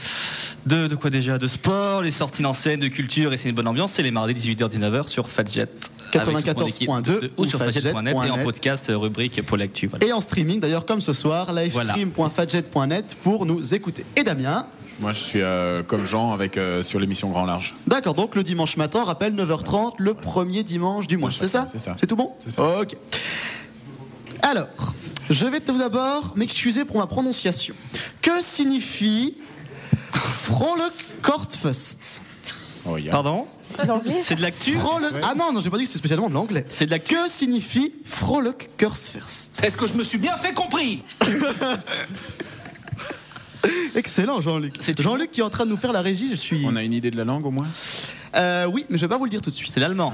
de, 0.67 0.87
de 0.87 0.95
quoi 0.95 1.11
déjà? 1.11 1.37
De 1.37 1.47
sport, 1.49 2.01
les 2.01 2.13
sorties 2.13 2.45
en 2.47 2.55
scène, 2.55 2.81
de 2.81 2.89
culture, 2.89 3.33
et 3.35 3.37
c'est 3.37 3.51
une 3.51 3.55
bonne 3.55 3.69
ambiance. 3.69 3.93
C'est 3.93 4.03
les 4.03 4.11
mardis 4.11 4.33
18h-19h 4.55 5.09
sur 5.09 5.29
Fadjet. 5.29 5.67
Avec 6.17 6.45
toute 6.45 6.59
mon 6.61 6.67
équipe 6.67 6.89
94.2 6.89 7.03
de- 7.21 7.31
ou 7.37 7.45
sur 7.45 7.59
fadjet.net 7.59 8.17
et 8.27 8.31
en 8.31 8.39
podcast 8.39 8.91
euh, 8.91 8.97
rubrique 8.99 9.41
Pôle 9.47 9.63
Actu. 9.63 9.87
voilà. 9.87 10.05
Et 10.07 10.13
en 10.13 10.21
streaming 10.21 10.61
d'ailleurs 10.61 10.87
comme 10.87 11.01
ce 11.01 11.13
soir, 11.13 11.53
livestream.fadjet.net 11.53 13.17
pour 13.23 13.47
nous 13.47 13.75
écouter. 13.75 14.05
Et 14.17 14.25
Damien 14.25 14.67
Moi, 15.01 15.13
je 15.13 15.19
suis 15.19 15.41
euh, 15.43 15.83
comme 15.83 16.07
Jean 16.07 16.33
avec 16.33 16.57
euh, 16.59 16.83
sur 16.83 16.99
l'émission 17.01 17.31
Grand 17.31 17.45
Large. 17.47 17.75
D'accord, 17.87 18.15
donc 18.15 18.35
le 18.35 18.43
dimanche 18.43 18.77
matin, 18.77 19.05
rappelle 19.05 19.35
9h30, 19.35 19.95
le 19.99 20.15
premier 20.15 20.63
dimanche 20.63 21.07
du 21.07 21.17
mois, 21.17 21.31
c'est 21.37 21.49
ça 21.49 21.67
C'est 21.69 21.79
ça. 21.81 21.97
C'est 22.01 22.07
tout 22.07 22.17
bon 22.17 22.33
C'est 22.41 22.51
ça. 22.53 22.81
Ok. 22.81 22.97
Alors, 24.43 24.67
je 25.31 25.47
vais 25.47 25.61
tout 25.61 25.79
d'abord 25.79 26.33
m'excuser 26.37 26.85
pour 26.85 26.99
ma 26.99 27.07
prononciation. 27.07 27.75
Que 28.21 28.43
signifie 28.43 29.37
Frolic 30.13 30.93
Kortfest 31.23 32.21
Oh, 32.85 32.97
Pardon 33.11 33.47
C'est 33.63 33.85
l'anglais 33.87 34.21
C'est 34.23 34.35
de 34.35 34.43
l'actu 34.43 34.77
Ah 35.23 35.35
non, 35.37 35.53
non, 35.53 35.61
j'ai 35.61 35.71
pas 35.71 35.79
dit 35.79 35.85
que 35.85 35.91
c'est 35.91 35.99
spécialement 35.99 36.29
de 36.29 36.35
l'anglais. 36.35 36.67
C'est 36.75 36.87
de 36.87 36.91
la 36.91 36.99
Que 36.99 37.29
signifie 37.29 37.93
Frolic 38.05 38.77
Kursfest 38.77 39.63
Est-ce 39.63 39.77
que 39.77 39.87
je 39.87 39.95
me 39.95 40.03
suis 40.03 40.19
bien 40.19 40.37
fait 40.37 40.53
compris? 40.53 41.03
Excellent, 43.95 44.41
Jean-Luc. 44.41 44.75
Jean-Luc 45.01 45.31
qui 45.31 45.41
est 45.41 45.45
en 45.45 45.51
train 45.51 45.65
de 45.65 45.71
nous 45.71 45.77
faire 45.77 45.93
la 45.93 46.03
régie, 46.03 46.31
je 46.31 46.37
suis. 46.37 46.65
On 46.67 46.75
a 46.75 46.83
une 46.83 46.93
idée 46.93 47.13
de 47.13 47.17
la 47.17 47.25
langue 47.25 47.47
au 47.47 47.51
moins? 47.53 47.69
Euh, 48.35 48.67
oui, 48.67 48.85
mais 48.89 48.97
je 48.99 49.03
vais 49.05 49.09
pas 49.09 49.19
vous 49.19 49.25
le 49.25 49.31
dire 49.31 49.41
tout 49.43 49.51
de 49.51 49.55
suite. 49.55 49.71
C'est 49.73 49.79
l'allemand. 49.81 50.13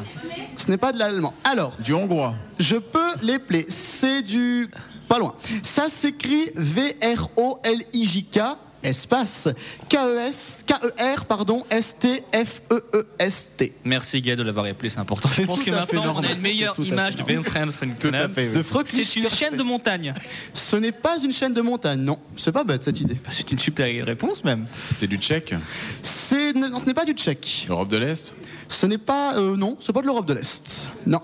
Ce 0.56 0.70
n'est 0.70 0.76
pas 0.76 0.92
de 0.92 0.98
l'allemand. 0.98 1.32
Alors, 1.44 1.72
Du 1.78 1.94
hongrois. 1.94 2.34
je 2.58 2.76
peux 2.76 3.14
les 3.22 3.38
plaire. 3.38 3.64
C'est 3.68 4.20
du. 4.22 4.68
Pas 5.08 5.18
loin. 5.18 5.34
Ça 5.62 5.88
s'écrit 5.88 6.50
V-R-O-L-I-J-K, 6.54 8.38
espace, 8.82 9.48
E 9.48 9.54
K-E-S, 9.88 10.64
K-E-R, 10.66 11.24
pardon, 11.26 11.64
S-T-F-E-E-S-T. 11.70 13.72
Merci 13.84 14.20
Gaël 14.20 14.38
de 14.38 14.42
l'avoir 14.42 14.66
appelé, 14.66 14.90
c'est 14.90 14.98
important. 14.98 15.28
Je 15.34 15.42
pense 15.42 15.62
que 15.62 15.70
maintenant 15.70 16.14
on 16.16 16.24
a 16.24 16.32
une 16.32 16.40
meilleure 16.40 16.78
image 16.78 17.16
de 17.16 17.22
oui. 17.22 18.62
Fröcklich 18.62 19.06
C'est 19.06 19.20
une 19.20 19.28
chaîne 19.28 19.56
de 19.56 19.62
montagne. 19.62 20.14
Ce 20.52 20.76
n'est 20.76 20.92
pas 20.92 21.18
une 21.22 21.32
chaîne 21.32 21.52
de 21.52 21.60
montagne, 21.60 22.00
non. 22.00 22.18
C'est 22.36 22.52
pas 22.52 22.64
bête 22.64 22.84
cette 22.84 23.00
idée. 23.00 23.14
Bah, 23.14 23.30
C'est 23.30 23.50
une 23.50 23.58
super 23.58 23.88
réponse 24.04 24.44
même. 24.44 24.66
C'est 24.72 25.06
du 25.06 25.16
tchèque. 25.16 25.54
C'est, 26.02 26.52
non, 26.52 26.78
ce 26.78 26.84
n'est 26.84 26.94
pas 26.94 27.04
du 27.04 27.12
tchèque. 27.12 27.66
Europe 27.68 27.88
de 27.88 27.96
l'Est? 27.96 28.34
Ce 28.68 28.86
n'est 28.86 28.98
pas. 28.98 29.36
euh, 29.38 29.56
non, 29.56 29.76
c'est 29.80 29.92
pas 29.92 30.02
de 30.02 30.06
l'Europe 30.06 30.26
de 30.26 30.34
l'Est. 30.34 30.90
Non. 31.06 31.20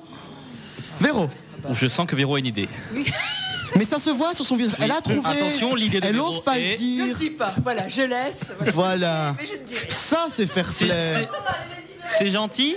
Véro. 1.00 1.28
Je 1.72 1.88
sens 1.88 2.06
que 2.06 2.16
Véro 2.16 2.34
a 2.34 2.38
une 2.38 2.46
idée. 2.46 2.68
Mais 3.76 3.84
ça 3.84 3.98
se 3.98 4.10
voit 4.10 4.34
sur 4.34 4.44
son 4.44 4.56
visage. 4.56 4.76
Elle 4.80 4.90
a 4.92 5.00
trouvé. 5.00 5.20
Attention, 5.24 5.74
l'idée 5.74 6.00
de 6.00 6.06
Elle 6.06 6.16
n'ose 6.16 6.42
pas 6.42 6.58
le 6.58 6.76
dire. 6.76 7.14
dis 7.16 7.30
pas. 7.30 7.54
Voilà, 7.62 7.88
je 7.88 8.02
laisse. 8.02 8.52
Voilà. 8.72 9.34
Mais 9.38 9.46
je 9.46 9.52
ne 9.54 9.58
dis 9.66 9.74
rien. 9.74 9.84
Ça, 9.88 10.26
c'est 10.30 10.46
fair 10.46 10.68
C'est- 10.68 10.86
play. 10.86 11.28
c'est- 12.08 12.28
gentil 12.30 12.76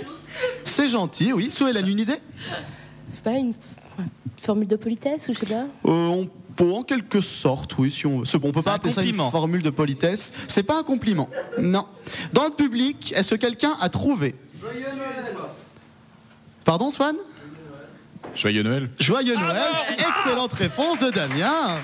C'est 0.64 0.88
gentil, 0.88 1.32
oui. 1.32 1.50
Sou, 1.50 1.66
elle 1.68 1.76
a 1.76 1.80
une 1.80 1.98
idée 2.00 2.12
Je 2.14 3.16
sais 3.16 3.22
pas, 3.24 3.30
une 3.32 3.54
formule 4.40 4.68
de 4.68 4.76
politesse 4.76 5.28
ou 5.28 5.34
je 5.34 5.40
sais 5.40 5.46
pas 5.46 5.66
Euh, 5.86 5.90
on 6.08 6.28
peut 6.56 6.72
en 6.72 6.82
quelque 6.82 7.20
sorte, 7.20 7.76
oui, 7.78 7.90
si 7.90 8.06
on 8.06 8.20
veut. 8.20 8.24
C'est 8.24 8.38
bon, 8.38 8.48
on 8.48 8.52
peut 8.52 8.62
pas 8.62 8.72
un 8.72 8.74
appeler 8.74 8.92
ça 8.92 9.02
une 9.02 9.08
compliment. 9.08 9.30
formule 9.30 9.62
de 9.62 9.70
politesse. 9.70 10.32
C'est 10.48 10.62
pas 10.64 10.78
un 10.78 10.82
compliment. 10.82 11.28
Non. 11.58 11.86
Dans 12.32 12.44
le 12.44 12.50
public, 12.50 13.12
est-ce 13.16 13.34
que 13.34 13.40
quelqu'un 13.40 13.76
a 13.80 13.88
trouvé? 13.88 14.34
Pardon, 16.64 16.90
Swan 16.90 17.16
Joyeux 18.34 18.62
Noël. 18.62 18.90
Joyeux 19.00 19.36
Noël. 19.36 19.72
Excellente 19.98 20.52
réponse 20.52 20.98
de 20.98 21.10
Damien. 21.10 21.76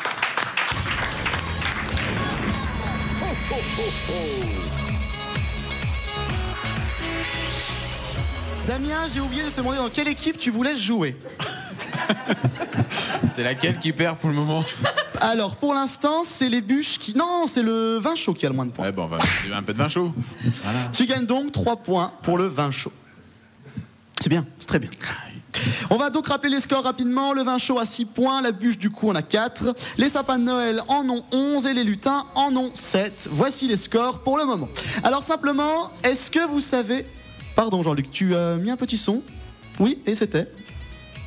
Damien, 8.66 9.08
j'ai 9.12 9.20
oublié 9.20 9.42
de 9.42 9.50
te 9.50 9.58
demander 9.58 9.76
dans 9.78 9.90
quelle 9.90 10.08
équipe 10.08 10.38
tu 10.38 10.50
voulais 10.50 10.76
jouer. 10.76 11.16
C'est 13.30 13.42
laquelle 13.42 13.78
qui 13.78 13.92
perd 13.92 14.18
pour 14.18 14.30
le 14.30 14.36
moment? 14.36 14.64
Alors, 15.20 15.56
pour 15.56 15.74
l'instant, 15.74 16.22
c'est 16.24 16.48
les 16.48 16.60
bûches 16.60 16.98
qui. 16.98 17.14
Non, 17.16 17.46
c'est 17.46 17.62
le 17.62 17.98
vin 17.98 18.14
chaud 18.14 18.34
qui 18.34 18.46
a 18.46 18.48
le 18.48 18.54
moins 18.54 18.66
de 18.66 18.70
points. 18.70 18.84
Ouais, 18.84 18.92
bon, 18.92 19.04
on 19.04 19.06
va 19.06 19.18
un 19.56 19.62
peu 19.62 19.72
de 19.72 19.78
vin 19.78 19.88
chaud. 19.88 20.14
Voilà. 20.62 20.78
Tu 20.92 21.06
gagnes 21.06 21.26
donc 21.26 21.50
3 21.50 21.76
points 21.76 22.12
pour 22.22 22.38
le 22.38 22.46
vin 22.46 22.70
chaud. 22.70 22.92
C'est 24.20 24.28
bien, 24.28 24.46
c'est 24.58 24.66
très 24.66 24.78
bien. 24.78 24.90
On 25.90 25.96
va 25.96 26.10
donc 26.10 26.28
rappeler 26.28 26.50
les 26.50 26.60
scores 26.60 26.84
rapidement. 26.84 27.32
Le 27.32 27.42
vin 27.42 27.58
chaud 27.58 27.78
a 27.78 27.86
6 27.86 28.04
points, 28.06 28.42
la 28.42 28.52
bûche 28.52 28.78
du 28.78 28.90
coup 28.90 29.08
en 29.10 29.14
a 29.14 29.22
4. 29.22 29.74
Les 29.98 30.08
sapins 30.08 30.38
de 30.38 30.44
Noël 30.44 30.82
en 30.88 31.08
ont 31.08 31.24
11 31.32 31.66
et 31.66 31.74
les 31.74 31.84
lutins 31.84 32.24
en 32.34 32.54
ont 32.56 32.70
7. 32.74 33.28
Voici 33.30 33.68
les 33.68 33.76
scores 33.76 34.20
pour 34.20 34.38
le 34.38 34.44
moment. 34.44 34.68
Alors 35.02 35.22
simplement, 35.22 35.90
est-ce 36.02 36.30
que 36.30 36.46
vous 36.46 36.60
savez... 36.60 37.06
Pardon 37.56 37.82
Jean-Luc, 37.82 38.10
tu 38.10 38.34
as 38.34 38.56
mis 38.56 38.70
un 38.70 38.76
petit 38.76 38.98
son? 38.98 39.22
Oui, 39.78 39.98
et 40.06 40.14
c'était? 40.14 40.48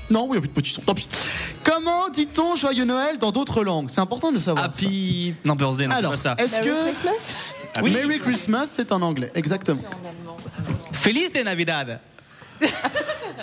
Non, 0.09 0.21
oui, 0.23 0.29
il 0.29 0.31
n'y 0.31 0.37
a 0.37 0.41
plus 0.41 0.47
de 0.49 0.53
petit 0.53 0.71
son, 0.71 0.81
tant 0.81 0.93
pis. 0.93 1.07
Comment 1.63 2.09
dit-on 2.09 2.55
joyeux 2.55 2.85
Noël 2.85 3.17
dans 3.17 3.31
d'autres 3.31 3.63
langues? 3.63 3.89
C'est 3.89 3.99
important 3.99 4.29
de 4.29 4.35
le 4.35 4.41
savoir. 4.41 4.65
Happy. 4.65 5.33
Non, 5.43 5.55
birthday, 5.55 5.85
non, 5.85 5.93
c'est 5.93 5.97
Alors, 5.99 6.11
pas 6.11 6.17
ça. 6.17 6.35
est-ce 6.37 6.55
Merry 6.61 6.69
que... 6.69 6.85
Christmas? 6.91 7.53
Oui. 7.81 7.91
Merry 7.91 8.19
Christmas, 8.19 8.67
c'est 8.67 8.91
en 8.91 9.01
anglais, 9.01 9.31
exactement. 9.35 9.81
Feliz 10.93 11.29
Navidad. 11.43 11.99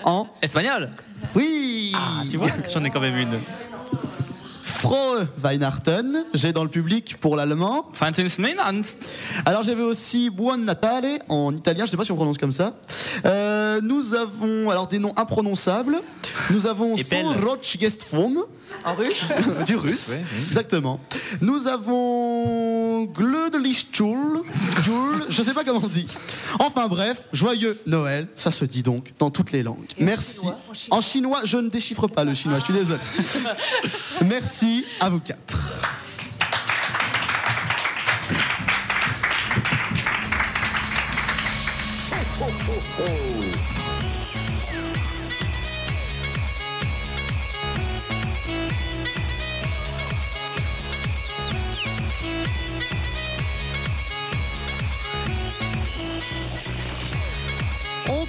En 0.04 0.26
Espagnol. 0.42 0.90
Oui 1.34 1.92
Ah, 1.94 2.22
tu 2.30 2.36
vois, 2.36 2.48
j'en 2.72 2.84
ai 2.84 2.90
quand 2.90 3.00
même 3.00 3.16
une. 3.16 3.38
Frohe 4.62 5.26
Weihnachten, 5.42 6.26
j'ai 6.34 6.52
dans 6.52 6.62
le 6.62 6.68
public 6.68 7.16
pour 7.18 7.36
l'allemand. 7.36 7.86
Alors 9.46 9.64
j'avais 9.64 9.82
aussi 9.82 10.28
Buon 10.28 10.58
Natale 10.58 11.20
en 11.30 11.54
italien, 11.56 11.86
je 11.86 11.90
sais 11.90 11.96
pas 11.96 12.04
si 12.04 12.12
on 12.12 12.16
prononce 12.16 12.36
comme 12.36 12.52
ça. 12.52 12.74
Euh, 13.24 13.80
nous 13.82 14.12
avons 14.14 14.68
alors 14.68 14.86
des 14.86 14.98
noms 14.98 15.14
imprononçables. 15.16 15.96
Nous 16.50 16.66
avons 16.66 16.96
belle. 16.96 17.24
Sorocgestfom 17.24 18.44
En 18.84 18.94
russe 18.94 19.24
du 19.66 19.76
russe, 19.76 20.12
exactement. 20.46 21.00
Nous 21.40 21.66
avons 21.68 23.04
Glödlichschul, 23.04 24.42
Jul, 24.84 25.24
je 25.28 25.42
sais 25.42 25.54
pas 25.54 25.64
comment 25.64 25.80
on 25.82 25.88
dit. 25.88 26.06
Enfin 26.58 26.88
bref, 26.88 27.28
joyeux 27.32 27.78
Noël, 27.86 28.28
ça 28.36 28.50
se 28.50 28.64
dit 28.64 28.82
donc 28.82 29.12
dans 29.18 29.30
toutes 29.30 29.52
les 29.52 29.62
langues. 29.62 29.86
Merci. 29.98 30.46
En 30.90 31.00
chinois, 31.00 31.40
je 31.44 31.56
ne 31.56 31.68
déchiffre 31.68 32.08
pas 32.08 32.24
le 32.24 32.34
chinois, 32.34 32.58
je 32.58 32.64
suis 32.64 32.74
désolé. 32.74 33.00
Merci 34.26 34.84
à 35.00 35.08
vous 35.08 35.20
quatre. 35.20 35.94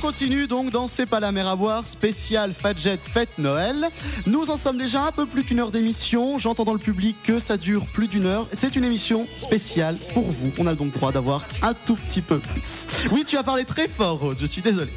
Continue 0.06 0.46
donc 0.46 0.70
dans 0.70 0.88
C'est 0.88 1.08
pas 1.08 1.20
la 1.20 1.32
mer 1.32 1.48
à 1.48 1.56
boire, 1.56 1.88
spécial 1.88 2.54
Fadjet 2.54 2.96
Fête 2.96 3.40
Noël. 3.40 3.90
Nous 4.28 4.52
en 4.52 4.56
sommes 4.56 4.78
déjà 4.78 5.02
un 5.02 5.12
peu 5.12 5.26
plus 5.26 5.44
qu'une 5.44 5.60
heure 5.60 5.72
d'émission. 5.72 6.38
J'entends 6.38 6.64
dans 6.64 6.74
le 6.74 6.80
public 6.80 7.16
que 7.24 7.40
ça 7.40 7.58
dure 7.58 7.88
plus 7.88 8.08
d'une 8.08 8.28
heure. 8.28 8.48
C'est 8.54 8.76
une 8.76 8.84
émission 8.84 9.26
spéciale 9.36 9.98
pour 10.14 10.22
vous. 10.22 10.52
On 10.60 10.68
a 10.68 10.76
donc 10.76 10.94
droit 10.94 11.12
d'avoir 11.12 11.44
un 11.64 11.74
tout 11.74 11.96
petit 11.96 12.22
peu 12.22 12.38
plus. 12.38 12.86
Oui, 13.12 13.24
tu 13.26 13.36
as 13.36 13.42
parlé 13.42 13.66
très 13.66 13.88
fort, 13.88 14.20
Rose, 14.20 14.38
je 14.40 14.46
suis 14.46 14.62
désolé. 14.62 14.92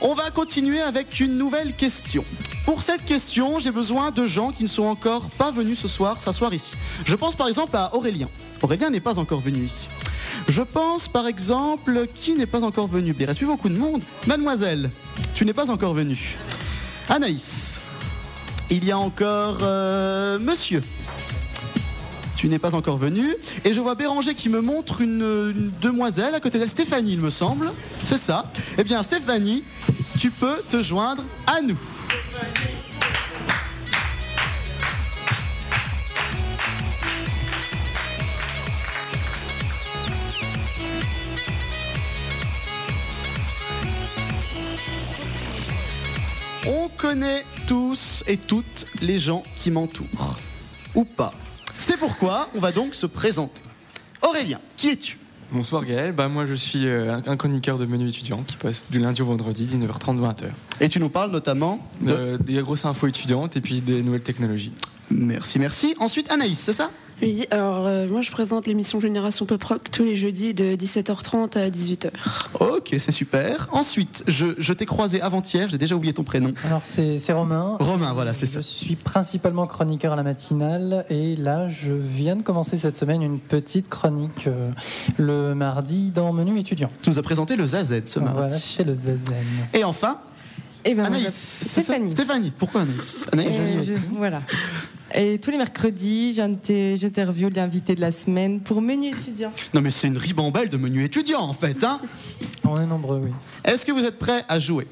On 0.00 0.14
va 0.14 0.32
continuer 0.32 0.80
avec 0.80 1.20
une 1.20 1.38
nouvelle 1.38 1.72
question. 1.72 2.24
Pour 2.64 2.82
cette 2.82 3.04
question, 3.04 3.60
j'ai 3.60 3.70
besoin 3.70 4.10
de 4.10 4.26
gens 4.26 4.50
qui 4.50 4.64
ne 4.64 4.68
sont 4.68 4.82
encore 4.82 5.30
pas 5.30 5.52
venus 5.52 5.78
ce 5.78 5.86
soir 5.86 6.20
s'asseoir 6.20 6.52
ici. 6.52 6.74
Je 7.04 7.14
pense 7.14 7.36
par 7.36 7.46
exemple 7.46 7.76
à 7.76 7.94
Aurélien. 7.94 8.28
Aurélien 8.62 8.90
n'est 8.90 9.00
pas 9.00 9.20
encore 9.20 9.40
venu 9.40 9.64
ici. 9.64 9.88
Je 10.48 10.62
pense 10.62 11.08
par 11.08 11.26
exemple 11.26 12.06
qui 12.14 12.34
n'est 12.34 12.46
pas 12.46 12.64
encore 12.64 12.88
venu? 12.88 13.14
Il 13.18 13.26
reste 13.26 13.38
plus 13.38 13.46
beaucoup 13.46 13.68
de 13.68 13.76
monde. 13.76 14.02
Mademoiselle, 14.26 14.90
tu 15.34 15.44
n'es 15.44 15.52
pas 15.52 15.70
encore 15.70 15.94
venue. 15.94 16.36
Anaïs, 17.08 17.80
il 18.70 18.84
y 18.84 18.92
a 18.92 18.98
encore 18.98 19.58
euh, 19.62 20.38
Monsieur. 20.38 20.82
Tu 22.36 22.48
n'es 22.48 22.58
pas 22.58 22.74
encore 22.74 22.96
venu. 22.96 23.34
Et 23.64 23.74
je 23.74 23.80
vois 23.80 23.94
Béranger 23.94 24.34
qui 24.34 24.48
me 24.48 24.60
montre 24.60 25.02
une, 25.02 25.20
une 25.20 25.70
demoiselle 25.82 26.34
à 26.34 26.40
côté 26.40 26.58
d'elle, 26.58 26.70
Stéphanie, 26.70 27.12
il 27.12 27.20
me 27.20 27.30
semble. 27.30 27.70
C'est 27.74 28.16
ça. 28.16 28.50
Eh 28.78 28.84
bien, 28.84 29.02
Stéphanie, 29.02 29.62
tu 30.18 30.30
peux 30.30 30.56
te 30.70 30.82
joindre 30.82 31.22
à 31.46 31.60
nous. 31.60 31.76
On 46.72 46.88
connaît 46.96 47.44
tous 47.66 48.22
et 48.28 48.36
toutes 48.36 48.86
les 49.02 49.18
gens 49.18 49.42
qui 49.56 49.70
m'entourent. 49.70 50.38
Ou 50.94 51.04
pas. 51.04 51.32
C'est 51.78 51.96
pourquoi 51.96 52.48
on 52.54 52.60
va 52.60 52.70
donc 52.72 52.94
se 52.94 53.06
présenter. 53.06 53.62
Aurélien, 54.22 54.60
qui 54.76 54.90
es-tu? 54.90 55.18
Bonsoir 55.52 55.84
Gaël, 55.84 56.12
bah, 56.12 56.28
moi 56.28 56.46
je 56.46 56.54
suis 56.54 56.86
euh, 56.86 57.18
un- 57.26 57.36
chroniqueur 57.36 57.76
de 57.76 57.84
menu 57.84 58.08
étudiant 58.08 58.42
qui 58.46 58.56
passe 58.56 58.84
du 58.88 59.00
lundi 59.00 59.20
au 59.20 59.24
vendredi, 59.24 59.66
19h30, 59.66 60.20
20h. 60.20 60.44
Et 60.80 60.88
tu 60.88 61.00
nous 61.00 61.08
parles 61.08 61.32
notamment 61.32 61.84
de... 62.00 62.36
des 62.40 62.60
grosses 62.62 62.84
infos 62.84 63.08
étudiantes 63.08 63.56
et 63.56 63.60
puis 63.60 63.80
des 63.80 64.00
nouvelles 64.02 64.22
technologies. 64.22 64.70
Merci, 65.10 65.58
merci. 65.58 65.96
Ensuite, 65.98 66.30
Anaïs, 66.30 66.56
c'est 66.58 66.72
ça? 66.72 66.90
Oui, 67.22 67.46
alors 67.50 67.86
euh, 67.86 68.08
moi 68.08 68.22
je 68.22 68.30
présente 68.30 68.66
l'émission 68.66 68.98
Génération 69.00 69.44
Pop 69.46 69.62
Rock 69.62 69.90
tous 69.90 70.04
les 70.04 70.16
jeudis 70.16 70.54
de 70.54 70.74
17h30 70.76 71.58
à 71.58 71.68
18h. 71.68 72.10
Ok, 72.60 72.94
c'est 72.98 73.12
super. 73.12 73.68
Ensuite, 73.72 74.24
je, 74.26 74.46
je 74.58 74.72
t'ai 74.72 74.86
croisé 74.86 75.20
avant-hier, 75.20 75.68
j'ai 75.68 75.78
déjà 75.78 75.94
oublié 75.94 76.14
ton 76.14 76.24
prénom. 76.24 76.52
Alors 76.64 76.80
c'est 76.84 77.18
c'est 77.18 77.32
Romain. 77.32 77.76
Romain, 77.80 78.12
voilà, 78.14 78.32
c'est 78.32 78.46
ça. 78.46 78.60
Je 78.60 78.66
suis 78.66 78.96
principalement 78.96 79.66
chroniqueur 79.66 80.12
à 80.12 80.16
la 80.16 80.22
matinale 80.22 81.04
et 81.10 81.36
là 81.36 81.68
je 81.68 81.92
viens 81.92 82.36
de 82.36 82.42
commencer 82.42 82.76
cette 82.76 82.96
semaine 82.96 83.22
une 83.22 83.38
petite 83.38 83.88
chronique 83.88 84.46
euh, 84.46 84.70
le 85.18 85.54
mardi 85.54 86.10
dans 86.10 86.32
Menu 86.32 86.58
étudiant. 86.58 86.90
Tu 87.02 87.10
nous 87.10 87.18
as 87.18 87.22
présenté 87.22 87.56
le 87.56 87.66
ZZ 87.66 88.02
ce 88.06 88.18
mardi. 88.18 88.38
Voilà, 88.38 88.54
c'est 88.54 88.84
le 88.84 88.94
Zazen. 88.94 89.18
Et 89.74 89.84
enfin, 89.84 90.18
Eh 90.84 90.94
ben, 90.94 91.04
Anaïs. 91.04 91.66
Stéphanie. 91.68 92.12
Stéphanie, 92.12 92.52
pourquoi 92.58 92.82
Anaïs? 92.82 93.26
Anaïs? 93.32 93.60
Et 93.60 93.98
voilà. 94.16 94.40
Et 95.14 95.38
tous 95.38 95.50
les 95.50 95.56
mercredis, 95.58 96.32
j'inter- 96.34 96.96
j'interviewe 96.96 97.50
l'invité 97.54 97.94
de 97.94 98.00
la 98.00 98.10
semaine 98.10 98.60
pour 98.60 98.80
menu 98.80 99.08
étudiant. 99.08 99.52
Non 99.74 99.80
mais 99.80 99.90
c'est 99.90 100.06
une 100.08 100.16
ribambelle 100.18 100.68
de 100.68 100.76
menu 100.76 101.02
étudiant 101.04 101.40
en 101.40 101.52
fait. 101.52 101.82
Hein 101.82 102.00
On 102.64 102.76
est 102.80 102.86
nombreux, 102.86 103.20
oui. 103.24 103.30
Est-ce 103.64 103.84
que 103.84 103.92
vous 103.92 104.04
êtes 104.04 104.18
prêts 104.18 104.44
à 104.48 104.58
jouer? 104.60 104.86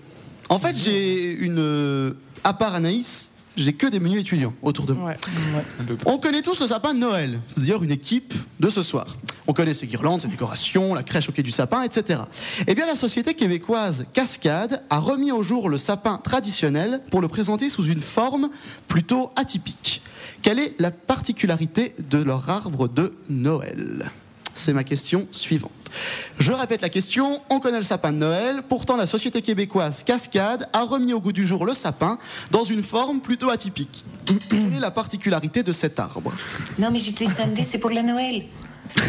En 0.49 0.59
fait, 0.59 0.75
j'ai 0.77 1.31
une... 1.33 1.59
euh, 1.59 2.13
À 2.43 2.53
part 2.55 2.75
Anaïs, 2.75 3.31
j'ai 3.59 3.73
que 3.73 3.87
des 3.87 4.01
menus 4.01 4.21
étudiants 4.21 4.55
autour 4.63 4.87
de 4.87 4.93
moi. 4.95 5.13
On 6.07 6.19
connaît 6.19 6.43
tous 6.43 6.61
le 6.61 6.67
sapin 6.67 6.95
de 6.95 6.99
Noël, 6.99 7.41
c'est 7.49 7.61
d'ailleurs 7.61 7.83
une 7.83 7.91
équipe 7.91 8.33
de 8.61 8.71
ce 8.71 8.83
soir. 8.83 9.17
On 9.47 9.53
connaît 9.53 9.75
ses 9.75 9.87
guirlandes, 9.87 10.21
ses 10.21 10.29
décorations, 10.29 10.95
la 10.95 11.03
crèche 11.03 11.29
au 11.29 11.33
quai 11.33 11.43
du 11.43 11.51
sapin, 11.51 11.83
etc. 11.83 12.21
Eh 12.67 12.75
bien, 12.75 12.87
la 12.87 12.97
société 12.97 13.35
québécoise 13.35 14.07
Cascade 14.13 14.83
a 14.91 14.99
remis 14.99 15.33
au 15.33 15.43
jour 15.43 15.69
le 15.69 15.79
sapin 15.79 16.19
traditionnel 16.19 17.03
pour 17.11 17.21
le 17.21 17.29
présenter 17.29 17.69
sous 17.69 17.85
une 17.85 18.01
forme 18.01 18.51
plutôt 18.87 19.31
atypique. 19.37 20.03
Quelle 20.43 20.61
est 20.61 20.75
la 20.79 20.91
particularité 20.91 21.95
de 22.11 22.19
leur 22.19 22.49
arbre 22.49 22.89
de 22.89 23.15
Noël? 23.29 24.11
C'est 24.55 24.73
ma 24.73 24.85
question 24.85 25.27
suivante. 25.33 25.71
Je 26.39 26.53
répète 26.53 26.81
la 26.81 26.89
question, 26.89 27.41
on 27.51 27.61
connaît 27.61 27.79
le 27.79 27.85
sapin 27.85 28.13
de 28.13 28.19
Noël, 28.19 28.63
pourtant 28.69 28.97
la 28.97 29.07
société 29.07 29.43
québécoise 29.43 30.03
Cascade 30.05 30.69
a 30.73 30.83
remis 30.85 31.13
au 31.13 31.21
goût 31.21 31.33
du 31.33 31.47
jour 31.47 31.67
le 31.67 31.75
sapin 31.75 32.19
dans 32.51 32.65
une 32.65 32.83
forme 32.83 33.21
plutôt 33.21 33.51
atypique. 33.51 34.05
Quelle 34.49 34.75
est 34.75 34.81
la 34.81 34.91
particularité 34.91 35.63
de 35.63 35.73
cet 35.73 35.99
arbre? 35.99 36.33
Non, 36.79 36.91
mais 36.91 37.01
je 37.01 37.13
te 37.13 37.25
samedi, 37.25 37.65
c'est 37.65 37.79
pour 37.79 37.91
la 37.91 38.03
Noël. 38.03 38.45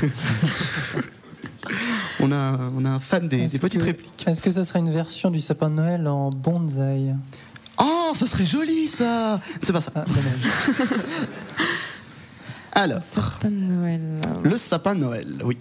on 2.19 2.31
a, 2.31 2.57
on 2.75 2.85
a 2.85 2.89
un 2.89 2.99
fan 2.99 3.27
des, 3.27 3.47
des 3.47 3.59
petites 3.59 3.83
répliques. 3.83 4.25
Est-ce 4.27 4.41
que 4.41 4.51
ça 4.51 4.63
sera 4.63 4.79
une 4.79 4.91
version 4.91 5.31
du 5.31 5.39
sapin 5.39 5.69
de 5.69 5.75
Noël 5.75 6.07
en 6.07 6.29
bonsaï? 6.29 7.15
Oh, 7.81 8.11
ça 8.13 8.27
serait 8.27 8.45
joli 8.45 8.87
ça 8.87 9.39
C'est 9.61 9.71
pas 9.71 9.81
ça. 9.81 9.91
Alors, 12.73 13.01
Sapin 13.01 13.49
de 13.49 13.55
Noël. 13.55 14.01
le 14.43 14.57
sapin 14.57 14.95
de 14.95 14.99
Noël, 15.01 15.27
oui. 15.43 15.57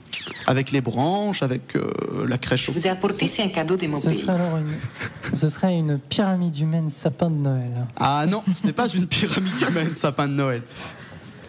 Avec 0.47 0.71
les 0.71 0.81
branches, 0.81 1.43
avec 1.43 1.75
euh, 1.77 2.27
la 2.29 2.39
crèche 2.39 2.69
au 2.69 2.73
Je 2.73 2.79
vous 2.79 2.87
ai 2.87 2.91
apporté, 2.91 3.29
c'est 3.29 3.43
un 3.43 3.49
cadeau 3.49 3.77
de 3.77 3.87
mon 3.87 3.99
Ce 3.99 4.09
pays. 4.09 4.19
serait 4.21 4.33
alors 4.35 4.59
une, 4.59 5.37
ce 5.37 5.49
serait 5.49 5.75
une 5.75 5.99
pyramide 5.99 6.57
humaine 6.59 6.91
sapin 6.91 7.31
de 7.31 7.37
Noël. 7.37 7.87
Ah 7.97 8.25
non, 8.29 8.43
ce 8.55 8.67
n'est 8.67 8.73
pas 8.73 8.89
une 8.89 9.07
pyramide 9.07 9.53
humaine, 9.69 9.95
sapin 9.95 10.29
de 10.29 10.35
Noël. 10.35 10.63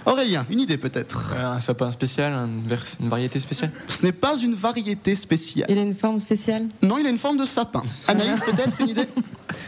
Aurélien, 0.06 0.46
une 0.50 0.62
idée 0.62 0.78
peut-être 0.78 1.34
Euh, 1.38 1.46
un 1.56 1.60
sapin 1.60 1.92
spécial, 1.92 2.32
une, 2.34 2.66
vers- 2.68 2.84
une 3.02 3.10
variété 3.10 3.38
spéciale? 3.40 3.72
Ce 3.88 4.02
n'est 4.04 4.14
pas 4.14 4.38
une 4.38 4.56
variété 4.56 5.16
spéciale. 5.16 5.68
Il 5.70 5.78
a 5.78 5.82
une 5.82 5.94
forme 5.96 6.20
spéciale? 6.22 6.68
Non, 6.82 6.98
il 6.98 7.06
a 7.06 7.10
une 7.10 7.18
forme 7.18 7.38
de 7.38 7.46
sapin. 7.46 7.84
Anaïs, 8.08 8.40
peut-être 8.40 8.80
une 8.80 8.90
idée? 8.90 9.08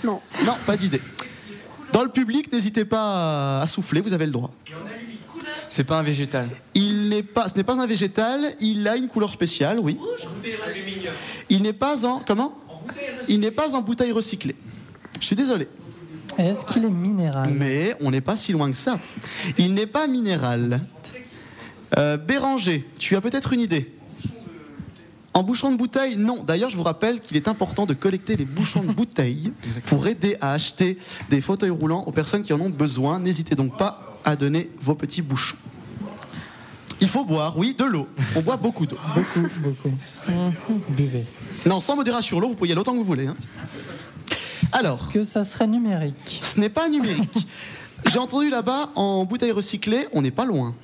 Non. 0.06 0.20
Non, 0.46 0.54
pas 0.66 0.78
d'idée. 0.78 1.02
Dans 1.92 2.04
le 2.04 2.10
public, 2.10 2.52
n'hésitez 2.54 2.86
pas 2.86 3.60
à 3.62 3.68
souffler, 3.68 4.00
vous 4.00 4.14
avez 4.14 4.26
le 4.26 4.32
droit. 4.32 4.52
C'est 5.72 5.86
pas 5.86 5.98
un 5.98 6.04
végétal. 6.04 6.50
Il 6.74 7.08
n'est 7.08 7.24
pas, 7.24 7.48
ce 7.48 7.56
n'est 7.56 7.64
pas 7.64 7.82
un 7.82 7.88
végétal, 7.88 8.56
il 8.60 8.86
a 8.90 8.98
une 8.98 9.08
couleur 9.08 9.32
spéciale, 9.32 9.80
oui. 9.80 9.98
Il 11.50 11.62
n'est 11.62 11.72
pas 11.72 12.06
en 12.06 12.20
comment 12.20 12.54
Il 13.30 13.40
n'est 13.40 13.52
pas 13.52 13.74
en 13.74 13.82
bouteille 13.82 14.12
recyclée. 14.12 14.58
Je 15.22 15.28
suis 15.28 15.36
désolé. 15.36 15.70
Est-ce 16.38 16.66
qu'il 16.66 16.84
est 16.84 16.90
minéral? 16.90 17.52
Mais 17.54 17.96
on 18.02 18.12
n'est 18.12 18.20
pas 18.20 18.36
si 18.36 18.52
loin 18.52 18.70
que 18.70 18.76
ça. 18.76 19.00
Il 19.58 19.74
n'est 19.74 19.88
pas 19.88 20.08
minéral. 20.08 20.82
Euh, 21.98 22.18
Béranger, 22.18 22.86
tu 23.00 23.16
as 23.16 23.22
peut-être 23.22 23.54
une 23.54 23.62
idée? 23.62 23.96
En 25.34 25.44
bouchon 25.44 25.72
de 25.72 25.78
bouteille 25.78 26.18
Non. 26.18 26.44
D'ailleurs, 26.44 26.70
je 26.70 26.76
vous 26.76 26.84
rappelle 26.84 27.22
qu'il 27.22 27.38
est 27.38 27.48
important 27.48 27.86
de 27.86 27.94
collecter 27.94 28.36
les 28.36 28.44
bouchons 28.44 28.84
de 28.84 28.92
bouteille 28.92 29.54
pour 29.86 30.06
aider 30.06 30.36
à 30.42 30.52
acheter 30.52 30.98
des 31.30 31.40
fauteuils 31.40 31.70
roulants 31.70 32.04
aux 32.04 32.12
personnes 32.12 32.44
qui 32.44 32.52
en 32.52 32.60
ont 32.60 32.70
besoin. 32.70 33.20
N'hésitez 33.20 33.56
donc 33.56 33.78
pas 33.78 34.11
à 34.26 34.36
donner 34.36 34.70
vos 34.82 34.96
petits 34.96 35.22
bouchons. 35.22 35.58
Il 37.00 37.08
faut 37.08 37.26
boire, 37.26 37.58
oui, 37.58 37.74
de 37.74 37.84
l'eau. 37.84 38.08
On 38.36 38.42
boit 38.42 38.58
beaucoup 38.58 38.86
d'eau. 38.86 38.98
Beaucoup, 39.16 39.48
beaucoup. 39.60 40.82
Buvez. 40.90 41.26
Non, 41.66 41.80
sans 41.80 41.96
modération 41.96 42.40
l'eau, 42.40 42.50
vous 42.50 42.56
pouvez 42.56 42.70
y 42.70 42.72
aller 42.74 42.82
autant 42.82 42.92
que 42.92 42.98
vous 42.98 43.04
voulez. 43.04 43.26
hein. 43.28 43.36
Alors, 44.72 45.12
Que 45.12 45.24
ça 45.24 45.44
serait 45.44 45.68
numérique. 45.68 46.40
ce 46.42 46.60
n'est 46.60 46.70
pas 46.70 46.88
numérique. 46.90 47.48
J'ai 48.10 48.20
entendu 48.20 48.50
là-bas 48.50 48.90
en 48.96 49.26
bouteille 49.26 49.52
recyclée, 49.52 50.08
on 50.14 50.22
n'est 50.22 50.32
pas 50.32 50.46
loin. 50.46 50.76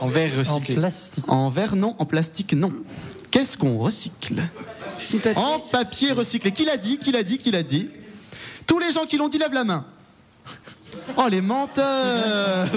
En 0.00 0.08
verre 0.08 0.36
recyclé. 0.38 0.74
En 0.76 0.80
plastique. 0.80 1.24
En 1.28 1.50
verre 1.50 1.76
non, 1.76 1.94
en 1.98 2.04
plastique 2.06 2.52
non. 2.52 2.72
Qu'est-ce 3.30 3.56
qu'on 3.56 3.78
recycle? 3.78 4.42
En 5.36 5.58
papier 5.58 6.12
recyclé. 6.12 6.52
Qui 6.52 6.64
l'a 6.64 6.76
dit? 6.76 6.98
Qui 6.98 7.12
l'a 7.12 7.22
dit? 7.22 7.38
Qui 7.38 7.50
l'a 7.50 7.62
dit? 7.62 7.88
Tous 8.66 8.78
les 8.78 8.92
gens 8.92 9.06
qui 9.06 9.16
l'ont 9.16 9.28
dit 9.28 9.38
lèvent 9.38 9.52
la 9.54 9.64
main. 9.64 9.84
Oh 11.16 11.28
les 11.30 11.40
menteurs 11.40 12.68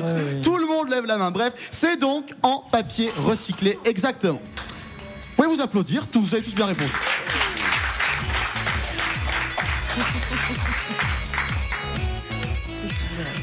Tout 0.41 0.57
le 0.57 0.65
monde 0.65 0.89
lève 0.89 1.05
la 1.05 1.17
main. 1.17 1.31
Bref, 1.31 1.53
c'est 1.71 1.97
donc 1.99 2.33
en 2.43 2.59
papier 2.71 3.09
recyclé, 3.25 3.77
exactement. 3.85 4.41
Vous 4.41 5.43
pouvez 5.43 5.55
vous 5.55 5.61
applaudir, 5.61 6.07
tous, 6.07 6.21
vous 6.21 6.33
avez 6.35 6.43
tous 6.43 6.55
bien 6.55 6.65
répondu. 6.65 6.91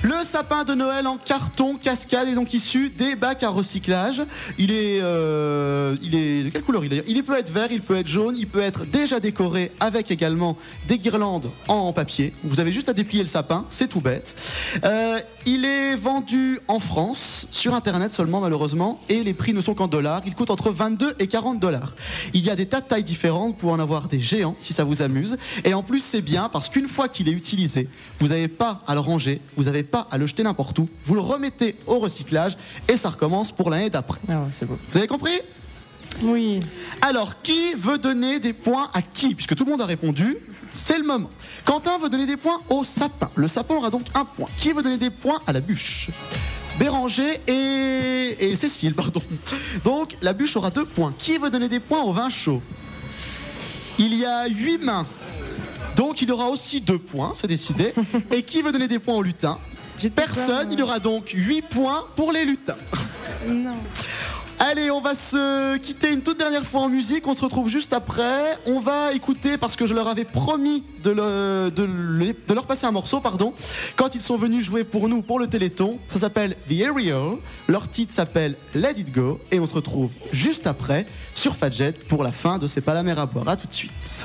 Le 0.05 0.23
sapin 0.23 0.65
de 0.65 0.75
Noël 0.75 1.07
en 1.07 1.17
carton 1.17 1.77
cascade 1.77 2.29
est 2.29 2.35
donc 2.35 2.53
issu 2.53 2.91
des 2.91 3.17
bacs 3.17 3.43
à 3.43 3.49
recyclage. 3.49 4.21
Il 4.59 4.71
est, 4.71 5.01
euh, 5.01 5.97
il 6.03 6.15
est 6.15 6.43
de 6.43 6.49
quelle 6.51 6.61
couleur 6.61 6.85
il 6.85 6.93
est 6.93 7.03
Il 7.09 7.25
peut 7.25 7.39
être 7.39 7.51
vert, 7.51 7.69
il 7.71 7.81
peut 7.81 7.97
être 7.97 8.07
jaune, 8.07 8.37
il 8.37 8.47
peut 8.47 8.61
être 8.61 8.85
déjà 8.85 9.19
décoré 9.19 9.73
avec 9.81 10.11
également 10.11 10.59
des 10.89 10.99
guirlandes 10.99 11.51
en 11.69 11.95
papier. 11.95 12.35
Vous 12.43 12.61
avez 12.61 12.71
juste 12.71 12.91
à 12.91 12.93
déplier 12.93 13.23
le 13.23 13.31
sapin, 13.31 13.65
c'est 13.71 13.89
tout 13.89 14.03
bête. 14.03 14.37
Euh, 14.85 15.21
il 15.47 15.65
est 15.65 15.97
vendu 15.97 16.61
en 16.69 16.81
France, 16.81 17.49
sur 17.51 17.73
Internet 17.73 18.13
seulement 18.13 18.43
malheureusement, 18.43 19.01
et 19.09 19.25
les 19.25 19.33
prix 19.33 19.55
ne 19.55 19.63
sont 19.63 19.73
qu'en 19.73 19.89
dollars. 19.89 20.21
Il 20.27 20.35
coûte 20.35 20.51
entre 20.51 20.71
22 20.71 21.15
et 21.19 21.29
40 21.29 21.61
dollars. 21.61 21.95
Il 22.35 22.45
y 22.45 22.51
a 22.51 22.57
des 22.57 22.67
tas 22.67 22.83
de 22.83 22.87
tailles 22.87 23.05
différentes 23.05 23.57
pour 23.57 23.73
en 23.73 23.79
avoir 23.79 24.09
des 24.09 24.21
géants 24.21 24.57
si 24.59 24.75
ça 24.75 24.85
vous 24.85 25.01
amuse. 25.01 25.39
Et 25.65 25.73
en 25.73 25.83
plus, 25.83 26.01
c'est 26.01 26.21
bien 26.21 26.51
parce 26.51 26.69
qu'une 26.69 26.89
fois 26.89 27.09
qu'il 27.09 27.27
est 27.27 27.33
utilisé, 27.33 27.89
vous 28.19 28.29
n'avez 28.29 28.49
pas 28.49 28.83
à 28.87 28.93
le 28.93 29.01
ranger, 29.01 29.41
vous 29.57 29.65
n'avez 29.65 29.83
pas 29.83 29.94
à 30.11 30.19
le 30.19 30.27
jeter 30.27 30.43
n'importe 30.43 30.79
où. 30.79 30.89
Vous 31.05 31.15
le 31.15 31.21
remettez 31.21 31.77
au 31.87 31.99
recyclage 31.99 32.57
et 32.89 32.97
ça 32.97 33.11
recommence 33.11 33.53
pour 33.53 33.71
l'année 33.71 33.91
d'après. 33.91 34.21
Vous 34.27 34.99
avez 34.99 35.07
compris? 35.07 35.41
Oui. 36.23 36.61
Alors, 37.01 37.43
qui 37.43 37.75
veut 37.75 37.99
donner 37.99 38.39
des 38.39 38.53
points 38.53 38.89
à 38.95 39.03
qui? 39.03 39.35
Puisque 39.35 39.57
tout 39.57 39.65
le 39.65 39.73
monde 39.73 39.81
a 39.81 39.87
répondu, 39.87 40.37
c'est 40.73 40.99
le 40.99 41.05
moment. 41.05 41.31
Quentin 41.65 41.99
veut 41.99 42.09
donner 42.09 42.27
des 42.27 42.37
points 42.37 42.61
au 42.69 42.85
sapin. 42.85 43.31
Le 43.35 43.49
sapin 43.49 43.75
aura 43.75 43.91
donc 43.91 44.07
un 44.15 44.25
point. 44.25 44.49
Qui 44.57 44.73
veut 44.73 44.83
donner 44.83 44.99
des 44.99 45.11
points 45.11 45.41
à 45.47 45.53
la 45.53 45.61
bûche? 45.61 46.11
Béranger 46.79 47.41
et... 47.49 48.37
et 48.39 48.57
Cécile, 48.57 48.95
pardon. 48.95 49.23
Donc, 49.85 50.17
la 50.23 50.33
bûche 50.33 50.57
aura 50.57 50.71
deux 50.71 50.85
points. 50.85 51.13
Qui 51.19 51.39
veut 51.39 51.51
donner 51.51 51.69
des 51.69 51.81
points 51.81 52.03
au 52.03 52.13
vin 52.13 52.31
chaud? 52.31 52.63
Il 53.99 54.15
y 54.15 54.25
a 54.25 54.47
huit 54.47 54.79
mains. 54.79 55.07
Donc, 55.97 56.23
il 56.23 56.31
aura 56.33 56.49
aussi 56.49 56.81
deux 56.81 56.99
points, 56.99 57.33
c'est 57.37 57.47
décidé. 57.47 57.93
Et 58.33 58.43
qui 58.43 58.63
veut 58.63 58.73
donner 58.73 58.89
des 58.89 58.99
points 58.99 59.15
au 59.15 59.23
lutin? 59.23 59.59
Personne. 60.15 60.69
Il 60.73 60.79
y 60.79 60.83
aura 60.83 60.99
donc 60.99 61.31
huit 61.35 61.63
points 61.63 62.05
pour 62.17 62.33
les 62.33 62.45
lutins. 62.45 62.77
Non. 63.49 63.75
Allez, 64.61 64.89
on 64.93 65.01
va 65.01 65.17
se 65.17 65.77
quitter 65.79 66.13
une 66.13 66.23
toute 66.23 66.39
dernière 66.39 66.65
fois 66.65 66.83
en 66.83 66.89
musique. 66.89 67.27
On 67.27 67.35
se 67.35 67.43
retrouve 67.43 67.69
juste 67.69 67.93
après. 67.93 68.57
On 68.67 68.79
va 68.79 69.13
écouter, 69.13 69.59
parce 69.59 69.75
que 69.75 69.85
je 69.85 69.95
leur 69.95 70.07
avais 70.07 70.25
promis 70.25 70.85
de, 71.03 71.11
le- 71.11 71.71
de 71.75 71.83
le- 71.83 72.33
de 72.47 72.55
leur 72.55 72.65
passer 72.65 72.87
un 72.87 72.93
morceau, 72.93 73.21
pardon, 73.21 73.53
quand 73.97 74.15
ils 74.15 74.21
sont 74.21 74.37
venus 74.37 74.65
jouer 74.65 74.85
pour 74.85 75.09
nous, 75.09 75.23
pour 75.23 75.41
le 75.41 75.49
Téléthon. 75.49 75.99
Ça 76.11 76.21
s'appelle 76.21 76.55
The 76.69 76.73
Aerial. 76.81 77.33
Leur 77.67 77.91
titre 77.91 78.15
s'appelle 78.15 78.55
Let 78.77 78.93
It 78.99 79.13
Go. 79.13 79.41
Et 79.51 79.59
on 79.59 79.67
se 79.67 79.75
retrouve 79.75 80.13
juste 80.33 80.67
après 80.69 81.05
sur 81.35 81.57
Fadjet 81.57 81.93
pour 81.93 82.23
la 82.23 82.31
fin 82.33 82.59
de 82.59 82.67
C'est 82.69 82.81
pas 82.81 82.95
la 82.95 83.03
mer 83.03 83.19
à 83.19 83.27
boire. 83.27 83.49
À 83.49 83.57
tout 83.57 83.67
de 83.67 83.75
suite. 83.75 84.25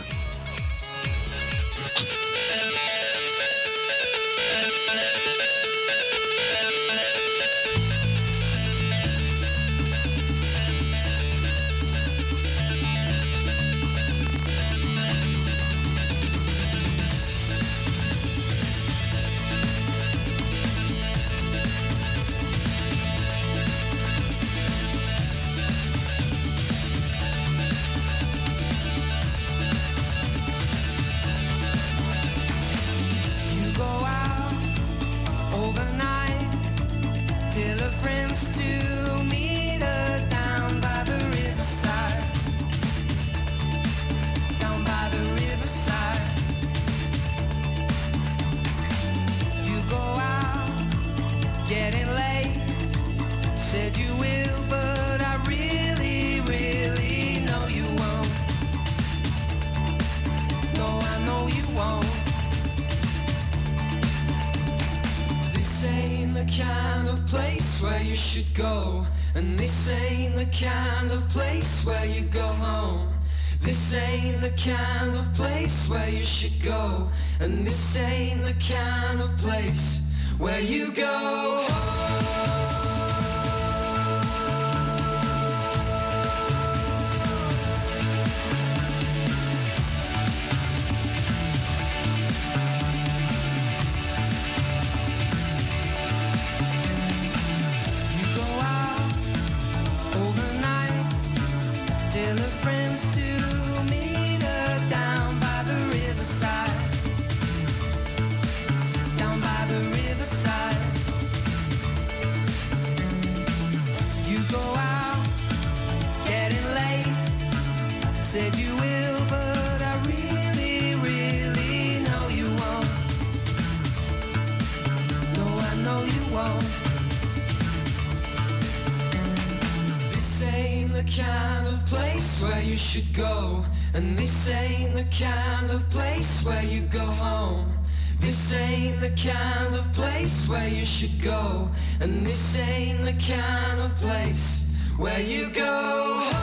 Should 132.90 133.14
go. 133.14 133.64
And 133.94 134.18
this 134.18 134.49
ain't 134.49 134.95
the 134.95 135.03
kind 135.03 135.70
of 135.70 135.88
place 135.91 136.44
where 136.44 136.64
you 136.64 136.82
go 136.82 137.06
home. 137.06 137.72
This 138.20 138.56
ain't 138.56 138.99
the 138.99 139.11
kind 139.11 139.76
of 139.76 139.94
place 139.94 140.49
where 140.49 140.68
you 140.68 140.88
should 140.88 141.22
go. 141.22 141.70
And 142.02 142.26
this 142.26 142.57
ain't 142.57 143.06
the 143.06 143.14
kind 143.14 143.80
of 143.80 143.95
place 143.98 144.66
where 144.98 145.22
you 145.22 145.52
go 145.52 146.20
This 146.32 146.39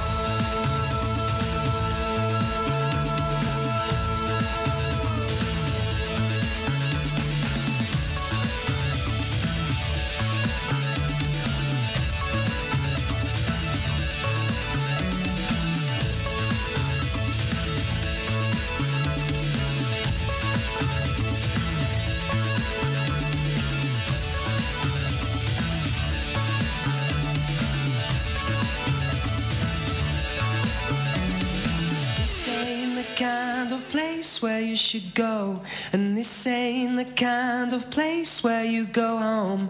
should 34.98 35.14
go. 35.14 35.55
And 35.93 36.16
this 36.16 36.47
ain't 36.47 36.97
the 36.97 37.05
kind 37.05 37.73
of 37.73 37.90
place 37.90 38.43
where 38.43 38.64
you 38.64 38.85
go 38.86 39.18
home. 39.18 39.68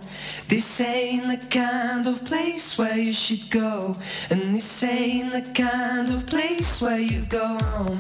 This 0.49 0.81
ain't 0.81 1.27
the 1.29 1.47
kind 1.51 2.07
of 2.07 2.25
place 2.25 2.79
where 2.79 2.97
you 2.97 3.13
should 3.13 3.51
go. 3.51 3.95
And 4.31 4.43
this 4.55 4.85
ain't 4.85 5.33
the 5.33 5.43
kind 5.55 6.11
of 6.13 6.27
place 6.27 6.81
where 6.81 7.01
you 7.01 7.23
go 7.23 7.47
home. 7.47 7.99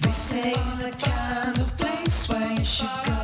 This 0.00 0.36
ain't 0.36 0.80
the 0.80 0.94
kind 1.02 1.58
of 1.58 1.76
place 1.76 2.28
where 2.28 2.52
you 2.52 2.64
should 2.64 3.04
go. 3.06 3.19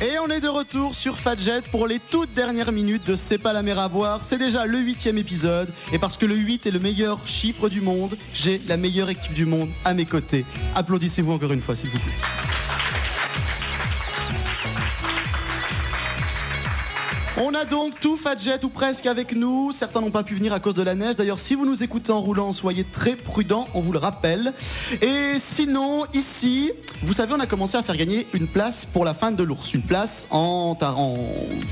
Et 0.00 0.16
on 0.20 0.28
est 0.28 0.40
de 0.40 0.48
retour 0.48 0.94
sur 0.94 1.18
Fadjet 1.18 1.60
pour 1.72 1.88
les 1.88 1.98
toutes 1.98 2.32
dernières 2.32 2.70
minutes 2.70 3.04
de 3.04 3.16
C'est 3.16 3.36
pas 3.36 3.52
la 3.52 3.62
mer 3.62 3.80
à 3.80 3.88
boire. 3.88 4.20
C'est 4.22 4.38
déjà 4.38 4.64
le 4.64 4.78
huitième 4.78 5.18
épisode. 5.18 5.68
Et 5.92 5.98
parce 5.98 6.16
que 6.16 6.24
le 6.24 6.36
8 6.36 6.66
est 6.66 6.70
le 6.70 6.78
meilleur 6.78 7.18
chiffre 7.26 7.68
du 7.68 7.80
monde, 7.80 8.14
j'ai 8.32 8.60
la 8.68 8.76
meilleure 8.76 9.10
équipe 9.10 9.34
du 9.34 9.44
monde 9.44 9.70
à 9.84 9.94
mes 9.94 10.04
côtés. 10.04 10.44
Applaudissez-vous 10.76 11.32
encore 11.32 11.52
une 11.52 11.62
fois, 11.62 11.74
s'il 11.74 11.90
vous 11.90 11.98
plaît. 11.98 12.37
On 17.40 17.54
a 17.54 17.64
donc 17.64 18.00
tout 18.00 18.16
Fadjet 18.16 18.64
ou 18.64 18.68
presque 18.68 19.06
avec 19.06 19.32
nous. 19.32 19.70
Certains 19.70 20.00
n'ont 20.00 20.10
pas 20.10 20.24
pu 20.24 20.34
venir 20.34 20.52
à 20.52 20.58
cause 20.58 20.74
de 20.74 20.82
la 20.82 20.96
neige. 20.96 21.14
D'ailleurs, 21.14 21.38
si 21.38 21.54
vous 21.54 21.64
nous 21.64 21.84
écoutez 21.84 22.10
en 22.10 22.20
roulant, 22.20 22.52
soyez 22.52 22.82
très 22.82 23.14
prudents, 23.14 23.68
on 23.74 23.80
vous 23.80 23.92
le 23.92 24.00
rappelle. 24.00 24.52
Et 25.00 25.38
sinon, 25.38 26.04
ici, 26.14 26.72
vous 27.02 27.12
savez, 27.12 27.34
on 27.34 27.40
a 27.40 27.46
commencé 27.46 27.76
à 27.76 27.82
faire 27.84 27.96
gagner 27.96 28.26
une 28.34 28.48
place 28.48 28.84
pour 28.84 29.04
la 29.04 29.14
fin 29.14 29.30
de 29.30 29.44
l'ours. 29.44 29.72
Une 29.72 29.82
place 29.82 30.26
en, 30.30 30.76
en 30.80 31.16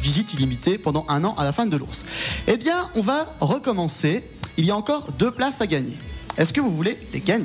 visite 0.00 0.34
illimitée 0.34 0.78
pendant 0.78 1.04
un 1.08 1.24
an 1.24 1.34
à 1.36 1.42
la 1.42 1.52
fin 1.52 1.66
de 1.66 1.76
l'ours. 1.76 2.06
Eh 2.46 2.56
bien, 2.56 2.88
on 2.94 3.02
va 3.02 3.26
recommencer. 3.40 4.22
Il 4.58 4.66
y 4.66 4.70
a 4.70 4.76
encore 4.76 5.10
deux 5.18 5.32
places 5.32 5.60
à 5.60 5.66
gagner. 5.66 5.98
Est-ce 6.38 6.52
que 6.52 6.60
vous 6.60 6.70
voulez 6.70 6.96
les 7.12 7.20
gagner? 7.20 7.44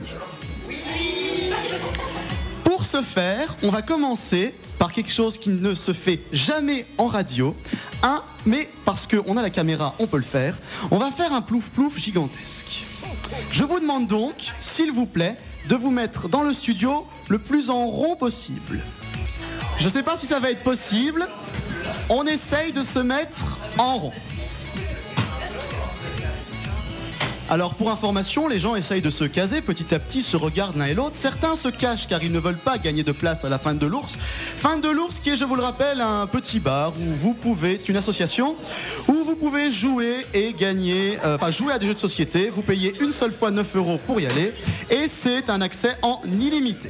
Pour 2.63 2.85
ce 2.85 3.01
faire, 3.01 3.55
on 3.63 3.69
va 3.69 3.81
commencer 3.81 4.53
par 4.81 4.91
quelque 4.91 5.11
chose 5.11 5.37
qui 5.37 5.51
ne 5.51 5.75
se 5.75 5.93
fait 5.93 6.19
jamais 6.33 6.87
en 6.97 7.05
radio. 7.05 7.55
Un, 8.01 8.23
mais 8.47 8.67
parce 8.83 9.05
qu'on 9.05 9.37
a 9.37 9.43
la 9.43 9.51
caméra, 9.51 9.93
on 9.99 10.07
peut 10.07 10.17
le 10.17 10.23
faire. 10.23 10.57
On 10.89 10.97
va 10.97 11.11
faire 11.11 11.33
un 11.33 11.41
plouf-plouf 11.41 11.99
gigantesque. 11.99 12.81
Je 13.51 13.63
vous 13.63 13.79
demande 13.79 14.07
donc, 14.07 14.33
s'il 14.59 14.91
vous 14.91 15.05
plaît, 15.05 15.35
de 15.69 15.75
vous 15.75 15.91
mettre 15.91 16.29
dans 16.29 16.41
le 16.41 16.51
studio 16.51 17.05
le 17.29 17.37
plus 17.37 17.69
en 17.69 17.85
rond 17.85 18.15
possible. 18.15 18.81
Je 19.77 19.85
ne 19.85 19.91
sais 19.91 20.01
pas 20.01 20.17
si 20.17 20.25
ça 20.25 20.39
va 20.39 20.49
être 20.49 20.63
possible. 20.63 21.27
On 22.09 22.25
essaye 22.25 22.71
de 22.71 22.81
se 22.81 22.97
mettre 22.97 23.59
en 23.77 23.99
rond. 23.99 24.13
Alors 27.51 27.73
pour 27.73 27.91
information, 27.91 28.47
les 28.47 28.59
gens 28.59 28.77
essayent 28.77 29.01
de 29.01 29.09
se 29.09 29.25
caser 29.25 29.59
petit 29.59 29.93
à 29.93 29.99
petit, 29.99 30.23
se 30.23 30.37
regardent 30.37 30.77
l'un 30.77 30.85
et 30.85 30.93
l'autre. 30.93 31.17
Certains 31.17 31.57
se 31.57 31.67
cachent 31.67 32.07
car 32.07 32.23
ils 32.23 32.31
ne 32.31 32.39
veulent 32.39 32.55
pas 32.55 32.77
gagner 32.77 33.03
de 33.03 33.11
place 33.11 33.43
à 33.43 33.49
la 33.49 33.59
fin 33.59 33.73
de 33.73 33.85
l'ours. 33.85 34.17
Fin 34.17 34.77
de 34.77 34.87
l'ours 34.87 35.19
qui 35.19 35.31
est, 35.31 35.35
je 35.35 35.43
vous 35.43 35.57
le 35.57 35.61
rappelle, 35.61 35.99
un 35.99 36.27
petit 36.27 36.61
bar 36.61 36.93
où 36.97 37.13
vous 37.13 37.33
pouvez, 37.33 37.77
c'est 37.77 37.89
une 37.89 37.97
association, 37.97 38.55
où 39.09 39.25
vous 39.25 39.35
pouvez 39.35 39.69
jouer 39.69 40.25
et 40.33 40.53
gagner, 40.53 41.17
euh, 41.25 41.35
enfin 41.35 41.51
jouer 41.51 41.73
à 41.73 41.77
des 41.77 41.87
jeux 41.87 41.93
de 41.93 41.99
société. 41.99 42.49
Vous 42.49 42.61
payez 42.61 42.95
une 43.01 43.11
seule 43.11 43.33
fois 43.33 43.51
9 43.51 43.75
euros 43.75 43.99
pour 44.07 44.21
y 44.21 44.27
aller 44.27 44.53
et 44.89 45.09
c'est 45.09 45.49
un 45.49 45.59
accès 45.59 45.97
en 46.03 46.21
illimité. 46.39 46.89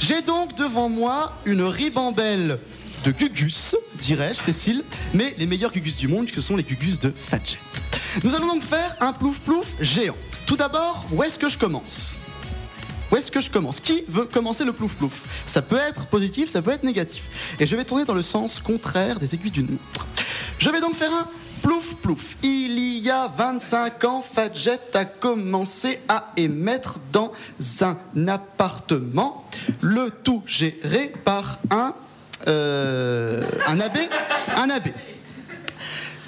J'ai 0.00 0.20
donc 0.22 0.56
devant 0.56 0.88
moi 0.88 1.32
une 1.44 1.62
ribambelle 1.62 2.58
de 3.04 3.10
gugus, 3.10 3.76
dirais-je, 3.98 4.40
Cécile, 4.40 4.84
mais 5.12 5.34
les 5.38 5.46
meilleurs 5.46 5.72
gugus 5.72 5.96
du 5.96 6.08
monde, 6.08 6.30
que 6.30 6.40
sont 6.40 6.56
les 6.56 6.62
gugus 6.62 6.98
de 6.98 7.10
Fadjet. 7.10 7.58
Nous 8.22 8.34
allons 8.34 8.46
donc 8.46 8.62
faire 8.62 8.96
un 9.00 9.12
plouf-plouf 9.12 9.74
géant. 9.80 10.16
Tout 10.46 10.56
d'abord, 10.56 11.04
où 11.10 11.22
est-ce 11.22 11.38
que 11.38 11.48
je 11.48 11.58
commence? 11.58 12.18
Où 13.10 13.16
est-ce 13.16 13.30
que 13.30 13.40
je 13.40 13.50
commence? 13.50 13.80
Qui 13.80 14.04
veut 14.08 14.24
commencer 14.24 14.64
le 14.64 14.72
plouf-plouf 14.72 15.22
Ça 15.46 15.62
peut 15.62 15.76
être 15.76 16.06
positif, 16.06 16.48
ça 16.48 16.62
peut 16.62 16.70
être 16.70 16.84
négatif. 16.84 17.24
Et 17.58 17.66
je 17.66 17.76
vais 17.76 17.84
tourner 17.84 18.04
dans 18.04 18.14
le 18.14 18.22
sens 18.22 18.60
contraire 18.60 19.18
des 19.18 19.34
aiguilles 19.34 19.50
d'une 19.50 19.70
montre. 19.70 20.06
Je 20.58 20.70
vais 20.70 20.80
donc 20.80 20.94
faire 20.94 21.12
un 21.12 21.26
plouf-plouf. 21.62 22.36
Il 22.42 22.78
y 22.78 23.10
a 23.10 23.28
25 23.36 24.04
ans, 24.04 24.22
Fadjet 24.22 24.78
a 24.94 25.04
commencé 25.04 25.98
à 26.08 26.32
émettre 26.36 27.00
dans 27.12 27.32
un 27.80 28.28
appartement, 28.28 29.44
le 29.80 30.10
tout 30.10 30.42
géré 30.46 31.12
par 31.24 31.58
un 31.70 31.94
euh, 32.48 33.44
un 33.66 33.80
abbé, 33.80 34.00
un 34.56 34.70
abbé. 34.70 34.92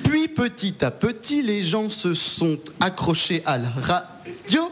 Puis 0.05 0.29
petit 0.29 0.85
à 0.85 0.91
petit, 0.91 1.43
les 1.43 1.63
gens 1.63 1.89
se 1.89 2.15
sont 2.15 2.59
accrochés 2.81 3.43
à 3.47 3.59
la 3.59 3.69
radio 3.69 4.71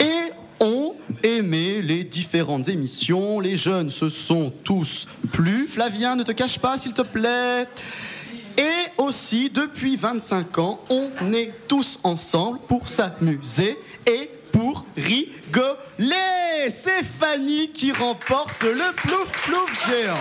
et 0.00 0.64
ont 0.64 0.94
aimé 1.22 1.82
les 1.82 2.04
différentes 2.04 2.68
émissions. 2.68 3.40
Les 3.40 3.56
jeunes 3.56 3.90
se 3.90 4.08
sont 4.08 4.52
tous 4.64 5.06
plu. 5.32 5.66
Flavien, 5.66 6.16
ne 6.16 6.22
te 6.22 6.32
cache 6.32 6.58
pas, 6.58 6.78
s'il 6.78 6.92
te 6.92 7.02
plaît. 7.02 7.66
Et 8.58 9.02
aussi, 9.02 9.50
depuis 9.50 9.96
25 9.96 10.58
ans, 10.58 10.80
on 10.90 11.32
est 11.32 11.52
tous 11.66 11.98
ensemble 12.02 12.58
pour 12.68 12.88
s'amuser 12.88 13.78
et 14.06 14.30
pour 14.52 14.84
rigoler. 14.96 16.16
C'est 16.70 17.04
Fanny 17.04 17.70
qui 17.72 17.92
remporte 17.92 18.62
le 18.62 18.94
plouf 18.94 19.30
plouf 19.44 19.88
géant. 19.88 20.14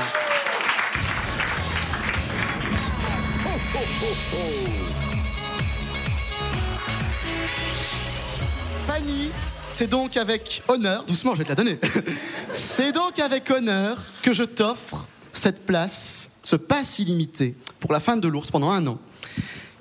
Fanny, 8.87 9.29
c'est 9.69 9.89
donc 9.89 10.17
avec 10.17 10.63
honneur, 10.67 11.03
doucement 11.05 11.33
je 11.33 11.39
vais 11.39 11.43
te 11.43 11.49
la 11.49 11.55
donner, 11.55 11.79
c'est 12.53 12.91
donc 12.91 13.19
avec 13.19 13.49
honneur 13.51 13.97
que 14.21 14.33
je 14.33 14.43
t'offre 14.43 15.07
cette 15.33 15.65
place, 15.65 16.29
ce 16.43 16.55
pass 16.55 16.99
illimité 16.99 17.55
pour 17.79 17.93
la 17.93 17.99
fin 17.99 18.17
de 18.17 18.27
l'ours 18.27 18.51
pendant 18.51 18.71
un 18.71 18.85
an, 18.87 18.99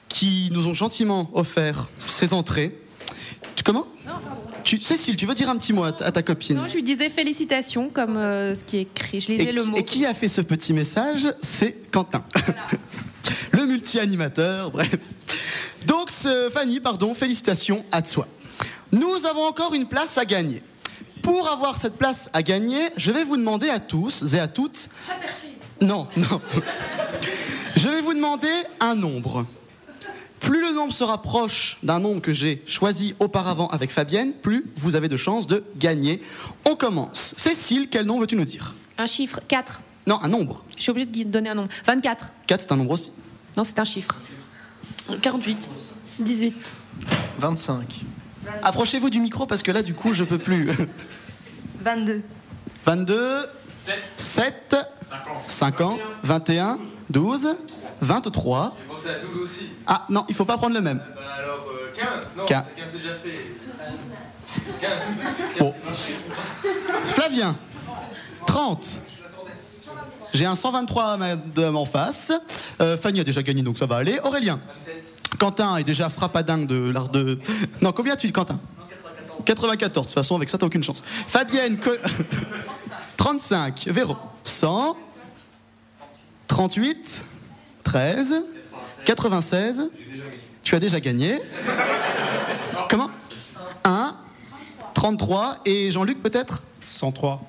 qui 0.09 0.51
nous 0.53 0.67
ont 0.67 0.75
gentiment 0.75 1.31
offert 1.35 1.89
ces 2.07 2.33
entrées. 2.33 2.79
Tu, 3.59 3.65
comment 3.65 3.89
tu, 4.63 4.81
Cécile, 4.81 5.17
tu 5.17 5.27
veux 5.27 5.35
dire 5.35 5.51
un 5.51 5.57
petit 5.57 5.73
mot 5.73 5.83
à 5.83 5.91
ta, 5.91 6.07
à 6.07 6.13
ta 6.13 6.23
copine 6.23 6.59
Non, 6.59 6.69
je 6.69 6.75
lui 6.75 6.85
disais 6.85 7.11
félicitations 7.11 7.91
comme 7.93 8.17
euh, 8.17 8.55
ce 8.55 8.63
qui 8.63 8.77
est 8.77 8.83
écrit. 8.83 9.21
Je 9.21 9.33
lisais 9.33 9.45
et, 9.47 9.53
le 9.53 9.65
mot. 9.65 9.77
et 9.77 9.83
qui 9.83 10.07
a 10.07 10.15
fait 10.15 10.29
ce 10.29 10.43
petit 10.43 10.73
message 10.73 11.27
C'est 11.43 11.91
Quentin. 11.91 12.23
le 13.51 13.67
multi-animateur, 13.67 14.71
bref. 14.71 14.97
Donc, 15.89 16.09
Fanny, 16.53 16.79
pardon, 16.79 17.15
félicitations 17.15 17.85
à 17.91 18.01
toi. 18.01 18.29
Nous 18.93 19.27
avons 19.27 19.43
encore 19.43 19.75
une 19.75 19.87
place 19.87 20.19
à 20.19 20.25
gagner. 20.25 20.63
Pour 21.21 21.49
avoir 21.49 21.79
cette 21.79 21.99
place 21.99 22.31
à 22.33 22.45
gagner, 22.45 22.79
je 22.97 23.11
vais 23.11 23.25
vous 23.25 23.37
demander 23.37 23.71
à 23.71 23.81
tous 23.81 24.35
et 24.35 24.39
à 24.39 24.47
toutes. 24.47 24.89
Non, 25.81 26.07
non. 26.17 26.41
Je 27.75 27.89
vais 27.89 28.03
vous 28.03 28.15
demander 28.15 28.53
un 28.79 28.95
nombre. 28.95 29.47
Plus 30.41 30.61
le 30.61 30.73
nombre 30.73 30.93
se 30.93 31.05
rapproche 31.05 31.79
d'un 31.83 31.99
nombre 31.99 32.21
que 32.21 32.33
j'ai 32.33 32.63
choisi 32.67 33.15
auparavant 33.19 33.69
avec 33.69 33.91
Fabienne, 33.91 34.33
plus 34.33 34.67
vous 34.77 34.95
avez 34.95 35.09
de 35.09 35.17
chances 35.17 35.47
de 35.47 35.65
gagner. 35.77 36.23
On 36.65 36.77
commence. 36.77 37.35
Cécile, 37.37 37.89
quel 37.91 38.07
nom 38.07 38.21
veux-tu 38.21 38.37
nous 38.37 38.45
dire? 38.45 38.75
Un 38.97 39.07
chiffre, 39.07 39.41
4. 39.47 39.81
Non, 40.07 40.19
un 40.23 40.29
nombre. 40.29 40.65
Je 40.77 40.83
suis 40.83 40.91
obligée 40.91 41.07
de 41.07 41.31
donner 41.31 41.51
un 41.51 41.55
nombre. 41.55 41.69
24. 41.85 42.33
4, 42.47 42.61
c'est 42.61 42.73
un 42.73 42.77
nombre 42.77 42.93
aussi. 42.93 43.13
Non, 43.57 43.65
c'est 43.65 43.79
un 43.79 43.85
chiffre. 43.85 44.19
48. 45.23 45.71
18. 46.21 46.55
25. 47.39 47.95
Approchez-vous 48.63 49.11
du 49.11 49.21
micro 49.21 49.47
parce 49.47 49.63
que 49.63 49.71
là, 49.71 49.83
du 49.83 49.95
coup, 49.95 50.13
je 50.13 50.25
peux 50.25 50.39
plus. 50.39 50.71
22. 51.83 52.23
22, 52.85 53.47
7, 54.13 54.77
50, 55.47 56.01
21, 56.23 56.79
12, 57.11 57.57
23. 58.01 58.77
C'est 59.03 59.11
à 59.11 59.19
12 59.19 59.43
aussi. 59.43 59.69
Ah 59.87 60.05
non, 60.09 60.25
il 60.29 60.35
faut 60.35 60.45
pas 60.45 60.57
prendre 60.59 60.75
le 60.75 60.81
même. 60.81 60.99
Bah 60.99 61.23
alors, 61.39 61.67
euh, 61.73 61.93
15 61.95 62.37
Non, 62.37 62.45
15. 62.47 62.63
15 62.77 62.87
c'est 62.93 62.99
déjà 62.99 63.15
fait. 63.15 63.53
15. 64.81 64.91
Bon. 65.59 65.75
Flavien, 67.07 67.57
30. 68.47 69.03
J'ai 70.35 70.45
un 70.47 70.55
123 70.55 71.05
à 71.05 71.17
madame 71.17 71.77
en 71.77 71.85
face. 71.87 72.33
Euh, 72.81 72.97
Fanny 72.99 73.21
a 73.21 73.25
déjà 73.25 73.43
gagné, 73.43 73.63
donc 73.63 73.79
ça 73.79 73.87
va 73.87 73.97
aller. 73.97 74.19
Aurélien. 74.25 74.61
Quentin 75.39 75.77
est 75.77 75.85
déjà 75.85 76.09
frappadingue 76.11 76.67
de 76.67 76.91
l'art 76.91 77.09
de. 77.09 77.39
Non, 77.81 77.93
combien 77.93 78.13
as-tu, 78.15 78.31
Quentin? 78.33 78.59
94. 79.45 80.07
De 80.07 80.09
toute 80.11 80.15
façon, 80.15 80.37
avec 80.37 80.51
ça, 80.51 80.59
t'as 80.59 80.67
aucune 80.67 80.83
chance. 80.83 81.03
Fabienne, 81.05 81.79
co- 81.79 81.91
35. 83.17 83.87
Véro, 83.91 84.17
100. 84.45 84.97
38. 86.49 87.25
13. 87.85 88.45
96. 89.05 89.91
Tu 90.63 90.75
as 90.75 90.79
déjà 90.81 91.01
gagné. 91.01 91.39
Comment? 92.89 93.11
1. 93.85 94.15
33. 94.95 95.59
Et 95.65 95.91
Jean-Luc, 95.91 96.21
peut-être? 96.23 96.63
103. 96.87 97.41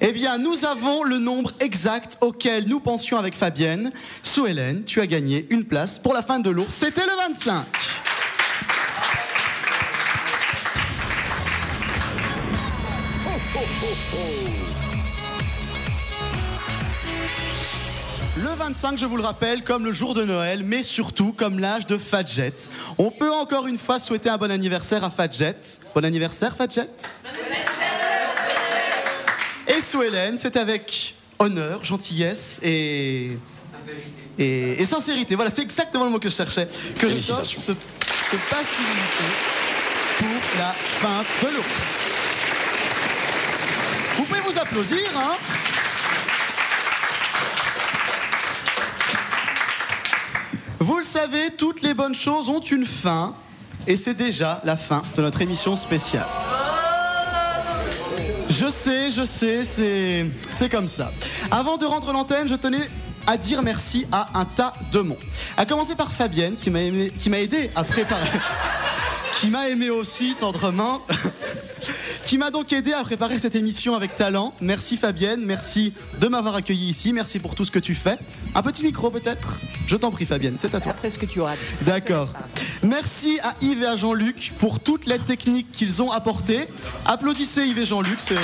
eh 0.00 0.12
bien, 0.12 0.38
nous 0.38 0.64
avons 0.64 1.02
le 1.04 1.18
nombre 1.18 1.52
exact 1.60 2.18
auquel 2.20 2.68
nous 2.68 2.80
pensions 2.80 3.18
avec 3.18 3.34
Fabienne. 3.34 3.92
Sous 4.22 4.46
Hélène, 4.46 4.84
tu 4.84 5.00
as 5.00 5.06
gagné 5.06 5.46
une 5.50 5.64
place 5.64 5.98
pour 5.98 6.12
la 6.12 6.22
fin 6.22 6.40
de 6.40 6.50
l'ours. 6.50 6.74
C'était 6.74 7.06
le 7.06 7.16
25. 7.28 7.64
Le 18.38 18.48
25, 18.48 18.98
je 18.98 19.04
vous 19.04 19.18
le 19.18 19.22
rappelle, 19.22 19.62
comme 19.62 19.84
le 19.84 19.92
jour 19.92 20.14
de 20.14 20.24
Noël, 20.24 20.62
mais 20.64 20.82
surtout 20.82 21.34
comme 21.34 21.58
l'âge 21.58 21.84
de 21.84 21.98
Fadjet. 21.98 22.54
On 22.96 23.10
peut 23.10 23.30
encore 23.30 23.66
une 23.66 23.76
fois 23.78 23.98
souhaiter 23.98 24.30
un 24.30 24.38
bon 24.38 24.50
anniversaire 24.50 25.04
à 25.04 25.10
Fadjet. 25.10 25.54
Bon 25.94 26.02
anniversaire, 26.02 26.56
Fadjet 26.56 26.88
Et 29.68 29.82
sous 29.82 30.02
Hélène, 30.02 30.38
c'est 30.38 30.56
avec 30.56 31.14
honneur, 31.38 31.84
gentillesse 31.84 32.58
et. 32.62 33.36
Et, 34.38 34.80
et 34.80 34.86
sincérité. 34.86 35.34
Voilà, 35.34 35.50
c'est 35.50 35.60
exactement 35.60 36.04
le 36.06 36.10
mot 36.10 36.18
que 36.18 36.30
je 36.30 36.34
cherchais. 36.34 36.66
Que 36.98 37.10
je 37.10 37.18
ce, 37.18 37.34
ce 37.44 37.66
illimité 37.66 37.74
pour 40.16 40.58
la 40.58 40.72
fin 40.72 41.20
de 41.42 41.54
l'ours. 41.54 42.10
Vous 44.16 44.24
pouvez 44.24 44.40
vous 44.40 44.58
applaudir, 44.58 45.10
hein 45.16 45.36
Vous 50.82 50.98
le 50.98 51.04
savez, 51.04 51.50
toutes 51.56 51.80
les 51.82 51.94
bonnes 51.94 52.14
choses 52.14 52.48
ont 52.48 52.58
une 52.58 52.84
fin. 52.84 53.36
Et 53.86 53.94
c'est 53.94 54.14
déjà 54.14 54.60
la 54.64 54.76
fin 54.76 55.02
de 55.16 55.22
notre 55.22 55.40
émission 55.40 55.76
spéciale. 55.76 56.26
Je 58.50 58.68
sais, 58.68 59.12
je 59.12 59.24
sais, 59.24 59.64
c'est, 59.64 60.68
comme 60.68 60.88
ça. 60.88 61.12
Avant 61.52 61.76
de 61.76 61.86
rendre 61.86 62.12
l'antenne, 62.12 62.48
je 62.48 62.56
tenais 62.56 62.90
à 63.28 63.36
dire 63.36 63.62
merci 63.62 64.08
à 64.10 64.40
un 64.40 64.44
tas 64.44 64.74
de 64.90 64.98
monde. 64.98 65.18
À 65.56 65.66
commencer 65.66 65.94
par 65.94 66.12
Fabienne, 66.12 66.56
qui 66.56 66.70
m'a 66.70 67.38
aidé 67.38 67.70
à 67.76 67.84
préparer. 67.84 68.26
qui 69.34 69.50
m'a 69.50 69.68
aimé 69.68 69.88
aussi 69.88 70.34
tendrement. 70.34 71.02
Qui 72.32 72.38
m'a 72.38 72.50
donc 72.50 72.72
aidé 72.72 72.94
à 72.94 73.02
préparer 73.02 73.38
cette 73.38 73.56
émission 73.56 73.94
avec 73.94 74.16
talent. 74.16 74.54
Merci 74.62 74.96
Fabienne, 74.96 75.44
merci 75.44 75.92
de 76.18 76.28
m'avoir 76.28 76.54
accueilli 76.54 76.88
ici, 76.88 77.12
merci 77.12 77.38
pour 77.38 77.54
tout 77.54 77.66
ce 77.66 77.70
que 77.70 77.78
tu 77.78 77.94
fais. 77.94 78.16
Un 78.54 78.62
petit 78.62 78.82
micro 78.84 79.10
peut-être? 79.10 79.58
Je 79.86 79.96
t'en 79.96 80.10
prie 80.10 80.24
Fabienne, 80.24 80.54
c'est 80.56 80.74
à 80.74 80.80
toi. 80.80 80.92
Après 80.92 81.10
ce 81.10 81.18
que 81.18 81.26
tu 81.26 81.40
auras. 81.40 81.56
D'accord. 81.82 82.32
Merci 82.82 83.38
à 83.42 83.52
Yves 83.60 83.82
et 83.82 83.86
à 83.86 83.96
Jean-Luc 83.96 84.54
pour 84.58 84.80
toute 84.80 85.04
l'aide 85.04 85.26
technique 85.26 85.72
qu'ils 85.72 86.02
ont 86.02 86.10
apportée. 86.10 86.68
Applaudissez 87.04 87.66
Yves 87.66 87.80
et 87.80 87.84
Jean-Luc, 87.84 88.18
c'est... 88.18 88.36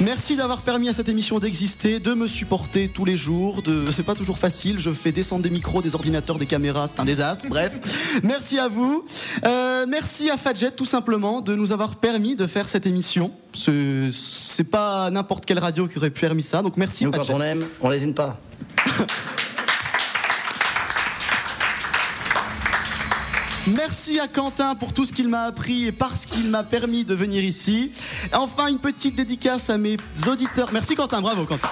Merci 0.00 0.36
d'avoir 0.36 0.62
permis 0.62 0.88
à 0.88 0.92
cette 0.92 1.08
émission 1.08 1.40
d'exister, 1.40 1.98
de 1.98 2.14
me 2.14 2.28
supporter 2.28 2.88
tous 2.88 3.04
les 3.04 3.16
jours. 3.16 3.62
De... 3.62 3.90
C'est 3.90 4.04
pas 4.04 4.14
toujours 4.14 4.38
facile, 4.38 4.78
je 4.78 4.90
fais 4.90 5.10
descendre 5.10 5.42
des 5.42 5.50
micros, 5.50 5.82
des 5.82 5.96
ordinateurs, 5.96 6.38
des 6.38 6.46
caméras, 6.46 6.86
c'est 6.86 7.00
un 7.00 7.04
désastre. 7.04 7.46
Bref, 7.48 8.20
merci 8.22 8.60
à 8.60 8.68
vous. 8.68 9.04
Euh, 9.44 9.86
merci 9.88 10.30
à 10.30 10.36
Fadjet 10.36 10.70
tout 10.70 10.84
simplement 10.84 11.40
de 11.40 11.56
nous 11.56 11.72
avoir 11.72 11.96
permis 11.96 12.36
de 12.36 12.46
faire 12.46 12.68
cette 12.68 12.86
émission. 12.86 13.32
C'est 13.54 14.10
c'est 14.12 14.70
pas 14.70 15.10
n'importe 15.10 15.44
quelle 15.44 15.58
radio 15.58 15.88
qui 15.88 15.98
aurait 15.98 16.10
permis 16.10 16.44
ça, 16.44 16.62
donc 16.62 16.76
merci. 16.76 17.04
Nous, 17.04 17.10
quand 17.10 17.18
Fadjet. 17.18 17.34
on 17.34 17.42
aime, 17.42 17.64
on 17.80 17.88
lésine 17.88 18.14
pas. 18.14 18.38
Merci 23.76 24.18
à 24.18 24.28
Quentin 24.28 24.74
pour 24.74 24.92
tout 24.92 25.04
ce 25.04 25.12
qu'il 25.12 25.28
m'a 25.28 25.42
appris 25.42 25.86
et 25.86 25.92
parce 25.92 26.24
qu'il 26.24 26.48
m'a 26.48 26.62
permis 26.62 27.04
de 27.04 27.14
venir 27.14 27.44
ici. 27.44 27.92
Enfin, 28.32 28.68
une 28.68 28.78
petite 28.78 29.14
dédicace 29.14 29.68
à 29.68 29.76
mes 29.76 29.96
auditeurs. 30.26 30.70
Merci 30.72 30.94
Quentin, 30.94 31.20
bravo 31.20 31.44
Quentin. 31.44 31.68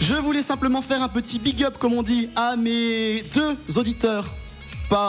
Je 0.00 0.14
voulais 0.14 0.42
simplement 0.42 0.82
faire 0.82 1.02
un 1.02 1.08
petit 1.08 1.38
big 1.38 1.64
up, 1.64 1.78
comme 1.78 1.94
on 1.94 2.02
dit, 2.02 2.28
à 2.36 2.56
mes 2.56 3.22
deux 3.34 3.78
auditeurs. 3.78 4.26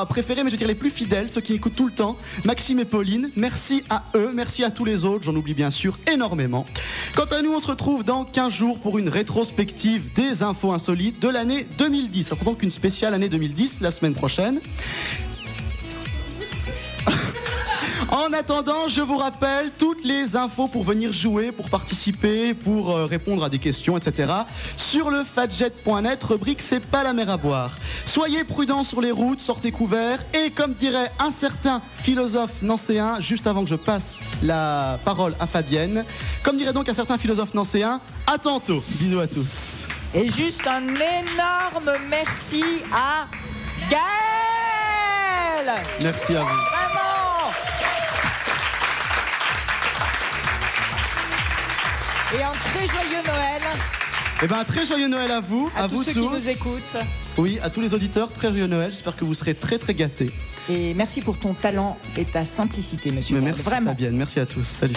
Préférés, 0.10 0.44
mais 0.44 0.50
je 0.50 0.56
veux 0.56 0.58
dire 0.58 0.68
les 0.68 0.74
plus 0.74 0.90
fidèles, 0.90 1.30
ceux 1.30 1.42
qui 1.42 1.54
écoutent 1.54 1.76
tout 1.76 1.86
le 1.86 1.92
temps, 1.92 2.18
Maxime 2.44 2.80
et 2.80 2.86
Pauline. 2.86 3.30
Merci 3.36 3.84
à 3.88 4.04
eux, 4.16 4.32
merci 4.34 4.64
à 4.64 4.72
tous 4.72 4.84
les 4.84 5.06
autres, 5.06 5.26
j'en 5.26 5.36
oublie 5.36 5.54
bien 5.54 5.70
sûr 5.70 6.00
énormément. 6.12 6.66
Quant 7.14 7.26
à 7.26 7.44
nous, 7.44 7.54
on 7.54 7.60
se 7.60 7.68
retrouve 7.68 8.04
dans 8.04 8.26
15 8.26 8.52
jours 8.52 8.80
pour 8.80 8.98
une 8.98 9.10
rétrospective 9.10 10.12
des 10.16 10.42
infos 10.42 10.72
insolites 10.72 11.22
de 11.22 11.30
l'année 11.30 11.68
2010. 11.78 12.24
Ça 12.24 12.36
donc 12.44 12.64
une 12.64 12.72
spéciale 12.72 13.14
année 13.14 13.30
2010 13.30 13.82
la 13.82 13.92
semaine 13.92 14.16
prochaine. 14.16 14.60
En 18.12 18.34
attendant, 18.34 18.88
je 18.88 19.02
vous 19.02 19.18
rappelle 19.18 19.72
toutes 19.78 20.04
les 20.04 20.36
infos 20.36 20.68
pour 20.68 20.84
venir 20.84 21.12
jouer, 21.12 21.52
pour 21.52 21.70
participer, 21.70 22.54
pour 22.54 22.92
euh, 22.92 23.06
répondre 23.06 23.44
à 23.44 23.50
des 23.50 23.58
questions, 23.58 23.98
etc. 23.98 24.32
Sur 24.78 25.10
le 25.10 25.24
fatjet.net, 25.24 26.24
rubrique 26.24 26.62
C'est 26.62 26.80
pas 26.86 27.04
la 27.04 27.14
mer 27.14 27.30
à 27.30 27.38
boire. 27.38 27.72
Soyez 28.06 28.44
prudents 28.44 28.84
sur 28.84 29.02
les 29.02 29.12
routes, 29.12 29.42
sortez 29.42 29.72
couverts 29.72 30.20
et 30.34 30.52
comme 30.52 30.74
dirait 30.74 31.12
un 31.20 31.32
certain 31.32 31.82
philosophe 31.96 32.62
nancéen, 32.62 33.20
juste 33.20 33.48
avant 33.48 33.64
que 33.64 33.70
je 33.70 33.76
passe 33.76 34.20
la 34.44 35.00
parole 35.04 35.36
à 35.40 35.48
Fabienne, 35.48 36.06
comme 36.44 36.58
dirait 36.58 36.74
donc 36.74 36.88
un 36.88 36.94
certain 36.94 37.18
philosophe 37.18 37.54
nancéen, 37.54 38.00
à 38.28 38.38
tantôt. 38.38 38.84
Bisous 39.00 39.20
à 39.20 39.28
tous. 39.28 39.88
Et 40.14 40.30
juste 40.30 40.68
un 40.68 40.84
énorme 40.84 41.98
merci 42.10 42.64
à 42.94 43.26
Gaël 43.90 44.06
Merci 46.02 46.36
à 46.36 46.44
vous. 46.44 46.48
Vraiment 46.48 47.85
Et 52.34 52.42
un 52.44 52.52
très 52.52 52.88
joyeux 52.88 53.24
Noël 53.26 53.62
Eh 54.44 54.48
ben, 54.48 54.60
un 54.60 54.64
très 54.64 54.86
joyeux 54.86 55.08
Noël 55.08 55.32
à 55.32 55.40
vous, 55.42 55.70
à, 55.76 55.84
à, 55.84 55.88
tous 55.88 55.96
vous 55.96 56.04
ceux 56.04 56.14
tous. 56.14 56.20
qui 56.22 56.28
nous 56.28 56.50
écoutent. 56.50 56.98
Oui, 57.38 57.60
à 57.62 57.70
tous 57.70 57.82
les 57.82 57.94
auditeurs, 57.94 58.32
très 58.32 58.50
joyeux 58.50 58.68
Noël. 58.68 58.92
J'espère 58.92 59.16
que 59.16 59.26
vous 59.26 59.34
serez 59.36 59.54
très 59.54 59.78
très 59.78 59.94
gâtés. 59.94 60.32
Et 60.70 60.94
merci 60.96 61.22
pour 61.22 61.38
ton 61.38 61.54
talent 61.54 61.98
et 62.18 62.26
ta 62.26 62.44
simplicité, 62.44 63.12
monsieur. 63.12 63.36
Mais 63.36 63.46
merci 63.46 63.62
Vraiment. 63.62 63.92
Fabienne, 63.92 64.18
merci 64.18 64.40
à 64.40 64.46
tous. 64.46 64.64
Salut. 64.64 64.96